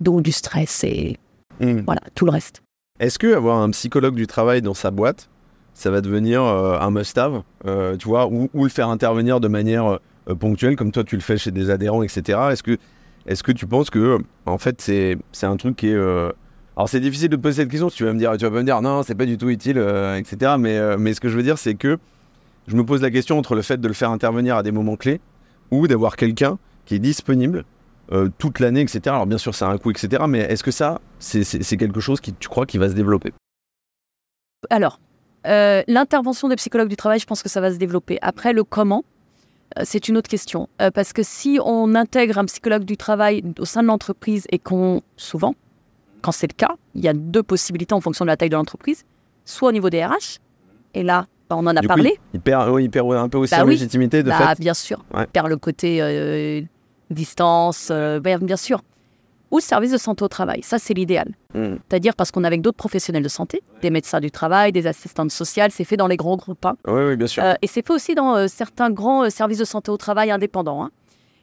donc 0.00 0.22
du 0.22 0.32
stress 0.32 0.84
et 0.84 1.18
Hmm. 1.60 1.80
voilà 1.86 2.00
tout 2.14 2.24
le 2.24 2.30
reste. 2.30 2.62
Est-ce 3.00 3.18
que 3.18 3.34
avoir 3.34 3.58
un 3.58 3.70
psychologue 3.70 4.14
du 4.14 4.28
travail 4.28 4.62
dans 4.62 4.74
sa 4.74 4.92
boîte, 4.92 5.28
ça 5.78 5.92
va 5.92 6.00
devenir 6.00 6.42
euh, 6.42 6.76
un 6.80 6.90
must-have, 6.90 7.42
euh, 7.64 7.96
tu 7.96 8.08
vois, 8.08 8.26
ou, 8.26 8.50
le 8.52 8.68
faire 8.68 8.88
intervenir 8.88 9.38
de 9.38 9.46
manière 9.46 10.00
euh, 10.28 10.34
ponctuelle, 10.34 10.74
comme 10.74 10.90
toi 10.90 11.04
tu 11.04 11.14
le 11.14 11.22
fais 11.22 11.38
chez 11.38 11.52
des 11.52 11.70
adhérents, 11.70 12.02
etc. 12.02 12.36
Est-ce 12.50 12.64
que, 12.64 12.78
est-ce 13.26 13.44
que 13.44 13.52
tu 13.52 13.64
penses 13.68 13.88
que, 13.88 14.18
en 14.44 14.58
fait, 14.58 14.80
c'est, 14.80 15.16
un 15.42 15.56
truc 15.56 15.76
qui 15.76 15.90
est. 15.90 15.96
Alors 16.76 16.88
c'est 16.88 16.98
difficile 16.98 17.28
de 17.28 17.36
poser 17.36 17.62
cette 17.62 17.70
question. 17.70 17.90
Tu 17.90 18.04
vas 18.04 18.12
me 18.12 18.18
dire, 18.18 18.36
tu 18.36 18.44
vas 18.44 18.50
me 18.50 18.64
dire, 18.64 18.82
non, 18.82 19.04
c'est 19.04 19.14
pas 19.14 19.24
du 19.24 19.38
tout 19.38 19.50
utile, 19.50 19.78
etc. 20.16 20.56
Mais, 20.58 20.96
mais 20.96 21.14
ce 21.14 21.20
que 21.20 21.28
je 21.28 21.36
veux 21.36 21.44
dire, 21.44 21.58
c'est 21.58 21.74
que 21.74 21.98
je 22.66 22.74
me 22.74 22.84
pose 22.84 23.00
la 23.00 23.12
question 23.12 23.38
entre 23.38 23.54
le 23.54 23.62
fait 23.62 23.80
de 23.80 23.86
le 23.86 23.94
faire 23.94 24.10
intervenir 24.10 24.56
à 24.56 24.64
des 24.64 24.72
moments 24.72 24.96
clés 24.96 25.20
ou 25.70 25.86
d'avoir 25.86 26.16
quelqu'un 26.16 26.58
qui 26.86 26.96
est 26.96 27.00
disponible 27.00 27.64
toute 28.38 28.58
l'année, 28.58 28.80
etc. 28.80 29.00
Alors 29.06 29.26
bien 29.26 29.38
sûr, 29.38 29.54
ça 29.54 29.68
a 29.68 29.72
un 29.72 29.78
coût, 29.78 29.92
etc. 29.92 30.24
Mais 30.28 30.40
est-ce 30.40 30.64
que 30.64 30.72
ça, 30.72 31.00
c'est 31.20 31.76
quelque 31.76 32.00
chose 32.00 32.20
qui, 32.20 32.32
tu 32.32 32.48
crois, 32.48 32.66
qui 32.66 32.78
va 32.78 32.88
se 32.88 32.94
développer? 32.94 33.32
Alors, 34.70 34.98
euh, 35.46 35.82
l'intervention 35.86 36.48
des 36.48 36.56
psychologues 36.56 36.88
du 36.88 36.96
travail, 36.96 37.18
je 37.20 37.26
pense 37.26 37.42
que 37.42 37.48
ça 37.48 37.60
va 37.60 37.72
se 37.72 37.76
développer. 37.78 38.18
Après, 38.22 38.52
le 38.52 38.64
comment, 38.64 39.04
euh, 39.78 39.82
c'est 39.84 40.08
une 40.08 40.16
autre 40.16 40.28
question. 40.28 40.68
Euh, 40.82 40.90
parce 40.90 41.12
que 41.12 41.22
si 41.22 41.58
on 41.64 41.94
intègre 41.94 42.38
un 42.38 42.44
psychologue 42.46 42.84
du 42.84 42.96
travail 42.96 43.42
au 43.58 43.64
sein 43.64 43.82
de 43.82 43.86
l'entreprise 43.88 44.46
et 44.50 44.58
qu'on, 44.58 45.02
souvent, 45.16 45.54
quand 46.22 46.32
c'est 46.32 46.50
le 46.50 46.56
cas, 46.56 46.74
il 46.94 47.02
y 47.02 47.08
a 47.08 47.12
deux 47.14 47.42
possibilités 47.42 47.94
en 47.94 48.00
fonction 48.00 48.24
de 48.24 48.28
la 48.30 48.36
taille 48.36 48.50
de 48.50 48.56
l'entreprise, 48.56 49.04
soit 49.44 49.68
au 49.68 49.72
niveau 49.72 49.88
des 49.90 50.04
RH, 50.04 50.38
et 50.94 51.02
là, 51.02 51.26
bah, 51.48 51.56
on 51.56 51.66
en 51.66 51.76
a 51.76 51.80
Du 51.80 51.86
coup, 51.88 51.94
parlé, 51.94 52.18
Il 52.34 52.40
perd, 52.40 52.68
oui, 52.70 52.84
il 52.84 52.90
perd 52.90 53.12
un 53.12 53.28
peu 53.28 53.38
aussi 53.38 53.54
Bah 53.54 53.62
en 53.62 53.66
oui. 53.66 53.70
légitimité 53.72 54.22
de 54.22 54.28
Bah, 54.28 54.54
fait. 54.54 54.60
bien 54.60 54.74
sûr, 54.74 55.04
Ouais. 55.14 55.26
perd 55.26 55.48
le 55.48 55.56
côté 55.56 55.98
euh, 56.02 56.60
distance, 57.10 57.90
bien, 58.22 58.38
bien 58.38 58.56
sûr. 58.56 58.82
Ou 59.50 59.60
service 59.60 59.92
de 59.92 59.96
santé 59.96 60.22
au 60.24 60.28
travail, 60.28 60.60
ça 60.62 60.78
c'est 60.78 60.92
l'idéal. 60.94 61.34
Mm. 61.54 61.76
C'est-à-dire 61.88 62.14
parce 62.14 62.30
qu'on 62.30 62.44
est 62.44 62.46
avec 62.46 62.60
d'autres 62.60 62.76
professionnels 62.76 63.22
de 63.22 63.28
santé, 63.28 63.62
des 63.80 63.90
médecins 63.90 64.20
du 64.20 64.30
travail, 64.30 64.72
des 64.72 64.86
assistantes 64.86 65.30
sociales, 65.30 65.70
c'est 65.70 65.84
fait 65.84 65.96
dans 65.96 66.06
les 66.06 66.16
grands 66.18 66.36
groupes. 66.36 66.66
hein. 66.66 66.76
Oui, 66.86 67.02
oui, 67.02 67.16
bien 67.16 67.26
sûr. 67.26 67.42
Euh, 67.42 67.54
et 67.62 67.66
c'est 67.66 67.86
fait 67.86 67.92
aussi 67.92 68.14
dans 68.14 68.36
euh, 68.36 68.46
certains 68.48 68.90
grands 68.90 69.24
euh, 69.24 69.30
services 69.30 69.58
de 69.58 69.64
santé 69.64 69.90
au 69.90 69.96
travail 69.96 70.30
indépendants. 70.30 70.84
hein. 70.84 70.90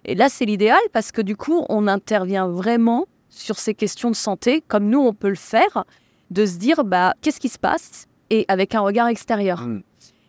Et 0.05 0.13
là, 0.13 0.29
c'est 0.29 0.45
l'idéal 0.45 0.79
parce 0.93 1.11
que 1.11 1.21
du 1.21 1.35
coup, 1.35 1.65
on 1.67 1.87
intervient 1.87 2.47
vraiment 2.47 3.05
sur 3.29 3.57
ces 3.57 3.73
questions 3.73 4.11
de 4.11 4.15
santé, 4.15 4.63
comme 4.67 4.87
nous, 4.87 4.99
on 4.99 5.13
peut 5.13 5.29
le 5.29 5.35
faire, 5.35 5.83
de 6.29 6.45
se 6.45 6.57
dire, 6.57 6.83
bah, 6.85 7.15
qu'est-ce 7.21 7.39
qui 7.39 7.49
se 7.49 7.57
passe 7.59 8.05
Et 8.29 8.45
avec 8.47 8.75
un 8.75 8.81
regard 8.81 9.07
extérieur. 9.07 9.61
Mm. 9.61 9.81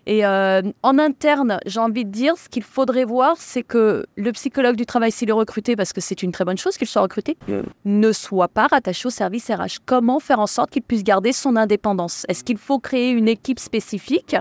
Et 0.09 0.25
euh, 0.25 0.63
en 0.85 0.99
interne, 1.01 1.59
j'ai 1.67 1.81
envie 1.81 2.05
de 2.05 2.11
dire, 2.11 2.37
ce 2.37 2.49
qu'il 2.49 2.63
faudrait 2.63 3.05
voir, 3.05 3.35
c'est 3.39 3.65
que 3.65 4.07
le 4.17 4.33
psychologue 4.33 4.77
du 4.77 4.87
travail, 4.87 5.11
s'il 5.11 5.29
est 5.29 5.33
recruté, 5.33 5.75
parce 5.75 5.93
que 5.93 6.01
c'est 6.01 6.23
une 6.23 6.31
très 6.31 6.45
bonne 6.45 6.57
chose 6.59 6.77
qu'il 6.77 6.87
soit 6.87 7.03
recruté, 7.03 7.37
Mm. 7.49 7.61
ne 7.87 8.13
soit 8.13 8.47
pas 8.49 8.69
rattaché 8.69 9.09
au 9.09 9.11
service 9.11 9.51
RH. 9.51 9.79
Comment 9.85 10.21
faire 10.21 10.39
en 10.39 10.47
sorte 10.47 10.71
qu'il 10.71 10.83
puisse 10.83 11.03
garder 11.03 11.33
son 11.33 11.57
indépendance? 11.57 12.25
Est-ce 12.29 12.45
qu'il 12.45 12.57
faut 12.59 12.79
créer 12.79 13.11
une 13.11 13.27
équipe 13.27 13.59
spécifique? 13.59 14.37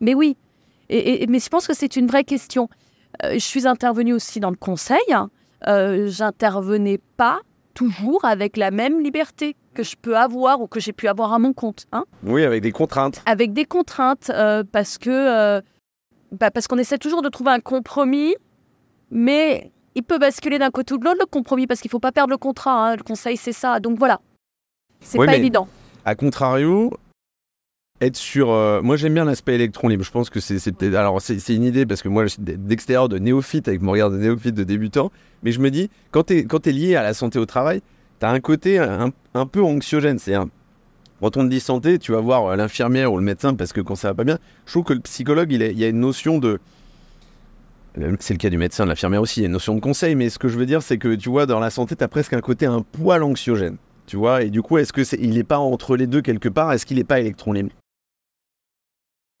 Mais 0.00 0.14
oui. 0.14 0.36
Et, 0.90 1.22
et- 1.22 1.26
mais 1.28 1.38
je 1.38 1.48
pense 1.48 1.66
que 1.68 1.74
c'est 1.74 1.94
une 1.96 2.08
vraie 2.08 2.24
question. 2.24 2.68
Euh, 3.22 3.34
je 3.34 3.38
suis 3.38 3.66
intervenue 3.68 4.12
aussi 4.14 4.40
dans 4.40 4.50
le 4.50 4.56
conseil. 4.56 4.98
Euh, 5.68 6.08
J'intervenais 6.08 6.98
pas 7.16 7.40
toujours 7.74 8.24
avec 8.24 8.56
la 8.56 8.70
même 8.70 9.00
liberté 9.00 9.56
que 9.74 9.82
je 9.82 9.96
peux 10.00 10.16
avoir 10.16 10.60
ou 10.60 10.66
que 10.68 10.80
j'ai 10.80 10.92
pu 10.92 11.08
avoir 11.08 11.32
à 11.32 11.38
mon 11.38 11.52
compte. 11.52 11.86
hein 11.92 12.04
Oui, 12.22 12.44
avec 12.44 12.62
des 12.62 12.72
contraintes. 12.72 13.22
avec 13.26 13.52
des 13.52 13.64
contraintes 13.64 14.30
euh, 14.30 14.62
parce 14.70 14.96
que 14.98 15.10
euh, 15.10 15.60
bah, 16.32 16.50
parce 16.50 16.66
qu'on 16.68 16.78
essaie 16.78 16.98
toujours 16.98 17.22
de 17.22 17.28
trouver 17.28 17.50
un 17.50 17.60
compromis, 17.60 18.34
mais 19.10 19.70
il 19.94 20.02
peut 20.02 20.18
basculer 20.18 20.58
d'un 20.58 20.70
côté 20.70 20.94
ou 20.94 20.98
de 20.98 21.04
l'autre 21.04 21.18
le 21.20 21.26
compromis 21.26 21.66
parce 21.66 21.80
qu'il 21.80 21.90
faut 21.90 22.00
pas 22.00 22.12
perdre 22.12 22.30
le 22.30 22.36
contrat. 22.38 22.88
hein. 22.90 22.96
Le 22.96 23.02
conseil 23.02 23.36
c'est 23.36 23.52
ça, 23.52 23.80
donc 23.80 23.98
voilà, 23.98 24.20
c'est 25.00 25.18
Oui, 25.18 25.26
pas 25.26 25.36
évident. 25.36 25.68
A 26.04 26.14
contrario, 26.14 26.92
être 28.04 28.16
sur. 28.16 28.50
euh, 28.50 28.80
moi, 28.82 28.96
j'aime 28.96 29.14
bien 29.14 29.24
l'aspect 29.24 29.54
électron 29.54 29.88
libre. 29.88 30.04
Je 30.04 30.10
pense 30.10 30.30
que 30.30 30.40
c'est 30.40 30.58
c'est 30.58 30.72
peut-être. 30.72 30.94
Alors, 30.94 31.20
c'est 31.20 31.38
c'est 31.38 31.54
une 31.54 31.64
idée 31.64 31.86
parce 31.86 32.02
que 32.02 32.08
moi, 32.08 32.24
je 32.24 32.28
suis 32.28 32.42
d'extérieur 32.42 33.08
de 33.08 33.18
néophyte 33.18 33.68
avec 33.68 33.82
mon 33.82 33.92
regard 33.92 34.10
de 34.10 34.16
néophyte 34.18 34.54
de 34.54 34.64
débutant. 34.64 35.10
Mais 35.42 35.52
je 35.52 35.60
me 35.60 35.70
dis, 35.70 35.90
quand 36.10 36.24
tu 36.24 36.38
es, 36.38 36.72
lié 36.72 36.96
à 36.96 37.02
la 37.02 37.14
santé 37.14 37.38
au 37.38 37.46
travail, 37.46 37.82
tu 38.20 38.26
as 38.26 38.30
un 38.30 38.40
côté 38.40 38.78
un, 38.78 39.10
un 39.34 39.46
peu 39.46 39.62
anxiogène. 39.62 40.18
C'est-à-dire, 40.18 40.48
quand 41.20 41.36
on 41.36 41.44
te 41.44 41.48
dit 41.50 41.60
santé, 41.60 41.98
tu 41.98 42.12
vas 42.12 42.20
voir 42.20 42.46
euh, 42.46 42.56
l'infirmière 42.56 43.12
ou 43.12 43.16
le 43.18 43.24
médecin 43.24 43.54
parce 43.54 43.72
que 43.72 43.80
quand 43.80 43.94
ça 43.96 44.08
va 44.08 44.14
pas 44.14 44.24
bien. 44.24 44.38
Je 44.66 44.72
trouve 44.72 44.84
que 44.84 44.92
le 44.94 45.00
psychologue, 45.00 45.52
il, 45.52 45.62
est- 45.62 45.72
il 45.72 45.78
y 45.78 45.84
a 45.84 45.88
une 45.88 46.00
notion 46.00 46.38
de. 46.38 46.60
C'est 48.18 48.34
le 48.34 48.38
cas 48.38 48.50
du 48.50 48.58
médecin, 48.58 48.84
de 48.84 48.88
l'infirmière 48.88 49.22
aussi, 49.22 49.40
il 49.40 49.42
y 49.44 49.46
a 49.46 49.46
une 49.46 49.52
notion 49.52 49.74
de 49.76 49.80
conseil, 49.80 50.16
mais 50.16 50.28
ce 50.28 50.38
que 50.38 50.48
je 50.48 50.58
veux 50.58 50.66
dire, 50.66 50.82
c'est 50.82 50.98
que 50.98 51.14
tu 51.14 51.28
vois, 51.28 51.46
dans 51.46 51.60
la 51.60 51.70
santé, 51.70 51.94
tu 51.94 52.02
as 52.02 52.08
presque 52.08 52.32
un 52.32 52.40
côté 52.40 52.66
un 52.66 52.82
poil 52.82 53.22
anxiogène. 53.22 53.76
Tu 54.06 54.16
vois, 54.16 54.42
et 54.42 54.50
du 54.50 54.62
coup, 54.62 54.78
est-ce 54.78 54.92
que 54.92 55.04
c'est, 55.04 55.16
il 55.20 55.30
n'est 55.34 55.44
pas 55.44 55.58
entre 55.58 55.96
les 55.96 56.06
deux 56.08 56.20
quelque 56.20 56.48
part? 56.48 56.72
Est-ce 56.72 56.84
qu'il 56.86 56.96
n'est 56.96 57.04
pas 57.04 57.20
électron 57.20 57.52
libre? 57.52 57.70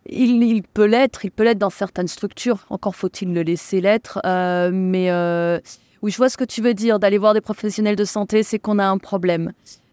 Il, 0.06 0.42
il 0.42 0.62
peut 0.62 0.84
l'être, 0.84 1.24
il 1.24 1.30
peut 1.30 1.44
l'être 1.44 1.58
dans 1.58 1.70
certaines 1.70 2.08
structures. 2.08 2.66
Encore 2.70 2.94
faut-il 2.94 3.32
le 3.32 3.42
laisser 3.42 3.80
l'être, 3.80 4.20
euh, 4.26 4.70
mais 4.72 5.10
euh, 5.10 5.58
oui, 6.02 6.10
je 6.10 6.16
vois 6.18 6.28
ce 6.28 6.36
que 6.36 6.44
tu 6.44 6.60
veux 6.60 6.74
dire. 6.74 6.98
D'aller 6.98 7.18
voir 7.18 7.32
des 7.34 7.40
professionnels 7.40 7.96
de 7.96 8.04
santé, 8.04 8.42
c'est 8.42 8.58
qu'on 8.58 8.78
a 8.78 8.84
un 8.86 8.98
problème. 8.98 9.52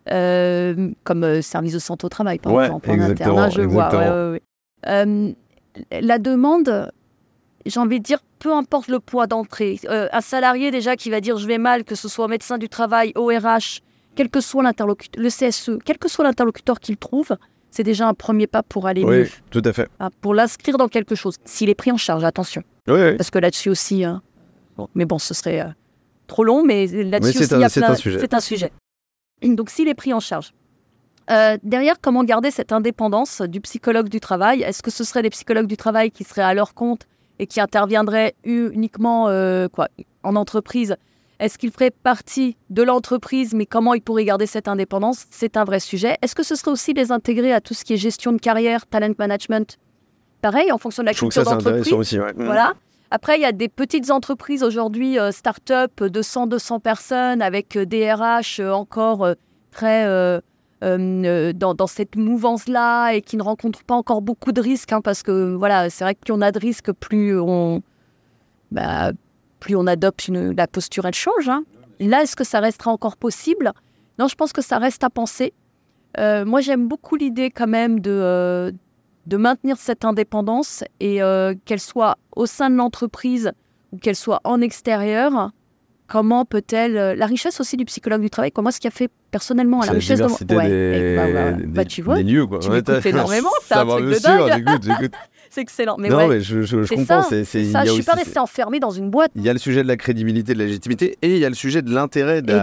Euh, 0.09 0.89
comme 1.03 1.23
euh, 1.23 1.41
service 1.43 1.73
de 1.73 1.79
santé 1.79 2.05
au 2.05 2.09
travail, 2.09 2.39
par 2.39 2.51
Ouais, 2.53 2.65
exemple, 2.65 2.89
en 2.89 2.99
interne. 3.01 3.51
je 3.51 3.61
vois. 3.61 3.89
ouais, 3.95 4.39
ouais, 4.85 5.35
la 6.01 6.17
demande, 6.19 6.91
j'ai 7.65 7.79
envie 7.79 7.99
de 7.99 8.03
dire, 8.03 8.19
peu 8.39 8.51
importe 8.51 8.87
le 8.87 8.99
poids 8.99 9.27
d'entrée. 9.27 9.79
Un 9.87 10.21
salarié 10.21 10.71
déjà 10.71 10.95
qui 10.95 11.09
va 11.09 11.21
dire 11.21 11.37
je 11.37 11.47
vais 11.47 11.59
mal, 11.59 11.83
que 11.83 11.95
ce 11.95 12.07
soit 12.09 12.27
médecin 12.27 12.57
du 12.57 12.67
travail, 12.67 13.11
ORH, 13.15 13.81
quel 14.15 14.29
que 14.29 14.41
soit 14.41 14.63
l'interlocuteur, 14.63 15.21
le 15.23 15.29
CSE, 15.29 15.77
quel 15.85 15.97
que 15.97 16.09
soit 16.09 16.25
l'interlocuteur 16.25 16.79
qu'il 16.79 16.97
trouve, 16.97 17.37
c'est 17.71 17.83
déjà 17.83 18.07
un 18.07 18.13
premier 18.13 18.47
pas 18.47 18.61
pour 18.63 18.85
aller 18.87 19.03
mieux, 19.03 19.23
Oui, 19.23 19.29
tout 19.49 19.61
à 19.65 19.73
fait. 19.73 19.89
hein, 19.99 20.09
pour 20.21 20.33
l'inscrire 20.33 20.77
dans 20.77 20.87
quelque 20.87 21.15
chose. 21.15 21.37
S'il 21.45 21.69
est 21.69 21.75
pris 21.75 21.91
en 21.91 21.97
charge, 21.97 22.23
attention, 22.23 22.61
Oui, 22.87 23.15
parce 23.17 23.31
que 23.31 23.39
là-dessus 23.39 23.69
aussi, 23.69 24.03
hein, 24.03 24.21
bon, 24.77 24.87
mais 24.93 25.05
bon, 25.05 25.17
ce 25.17 25.33
serait 25.33 25.61
euh, 25.61 25.69
trop 26.27 26.43
long, 26.43 26.63
mais 26.63 26.85
là-dessus 26.87 27.33
c'est 27.45 27.55
aussi, 27.55 27.69
c'est 27.69 27.83
un 27.83 27.95
sujet. 27.95 28.19
C'est 28.19 28.33
un 28.33 28.39
sujet. 28.39 28.71
Donc, 29.41 29.69
s'il 29.71 29.87
est 29.87 29.95
pris 29.95 30.13
en 30.13 30.19
charge. 30.19 30.53
Euh, 31.29 31.57
derrière, 31.63 31.95
comment 32.01 32.23
garder 32.23 32.51
cette 32.51 32.71
indépendance 32.73 33.41
du 33.41 33.61
psychologue 33.61 34.09
du 34.09 34.19
travail? 34.19 34.63
Est-ce 34.63 34.83
que 34.83 34.91
ce 34.91 35.03
seraient 35.03 35.21
des 35.21 35.29
psychologues 35.29 35.67
du 35.67 35.77
travail 35.77 36.11
qui 36.11 36.23
seraient 36.23 36.41
à 36.41 36.53
leur 36.53 36.73
compte 36.73 37.07
et 37.39 37.47
qui 37.47 37.61
interviendraient 37.61 38.35
uniquement 38.43 39.29
euh, 39.29 39.67
quoi, 39.69 39.87
en 40.23 40.35
entreprise 40.35 40.97
Est-ce 41.41 41.57
qu'ils 41.57 41.71
feraient 41.71 41.91
partie 41.91 42.55
de 42.69 42.83
l'entreprise, 42.83 43.53
mais 43.53 43.65
comment 43.65 43.93
ils 43.95 44.01
pourraient 44.01 44.25
garder 44.25 44.45
cette 44.45 44.67
indépendance? 44.67 45.25
C'est 45.31 45.57
un 45.57 45.63
vrai 45.65 45.79
sujet. 45.79 46.17
Est-ce 46.21 46.35
que 46.35 46.43
ce 46.43 46.55
serait 46.55 46.71
aussi 46.71 46.93
les 46.93 47.11
intégrer 47.11 47.51
à 47.51 47.59
tout 47.59 47.73
ce 47.73 47.83
qui 47.83 47.93
est 47.93 47.97
gestion 47.97 48.31
de 48.31 48.37
carrière, 48.37 48.85
talent 48.85 49.13
management? 49.17 49.77
Pareil, 50.43 50.71
en 50.71 50.77
fonction 50.77 51.01
de 51.03 51.07
la 51.07 51.11
Je 51.13 51.17
trouve 51.17 51.29
que 51.29 51.33
culture 51.33 51.51
d'entreprise. 51.57 51.93
aussi. 51.93 52.19
ouais. 52.19 52.31
Voilà. 52.35 52.73
Après, 53.09 53.37
il 53.37 53.41
y 53.41 53.45
a 53.45 53.51
des 53.51 53.67
petites 53.69 54.09
entreprises 54.11 54.63
aujourd'hui, 54.63 55.19
euh, 55.19 55.31
start-up 55.31 56.01
de 56.03 56.21
100, 56.21 56.45
200 56.47 56.79
personnes, 56.79 57.41
avec 57.41 57.75
euh, 57.75 57.85
des 57.85 58.11
RH 58.13 58.59
euh, 58.61 58.71
encore 58.71 59.25
euh, 59.25 59.33
très 59.71 60.05
euh, 60.05 60.39
euh, 60.83 60.97
euh, 61.25 61.53
dans, 61.53 61.73
dans 61.73 61.87
cette 61.87 62.15
mouvance-là 62.15 63.11
et 63.13 63.21
qui 63.21 63.35
ne 63.35 63.43
rencontrent 63.43 63.83
pas 63.83 63.95
encore 63.95 64.21
beaucoup 64.21 64.51
de 64.51 64.61
risques, 64.61 64.93
hein, 64.93 65.01
parce 65.01 65.23
que 65.23 65.53
voilà, 65.55 65.89
c'est 65.89 66.03
vrai 66.03 66.13
que 66.15 66.19
plus 66.21 66.33
on 66.33 66.41
a 66.41 66.51
de 66.51 66.59
risques, 66.59 66.91
plus 66.93 67.37
on, 67.39 67.81
bah, 68.71 69.11
plus 69.61 69.77
on 69.77 69.87
adopte 69.87 70.27
une, 70.27 70.53
la 70.57 70.67
posture, 70.67 71.05
elle 71.05 71.13
change. 71.13 71.47
hein. 71.47 71.63
Là, 72.01 72.23
est-ce 72.23 72.35
que 72.35 72.43
ça 72.43 72.59
restera 72.59 72.91
encore 72.91 73.15
possible? 73.15 73.71
Non, 74.19 74.27
je 74.27 74.35
pense 74.35 74.51
que 74.51 74.61
ça 74.61 74.77
reste 74.79 75.03
à 75.05 75.09
penser. 75.09 75.53
Euh, 76.17 76.43
moi, 76.43 76.59
j'aime 76.59 76.87
beaucoup 76.89 77.15
l'idée 77.15 77.51
quand 77.51 77.67
même 77.67 77.99
de, 78.01 78.11
euh, 78.11 78.71
de 79.27 79.37
maintenir 79.37 79.77
cette 79.77 80.03
indépendance 80.03 80.83
et 80.99 81.21
euh, 81.23 81.53
qu'elle 81.63 81.79
soit 81.79 82.17
au 82.35 82.45
sein 82.47 82.69
de 82.69 82.75
l'entreprise 82.75 83.51
ou 83.93 83.97
qu'elle 83.97 84.15
soit 84.17 84.41
en 84.43 84.59
extérieur. 84.61 85.51
Comment 86.07 86.43
peut-elle 86.43 87.17
la 87.17 87.25
richesse 87.25 87.61
aussi 87.61 87.77
du 87.77 87.85
psychologue 87.85 88.19
du 88.21 88.29
travail 88.29 88.51
Comment 88.51 88.67
est-ce 88.67 88.81
qu'il 88.81 88.89
a 88.89 88.91
fait 88.91 89.09
personnellement 89.31 89.81
C'est 89.81 89.87
la 89.87 89.93
la 89.93 89.99
richesse 89.99 90.19
de 90.19 90.55
Ouais, 90.55 90.67
des, 90.67 90.73
et 90.73 91.15
bah, 91.15 91.51
des- 91.53 91.65
Bah, 91.67 91.85
tu 91.85 92.01
vois, 92.01 92.17
des 92.17 92.23
lieux. 92.23 92.45
Quoi. 92.47 92.59
tu 92.59 92.69
Ouais, 92.69 92.81
énormément, 93.05 93.49
c'est 93.63 93.75
un 93.75 93.85
truc 93.85 94.05
de 94.07 94.19
dingue. 94.21 94.51
j'écoute, 94.57 94.83
j'écoute. 94.83 95.13
C'est 95.51 95.61
excellent. 95.61 95.95
Mais 95.99 96.09
non, 96.09 96.17
ouais, 96.17 96.27
mais 96.27 96.41
je, 96.41 96.61
je, 96.63 96.81
je 96.83 96.89
comprends. 96.95 97.21
ça, 97.21 97.27
c'est- 97.29 97.43
ça, 97.65 97.79
y 97.79 97.81
a 97.81 97.85
je 97.85 97.91
suis 97.91 98.03
pas 98.03 98.13
restée 98.13 98.39
enfermée 98.39 98.79
dans 98.79 98.89
une 98.89 99.09
boîte. 99.11 99.31
Il 99.35 99.43
y 99.43 99.49
a 99.49 99.53
le 99.53 99.59
sujet 99.59 99.83
de 99.83 99.87
la 99.87 99.97
crédibilité, 99.97 100.53
de 100.53 100.59
la 100.59 100.65
légitimité, 100.65 101.17
et 101.21 101.33
il 101.35 101.37
y 101.39 101.45
a 101.45 101.49
le 101.49 101.55
sujet 101.55 101.81
de 101.83 101.93
l'intérêt 101.93 102.41
de 102.41 102.53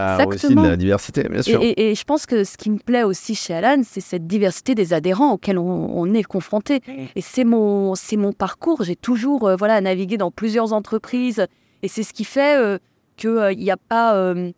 de 0.64 0.68
la 0.68 0.76
diversité, 0.76 1.22
bien 1.28 1.42
sûr. 1.42 1.60
et- 1.62 1.90
et 1.90 1.94
je 1.94 2.02
pense 2.04 2.26
que 2.26 2.42
ce 2.44 2.56
qui 2.56 2.70
me 2.70 2.78
plaît 2.78 3.02
aussi 3.04 3.34
chez 3.36 3.54
Alan, 3.54 3.82
c'est 3.84 4.00
cette 4.00 4.26
diversité 4.26 4.74
des 4.74 4.92
adhérents 4.94 5.34
auxquels 5.34 5.58
on, 5.58 5.96
on 5.96 6.12
est 6.14 6.24
confronté. 6.24 6.80
Et 7.14 7.20
c'est 7.20 7.44
mon, 7.44 7.94
c'est 7.94 8.16
mon 8.16 8.32
parcours. 8.32 8.82
J'ai 8.82 8.96
toujours 8.96 9.46
euh, 9.46 9.54
voilà, 9.56 9.80
navigué 9.80 10.16
dans 10.16 10.30
plusieurs 10.30 10.72
entreprises. 10.72 11.46
Et 11.82 11.88
c'est 11.88 12.02
ce 12.02 12.12
qui 12.12 12.24
fait 12.24 12.56
qu'il 13.16 13.58
n'y 13.58 13.70
a 13.70 13.76
pas. 13.76 14.14
euh, 14.16 14.50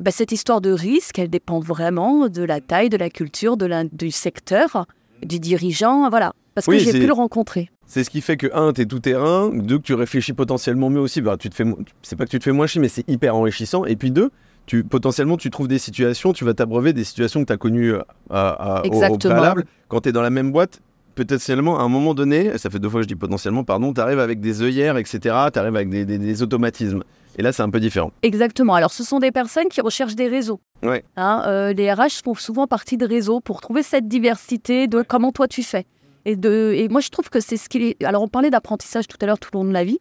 bah, 0.00 0.10
cette 0.12 0.30
histoire 0.32 0.60
de 0.60 0.70
risque, 0.70 1.18
elle 1.18 1.28
dépend 1.30 1.58
vraiment 1.58 2.28
de 2.28 2.42
la 2.44 2.60
taille, 2.60 2.88
de 2.88 2.96
la 2.96 3.10
culture, 3.10 3.56
de 3.56 3.66
la, 3.66 3.82
du 3.84 4.10
secteur, 4.12 4.86
du 5.24 5.40
dirigeant, 5.40 6.08
voilà. 6.08 6.32
Parce 6.58 6.66
que 6.66 6.70
Oui, 6.72 6.80
j'ai 6.80 6.98
pu 6.98 7.06
le 7.06 7.12
rencontrer. 7.12 7.70
C'est 7.86 8.04
ce 8.04 8.10
qui 8.10 8.20
fait 8.20 8.36
que, 8.36 8.46
un, 8.52 8.72
t'es 8.72 8.84
tout 8.86 8.98
terrain, 9.00 9.50
deux, 9.52 9.78
que 9.78 9.82
tu 9.82 9.94
réfléchis 9.94 10.32
potentiellement 10.34 10.90
mieux 10.90 11.00
aussi. 11.00 11.20
Bah, 11.20 11.36
tu 11.38 11.48
te 11.50 11.54
fais, 11.54 11.64
c'est 12.02 12.16
pas 12.16 12.24
que 12.24 12.30
tu 12.30 12.38
te 12.38 12.44
fais 12.44 12.52
moins 12.52 12.66
chier, 12.66 12.80
mais 12.80 12.88
c'est 12.88 13.08
hyper 13.08 13.34
enrichissant. 13.36 13.84
Et 13.84 13.96
puis 13.96 14.10
deux, 14.10 14.30
tu, 14.66 14.84
potentiellement, 14.84 15.36
tu 15.36 15.50
trouves 15.50 15.68
des 15.68 15.78
situations, 15.78 16.32
tu 16.32 16.44
vas 16.44 16.52
t'abreuver 16.54 16.92
des 16.92 17.04
situations 17.04 17.40
que 17.40 17.46
tu 17.46 17.52
as 17.52 17.56
connues 17.56 17.94
euh, 17.94 18.00
à- 18.30 18.50
à- 18.50 18.80
au- 18.80 18.82
au, 18.82 18.86
Exactement. 18.86 19.34
préalable. 19.34 19.64
Quand 19.88 20.00
tu 20.02 20.08
es 20.10 20.12
dans 20.12 20.20
la 20.22 20.30
même 20.30 20.52
boîte, 20.52 20.80
potentiellement, 21.14 21.78
à 21.80 21.82
un 21.82 21.88
moment 21.88 22.14
donné, 22.14 22.56
ça 22.58 22.68
fait 22.70 22.78
deux 22.78 22.88
fois 22.88 23.00
que 23.00 23.04
je 23.04 23.08
dis 23.08 23.14
potentiellement, 23.16 23.64
pardon, 23.64 23.92
tu 23.94 24.00
arrives 24.00 24.18
avec 24.20 24.40
des 24.40 24.62
œillères, 24.62 24.96
etc. 24.98 25.18
Tu 25.52 25.58
arrives 25.58 25.74
avec 25.76 25.88
des, 25.88 26.04
des- 26.04 26.18
des 26.18 26.42
automatismes. 26.42 27.02
Et 27.38 27.42
là, 27.42 27.52
c'est 27.52 27.62
un 27.62 27.70
peu 27.70 27.78
différent. 27.80 28.10
Exactement. 28.22 28.74
Alors, 28.74 28.90
ce 28.92 29.04
sont 29.04 29.20
des 29.20 29.30
personnes 29.30 29.68
qui 29.68 29.80
recherchent 29.80 30.16
des 30.16 30.26
réseaux. 30.26 30.60
Ouais. 30.82 31.04
Hein, 31.16 31.44
euh, 31.46 31.72
les 31.72 31.92
RH 31.92 32.22
font 32.24 32.34
souvent 32.34 32.66
partie 32.66 32.96
de 32.96 33.06
réseaux 33.06 33.40
pour 33.40 33.60
trouver 33.60 33.82
cette 33.84 34.08
diversité 34.08 34.88
de 34.88 35.02
comment 35.02 35.30
toi 35.30 35.46
tu 35.46 35.62
fais. 35.62 35.86
Et, 36.28 36.36
de, 36.36 36.74
et 36.76 36.88
moi, 36.90 37.00
je 37.00 37.08
trouve 37.08 37.30
que 37.30 37.40
c'est 37.40 37.56
ce 37.56 37.70
qui 37.70 37.78
est. 37.78 38.04
Alors, 38.04 38.22
on 38.22 38.28
parlait 38.28 38.50
d'apprentissage 38.50 39.08
tout 39.08 39.16
à 39.22 39.24
l'heure 39.24 39.38
tout 39.38 39.48
au 39.56 39.62
long 39.62 39.68
de 39.68 39.72
la 39.72 39.82
vie. 39.82 39.98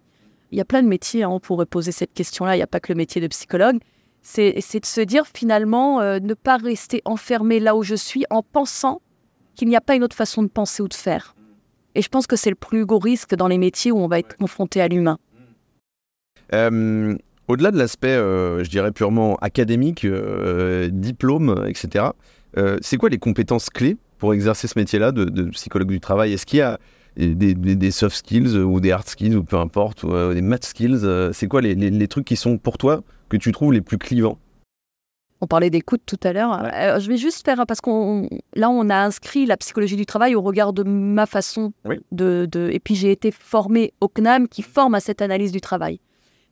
Il 0.51 0.57
y 0.57 0.61
a 0.61 0.65
plein 0.65 0.83
de 0.83 0.87
métiers, 0.87 1.23
hein, 1.23 1.29
on 1.29 1.39
pourrait 1.39 1.65
poser 1.65 1.93
cette 1.93 2.13
question-là. 2.13 2.55
Il 2.55 2.59
n'y 2.59 2.63
a 2.63 2.67
pas 2.67 2.81
que 2.81 2.91
le 2.91 2.97
métier 2.97 3.21
de 3.21 3.27
psychologue. 3.27 3.77
C'est 4.23 4.53
de 4.53 4.85
se 4.85 4.99
dire 4.99 5.23
finalement, 5.33 6.01
euh, 6.01 6.19
ne 6.19 6.33
pas 6.33 6.57
rester 6.57 7.01
enfermé 7.05 7.61
là 7.61 7.77
où 7.77 7.83
je 7.83 7.95
suis 7.95 8.25
en 8.29 8.43
pensant 8.43 9.01
qu'il 9.55 9.69
n'y 9.69 9.77
a 9.77 9.81
pas 9.81 9.95
une 9.95 10.03
autre 10.03 10.17
façon 10.17 10.43
de 10.43 10.49
penser 10.49 10.83
ou 10.83 10.89
de 10.89 10.93
faire. 10.93 11.33
Et 11.95 12.01
je 12.01 12.09
pense 12.09 12.27
que 12.27 12.35
c'est 12.35 12.49
le 12.49 12.57
plus 12.57 12.85
gros 12.85 12.99
risque 12.99 13.33
dans 13.33 13.47
les 13.47 13.57
métiers 13.57 13.93
où 13.93 13.97
on 13.97 14.09
va 14.09 14.19
être 14.19 14.35
confronté 14.35 14.81
à 14.81 14.89
l'humain. 14.89 15.19
Euh, 16.53 17.15
Au-delà 17.47 17.71
de 17.71 17.77
l'aspect, 17.77 18.09
euh, 18.09 18.65
je 18.65 18.69
dirais, 18.69 18.91
purement 18.91 19.37
académique, 19.37 20.03
euh, 20.03 20.89
diplôme, 20.91 21.63
etc., 21.69 22.07
c'est 22.81 22.97
quoi 22.97 23.09
les 23.09 23.19
compétences 23.19 23.69
clés 23.69 23.97
pour 24.17 24.33
exercer 24.33 24.67
ce 24.67 24.77
métier-là 24.77 25.11
de, 25.11 25.25
de 25.25 25.43
psychologue 25.51 25.89
du 25.89 25.99
travail? 25.99 26.33
Est-ce 26.33 26.45
qu'il 26.45 26.59
y 26.59 26.61
a 26.61 26.79
des, 27.17 27.33
des- 27.35 27.75
des 27.75 27.91
soft 27.91 28.15
skills 28.15 28.55
euh, 28.55 28.63
ou 28.63 28.79
des 28.79 28.91
hard 28.91 29.07
skills 29.07 29.35
ou 29.35 29.43
peu 29.43 29.57
importe, 29.57 30.03
ou, 30.03 30.13
euh, 30.13 30.33
des 30.33 30.41
math 30.41 30.65
skills 30.65 30.99
euh, 31.03 31.31
C'est 31.33 31.47
quoi 31.47 31.61
les, 31.61 31.75
les- 31.75 31.89
les 31.89 32.07
trucs 32.07 32.25
qui 32.25 32.35
sont 32.35 32.57
pour 32.57 32.77
toi 32.77 33.01
que 33.29 33.37
tu 33.37 33.51
trouves 33.51 33.73
les 33.73 33.81
plus 33.81 33.97
clivants? 33.97 34.37
On 35.39 35.45
parlait 35.45 35.69
d'écoute 35.69 36.01
tout 36.07 36.17
à 36.23 36.33
l'heure. 36.33 36.63
Je 36.99 37.07
vais 37.07 37.17
juste 37.17 37.45
faire, 37.45 37.63
parce 37.67 37.79
qu'on 37.79 38.27
là, 38.55 38.71
on 38.71 38.89
a 38.89 38.95
inscrit 38.95 39.45
la 39.45 39.55
psychologie 39.55 39.95
du 39.95 40.07
travail 40.07 40.33
au 40.33 40.41
regard 40.41 40.73
de 40.73 40.81
ma 40.81 41.27
façon 41.27 41.73
Oui. 41.85 41.97
de, 42.11 42.47
de- 42.51 42.69
Et 42.71 42.79
puis, 42.79 42.95
j'ai 42.95 43.11
été 43.11 43.29
formée 43.31 43.93
au 44.01 44.07
CNAM 44.07 44.47
qui 44.47 44.63
forme 44.63 44.95
à 44.95 44.99
cette 44.99 45.21
analyse 45.21 45.51
du 45.51 45.61
travail. 45.61 45.99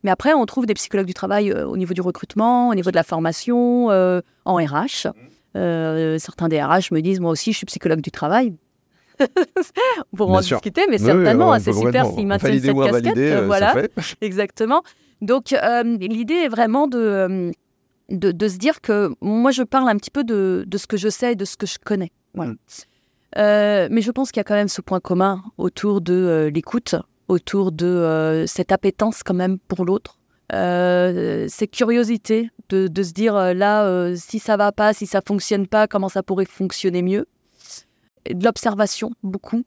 Mais 0.04 0.10
après, 0.12 0.34
on 0.34 0.46
trouve 0.46 0.66
des 0.66 0.74
psychologues 0.74 1.06
du 1.06 1.14
travail 1.14 1.50
euh, 1.50 1.66
au 1.66 1.76
niveau 1.76 1.94
du 1.94 2.00
recrutement, 2.00 2.68
au 2.68 2.74
niveau 2.76 2.92
de 2.92 2.96
la 2.96 3.02
formation, 3.02 3.90
euh, 3.90 4.20
en 4.44 4.54
RH. 4.54 5.08
Euh, 5.56 6.18
certains 6.18 6.48
des 6.48 6.62
RH 6.62 6.92
me 6.92 7.00
disent, 7.00 7.20
moi 7.20 7.30
aussi, 7.32 7.52
je 7.52 7.56
suis 7.58 7.66
psychologue 7.66 8.00
du 8.00 8.10
travail. 8.10 8.54
Pour 10.16 10.28
Bien 10.28 10.38
en 10.38 10.42
sûr. 10.42 10.56
discuter, 10.58 10.82
mais 10.90 11.00
Oui, 11.00 11.06
certainement, 11.06 11.50
oui, 11.50 11.56
hein, 11.56 11.60
c'est 11.60 11.72
super 11.72 12.06
s'ils 12.12 12.26
maintiennent 12.26 12.60
cette 12.60 12.76
casquette. 12.76 13.16
euh, 13.16 13.46
voilà. 13.46 13.74
Exactement. 14.20 14.82
Donc, 15.22 15.52
euh, 15.54 15.82
l'idée 15.98 16.34
est 16.34 16.48
vraiment 16.48 16.86
de, 16.86 16.98
euh, 16.98 17.50
de, 18.10 18.32
de 18.32 18.48
se 18.48 18.58
dire 18.58 18.80
que 18.82 19.10
moi, 19.22 19.50
je 19.50 19.62
parle 19.62 19.88
un 19.88 19.96
petit 19.96 20.10
peu 20.10 20.24
de, 20.24 20.64
de 20.66 20.78
ce 20.78 20.86
que 20.86 20.96
je 20.98 21.08
sais 21.08 21.32
et 21.32 21.36
de 21.36 21.44
ce 21.46 21.56
que 21.56 21.66
je 21.66 21.78
connais. 21.82 22.12
Voilà. 22.34 22.52
Mm. 22.52 22.56
Euh, 23.38 23.88
mais 23.90 24.02
je 24.02 24.10
pense 24.10 24.30
qu'il 24.32 24.40
y 24.40 24.42
a 24.42 24.44
quand 24.44 24.54
même 24.54 24.68
ce 24.68 24.80
point 24.80 25.00
commun 25.00 25.42
autour 25.58 26.00
de 26.00 26.14
euh, 26.14 26.50
l'écoute, 26.50 26.94
autour 27.28 27.72
de 27.72 27.86
euh, 27.86 28.46
cette 28.46 28.72
appétence 28.72 29.22
quand 29.22 29.34
même 29.34 29.58
pour 29.68 29.84
l'autre. 29.84 30.18
Euh, 30.52 31.46
cette 31.48 31.72
curiosité 31.72 32.50
de, 32.68 33.02
se 33.02 33.12
dire 33.12 33.34
euh, 33.34 33.52
là, 33.52 33.84
euh, 33.84 34.14
si 34.16 34.38
ça 34.38 34.56
va 34.56 34.70
pas, 34.70 34.92
si 34.92 35.06
ça 35.06 35.20
fonctionne 35.26 35.66
pas, 35.66 35.88
comment 35.88 36.08
ça 36.08 36.22
pourrait 36.22 36.44
fonctionner 36.44 37.02
mieux? 37.02 37.26
De 38.30 38.44
l'observation, 38.44 39.10
beaucoup. 39.22 39.62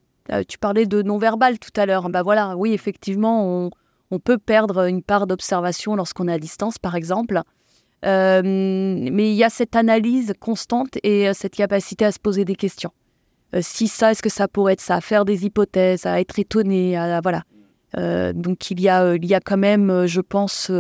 Tu 0.47 0.59
parlais 0.59 0.86
de 0.86 1.01
non-verbal 1.01 1.57
tout 1.57 1.71
à 1.75 1.86
l'heure. 1.86 2.07
Bah 2.09 2.21
voilà, 2.21 2.55
oui, 2.55 2.73
effectivement, 2.73 3.71
on, 4.11 4.19
peut 4.19 4.38
perdre 4.38 4.88
une 4.88 5.01
part 5.01 5.25
d'observation 5.25 5.95
lorsqu'on 5.95 6.27
est 6.27 6.34
à 6.34 6.38
distance, 6.38 6.77
par 6.77 6.95
exemple. 6.95 7.41
Mais 8.03 9.32
il 9.32 9.36
y 9.36 9.43
a 9.43 9.49
cette 9.49 9.75
analyse 9.75 10.34
constante 10.39 10.99
et 11.01 11.34
cette 11.34 11.55
capacité 11.55 12.05
à 12.05 12.11
se 12.11 12.19
poser 12.19 12.45
des 12.45 12.55
questions. 12.55 12.91
Si 13.59 13.88
ça, 13.88 14.11
est-ce 14.11 14.21
que 14.21 14.30
ça 14.30 14.47
pourrait 14.47 14.73
être 14.73 14.82
ça? 14.82 15.01
Faire 15.01 15.25
des 15.25 15.45
hypothèses, 15.45 16.05
à 16.05 16.19
être 16.19 16.38
étonné, 16.38 16.95
à, 16.95 17.21
voilà. 17.21 17.43
Euh, 17.98 18.34
donc 18.34 18.72
il 18.72 18.80
y, 18.80 18.90
a, 18.90 19.04
euh, 19.04 19.18
il 19.22 19.26
y 19.26 19.34
a 19.34 19.40
quand 19.40 19.58
même, 19.58 19.90
euh, 19.90 20.08
je 20.08 20.22
pense, 20.22 20.72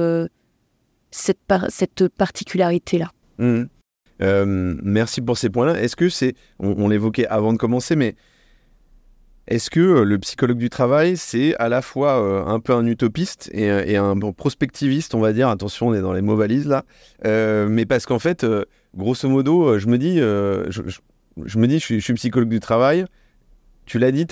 cette, 1.11 1.39
cette 1.69 2.07
particularité-là. 2.09 3.11
Euh, 4.21 4.75
merci 4.83 5.21
pour 5.21 5.37
ces 5.37 5.49
points-là. 5.49 5.81
Est-ce 5.81 5.95
que 5.95 6.09
c'est, 6.09 6.35
on, 6.59 6.87
l'évoquait 6.87 7.27
avant 7.27 7.53
de 7.53 7.57
commencer, 7.57 7.95
mais 7.95 8.15
est-ce 9.47 9.69
que 9.69 9.79
le 9.79 10.19
psychologue 10.19 10.57
du 10.57 10.69
travail, 10.69 11.17
c'est 11.17 11.55
à 11.55 11.69
la 11.69 11.81
fois 11.81 12.45
un 12.47 12.59
peu 12.59 12.73
un 12.73 12.85
utopiste 12.85 13.49
et, 13.53 13.97
un 13.97 14.15
bon 14.15 14.33
prospectiviste, 14.33 15.15
on 15.15 15.19
va 15.19 15.33
dire, 15.33 15.49
attention, 15.49 15.87
on 15.87 15.93
est 15.93 16.01
dans 16.01 16.13
les 16.13 16.21
mots 16.21 16.35
valises 16.35 16.67
là, 16.67 16.83
mais 17.23 17.85
parce 17.87 18.05
qu'en 18.05 18.19
fait, 18.19 18.45
grosso 18.95 19.27
modo, 19.27 19.79
je 19.79 19.87
me 19.87 19.97
dis, 19.97 20.17
je 20.17 21.57
me 21.57 21.65
dis, 21.65 21.79
je 21.79 21.85
suis, 21.85 21.99
je 21.99 22.03
suis 22.03 22.13
psychologue 22.13 22.49
du 22.49 22.59
travail. 22.59 23.05
Tu 23.89 23.97
l'as 23.97 24.11
dit, 24.11 24.27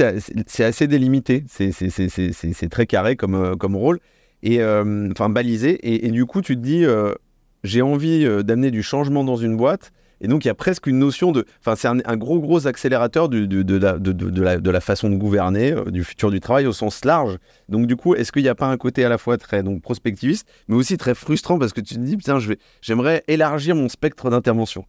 c'est 0.45 0.63
assez 0.63 0.85
délimité, 0.85 1.43
c'est 1.47 2.69
très 2.69 2.85
carré 2.85 3.15
comme, 3.15 3.33
euh, 3.33 3.55
rôle, 3.59 3.99
et 4.43 4.61
euh, 4.61 5.09
enfin 5.11 5.29
balisé, 5.29 5.79
et, 6.05 6.11
du 6.11 6.27
coup, 6.27 6.43
tu 6.43 6.55
te 6.55 6.61
dis, 6.61 6.85
euh, 6.85 7.15
j'ai 7.63 7.81
envie 7.81 8.23
d'amener 8.43 8.69
du 8.69 8.83
changement 8.83 9.23
dans 9.23 9.35
une 9.35 9.57
boîte. 9.57 9.91
Et 10.21 10.27
donc, 10.27 10.45
il 10.45 10.47
y 10.47 10.51
a 10.51 10.55
presque 10.55 10.85
une 10.85 10.99
notion 10.99 11.31
de. 11.31 11.45
Enfin, 11.59 11.75
c'est 11.75 11.87
un, 11.87 12.17
gros, 12.17 12.39
gros 12.39 12.67
accélérateur 12.67 13.29
de, 13.29 14.69
la, 14.69 14.81
façon 14.81 15.09
de 15.09 15.15
gouverner, 15.15 15.73
du 15.87 16.03
futur 16.03 16.29
du 16.29 16.39
travail 16.39 16.67
au 16.67 16.73
sens 16.73 17.03
large. 17.03 17.39
Donc, 17.67 17.87
du 17.87 17.95
coup, 17.95 18.13
est-ce 18.13 18.31
qu'il 18.31 18.43
n'y 18.43 18.49
a 18.49 18.55
pas 18.55 18.67
un 18.67 18.77
côté 18.77 19.05
à 19.05 19.09
la 19.09 19.17
fois 19.17 19.39
très 19.39 19.63
donc, 19.63 19.81
prospectiviste, 19.81 20.47
mais 20.67 20.75
aussi 20.75 20.97
très 20.97 21.15
frustrant 21.15 21.57
parce 21.57 21.73
que 21.73 21.81
tu 21.81 21.95
te 21.95 21.99
dis, 21.99 22.15
putain, 22.15 22.37
j'aimerais 22.81 23.23
élargir 23.27 23.75
mon 23.75 23.89
spectre 23.89 24.29
d'intervention? 24.29 24.85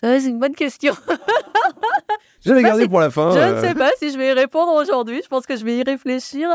Ça, 0.00 0.20
C'est 0.20 0.28
une 0.28 0.38
bonne 0.38 0.54
question. 0.54 0.94
Je 2.44 2.52
l'ai 2.52 2.62
pas 2.62 2.68
gardé 2.68 2.82
si- 2.84 2.88
pour 2.88 3.00
la 3.00 3.10
fin. 3.10 3.30
Je 3.32 3.38
euh. 3.38 3.54
ne 3.56 3.60
sais 3.66 3.74
pas 3.74 3.90
si 3.98 4.12
je 4.12 4.18
vais 4.18 4.28
y 4.28 4.32
répondre 4.32 4.72
aujourd'hui. 4.74 5.20
Je 5.22 5.28
pense 5.28 5.46
que 5.46 5.56
je 5.56 5.64
vais 5.64 5.76
y 5.76 5.82
réfléchir. 5.82 6.48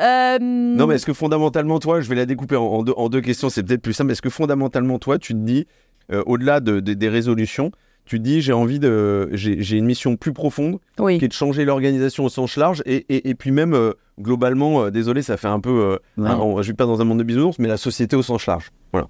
Euh, 0.00 0.38
Non, 0.40 0.86
mais 0.86 0.94
est-ce 0.96 1.06
que 1.06 1.12
fondamentalement, 1.12 1.78
toi, 1.78 2.00
je 2.00 2.08
vais 2.08 2.14
la 2.14 2.26
découper 2.26 2.56
en, 2.56 2.64
en 2.64 2.82
deux, 2.82 2.94
en 2.96 3.08
deux 3.08 3.20
questions, 3.20 3.48
c'est 3.50 3.62
peut-être 3.62 3.82
plus 3.82 3.92
simple. 3.94 4.12
Est-ce 4.12 4.22
que 4.22 4.30
fondamentalement, 4.30 4.98
toi, 4.98 5.18
tu 5.18 5.32
te 5.34 5.38
dis, 5.38 5.66
euh, 6.12 6.22
au-delà 6.26 6.60
de- 6.60 6.80
de- 6.80 6.94
des 6.94 7.08
résolutions, 7.08 7.72
tu 8.04 8.18
te 8.18 8.22
dis, 8.22 8.40
j'ai 8.40 8.52
envie 8.54 8.78
de. 8.78 9.28
J'ai 9.32 9.76
une 9.76 9.84
mission 9.86 10.16
plus 10.16 10.32
profonde 10.32 10.78
Oui. 10.98 11.18
qui 11.18 11.24
est 11.24 11.28
de 11.28 11.32
changer 11.34 11.64
l'organisation 11.66 12.24
au 12.24 12.28
sens 12.30 12.56
large 12.56 12.82
et, 12.86 13.04
et, 13.14 13.28
et 13.28 13.34
puis 13.34 13.50
même 13.50 13.74
euh, 13.74 13.92
globalement, 14.20 14.84
euh, 14.84 14.90
désolé, 14.90 15.20
ça 15.22 15.36
fait 15.36 15.48
un 15.48 15.60
peu, 15.60 15.70
euh, 15.70 15.96
Ouais. 16.22 16.28
hein, 16.30 16.38
on- 16.40 16.62
je 16.62 16.68
vais 16.68 16.74
pas 16.76 16.86
dans 16.86 17.00
un 17.02 17.04
monde 17.04 17.18
de 17.18 17.24
bisounours, 17.24 17.58
mais 17.58 17.68
la 17.68 17.76
société 17.76 18.16
au 18.16 18.22
sens 18.22 18.46
large. 18.46 18.70
Voilà. 18.92 19.08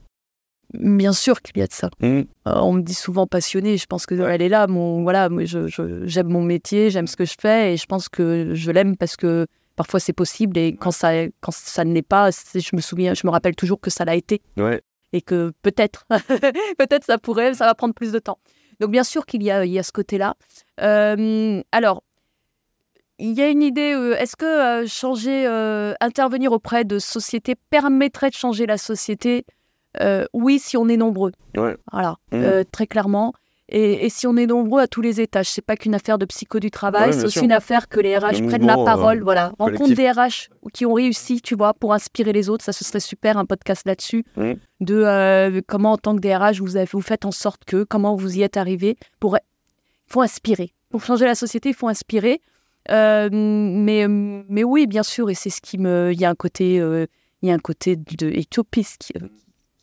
Bien 0.74 1.12
sûr 1.14 1.40
qu'il 1.40 1.56
y 1.58 1.62
a 1.62 1.66
de 1.66 1.72
ça. 1.72 1.88
Mhm. 2.00 2.26
Euh, 2.46 2.52
on 2.60 2.74
me 2.74 2.82
dit 2.82 2.94
souvent 2.94 3.26
passionnée. 3.26 3.76
Je 3.78 3.86
pense 3.86 4.04
que 4.06 4.14
elle 4.14 4.42
est 4.42 4.48
là. 4.50 4.66
Mon 4.66 5.02
voilà, 5.02 5.28
moi, 5.30 5.44
je- 5.44 5.66
je- 5.66 6.06
j'aime 6.06 6.28
mon 6.28 6.42
métier, 6.42 6.90
j'aime 6.90 7.06
ce 7.06 7.16
que 7.16 7.24
je 7.24 7.34
fais, 7.40 7.72
et 7.72 7.76
je 7.78 7.86
pense 7.86 8.08
que 8.08 8.50
je 8.54 8.70
l'aime 8.70 8.96
parce 8.96 9.16
que 9.16 9.46
parfois 9.76 9.98
c'est 10.00 10.12
possible 10.12 10.58
et 10.58 10.74
quand 10.76 10.90
ça 10.90 11.10
quand 11.40 11.52
ça 11.52 11.84
ne 11.84 11.94
l'est 11.94 12.02
pas, 12.02 12.30
je 12.30 12.76
me 12.76 12.80
souviens, 12.80 13.14
je 13.14 13.26
me 13.26 13.30
rappelle 13.30 13.54
toujours 13.56 13.80
que 13.80 13.90
ça 13.90 14.04
l'a 14.04 14.14
été 14.16 14.42
Ouais. 14.58 14.82
et 15.12 15.22
que 15.22 15.52
peut-être, 15.62 16.04
peut-être 16.78 17.04
ça 17.04 17.16
pourrait, 17.16 17.54
ça 17.54 17.64
va 17.64 17.74
prendre 17.74 17.94
plus 17.94 18.12
de 18.12 18.18
temps. 18.18 18.38
Donc 18.80 18.90
bien 18.90 19.04
sûr 19.04 19.24
qu'il 19.24 19.42
y 19.42 19.50
a, 19.50 19.64
il 19.64 19.72
y 19.72 19.78
a 19.78 19.82
ce 19.82 19.92
côté-là. 19.92 20.34
Euh, 20.82 21.62
alors, 21.72 22.02
il 23.18 23.32
y 23.32 23.40
a 23.42 23.48
une 23.48 23.62
idée. 23.62 23.92
euh, 23.94 24.16
Est-ce 24.16 24.36
que 24.36 24.44
euh, 24.82 24.86
changer, 24.86 25.46
intervenir 26.00 26.52
auprès 26.52 26.84
de 26.84 26.98
sociétés 26.98 27.54
permettrait 27.70 28.30
de 28.30 28.34
changer 28.34 28.66
la 28.66 28.78
société? 28.78 29.44
Euh, 30.00 30.24
Oui, 30.32 30.58
si 30.58 30.76
on 30.76 30.88
est 30.88 30.96
nombreux. 30.96 31.32
Ouais. 31.56 31.76
Voilà, 31.92 32.16
Mhm. 32.32 32.42
euh, 32.42 32.64
très 32.70 32.86
clairement. 32.86 33.32
Et, 33.70 34.06
et 34.06 34.08
si 34.08 34.26
on 34.26 34.34
est 34.38 34.46
nombreux 34.46 34.80
à 34.80 34.86
tous 34.86 35.02
les 35.02 35.20
étages, 35.20 35.50
c'est 35.50 35.60
pas 35.64 35.76
qu'une 35.76 35.94
affaire 35.94 36.16
de 36.16 36.24
psycho 36.24 36.58
du 36.58 36.70
travail, 36.70 37.08
Ouais, 37.10 37.12
c'est 37.12 37.24
aussi 37.24 37.34
sûr. 37.34 37.42
une 37.44 37.52
affaire 37.52 37.88
que 37.90 38.00
les 38.00 38.16
RH 38.16 38.40
Le 38.40 38.46
prennent 38.46 38.66
la 38.66 38.76
mouvement, 38.76 38.84
parole. 38.86 39.18
euh, 39.18 39.24
voilà, 39.24 39.52
rencontre 39.58 39.92
des 39.94 40.10
RH 40.10 40.48
qui 40.72 40.86
ont 40.86 40.94
réussi, 40.94 41.42
tu 41.42 41.54
vois, 41.54 41.74
pour 41.74 41.92
inspirer 41.92 42.32
les 42.32 42.48
autres. 42.48 42.64
Ça, 42.64 42.72
ce 42.72 42.82
serait 42.82 43.00
super, 43.00 43.36
un 43.36 43.44
podcast 43.44 43.82
là-dessus. 43.84 44.24
Mhm. 44.38 44.56
De 44.80 44.94
euh, 45.04 45.60
comment, 45.66 45.92
en 45.92 45.98
tant 45.98 46.16
que 46.16 46.20
DRH, 46.20 46.60
vous, 46.62 46.76
avez, 46.76 46.88
vous 46.90 47.02
faites 47.02 47.26
en 47.26 47.30
sorte 47.30 47.64
que, 47.66 47.84
comment 47.84 48.16
vous 48.16 48.38
y 48.38 48.42
êtes 48.42 48.56
arrivé. 48.56 48.96
Pour... 49.20 49.36
Il 49.36 50.12
faut 50.12 50.22
inspirer. 50.22 50.72
Pour 50.88 51.04
changer 51.04 51.26
la 51.26 51.34
société, 51.34 51.68
il 51.68 51.74
faut 51.74 51.88
inspirer. 51.88 52.40
Euh, 52.90 53.28
mais, 53.30 54.06
mais 54.08 54.64
oui, 54.64 54.86
bien 54.86 55.02
sûr, 55.02 55.28
et 55.28 55.34
c'est 55.34 55.50
ce 55.50 55.60
qui 55.60 55.76
me. 55.76 56.10
Il 56.14 56.18
y 56.18 56.24
a 56.24 56.30
un 56.30 56.34
côté, 56.34 56.80
euh, 56.80 57.04
il 57.42 57.50
y 57.50 57.52
a 57.52 57.54
un 57.54 57.58
côté 57.58 57.96
de 57.96 58.28
utopiste 58.30 58.96
qui, 58.98 59.12
euh, 59.22 59.28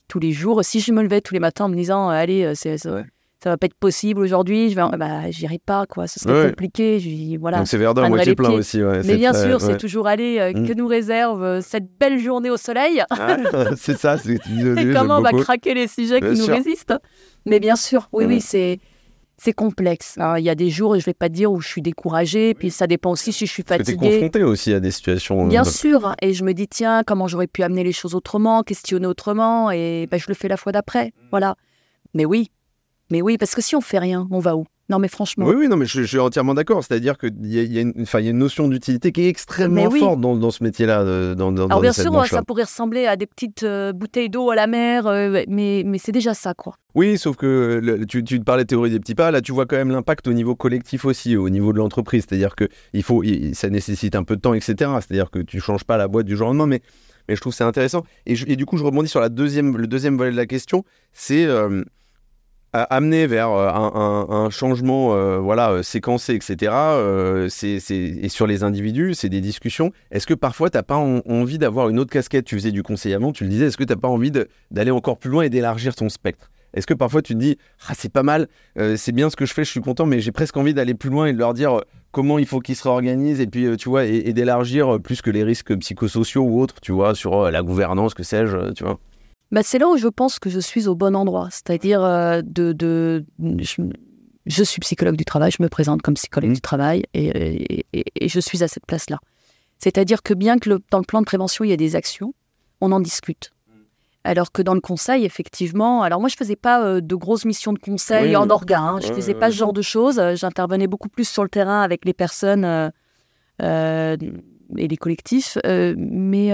tous 0.07 0.19
les 0.19 0.31
jours. 0.31 0.63
Si 0.63 0.79
je 0.79 0.91
me 0.91 1.01
levais 1.01 1.21
tous 1.21 1.33
les 1.33 1.39
matins 1.39 1.65
en 1.65 1.69
me 1.69 1.75
disant, 1.75 2.09
euh, 2.09 2.13
allez, 2.13 2.43
euh, 2.43 2.51
c'est, 2.55 2.77
ça, 2.77 2.91
Ouais. 2.93 3.03
ça 3.43 3.49
va 3.51 3.57
pas 3.57 3.65
être 3.65 3.75
possible 3.75 4.21
aujourd'hui. 4.21 4.69
Je 4.69 4.75
vais, 4.75 4.97
bah, 4.97 5.29
j'irai 5.31 5.59
pas, 5.63 5.85
quoi. 5.85 6.07
Ce 6.07 6.19
serait 6.19 6.33
Ouais. 6.43 6.49
compliqué. 6.49 6.99
Je 6.99 7.37
voilà. 7.39 7.57
Donc 7.59 7.67
c'est 7.67 7.77
à 8.01 8.01
prendrait 8.03 8.09
moitié 8.09 8.35
plein 8.35 8.49
pieds. 8.49 8.57
aussi. 8.57 8.83
Ouais, 8.83 9.01
Mais 9.05 9.17
bien 9.17 9.31
très- 9.33 9.47
sûr, 9.47 9.61
c'est 9.61 9.77
toujours 9.77 10.07
aller 10.07 10.37
euh, 10.39 10.51
Mm. 10.59 10.67
que 10.67 10.73
nous 10.73 10.87
réserve 10.87 11.43
euh, 11.43 11.61
cette 11.61 11.85
belle 11.99 12.19
journée 12.19 12.49
au 12.49 12.57
soleil 12.57 13.03
Ah, 13.09 13.37
c'est 13.77 13.97
ça. 13.97 14.17
c'est- 14.17 14.33
et 14.79 14.93
comment 14.93 15.17
on 15.17 15.21
va 15.21 15.31
craquer 15.31 15.73
les 15.73 15.87
sujets 15.87 16.19
Bien 16.19 16.33
qui 16.33 16.39
nous 16.39 16.45
résistent. 16.47 16.93
Mais 17.45 17.59
bien 17.59 17.75
sûr, 17.75 18.07
oui, 18.13 18.25
Mm. 18.25 18.27
oui, 18.29 18.41
c'est 18.41 18.79
c'est 19.37 19.53
complexe. 19.53 20.17
Alors, 20.17 20.37
Il 20.37 20.43
y 20.45 20.49
a 20.49 20.55
des 20.55 20.69
jours, 20.69 20.97
je 20.99 21.05
vais 21.05 21.13
pas 21.13 21.29
te 21.29 21.33
dire 21.33 21.51
où 21.51 21.59
je 21.61 21.67
suis 21.67 21.81
découragée, 21.81 22.53
puis 22.53 22.71
ça 22.71 22.87
dépend 22.87 23.11
aussi 23.11 23.33
si 23.33 23.45
je 23.45 23.51
suis 23.51 23.63
Parce 23.63 23.79
que 23.79 23.85
t'es 23.85 23.91
fatiguée. 23.93 24.15
confronté 24.19 24.43
aussi 24.43 24.73
à 24.73 24.79
des 24.79 24.91
situations. 24.91 25.47
Bien 25.47 25.61
euh, 25.61 25.69
sûr, 25.69 26.15
et 26.21 26.33
je 26.33 26.43
me 26.43 26.53
dis 26.53 26.67
tiens, 26.67 27.03
comment 27.05 27.27
j'aurais 27.27 27.47
pu 27.47 27.63
amener 27.63 27.83
les 27.83 27.91
choses 27.91 28.15
autrement, 28.15 28.63
questionner 28.63 29.07
autrement, 29.07 29.71
et 29.71 30.07
ben, 30.09 30.19
je 30.19 30.25
le 30.27 30.33
fais 30.33 30.47
la 30.47 30.57
fois 30.57 30.71
d'après, 30.71 31.13
voilà. 31.31 31.55
Mais 32.13 32.25
oui, 32.25 32.51
mais 33.11 33.21
oui, 33.21 33.37
parce 33.37 33.55
que 33.55 33.61
si 33.61 33.75
on 33.75 33.81
fait 33.81 33.99
rien, 33.99 34.27
on 34.31 34.39
va 34.39 34.55
où? 34.55 34.65
Non, 34.87 34.99
mais 34.99 35.07
franchement, 35.07 35.47
Oui, 35.47 35.55
oui, 35.57 35.67
non, 35.67 35.77
mais 35.77 35.87
je, 35.87 36.01
je 36.01 36.05
suis 36.07 36.19
entièrement 36.19 36.53
d'accord. 36.53 36.83
C'est-à-dire 36.83 37.17
qu'il 37.17 37.33
y, 37.43 37.57
y, 37.59 37.73
y 37.75 37.79
a 37.79 37.81
une 38.29 38.37
notion 38.37 38.67
d'utilité 38.67 39.11
qui 39.11 39.21
est 39.23 39.29
extrêmement 39.29 39.87
oui. 39.87 39.99
forte 39.99 40.21
dans, 40.21 40.35
dans 40.35 40.51
ce 40.51 40.63
métier-là. 40.63 41.01
euh, 41.01 41.33
Dans, 41.33 41.51
dans, 41.51 41.65
alors 41.65 41.81
bien 41.81 41.91
sûr, 41.91 42.11
branche-là. 42.11 42.37
ça 42.39 42.43
pourrait 42.43 42.63
ressembler 42.63 43.07
à 43.07 43.15
des 43.15 43.25
petites 43.25 43.63
euh, 43.63 43.93
bouteilles 43.93 44.29
d'eau 44.29 44.51
à 44.51 44.55
la 44.55 44.67
mer, 44.67 45.07
euh, 45.07 45.43
mais 45.47 45.81
mais 45.85 45.97
c'est 45.97 46.11
déjà 46.11 46.35
ça, 46.35 46.53
quoi. 46.53 46.75
Oui, 46.93 47.17
sauf 47.17 47.35
que 47.35 47.79
le- 47.83 48.05
tu, 48.05 48.23
tu 48.23 48.39
parlais 48.41 48.63
de 48.63 48.67
théorie 48.67 48.91
des 48.91 48.99
petits 48.99 49.15
pas. 49.15 49.31
Là, 49.31 49.41
tu 49.41 49.51
vois 49.53 49.65
quand 49.65 49.75
même 49.75 49.89
l'impact 49.91 50.27
au 50.27 50.33
niveau 50.33 50.55
collectif 50.55 51.03
aussi, 51.05 51.35
au 51.35 51.49
niveau 51.49 51.73
de 51.73 51.79
l'entreprise. 51.79 52.25
C'est-à-dire 52.29 52.55
que 52.55 52.65
il 52.93 53.01
faut, 53.01 53.23
il- 53.23 53.55
ça 53.55 53.69
nécessite 53.71 54.15
un 54.15 54.23
peu 54.23 54.35
de 54.35 54.41
temps, 54.41 54.53
etc. 54.53 54.75
C'est-à-dire 55.01 55.31
que 55.31 55.39
tu 55.39 55.59
changes 55.59 55.83
pas 55.83 55.97
la 55.97 56.07
boîte 56.07 56.27
du 56.27 56.37
jour 56.37 56.45
au 56.47 56.51
lendemain, 56.51 56.67
mais, 56.67 56.81
mais 57.27 57.35
je 57.35 57.41
trouve 57.41 57.53
que 57.53 57.57
c'est 57.57 57.63
intéressant. 57.63 58.03
Et, 58.27 58.35
je- 58.35 58.45
et 58.47 58.55
du 58.55 58.65
coup, 58.67 58.77
je 58.77 58.83
rebondis 58.83 59.09
sur 59.09 59.19
la 59.19 59.29
deuxième, 59.29 59.77
le 59.77 59.87
deuxième 59.87 60.15
volet 60.15 60.29
de 60.31 60.37
la 60.37 60.45
question. 60.45 60.85
C'est 61.11 61.43
euh, 61.45 61.83
amener 62.83 63.27
vers 63.27 63.49
euh, 63.51 63.69
un, 63.69 64.49
changement, 64.49 65.15
euh, 65.15 65.37
voilà, 65.37 65.71
euh, 65.71 65.83
séquencé, 65.83 66.33
etc. 66.33 66.71
c'est, 67.49 67.79
c'est- 67.79 67.95
et 67.95 68.29
sur 68.29 68.47
les 68.47 68.63
individus, 68.63 69.13
c'est 69.13 69.29
des 69.29 69.41
discussions. 69.41 69.91
Est-ce 70.11 70.27
que 70.27 70.33
parfois, 70.33 70.69
t'as 70.69 70.83
pas 70.83 70.97
en- 70.97 71.21
envie 71.27 71.57
d'avoir 71.57 71.89
une 71.89 71.99
autre 71.99 72.11
casquette? 72.11 72.45
Tu 72.45 72.55
faisais 72.55 72.71
du 72.71 72.83
conseil 72.83 73.13
avant, 73.13 73.31
tu 73.31 73.43
le 73.43 73.49
disais. 73.49 73.67
Est-ce 73.67 73.77
que 73.77 73.83
t'as 73.83 73.95
pas 73.95 74.07
envie 74.07 74.31
d'aller 74.71 74.91
encore 74.91 75.17
plus 75.17 75.29
loin 75.29 75.43
et 75.43 75.49
d'élargir 75.49 75.95
ton 75.95 76.09
spectre? 76.09 76.51
Est-ce 76.73 76.87
que 76.87 76.93
parfois 76.93 77.21
tu 77.21 77.33
te 77.33 77.39
dis, 77.39 77.57
ah, 77.87 77.93
c'est 77.95 78.11
pas 78.11 78.23
mal, 78.23 78.47
c'est 78.97 79.13
bien 79.13 79.29
ce 79.29 79.37
que 79.37 79.45
je 79.45 79.53
fais, 79.53 79.63
je 79.63 79.69
suis 79.69 79.79
content, 79.79 80.05
mais 80.05 80.19
j'ai 80.19 80.33
presque 80.33 80.57
envie 80.57 80.73
d'aller 80.73 80.93
plus 80.93 81.09
loin 81.09 81.27
et 81.27 81.31
de 81.33 81.37
leur 81.37 81.53
dire 81.53 81.79
comment 82.11 82.37
il 82.37 82.45
faut 82.45 82.59
qu'ils 82.59 82.75
se 82.75 82.83
réorganisent 82.83 83.39
et 83.39 83.47
puis, 83.47 83.77
tu 83.77 83.87
vois, 83.87 84.03
et, 84.03 84.33
d'élargir 84.33 84.99
plus 85.01 85.21
que 85.21 85.29
les 85.29 85.43
risques 85.43 85.73
psychosociaux 85.77 86.43
ou 86.43 86.59
autres, 86.59 86.81
tu 86.81 86.91
vois, 86.91 87.15
sur 87.15 87.49
la 87.49 87.61
gouvernance, 87.61 88.13
que 88.13 88.23
sais-je, 88.23 88.73
tu 88.73 88.83
vois? 88.83 88.99
Bah, 89.51 89.61
c'est 89.63 89.77
là 89.79 89.87
où 89.87 89.97
je 89.97 90.07
pense 90.07 90.39
que 90.39 90.49
je 90.49 90.59
suis 90.59 90.87
au 90.87 90.95
bon 90.95 91.15
endroit, 91.15 91.47
c'est-à-dire 91.51 92.03
euh, 92.03 92.41
de, 92.43 92.73
de 92.73 93.25
je, 93.59 93.81
je 94.45 94.63
suis 94.63 94.79
psychologue 94.79 95.15
du 95.15 95.25
travail, 95.25 95.51
je 95.51 95.61
me 95.61 95.69
présente 95.69 96.01
comme 96.01 96.15
psychologue 96.15 96.49
Mhm. 96.49 96.55
du 96.55 96.61
travail 96.61 97.03
et, 97.13 97.27
et- 97.27 97.85
et- 97.93 98.05
et 98.21 98.27
je 98.27 98.39
suis 98.39 98.63
à 98.63 98.67
cette 98.67 98.85
place-là. 98.85 99.19
C'est-à-dire 99.77 100.23
que 100.23 100.33
bien 100.33 100.57
que 100.57 100.69
le- 100.69 100.79
dans 100.91 100.97
le 100.99 101.05
plan 101.05 101.19
de 101.21 101.25
prévention 101.25 101.63
il 101.63 101.69
y 101.69 101.73
ait 101.73 101.77
des 101.77 101.95
actions, 101.95 102.33
on 102.81 102.91
en 102.91 102.99
discute. 102.99 103.51
Alors 104.23 104.51
que 104.51 104.63
dans 104.63 104.73
le 104.73 104.81
conseil, 104.81 105.23
effectivement, 105.23 106.01
alors 106.01 106.19
moi 106.19 106.29
je 106.29 106.35
faisais 106.35 106.55
pas 106.55 106.83
euh, 106.83 106.99
de 106.99 107.13
grosses 107.15 107.45
missions 107.45 107.73
de 107.73 107.77
conseil 107.79 108.29
Oui. 108.29 108.35
en 108.35 108.49
orga, 108.49 108.79
hein, 108.79 108.99
je 108.99 109.09
Ouais, 109.09 109.13
faisais 109.13 109.35
pas 109.35 109.45
ouais. 109.47 109.51
ce 109.51 109.57
genre 109.57 109.73
de 109.73 109.83
choses. 109.83 110.19
J'intervenais 110.33 110.87
beaucoup 110.87 111.09
plus 111.09 111.29
sur 111.29 111.43
le 111.43 111.49
terrain 111.49 111.81
avec 111.81 112.03
les 112.05 112.13
personnes 112.13 112.65
euh, 112.65 112.89
euh, 113.61 114.17
et 114.77 114.87
les 114.87 114.97
collectifs, 114.97 115.59
mais 115.63 116.51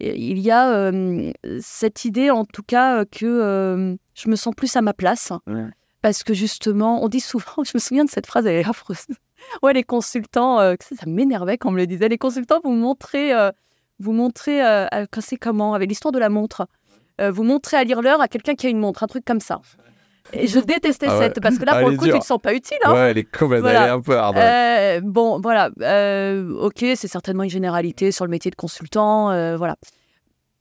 il 0.00 0.38
y 0.38 0.50
a 0.50 0.70
euh, 0.70 1.32
cette 1.60 2.04
idée, 2.04 2.30
en 2.30 2.44
tout 2.44 2.62
cas, 2.62 3.00
euh, 3.00 3.04
que 3.04 3.26
euh, 3.26 3.96
je 4.14 4.28
me 4.28 4.36
sens 4.36 4.54
plus 4.54 4.74
à 4.76 4.82
ma 4.82 4.92
place. 4.92 5.32
Ouais. 5.46 5.66
Parce 6.02 6.22
que 6.22 6.34
justement, 6.34 7.02
on 7.02 7.08
dit 7.08 7.20
souvent, 7.20 7.44
je 7.64 7.72
me 7.74 7.78
souviens 7.78 8.04
de 8.04 8.10
cette 8.10 8.26
phrase, 8.26 8.46
elle 8.46 8.56
est 8.56 8.68
affreuse. 8.68 9.06
Ouais, 9.62 9.74
les 9.74 9.82
consultants, 9.82 10.58
euh, 10.58 10.74
ça, 10.80 10.96
ça 10.96 11.04
m'énervait 11.04 11.58
quand 11.58 11.68
on 11.68 11.72
me 11.72 11.76
le 11.76 11.86
disait. 11.86 12.08
Les 12.08 12.16
consultants, 12.16 12.60
vous 12.64 12.70
montrez, 12.70 13.34
euh, 13.34 13.50
vous 13.98 14.12
montrez, 14.12 14.62
c'est 15.20 15.36
comment, 15.36 15.74
avec 15.74 15.90
l'histoire 15.90 16.12
de 16.12 16.18
la 16.18 16.30
montre, 16.30 16.66
vous 17.20 17.42
montrez 17.42 17.76
à 17.76 17.84
lire 17.84 18.00
l'heure 18.00 18.22
à 18.22 18.28
quelqu'un 18.28 18.54
qui 18.54 18.66
a 18.66 18.70
une 18.70 18.78
montre, 18.78 19.02
un 19.02 19.06
truc 19.06 19.22
comme 19.22 19.40
ça. 19.40 19.60
Et 20.32 20.46
je 20.46 20.58
détestais 20.58 21.06
Ah 21.08 21.18
ouais. 21.18 21.24
cette, 21.26 21.40
parce 21.40 21.58
que 21.58 21.64
là, 21.64 21.72
Ah, 21.76 21.80
pour 21.80 21.90
le 21.90 21.96
coup, 21.96 22.04
tu 22.06 22.10
dure. 22.10 22.20
te 22.20 22.24
sens 22.24 22.40
pas 22.40 22.54
utile. 22.54 22.78
hein. 22.84 22.92
Ouais, 22.92 23.10
elle 23.10 23.18
est 23.18 23.24
complètement, 23.24 23.68
Voilà. 23.68 23.82
elle 23.82 23.88
est 23.88 23.92
un 23.92 24.00
peu 24.00 24.16
hard. 24.16 24.36
ouais. 24.36 24.42
Euh, 24.98 25.00
bon, 25.04 25.38
voilà. 25.40 25.70
Euh, 25.82 26.50
ok, 26.60 26.78
c'est 26.96 27.08
certainement 27.08 27.42
une 27.42 27.50
généralité 27.50 28.10
sur 28.10 28.24
le 28.24 28.30
métier 28.30 28.50
de 28.50 28.56
consultant. 28.56 29.30
euh, 29.30 29.56
voilà. 29.56 29.76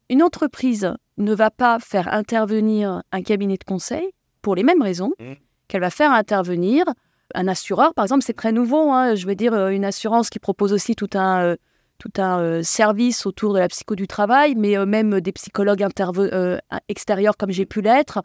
Une 0.09 0.22
entreprise 0.22 0.93
ne 1.18 1.34
va 1.34 1.49
pas 1.49 1.80
faire 1.80 2.14
intervenir 2.14 3.01
un 3.11 3.22
cabinet 3.22 3.55
de 3.57 3.64
conseil 3.64 4.09
pour 4.41 4.53
les 4.55 4.64
mêmes 4.64 4.82
raisons 4.82 5.14
Mhm. 5.20 5.36
qu'elle 5.68 5.82
va 5.82 5.89
faire 5.89 6.11
intervenir 6.11 6.86
un 7.34 7.47
assureur. 7.47 7.93
Par 7.93 8.03
exemple, 8.05 8.24
c'est 8.24 8.36
très 8.36 8.51
nouveau. 8.51 8.91
hein, 8.91 9.16
je 9.16 9.26
veux 9.26 9.36
dire, 9.36 9.55
une 9.70 9.86
assurance 9.86 10.30
qui 10.30 10.39
propose 10.39 10.74
aussi 10.74 10.95
tout 10.95 11.09
un, 11.16 11.41
euh, 11.41 11.55
tout 11.99 12.11
un 12.18 12.39
euh, 12.39 12.64
service 12.64 13.26
autour 13.26 13.53
de 13.53 13.59
la 13.59 13.70
psycho 13.70 13.95
du 13.95 14.07
travail, 14.07 14.55
mais 14.55 14.78
euh, 14.78 14.86
même 14.86 15.22
des 15.22 15.32
psychologues 15.32 15.84
euh, 16.20 16.57
extérieurs 16.89 17.38
comme 17.38 17.51
j'ai 17.51 17.66
pu 17.66 17.82
l'être. 17.82 18.22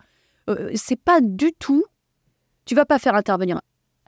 Euh, 0.49 0.71
c'est 0.75 1.01
pas 1.01 1.21
du 1.21 1.53
tout. 1.53 1.85
Tu 2.65 2.75
vas 2.75 2.85
pas 2.85 2.99
faire 2.99 3.15
intervenir 3.15 3.61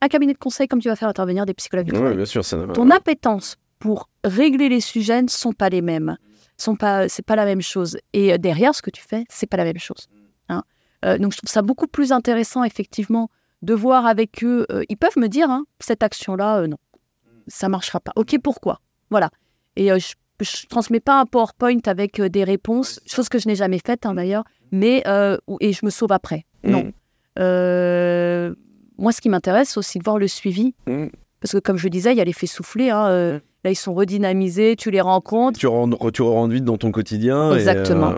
un 0.02 0.08
cabinet 0.08 0.32
de 0.32 0.38
conseil 0.38 0.66
comme 0.68 0.80
tu 0.80 0.88
vas 0.88 0.96
faire 0.96 1.08
intervenir 1.08 1.44
des 1.46 1.54
psychologues 1.54 1.92
du 1.92 1.98
Ouais, 1.98 2.14
bien 2.14 2.24
sûr. 2.24 2.44
Ça, 2.44 2.56
Ton 2.68 2.90
appétence 2.90 3.56
pour 3.78 4.08
régler 4.24 4.68
les 4.68 4.80
sujets 4.80 5.22
ne 5.22 5.28
sont 5.28 5.52
pas 5.52 5.68
les 5.68 5.82
mêmes. 5.82 6.16
Sont 6.56 6.76
pas, 6.76 7.08
c'est 7.08 7.24
pas 7.24 7.36
la 7.36 7.44
même 7.46 7.62
chose. 7.62 7.98
Et 8.12 8.32
euh, 8.32 8.38
derrière, 8.38 8.74
ce 8.74 8.82
que 8.82 8.90
tu 8.90 9.02
fais, 9.02 9.24
c'est 9.28 9.46
pas 9.46 9.56
la 9.56 9.64
même 9.64 9.78
chose. 9.78 10.08
hein. 10.48 10.62
Euh, 11.04 11.16
donc, 11.18 11.32
je 11.32 11.38
trouve 11.38 11.48
ça 11.50 11.62
beaucoup 11.62 11.86
plus 11.86 12.12
intéressant, 12.12 12.64
effectivement, 12.64 13.30
de 13.62 13.72
voir 13.74 14.04
avec 14.06 14.44
eux. 14.44 14.66
euh, 14.70 14.82
ils 14.90 14.96
peuvent 14.98 15.16
me 15.16 15.28
dire, 15.28 15.50
hein, 15.50 15.64
cette 15.80 16.02
action-là, 16.02 16.60
euh, 16.60 16.66
non, 16.66 16.76
ça 17.46 17.68
marchera 17.70 18.00
pas. 18.00 18.12
Ok, 18.16 18.36
pourquoi? 18.42 18.80
Voilà. 19.10 19.30
Et 19.76 19.88
je, 19.98 20.14
je 20.40 20.66
transmets 20.66 21.00
pas 21.00 21.18
un 21.20 21.24
PowerPoint 21.24 21.78
avec 21.86 22.20
des 22.20 22.44
réponses, 22.44 23.00
chose 23.06 23.28
que 23.30 23.38
je 23.38 23.48
n'ai 23.48 23.54
jamais 23.56 23.78
faite 23.78 24.04
hein, 24.04 24.14
d'ailleurs, 24.14 24.44
mais 24.72 25.02
euh, 25.06 25.36
et 25.60 25.72
je 25.72 25.84
me 25.84 25.90
sauve 25.90 26.12
après. 26.12 26.44
Non. 26.64 26.84
Mm. 26.84 26.92
Euh, 27.38 28.54
moi, 28.98 29.12
ce 29.12 29.20
qui 29.20 29.28
m'intéresse, 29.28 29.70
c'est 29.70 29.78
aussi 29.78 29.98
de 29.98 30.04
voir 30.04 30.18
le 30.18 30.28
suivi. 30.28 30.74
Mm. 30.86 31.06
Parce 31.40 31.52
que, 31.52 31.58
comme 31.58 31.76
je 31.78 31.88
disais, 31.88 32.12
il 32.12 32.18
y 32.18 32.20
a 32.20 32.24
l'effet 32.24 32.46
soufflé. 32.46 32.90
hein, 32.90 33.06
euh, 33.08 33.38
Mm. 33.38 33.40
Là, 33.64 33.70
ils 33.72 33.76
sont 33.76 33.92
redynamisés, 33.92 34.74
tu 34.74 34.90
les 34.90 35.02
rencontres. 35.02 35.58
Tu 35.58 35.66
rentres, 35.66 36.10
tu 36.12 36.22
rentres 36.22 36.54
vite 36.54 36.64
dans 36.64 36.78
ton 36.78 36.90
quotidien. 36.92 37.52
Exactement. 37.54 38.14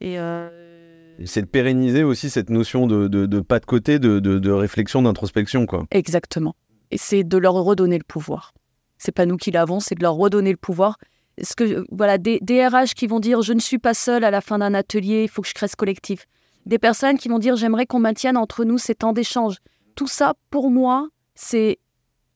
Et 0.00 0.14
et 0.14 1.26
c'est 1.26 1.42
de 1.42 1.46
pérenniser 1.46 2.02
aussi 2.02 2.30
cette 2.30 2.48
notion 2.48 2.86
de, 2.86 3.06
de, 3.06 3.26
de 3.26 3.40
pas 3.40 3.60
de 3.60 3.66
côté, 3.66 3.98
de, 3.98 4.20
de, 4.20 4.38
de 4.38 4.50
réflexion, 4.50 5.02
d'introspection, 5.02 5.66
quoi. 5.66 5.84
exactement. 5.90 6.56
Et 6.90 6.96
c'est 6.96 7.24
de 7.24 7.36
leur 7.36 7.52
redonner 7.52 7.98
le 7.98 8.04
pouvoir. 8.04 8.54
C'est 8.96 9.12
pas 9.12 9.26
nous 9.26 9.36
qui 9.36 9.50
l'avons, 9.50 9.80
c'est 9.80 9.94
de 9.94 10.02
leur 10.02 10.14
redonner 10.14 10.50
le 10.50 10.56
pouvoir. 10.56 10.96
Ce 11.42 11.54
que, 11.56 11.84
voilà, 11.90 12.18
des, 12.18 12.38
des 12.42 12.66
RH 12.66 12.94
qui 12.96 13.06
vont 13.06 13.20
dire 13.20 13.42
je 13.42 13.52
ne 13.52 13.60
suis 13.60 13.78
pas 13.78 13.94
seul 13.94 14.24
à 14.24 14.30
la 14.30 14.40
fin 14.40 14.58
d'un 14.58 14.74
atelier, 14.74 15.22
il 15.24 15.28
faut 15.28 15.42
que 15.42 15.48
je 15.48 15.54
crée 15.54 15.68
ce 15.68 15.76
collectif. 15.76 16.26
Des 16.66 16.78
personnes 16.78 17.16
qui 17.18 17.28
vont 17.28 17.38
dire 17.38 17.56
j'aimerais 17.56 17.86
qu'on 17.86 17.98
maintienne 18.00 18.36
entre 18.36 18.64
nous 18.64 18.78
ces 18.78 18.94
temps 18.94 19.12
d'échange. 19.12 19.56
Tout 19.94 20.06
ça, 20.06 20.34
pour 20.50 20.70
moi, 20.70 21.08
c'est 21.34 21.78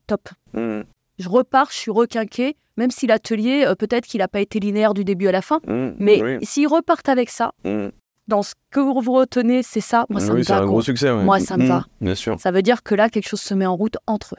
top. 0.07 0.28
Je 0.55 1.28
repars, 1.28 1.68
je 1.70 1.76
suis 1.76 1.90
requinqué, 1.90 2.57
même 2.76 2.90
si 2.90 3.07
l'atelier, 3.07 3.64
euh, 3.66 3.74
peut-être 3.76 4.07
qu'il 4.07 4.18
n'a 4.18 4.26
pas 4.28 4.40
été 4.40 4.59
linéaire 4.59 4.94
du 4.94 5.05
début 5.05 5.28
à 5.28 5.32
la 5.32 5.42
fin. 5.42 5.61
Mais 5.66 6.20
Oui. 6.22 6.38
s'ils 6.44 6.66
repartent 6.66 7.09
avec 7.09 7.30
ça, 7.30 7.52
Mm. 7.64 7.88
dans 8.26 8.42
ce 8.42 8.55
que 8.70 8.80
vous 8.80 9.12
retenez, 9.12 9.62
c'est 9.62 9.80
ça, 9.80 10.07
moi 10.09 10.20
ça 10.20 10.32
oui, 10.32 10.38
me 10.38 10.42
c'est 10.42 10.52
va. 10.55 10.61
un 10.62 10.66
gros 10.66 10.82
succès. 10.82 11.11
ouais. 11.11 11.22
Moi, 11.22 11.38
ça 11.38 11.57
me 11.57 11.64
Mm. 11.64 11.68
va. 11.68 11.84
Bien 12.00 12.14
sûr. 12.16 12.40
Ça 12.40 12.50
veut 12.50 12.62
dire 12.62 12.82
que 12.82 12.94
là, 12.96 13.09
quelque 13.11 13.28
chose 13.28 13.40
se 13.42 13.55
met 13.55 13.66
en 13.66 13.76
route 13.76 13.96
entre 14.07 14.34
eux. 14.34 14.38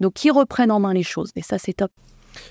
Donc, 0.00 0.14
qu'ils 0.14 0.32
reprennent 0.32 0.72
en 0.72 0.80
main 0.80 0.94
les 0.94 1.02
choses. 1.04 1.30
Et 1.36 1.42
ça, 1.42 1.58
c'est 1.58 1.74
top. 1.74 1.92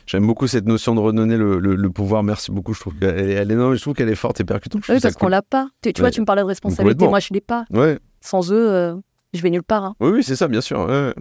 J'aime 0.06 0.26
beaucoup 0.28 0.48
cette 0.48 0.66
notion 0.66 0.96
de 0.96 1.00
redonner 1.00 1.38
le, 1.38 1.60
le- 1.60 1.76
le 1.76 1.90
pouvoir. 1.90 2.24
Merci 2.24 2.52
beaucoup. 2.52 2.74
Je 2.74 2.80
trouve 2.80 2.96
qu'elle 2.96 3.20
est, 3.30 3.34
elle 3.34 3.52
est- 3.52 3.56
non, 3.56 3.74
je 3.76 3.82
trouve 3.82 3.94
qu'elle 3.94 4.10
est 4.10 4.16
forte 4.16 4.40
et 4.40 4.44
percutante. 4.46 4.84
Oui, 4.90 5.00
parce 5.02 5.16
qu'on 5.16 5.28
l'a 5.28 5.42
pas. 5.42 5.70
Tu, 5.82 5.94
tu 5.94 6.02
Ouais. 6.02 6.08
vois, 6.08 6.12
tu 6.12 6.22
me 6.22 6.26
parlais 6.26 6.42
de 6.42 6.48
responsabilité. 6.48 7.08
Moi, 7.08 7.20
je 7.20 7.30
l'ai 7.34 7.42
pas. 7.42 7.66
Ouais. 7.72 8.00
Sans 8.22 8.52
eux, 8.52 8.70
euh, 8.70 8.96
je 9.34 9.42
vais 9.42 9.50
nulle 9.50 9.64
part. 9.64 9.84
hein. 9.84 9.96
Oui, 10.00 10.10
oui, 10.12 10.24
c'est 10.24 10.36
ça, 10.36 10.48
bien 10.48 10.62
sûr. 10.62 10.80
ouais. 10.88 11.14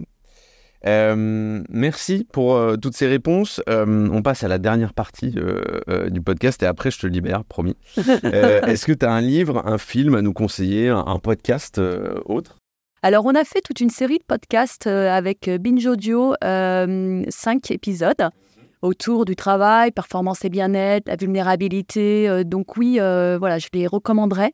Euh, 0.87 1.61
merci 1.69 2.25
pour 2.31 2.55
euh, 2.55 2.77
toutes 2.77 2.95
ces 2.95 3.07
réponses. 3.07 3.61
Euh, 3.67 4.07
on 4.13 4.21
passe 4.21 4.43
à 4.43 4.47
la 4.47 4.57
dernière 4.59 4.93
partie 4.93 5.35
du 6.09 6.21
podcast 6.21 6.63
et 6.63 6.65
après 6.65 6.89
je 6.89 6.99
te 6.99 7.07
libère, 7.07 7.43
promis. 7.43 7.75
Est-ce 7.97 8.85
que 8.85 8.93
tu 8.93 9.05
as 9.05 9.11
un 9.11 9.19
livre, 9.21 9.61
un 9.65 9.77
film 9.77 10.15
à 10.15 10.21
nous 10.21 10.31
conseiller, 10.33 10.87
un, 10.89 11.03
un 11.05 11.19
podcast 11.19 11.81
autre? 12.25 12.55
Alors, 13.01 13.25
on 13.25 13.33
a 13.35 13.43
fait 13.45 13.61
toute 13.61 13.79
une 13.79 13.89
série 13.89 14.17
de 14.19 14.23
podcasts 14.27 14.87
avec 14.87 15.49
Binge 15.59 15.85
Audio, 15.85 16.33
euh, 16.43 17.23
cinq 17.29 17.71
épisodes 17.71 18.29
autour 18.81 19.25
du 19.25 19.35
travail, 19.35 19.91
performance 19.91 20.45
et 20.45 20.49
bien-être, 20.49 21.07
la 21.07 21.15
vulnérabilité. 21.15 22.29
Euh, 22.29 22.43
donc 22.43 22.77
oui, 22.77 22.97
euh, 22.99 23.37
voilà, 23.39 23.57
je 23.59 23.67
les 23.73 23.87
recommanderais 23.87 24.53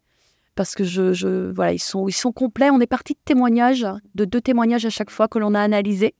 parce 0.55 0.73
que 0.75 0.83
je, 0.83 1.13
je- 1.13 1.51
voilà, 1.51 1.73
ils 1.73 1.79
sont, 1.79 2.07
ils 2.07 2.13
sont 2.13 2.31
complets. 2.31 2.69
On 2.71 2.79
est 2.79 2.87
parti 2.87 3.13
de 3.13 3.19
témoignages, 3.25 3.85
de 4.15 4.25
deux 4.25 4.41
témoignages 4.41 4.85
à 4.85 4.89
chaque 4.89 5.09
fois 5.09 5.27
que 5.27 5.37
l'on 5.39 5.53
a 5.53 5.59
analysé. 5.59 6.15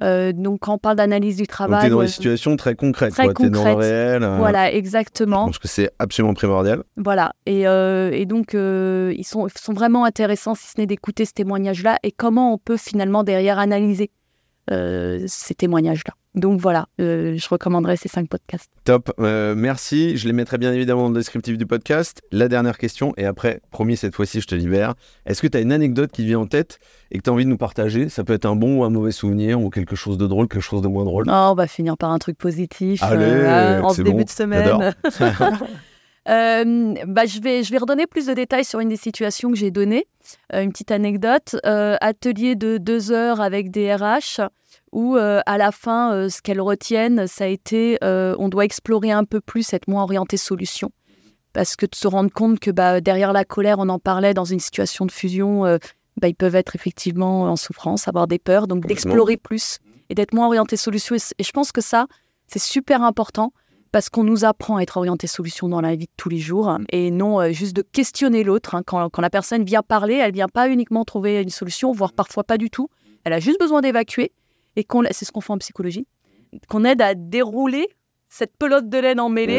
Euh, 0.00 0.32
donc, 0.32 0.60
quand 0.60 0.74
on 0.74 0.78
parle 0.78 0.96
d'analyse 0.96 1.36
du 1.36 1.46
travail, 1.46 1.82
t'es 1.82 1.90
dans 1.90 1.98
ouais, 1.98 2.06
des 2.06 2.10
situations 2.10 2.56
très 2.56 2.74
concrètes, 2.74 3.12
Très 3.12 3.24
quoi. 3.26 3.34
T'es 3.34 3.50
dans 3.50 3.62
le 3.62 3.70
concrètes. 3.72 3.90
réel. 3.90 4.22
euh, 4.22 4.38
voilà, 4.38 4.70
Je 4.70 4.76
exactement. 4.76 5.44
pense 5.44 5.58
que 5.58 5.68
c'est 5.68 5.90
absolument 5.98 6.32
primordial. 6.32 6.82
Voilà. 6.96 7.34
Et, 7.44 7.62
et 7.64 8.24
donc, 8.26 8.54
ils, 8.54 9.24
sont, 9.24 9.46
ils 9.46 9.58
sont 9.58 9.72
vraiment 9.74 10.04
intéressants, 10.06 10.54
si 10.54 10.66
ce 10.68 10.80
n'est 10.80 10.86
d'écouter 10.86 11.26
ce 11.26 11.32
témoignage-là 11.34 11.98
et 12.02 12.10
comment 12.10 12.54
on 12.54 12.58
peut 12.58 12.78
finalement 12.78 13.22
derrière 13.22 13.58
analyser 13.58 14.10
euh, 14.70 15.24
ces 15.26 15.54
témoignages-là. 15.54 16.14
Donc 16.34 16.60
voilà, 16.60 16.86
euh, 17.00 17.36
je 17.36 17.48
recommanderais 17.48 17.96
ces 17.96 18.08
cinq 18.08 18.28
podcasts. 18.28 18.70
Top, 18.84 19.12
euh, 19.18 19.54
merci. 19.54 20.16
Je 20.16 20.26
les 20.26 20.32
mettrai 20.32 20.56
bien 20.56 20.72
évidemment 20.72 21.02
dans 21.02 21.08
le 21.08 21.14
descriptif 21.16 21.58
du 21.58 21.66
podcast. 21.66 22.22
La 22.30 22.48
dernière 22.48 22.78
question, 22.78 23.12
et 23.16 23.26
après, 23.26 23.60
promis, 23.70 23.96
cette 23.96 24.14
fois-ci, 24.14 24.40
je 24.40 24.46
te 24.46 24.54
libère. 24.54 24.94
Est-ce 25.26 25.42
que 25.42 25.46
tu 25.46 25.58
as 25.58 25.60
une 25.60 25.72
anecdote 25.72 26.10
qui 26.10 26.22
te 26.22 26.26
vient 26.28 26.38
en 26.38 26.46
tête 26.46 26.78
et 27.10 27.18
que 27.18 27.22
tu 27.22 27.28
as 27.28 27.32
envie 27.32 27.44
de 27.44 27.50
nous 27.50 27.58
partager? 27.58 28.08
Ça 28.08 28.24
peut 28.24 28.32
être 28.32 28.46
un 28.46 28.56
bon 28.56 28.78
ou 28.78 28.84
un 28.84 28.90
mauvais 28.90 29.12
souvenir, 29.12 29.60
ou 29.60 29.68
quelque 29.68 29.96
chose 29.96 30.16
de 30.16 30.26
drôle, 30.26 30.48
quelque 30.48 30.62
chose 30.62 30.80
de 30.80 30.88
moins 30.88 31.04
drôle. 31.04 31.24
Oh, 31.28 31.48
on 31.50 31.54
va 31.54 31.66
finir 31.66 31.98
par 31.98 32.10
un 32.10 32.18
truc 32.18 32.38
positif 32.38 33.02
Allez, 33.02 33.80
en 33.82 33.90
ce 33.90 33.96
c'est 33.96 34.02
début 34.04 34.18
bon, 34.18 34.24
de 34.24 34.30
semaine. 34.30 34.94
Euh, 36.28 36.94
bah, 37.06 37.26
je, 37.26 37.40
vais, 37.40 37.64
je 37.64 37.72
vais 37.72 37.78
redonner 37.78 38.06
plus 38.06 38.26
de 38.26 38.34
détails 38.34 38.64
sur 38.64 38.80
une 38.80 38.88
des 38.88 38.96
situations 38.96 39.50
que 39.50 39.56
j'ai 39.56 39.70
données. 39.70 40.06
Euh, 40.52 40.62
une 40.62 40.70
petite 40.70 40.90
anecdote. 40.90 41.56
Euh, 41.66 41.96
atelier 42.00 42.54
de 42.54 42.78
deux 42.78 43.10
heures 43.12 43.40
avec 43.40 43.70
des 43.70 43.94
RH 43.94 44.40
où 44.92 45.16
à 45.16 45.56
la 45.56 45.72
fin, 45.72 46.28
ce 46.28 46.42
qu'elles 46.42 46.60
retiennent, 46.60 47.26
ça 47.26 47.44
a 47.44 47.46
été 47.46 47.98
on 48.02 48.48
doit 48.50 48.66
explorer 48.66 49.10
un 49.10 49.24
peu 49.24 49.40
plus, 49.40 49.72
être 49.72 49.88
moins 49.88 50.02
orienté 50.02 50.36
solution. 50.36 50.90
Parce 51.54 51.76
que 51.76 51.86
de 51.86 51.94
se 51.94 52.06
rendre 52.06 52.30
compte 52.30 52.60
que 52.60 52.70
bah, 52.70 53.00
derrière 53.00 53.32
la 53.32 53.46
colère, 53.46 53.78
on 53.78 53.88
en 53.88 53.98
parlait 53.98 54.34
dans 54.34 54.44
une 54.44 54.60
situation 54.60 55.06
de 55.06 55.10
fusion, 55.10 55.62
bah, 56.18 56.28
ils 56.28 56.34
peuvent 56.34 56.54
être 56.54 56.76
effectivement 56.76 57.44
en 57.44 57.56
souffrance, 57.56 58.06
avoir 58.06 58.26
des 58.26 58.38
peurs. 58.38 58.66
Donc 58.66 58.86
d'explorer 58.86 59.38
plus 59.38 59.78
et 60.10 60.14
d'être 60.14 60.34
moins 60.34 60.46
orienté 60.46 60.76
solution. 60.76 61.16
Et 61.16 61.42
je 61.42 61.52
pense 61.52 61.72
que 61.72 61.80
ça, 61.80 62.06
c'est 62.46 62.58
super 62.58 63.02
important 63.02 63.54
parce 63.92 64.08
qu'on 64.08 64.24
nous 64.24 64.44
apprend 64.44 64.78
à 64.78 64.82
être 64.82 64.96
orienté 64.96 65.26
solution 65.26 65.68
dans 65.68 65.80
la 65.80 65.94
vie 65.94 66.06
de 66.06 66.12
tous 66.16 66.28
les 66.30 66.38
jours 66.38 66.68
hein, 66.68 66.80
et 66.90 67.10
non 67.10 67.40
euh, 67.40 67.50
juste 67.52 67.76
de 67.76 67.82
questionner 67.82 68.42
l'autre. 68.42 68.74
hein. 68.74 68.82
Quand, 68.84 69.08
quand 69.10 69.22
la 69.22 69.30
personne 69.30 69.64
vient 69.64 69.82
parler, 69.82 70.14
elle 70.14 70.32
vient 70.32 70.48
pas 70.48 70.68
uniquement 70.68 71.04
trouver 71.04 71.40
une 71.42 71.50
solution, 71.50 71.92
voire 71.92 72.12
parfois 72.12 72.42
pas 72.44 72.58
du 72.58 72.70
tout. 72.70 72.88
Elle 73.24 73.32
a 73.34 73.38
juste 73.38 73.60
besoin 73.60 73.80
d'évacuer 73.82 74.32
et 74.76 74.84
qu'on, 74.84 75.04
c'est 75.12 75.24
ce 75.24 75.30
qu'on 75.32 75.40
fait 75.42 75.52
en 75.52 75.58
psychologie, 75.58 76.06
qu'on 76.68 76.84
aide 76.84 77.02
à 77.02 77.14
dérouler 77.14 77.86
cette 78.28 78.56
pelote 78.56 78.88
de 78.88 78.98
laine 78.98 79.20
emmêlée 79.20 79.58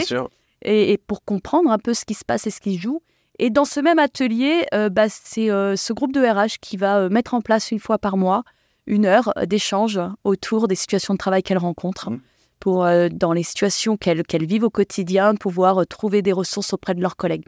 et, 0.64 0.92
et 0.94 0.98
pour 0.98 1.24
comprendre 1.24 1.70
un 1.72 1.78
peu 1.78 1.94
ce 1.94 2.04
qui 2.04 2.16
se 2.16 2.26
passe 2.26 2.48
et 2.48 2.50
ce 2.50 2.60
qui 2.60 2.76
se 2.78 2.82
joue. 2.82 3.02
Et 3.40 3.50
dans 3.50 3.66
ce 3.66 3.80
même 3.80 4.00
atelier, 4.00 4.66
euh, 4.74 4.90
bah, 4.90 5.10
c'est 5.10 5.50
euh, 5.52 5.76
ce 5.76 5.94
groupe 5.94 6.12
de 6.14 6.22
RH 6.22 6.60
qui 6.62 6.78
va 6.78 7.00
euh, 7.00 7.10
mettre 7.10 7.34
en 7.34 7.42
place 7.42 7.72
une 7.72 7.80
fois 7.80 7.98
par 8.00 8.18
mois 8.18 8.44
une 8.86 9.06
heure 9.06 9.32
d'échange 9.48 10.00
autour 10.24 10.68
des 10.68 10.76
situations 10.76 11.14
de 11.14 11.18
travail 11.20 11.42
qu'elles 11.44 11.58
rencontrent 11.60 12.10
Mhm. 12.10 12.20
Pour, 12.64 12.86
euh, 12.86 13.10
dans 13.12 13.34
les 13.34 13.44
situations 13.44 13.98
qu'elles 13.98 14.24
vivent 14.46 14.64
au 14.64 14.70
quotidien, 14.70 15.36
pouvoir 15.36 15.82
euh, 15.82 15.84
trouver 15.86 16.22
des 16.22 16.32
ressources 16.32 16.72
auprès 16.72 16.94
de 16.96 17.02
leurs 17.02 17.18
collègues. 17.18 17.44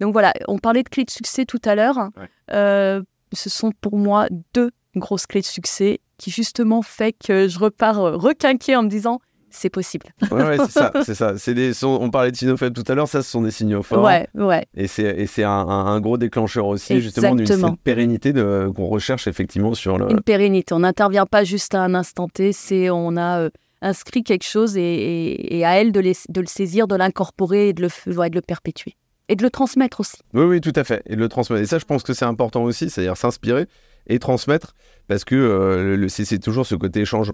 Donc 0.00 0.12
voilà, 0.12 0.32
on 0.48 0.58
parlait 0.58 0.82
de 0.82 0.88
clés 0.88 1.04
de 1.04 1.10
succès 1.10 1.44
tout 1.44 1.60
à 1.64 1.76
l'heure. 1.76 1.96
Ouais. 2.16 2.28
Euh, 2.52 3.00
ce 3.32 3.48
sont 3.48 3.70
pour 3.80 3.96
moi 3.96 4.26
deux 4.54 4.72
grosses 4.96 5.26
clés 5.26 5.40
de 5.40 5.46
succès 5.46 6.00
qui 6.18 6.32
justement 6.32 6.82
fait 6.82 7.12
que 7.12 7.46
je 7.46 7.58
repars 7.60 7.96
requinquée 8.20 8.74
en 8.74 8.82
me 8.82 8.88
disant 8.88 9.20
c'est 9.50 9.70
possible. 9.70 10.06
Ouais, 10.32 10.42
ouais, 10.42 10.56
c'est 10.58 10.70
ça. 10.72 10.92
C'est 11.04 11.14
ça. 11.14 11.38
C'est 11.38 11.54
des, 11.54 11.72
sont- 11.72 11.98
on 12.02 12.10
parlait 12.10 12.30
de 12.32 12.36
signaux 12.36 12.56
faibles 12.58 12.74
tout 12.74 12.90
à 12.90 12.94
l'heure, 12.96 13.06
ça, 13.08 13.22
ce 13.22 13.30
sont 13.30 13.40
des 13.42 13.52
signaux 13.52 13.82
forts. 13.84 14.02
Ouais, 14.04 14.26
ouais. 14.34 14.66
Et 14.76 14.86
c'est, 14.88 15.04
et 15.04 15.26
c'est 15.26 15.44
un, 15.44 15.50
un- 15.50 15.86
un 15.86 16.00
gros 16.00 16.18
déclencheur 16.18 16.66
aussi, 16.66 17.00
justement, 17.00 17.30
d'une 17.36 17.42
Exactement. 17.42 17.76
pérennité 17.82 18.32
de, 18.34 18.70
qu'on 18.74 18.86
recherche 18.86 19.28
effectivement 19.28 19.72
sur 19.74 19.96
le. 19.96 20.10
une 20.10 20.20
pérennité. 20.20 20.74
On 20.74 20.80
n'intervient 20.80 21.24
pas 21.24 21.44
juste 21.44 21.74
à 21.74 21.80
un 21.82 21.94
instant 21.94 22.28
T, 22.28 22.52
c'est 22.52 22.90
on 22.90 23.16
a 23.16 23.38
euh, 23.40 23.50
inscrit 23.86 24.22
quelque 24.22 24.44
chose 24.44 24.76
et, 24.76 25.62
à 25.64 25.80
elle 25.80 25.92
de, 25.92 26.00
le 26.00 26.46
saisir, 26.46 26.86
de 26.86 26.96
l'incorporer 26.96 27.68
et 27.68 27.72
de 27.72 27.82
le, 27.82 27.88
de 28.28 28.34
le 28.34 28.42
perpétuer. 28.42 28.96
Et 29.28 29.36
de 29.36 29.42
le 29.42 29.50
transmettre 29.50 30.00
aussi. 30.00 30.18
Oui, 30.34 30.44
oui, 30.44 30.60
tout 30.60 30.72
à 30.76 30.84
fait. 30.84 31.02
Et 31.06 31.16
de 31.16 31.20
le 31.20 31.28
transmettre. 31.28 31.62
Et 31.62 31.66
ça, 31.66 31.78
je 31.78 31.84
pense 31.84 32.02
que 32.02 32.12
c'est 32.12 32.24
important 32.24 32.62
aussi, 32.62 32.90
c'est-à-dire 32.90 33.16
s'inspirer 33.16 33.66
et 34.08 34.18
transmettre, 34.20 34.74
parce 35.08 35.24
que 35.24 35.34
euh, 35.34 36.08
c'est, 36.08 36.38
toujours 36.38 36.64
ce 36.64 36.76
côté 36.76 37.00
échange, 37.00 37.32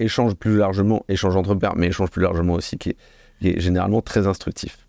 échange 0.00 0.34
plus 0.34 0.56
largement, 0.56 1.04
échange 1.08 1.36
entre 1.36 1.54
pairs, 1.54 1.76
mais 1.76 1.86
échange 1.88 2.10
plus 2.10 2.22
largement 2.22 2.54
aussi, 2.54 2.76
qui 2.76 2.96
est 3.42 3.60
généralement 3.60 4.02
très 4.02 4.26
instructif. 4.26 4.87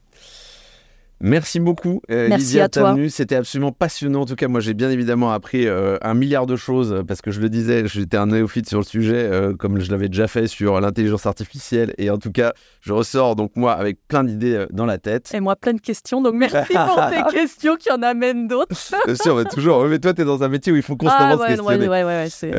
Merci 1.21 1.59
beaucoup, 1.59 2.01
euh, 2.09 2.27
Merci 2.29 2.59
Lydia. 2.61 2.95
C'était 3.09 3.35
absolument 3.35 3.71
passionnant. 3.73 4.21
En 4.21 4.25
tout 4.25 4.35
cas, 4.35 4.47
moi, 4.47 4.61
j'ai 4.61 4.73
bien 4.73 4.89
évidemment 4.89 5.31
appris 5.31 5.67
euh, 5.67 5.97
un 6.01 6.13
milliard 6.13 6.45
de 6.45 6.55
choses 6.55 6.93
euh, 6.93 7.03
parce 7.03 7.21
que 7.21 7.29
je 7.31 7.41
le 7.41 7.49
disais, 7.49 7.87
j'étais 7.87 8.15
un 8.17 8.27
néophyte 8.27 8.69
sur 8.69 8.79
le 8.79 8.85
sujet, 8.85 9.15
euh, 9.29 9.53
comme 9.53 9.79
je 9.81 9.91
l'avais 9.91 10.07
déjà 10.07 10.27
fait 10.27 10.47
sur 10.47 10.79
l'intelligence 10.79 11.25
artificielle. 11.25 11.93
Et 11.97 12.09
en 12.09 12.17
tout 12.17 12.31
cas, 12.31 12.53
je 12.81 12.93
ressors 12.93 13.35
donc 13.35 13.51
moi 13.55 13.73
avec 13.73 13.97
plein 14.07 14.23
d'idées 14.23 14.65
dans 14.71 14.85
la 14.85 14.97
tête. 14.97 15.29
Et 15.33 15.41
moi, 15.41 15.55
plein 15.57 15.73
de 15.73 15.81
questions. 15.81 16.21
Donc, 16.21 16.35
merci 16.35 16.73
pour 16.73 17.01
tes 17.09 17.35
questions 17.35 17.75
qui 17.75 17.91
en 17.91 18.01
amènent 18.01 18.47
d'autres. 18.47 18.75
Bien 19.05 19.15
sûr, 19.15 19.35
mais 19.35 19.43
toujours. 19.45 19.85
Mais 19.87 19.99
toi, 19.99 20.13
tu 20.13 20.21
es 20.21 20.25
dans 20.25 20.41
un 20.43 20.47
métier 20.49 20.71
où 20.71 20.77
il 20.77 20.83
faut 20.83 20.95
constamment 20.95 21.33
Ah, 21.33 21.35
se 21.35 21.41
ouais, 21.41 21.47
questionner. 21.47 21.87
ouais, 21.89 22.03
ouais, 22.03 22.03
ouais, 22.03 22.23
ouais, 22.23 22.29
c'est- 22.29 22.51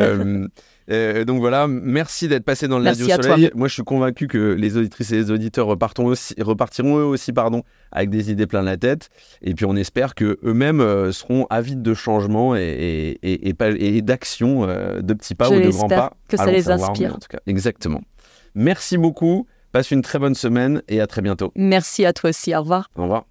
Euh, 0.90 1.24
donc 1.24 1.38
voilà, 1.40 1.66
merci 1.68 2.26
d'être 2.26 2.44
passé 2.44 2.66
dans 2.66 2.78
le 2.78 2.84
Merci 2.84 3.02
Lundi 3.02 3.12
au 3.12 3.18
à 3.18 3.22
Soleil. 3.22 3.50
Moi, 3.54 3.68
je 3.68 3.74
suis 3.74 3.84
convaincu 3.84 4.26
que 4.26 4.38
les 4.54 4.76
auditrices 4.76 5.12
et 5.12 5.16
les 5.16 5.30
auditeurs 5.30 5.66
repartiront 5.66 6.08
aussi, 6.08 6.34
repartiront 6.40 6.98
eux 6.98 7.04
aussi 7.04 7.32
pardon, 7.32 7.62
avec 7.92 8.10
des 8.10 8.30
idées 8.30 8.46
plein 8.46 8.62
la 8.62 8.76
tête. 8.76 9.08
Et 9.42 9.54
puis, 9.54 9.64
on 9.66 9.76
espère 9.76 10.14
que 10.14 10.38
eux-mêmes 10.44 10.80
euh, 10.80 11.12
seront 11.12 11.46
avides 11.50 11.82
de 11.82 11.94
changement 11.94 12.56
et, 12.56 12.60
et, 12.62 13.10
et, 13.32 13.48
et 13.48 13.54
pas- 13.54 13.70
et 13.70 14.02
d'action, 14.02 14.64
euh, 14.68 15.00
de 15.00 15.14
petits 15.14 15.34
pas 15.36 15.46
Je 15.48 15.54
ou 15.54 15.60
de 15.60 15.68
grands 15.68 15.88
pas. 15.88 16.12
que 16.28 16.36
ça 16.36 16.42
Allons 16.44 16.52
les 16.52 16.62
savoir, 16.62 16.90
inspire. 16.90 17.08
mais 17.10 17.14
en 17.14 17.18
tout 17.18 17.28
cas, 17.28 17.38
exactement. 17.46 18.00
Merci 18.54 18.98
beaucoup. 18.98 19.46
Passe 19.72 19.92
une 19.92 20.02
très 20.02 20.18
bonne 20.18 20.34
semaine 20.34 20.82
et 20.88 21.00
à 21.00 21.06
très 21.06 21.22
bientôt. 21.22 21.52
Merci 21.54 22.04
à 22.04 22.12
toi 22.12 22.30
aussi. 22.30 22.52
Au 22.56 22.60
revoir. 22.62 22.90
Au 22.96 23.02
revoir. 23.02 23.26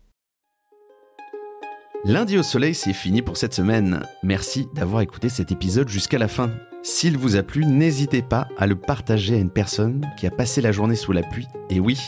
Lundi 2.05 2.37
au 2.37 2.43
soleil, 2.43 2.73
c'est 2.73 2.93
fini 2.93 3.21
pour 3.21 3.35
cette 3.35 3.53
semaine. 3.53 4.03
Merci 4.23 4.67
d'avoir 4.73 5.01
écouté 5.01 5.27
cet 5.27 5.51
épisode 5.51 5.89
jusqu'à 5.89 6.17
la 6.17 6.29
fin. 6.29 6.49
S'il 6.81 7.17
vous 7.17 7.35
a 7.35 7.43
plu, 7.43 7.65
n'hésitez 7.65 8.21
pas 8.21 8.47
à 8.57 8.65
le 8.65 8.75
partager 8.75 9.35
à 9.35 9.39
une 9.39 9.49
personne 9.49 10.05
qui 10.17 10.25
a 10.27 10.31
passé 10.31 10.61
la 10.61 10.71
journée 10.71 10.95
sous 10.95 11.11
la 11.11 11.23
pluie. 11.23 11.47
Et 11.69 11.79
oui, 11.79 11.99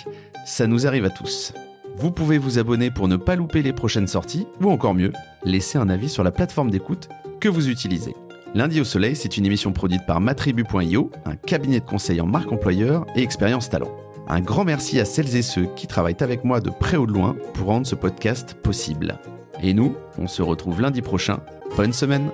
ça 0.45 0.65
nous 0.65 0.87
arrive 0.87 1.05
à 1.05 1.09
tous. 1.09 1.53
Vous 1.97 2.11
pouvez 2.11 2.37
vous 2.37 2.57
abonner 2.57 2.89
pour 2.89 3.09
ne 3.09 3.17
pas 3.17 3.35
louper 3.35 3.63
les 3.63 3.73
prochaines 3.73 4.07
sorties, 4.07 4.47
ou 4.61 4.71
encore 4.71 4.93
mieux, 4.93 5.11
laisser 5.43 5.77
un 5.77 5.89
avis 5.89 6.07
sur 6.07 6.23
la 6.23 6.31
plateforme 6.31 6.71
d'écoute 6.71 7.09
que 7.41 7.49
vous 7.49 7.69
utilisez. 7.69 8.15
Lundi 8.55 8.79
au 8.79 8.85
soleil, 8.85 9.15
c'est 9.15 9.37
une 9.37 9.45
émission 9.45 9.73
produite 9.73 10.05
par 10.05 10.21
matribu.io, 10.21 11.11
un 11.25 11.35
cabinet 11.35 11.81
de 11.81 11.85
conseil 11.85 12.21
en 12.21 12.25
marque 12.25 12.51
employeur 12.51 13.05
et 13.15 13.23
expérience 13.23 13.69
talent. 13.69 13.91
Un 14.27 14.39
grand 14.39 14.63
merci 14.63 14.99
à 15.01 15.05
celles 15.05 15.35
et 15.35 15.41
ceux 15.41 15.67
qui 15.75 15.87
travaillent 15.87 16.15
avec 16.21 16.45
moi 16.45 16.61
de 16.61 16.69
près 16.69 16.97
ou 16.97 17.05
de 17.05 17.13
loin 17.13 17.35
pour 17.53 17.67
rendre 17.67 17.87
ce 17.87 17.95
podcast 17.95 18.53
possible. 18.53 19.19
Et 19.61 19.73
nous, 19.73 19.95
on 20.17 20.27
se 20.27 20.41
retrouve 20.41 20.81
lundi 20.81 21.01
prochain. 21.01 21.41
Bonne 21.75 21.93
semaine 21.93 22.31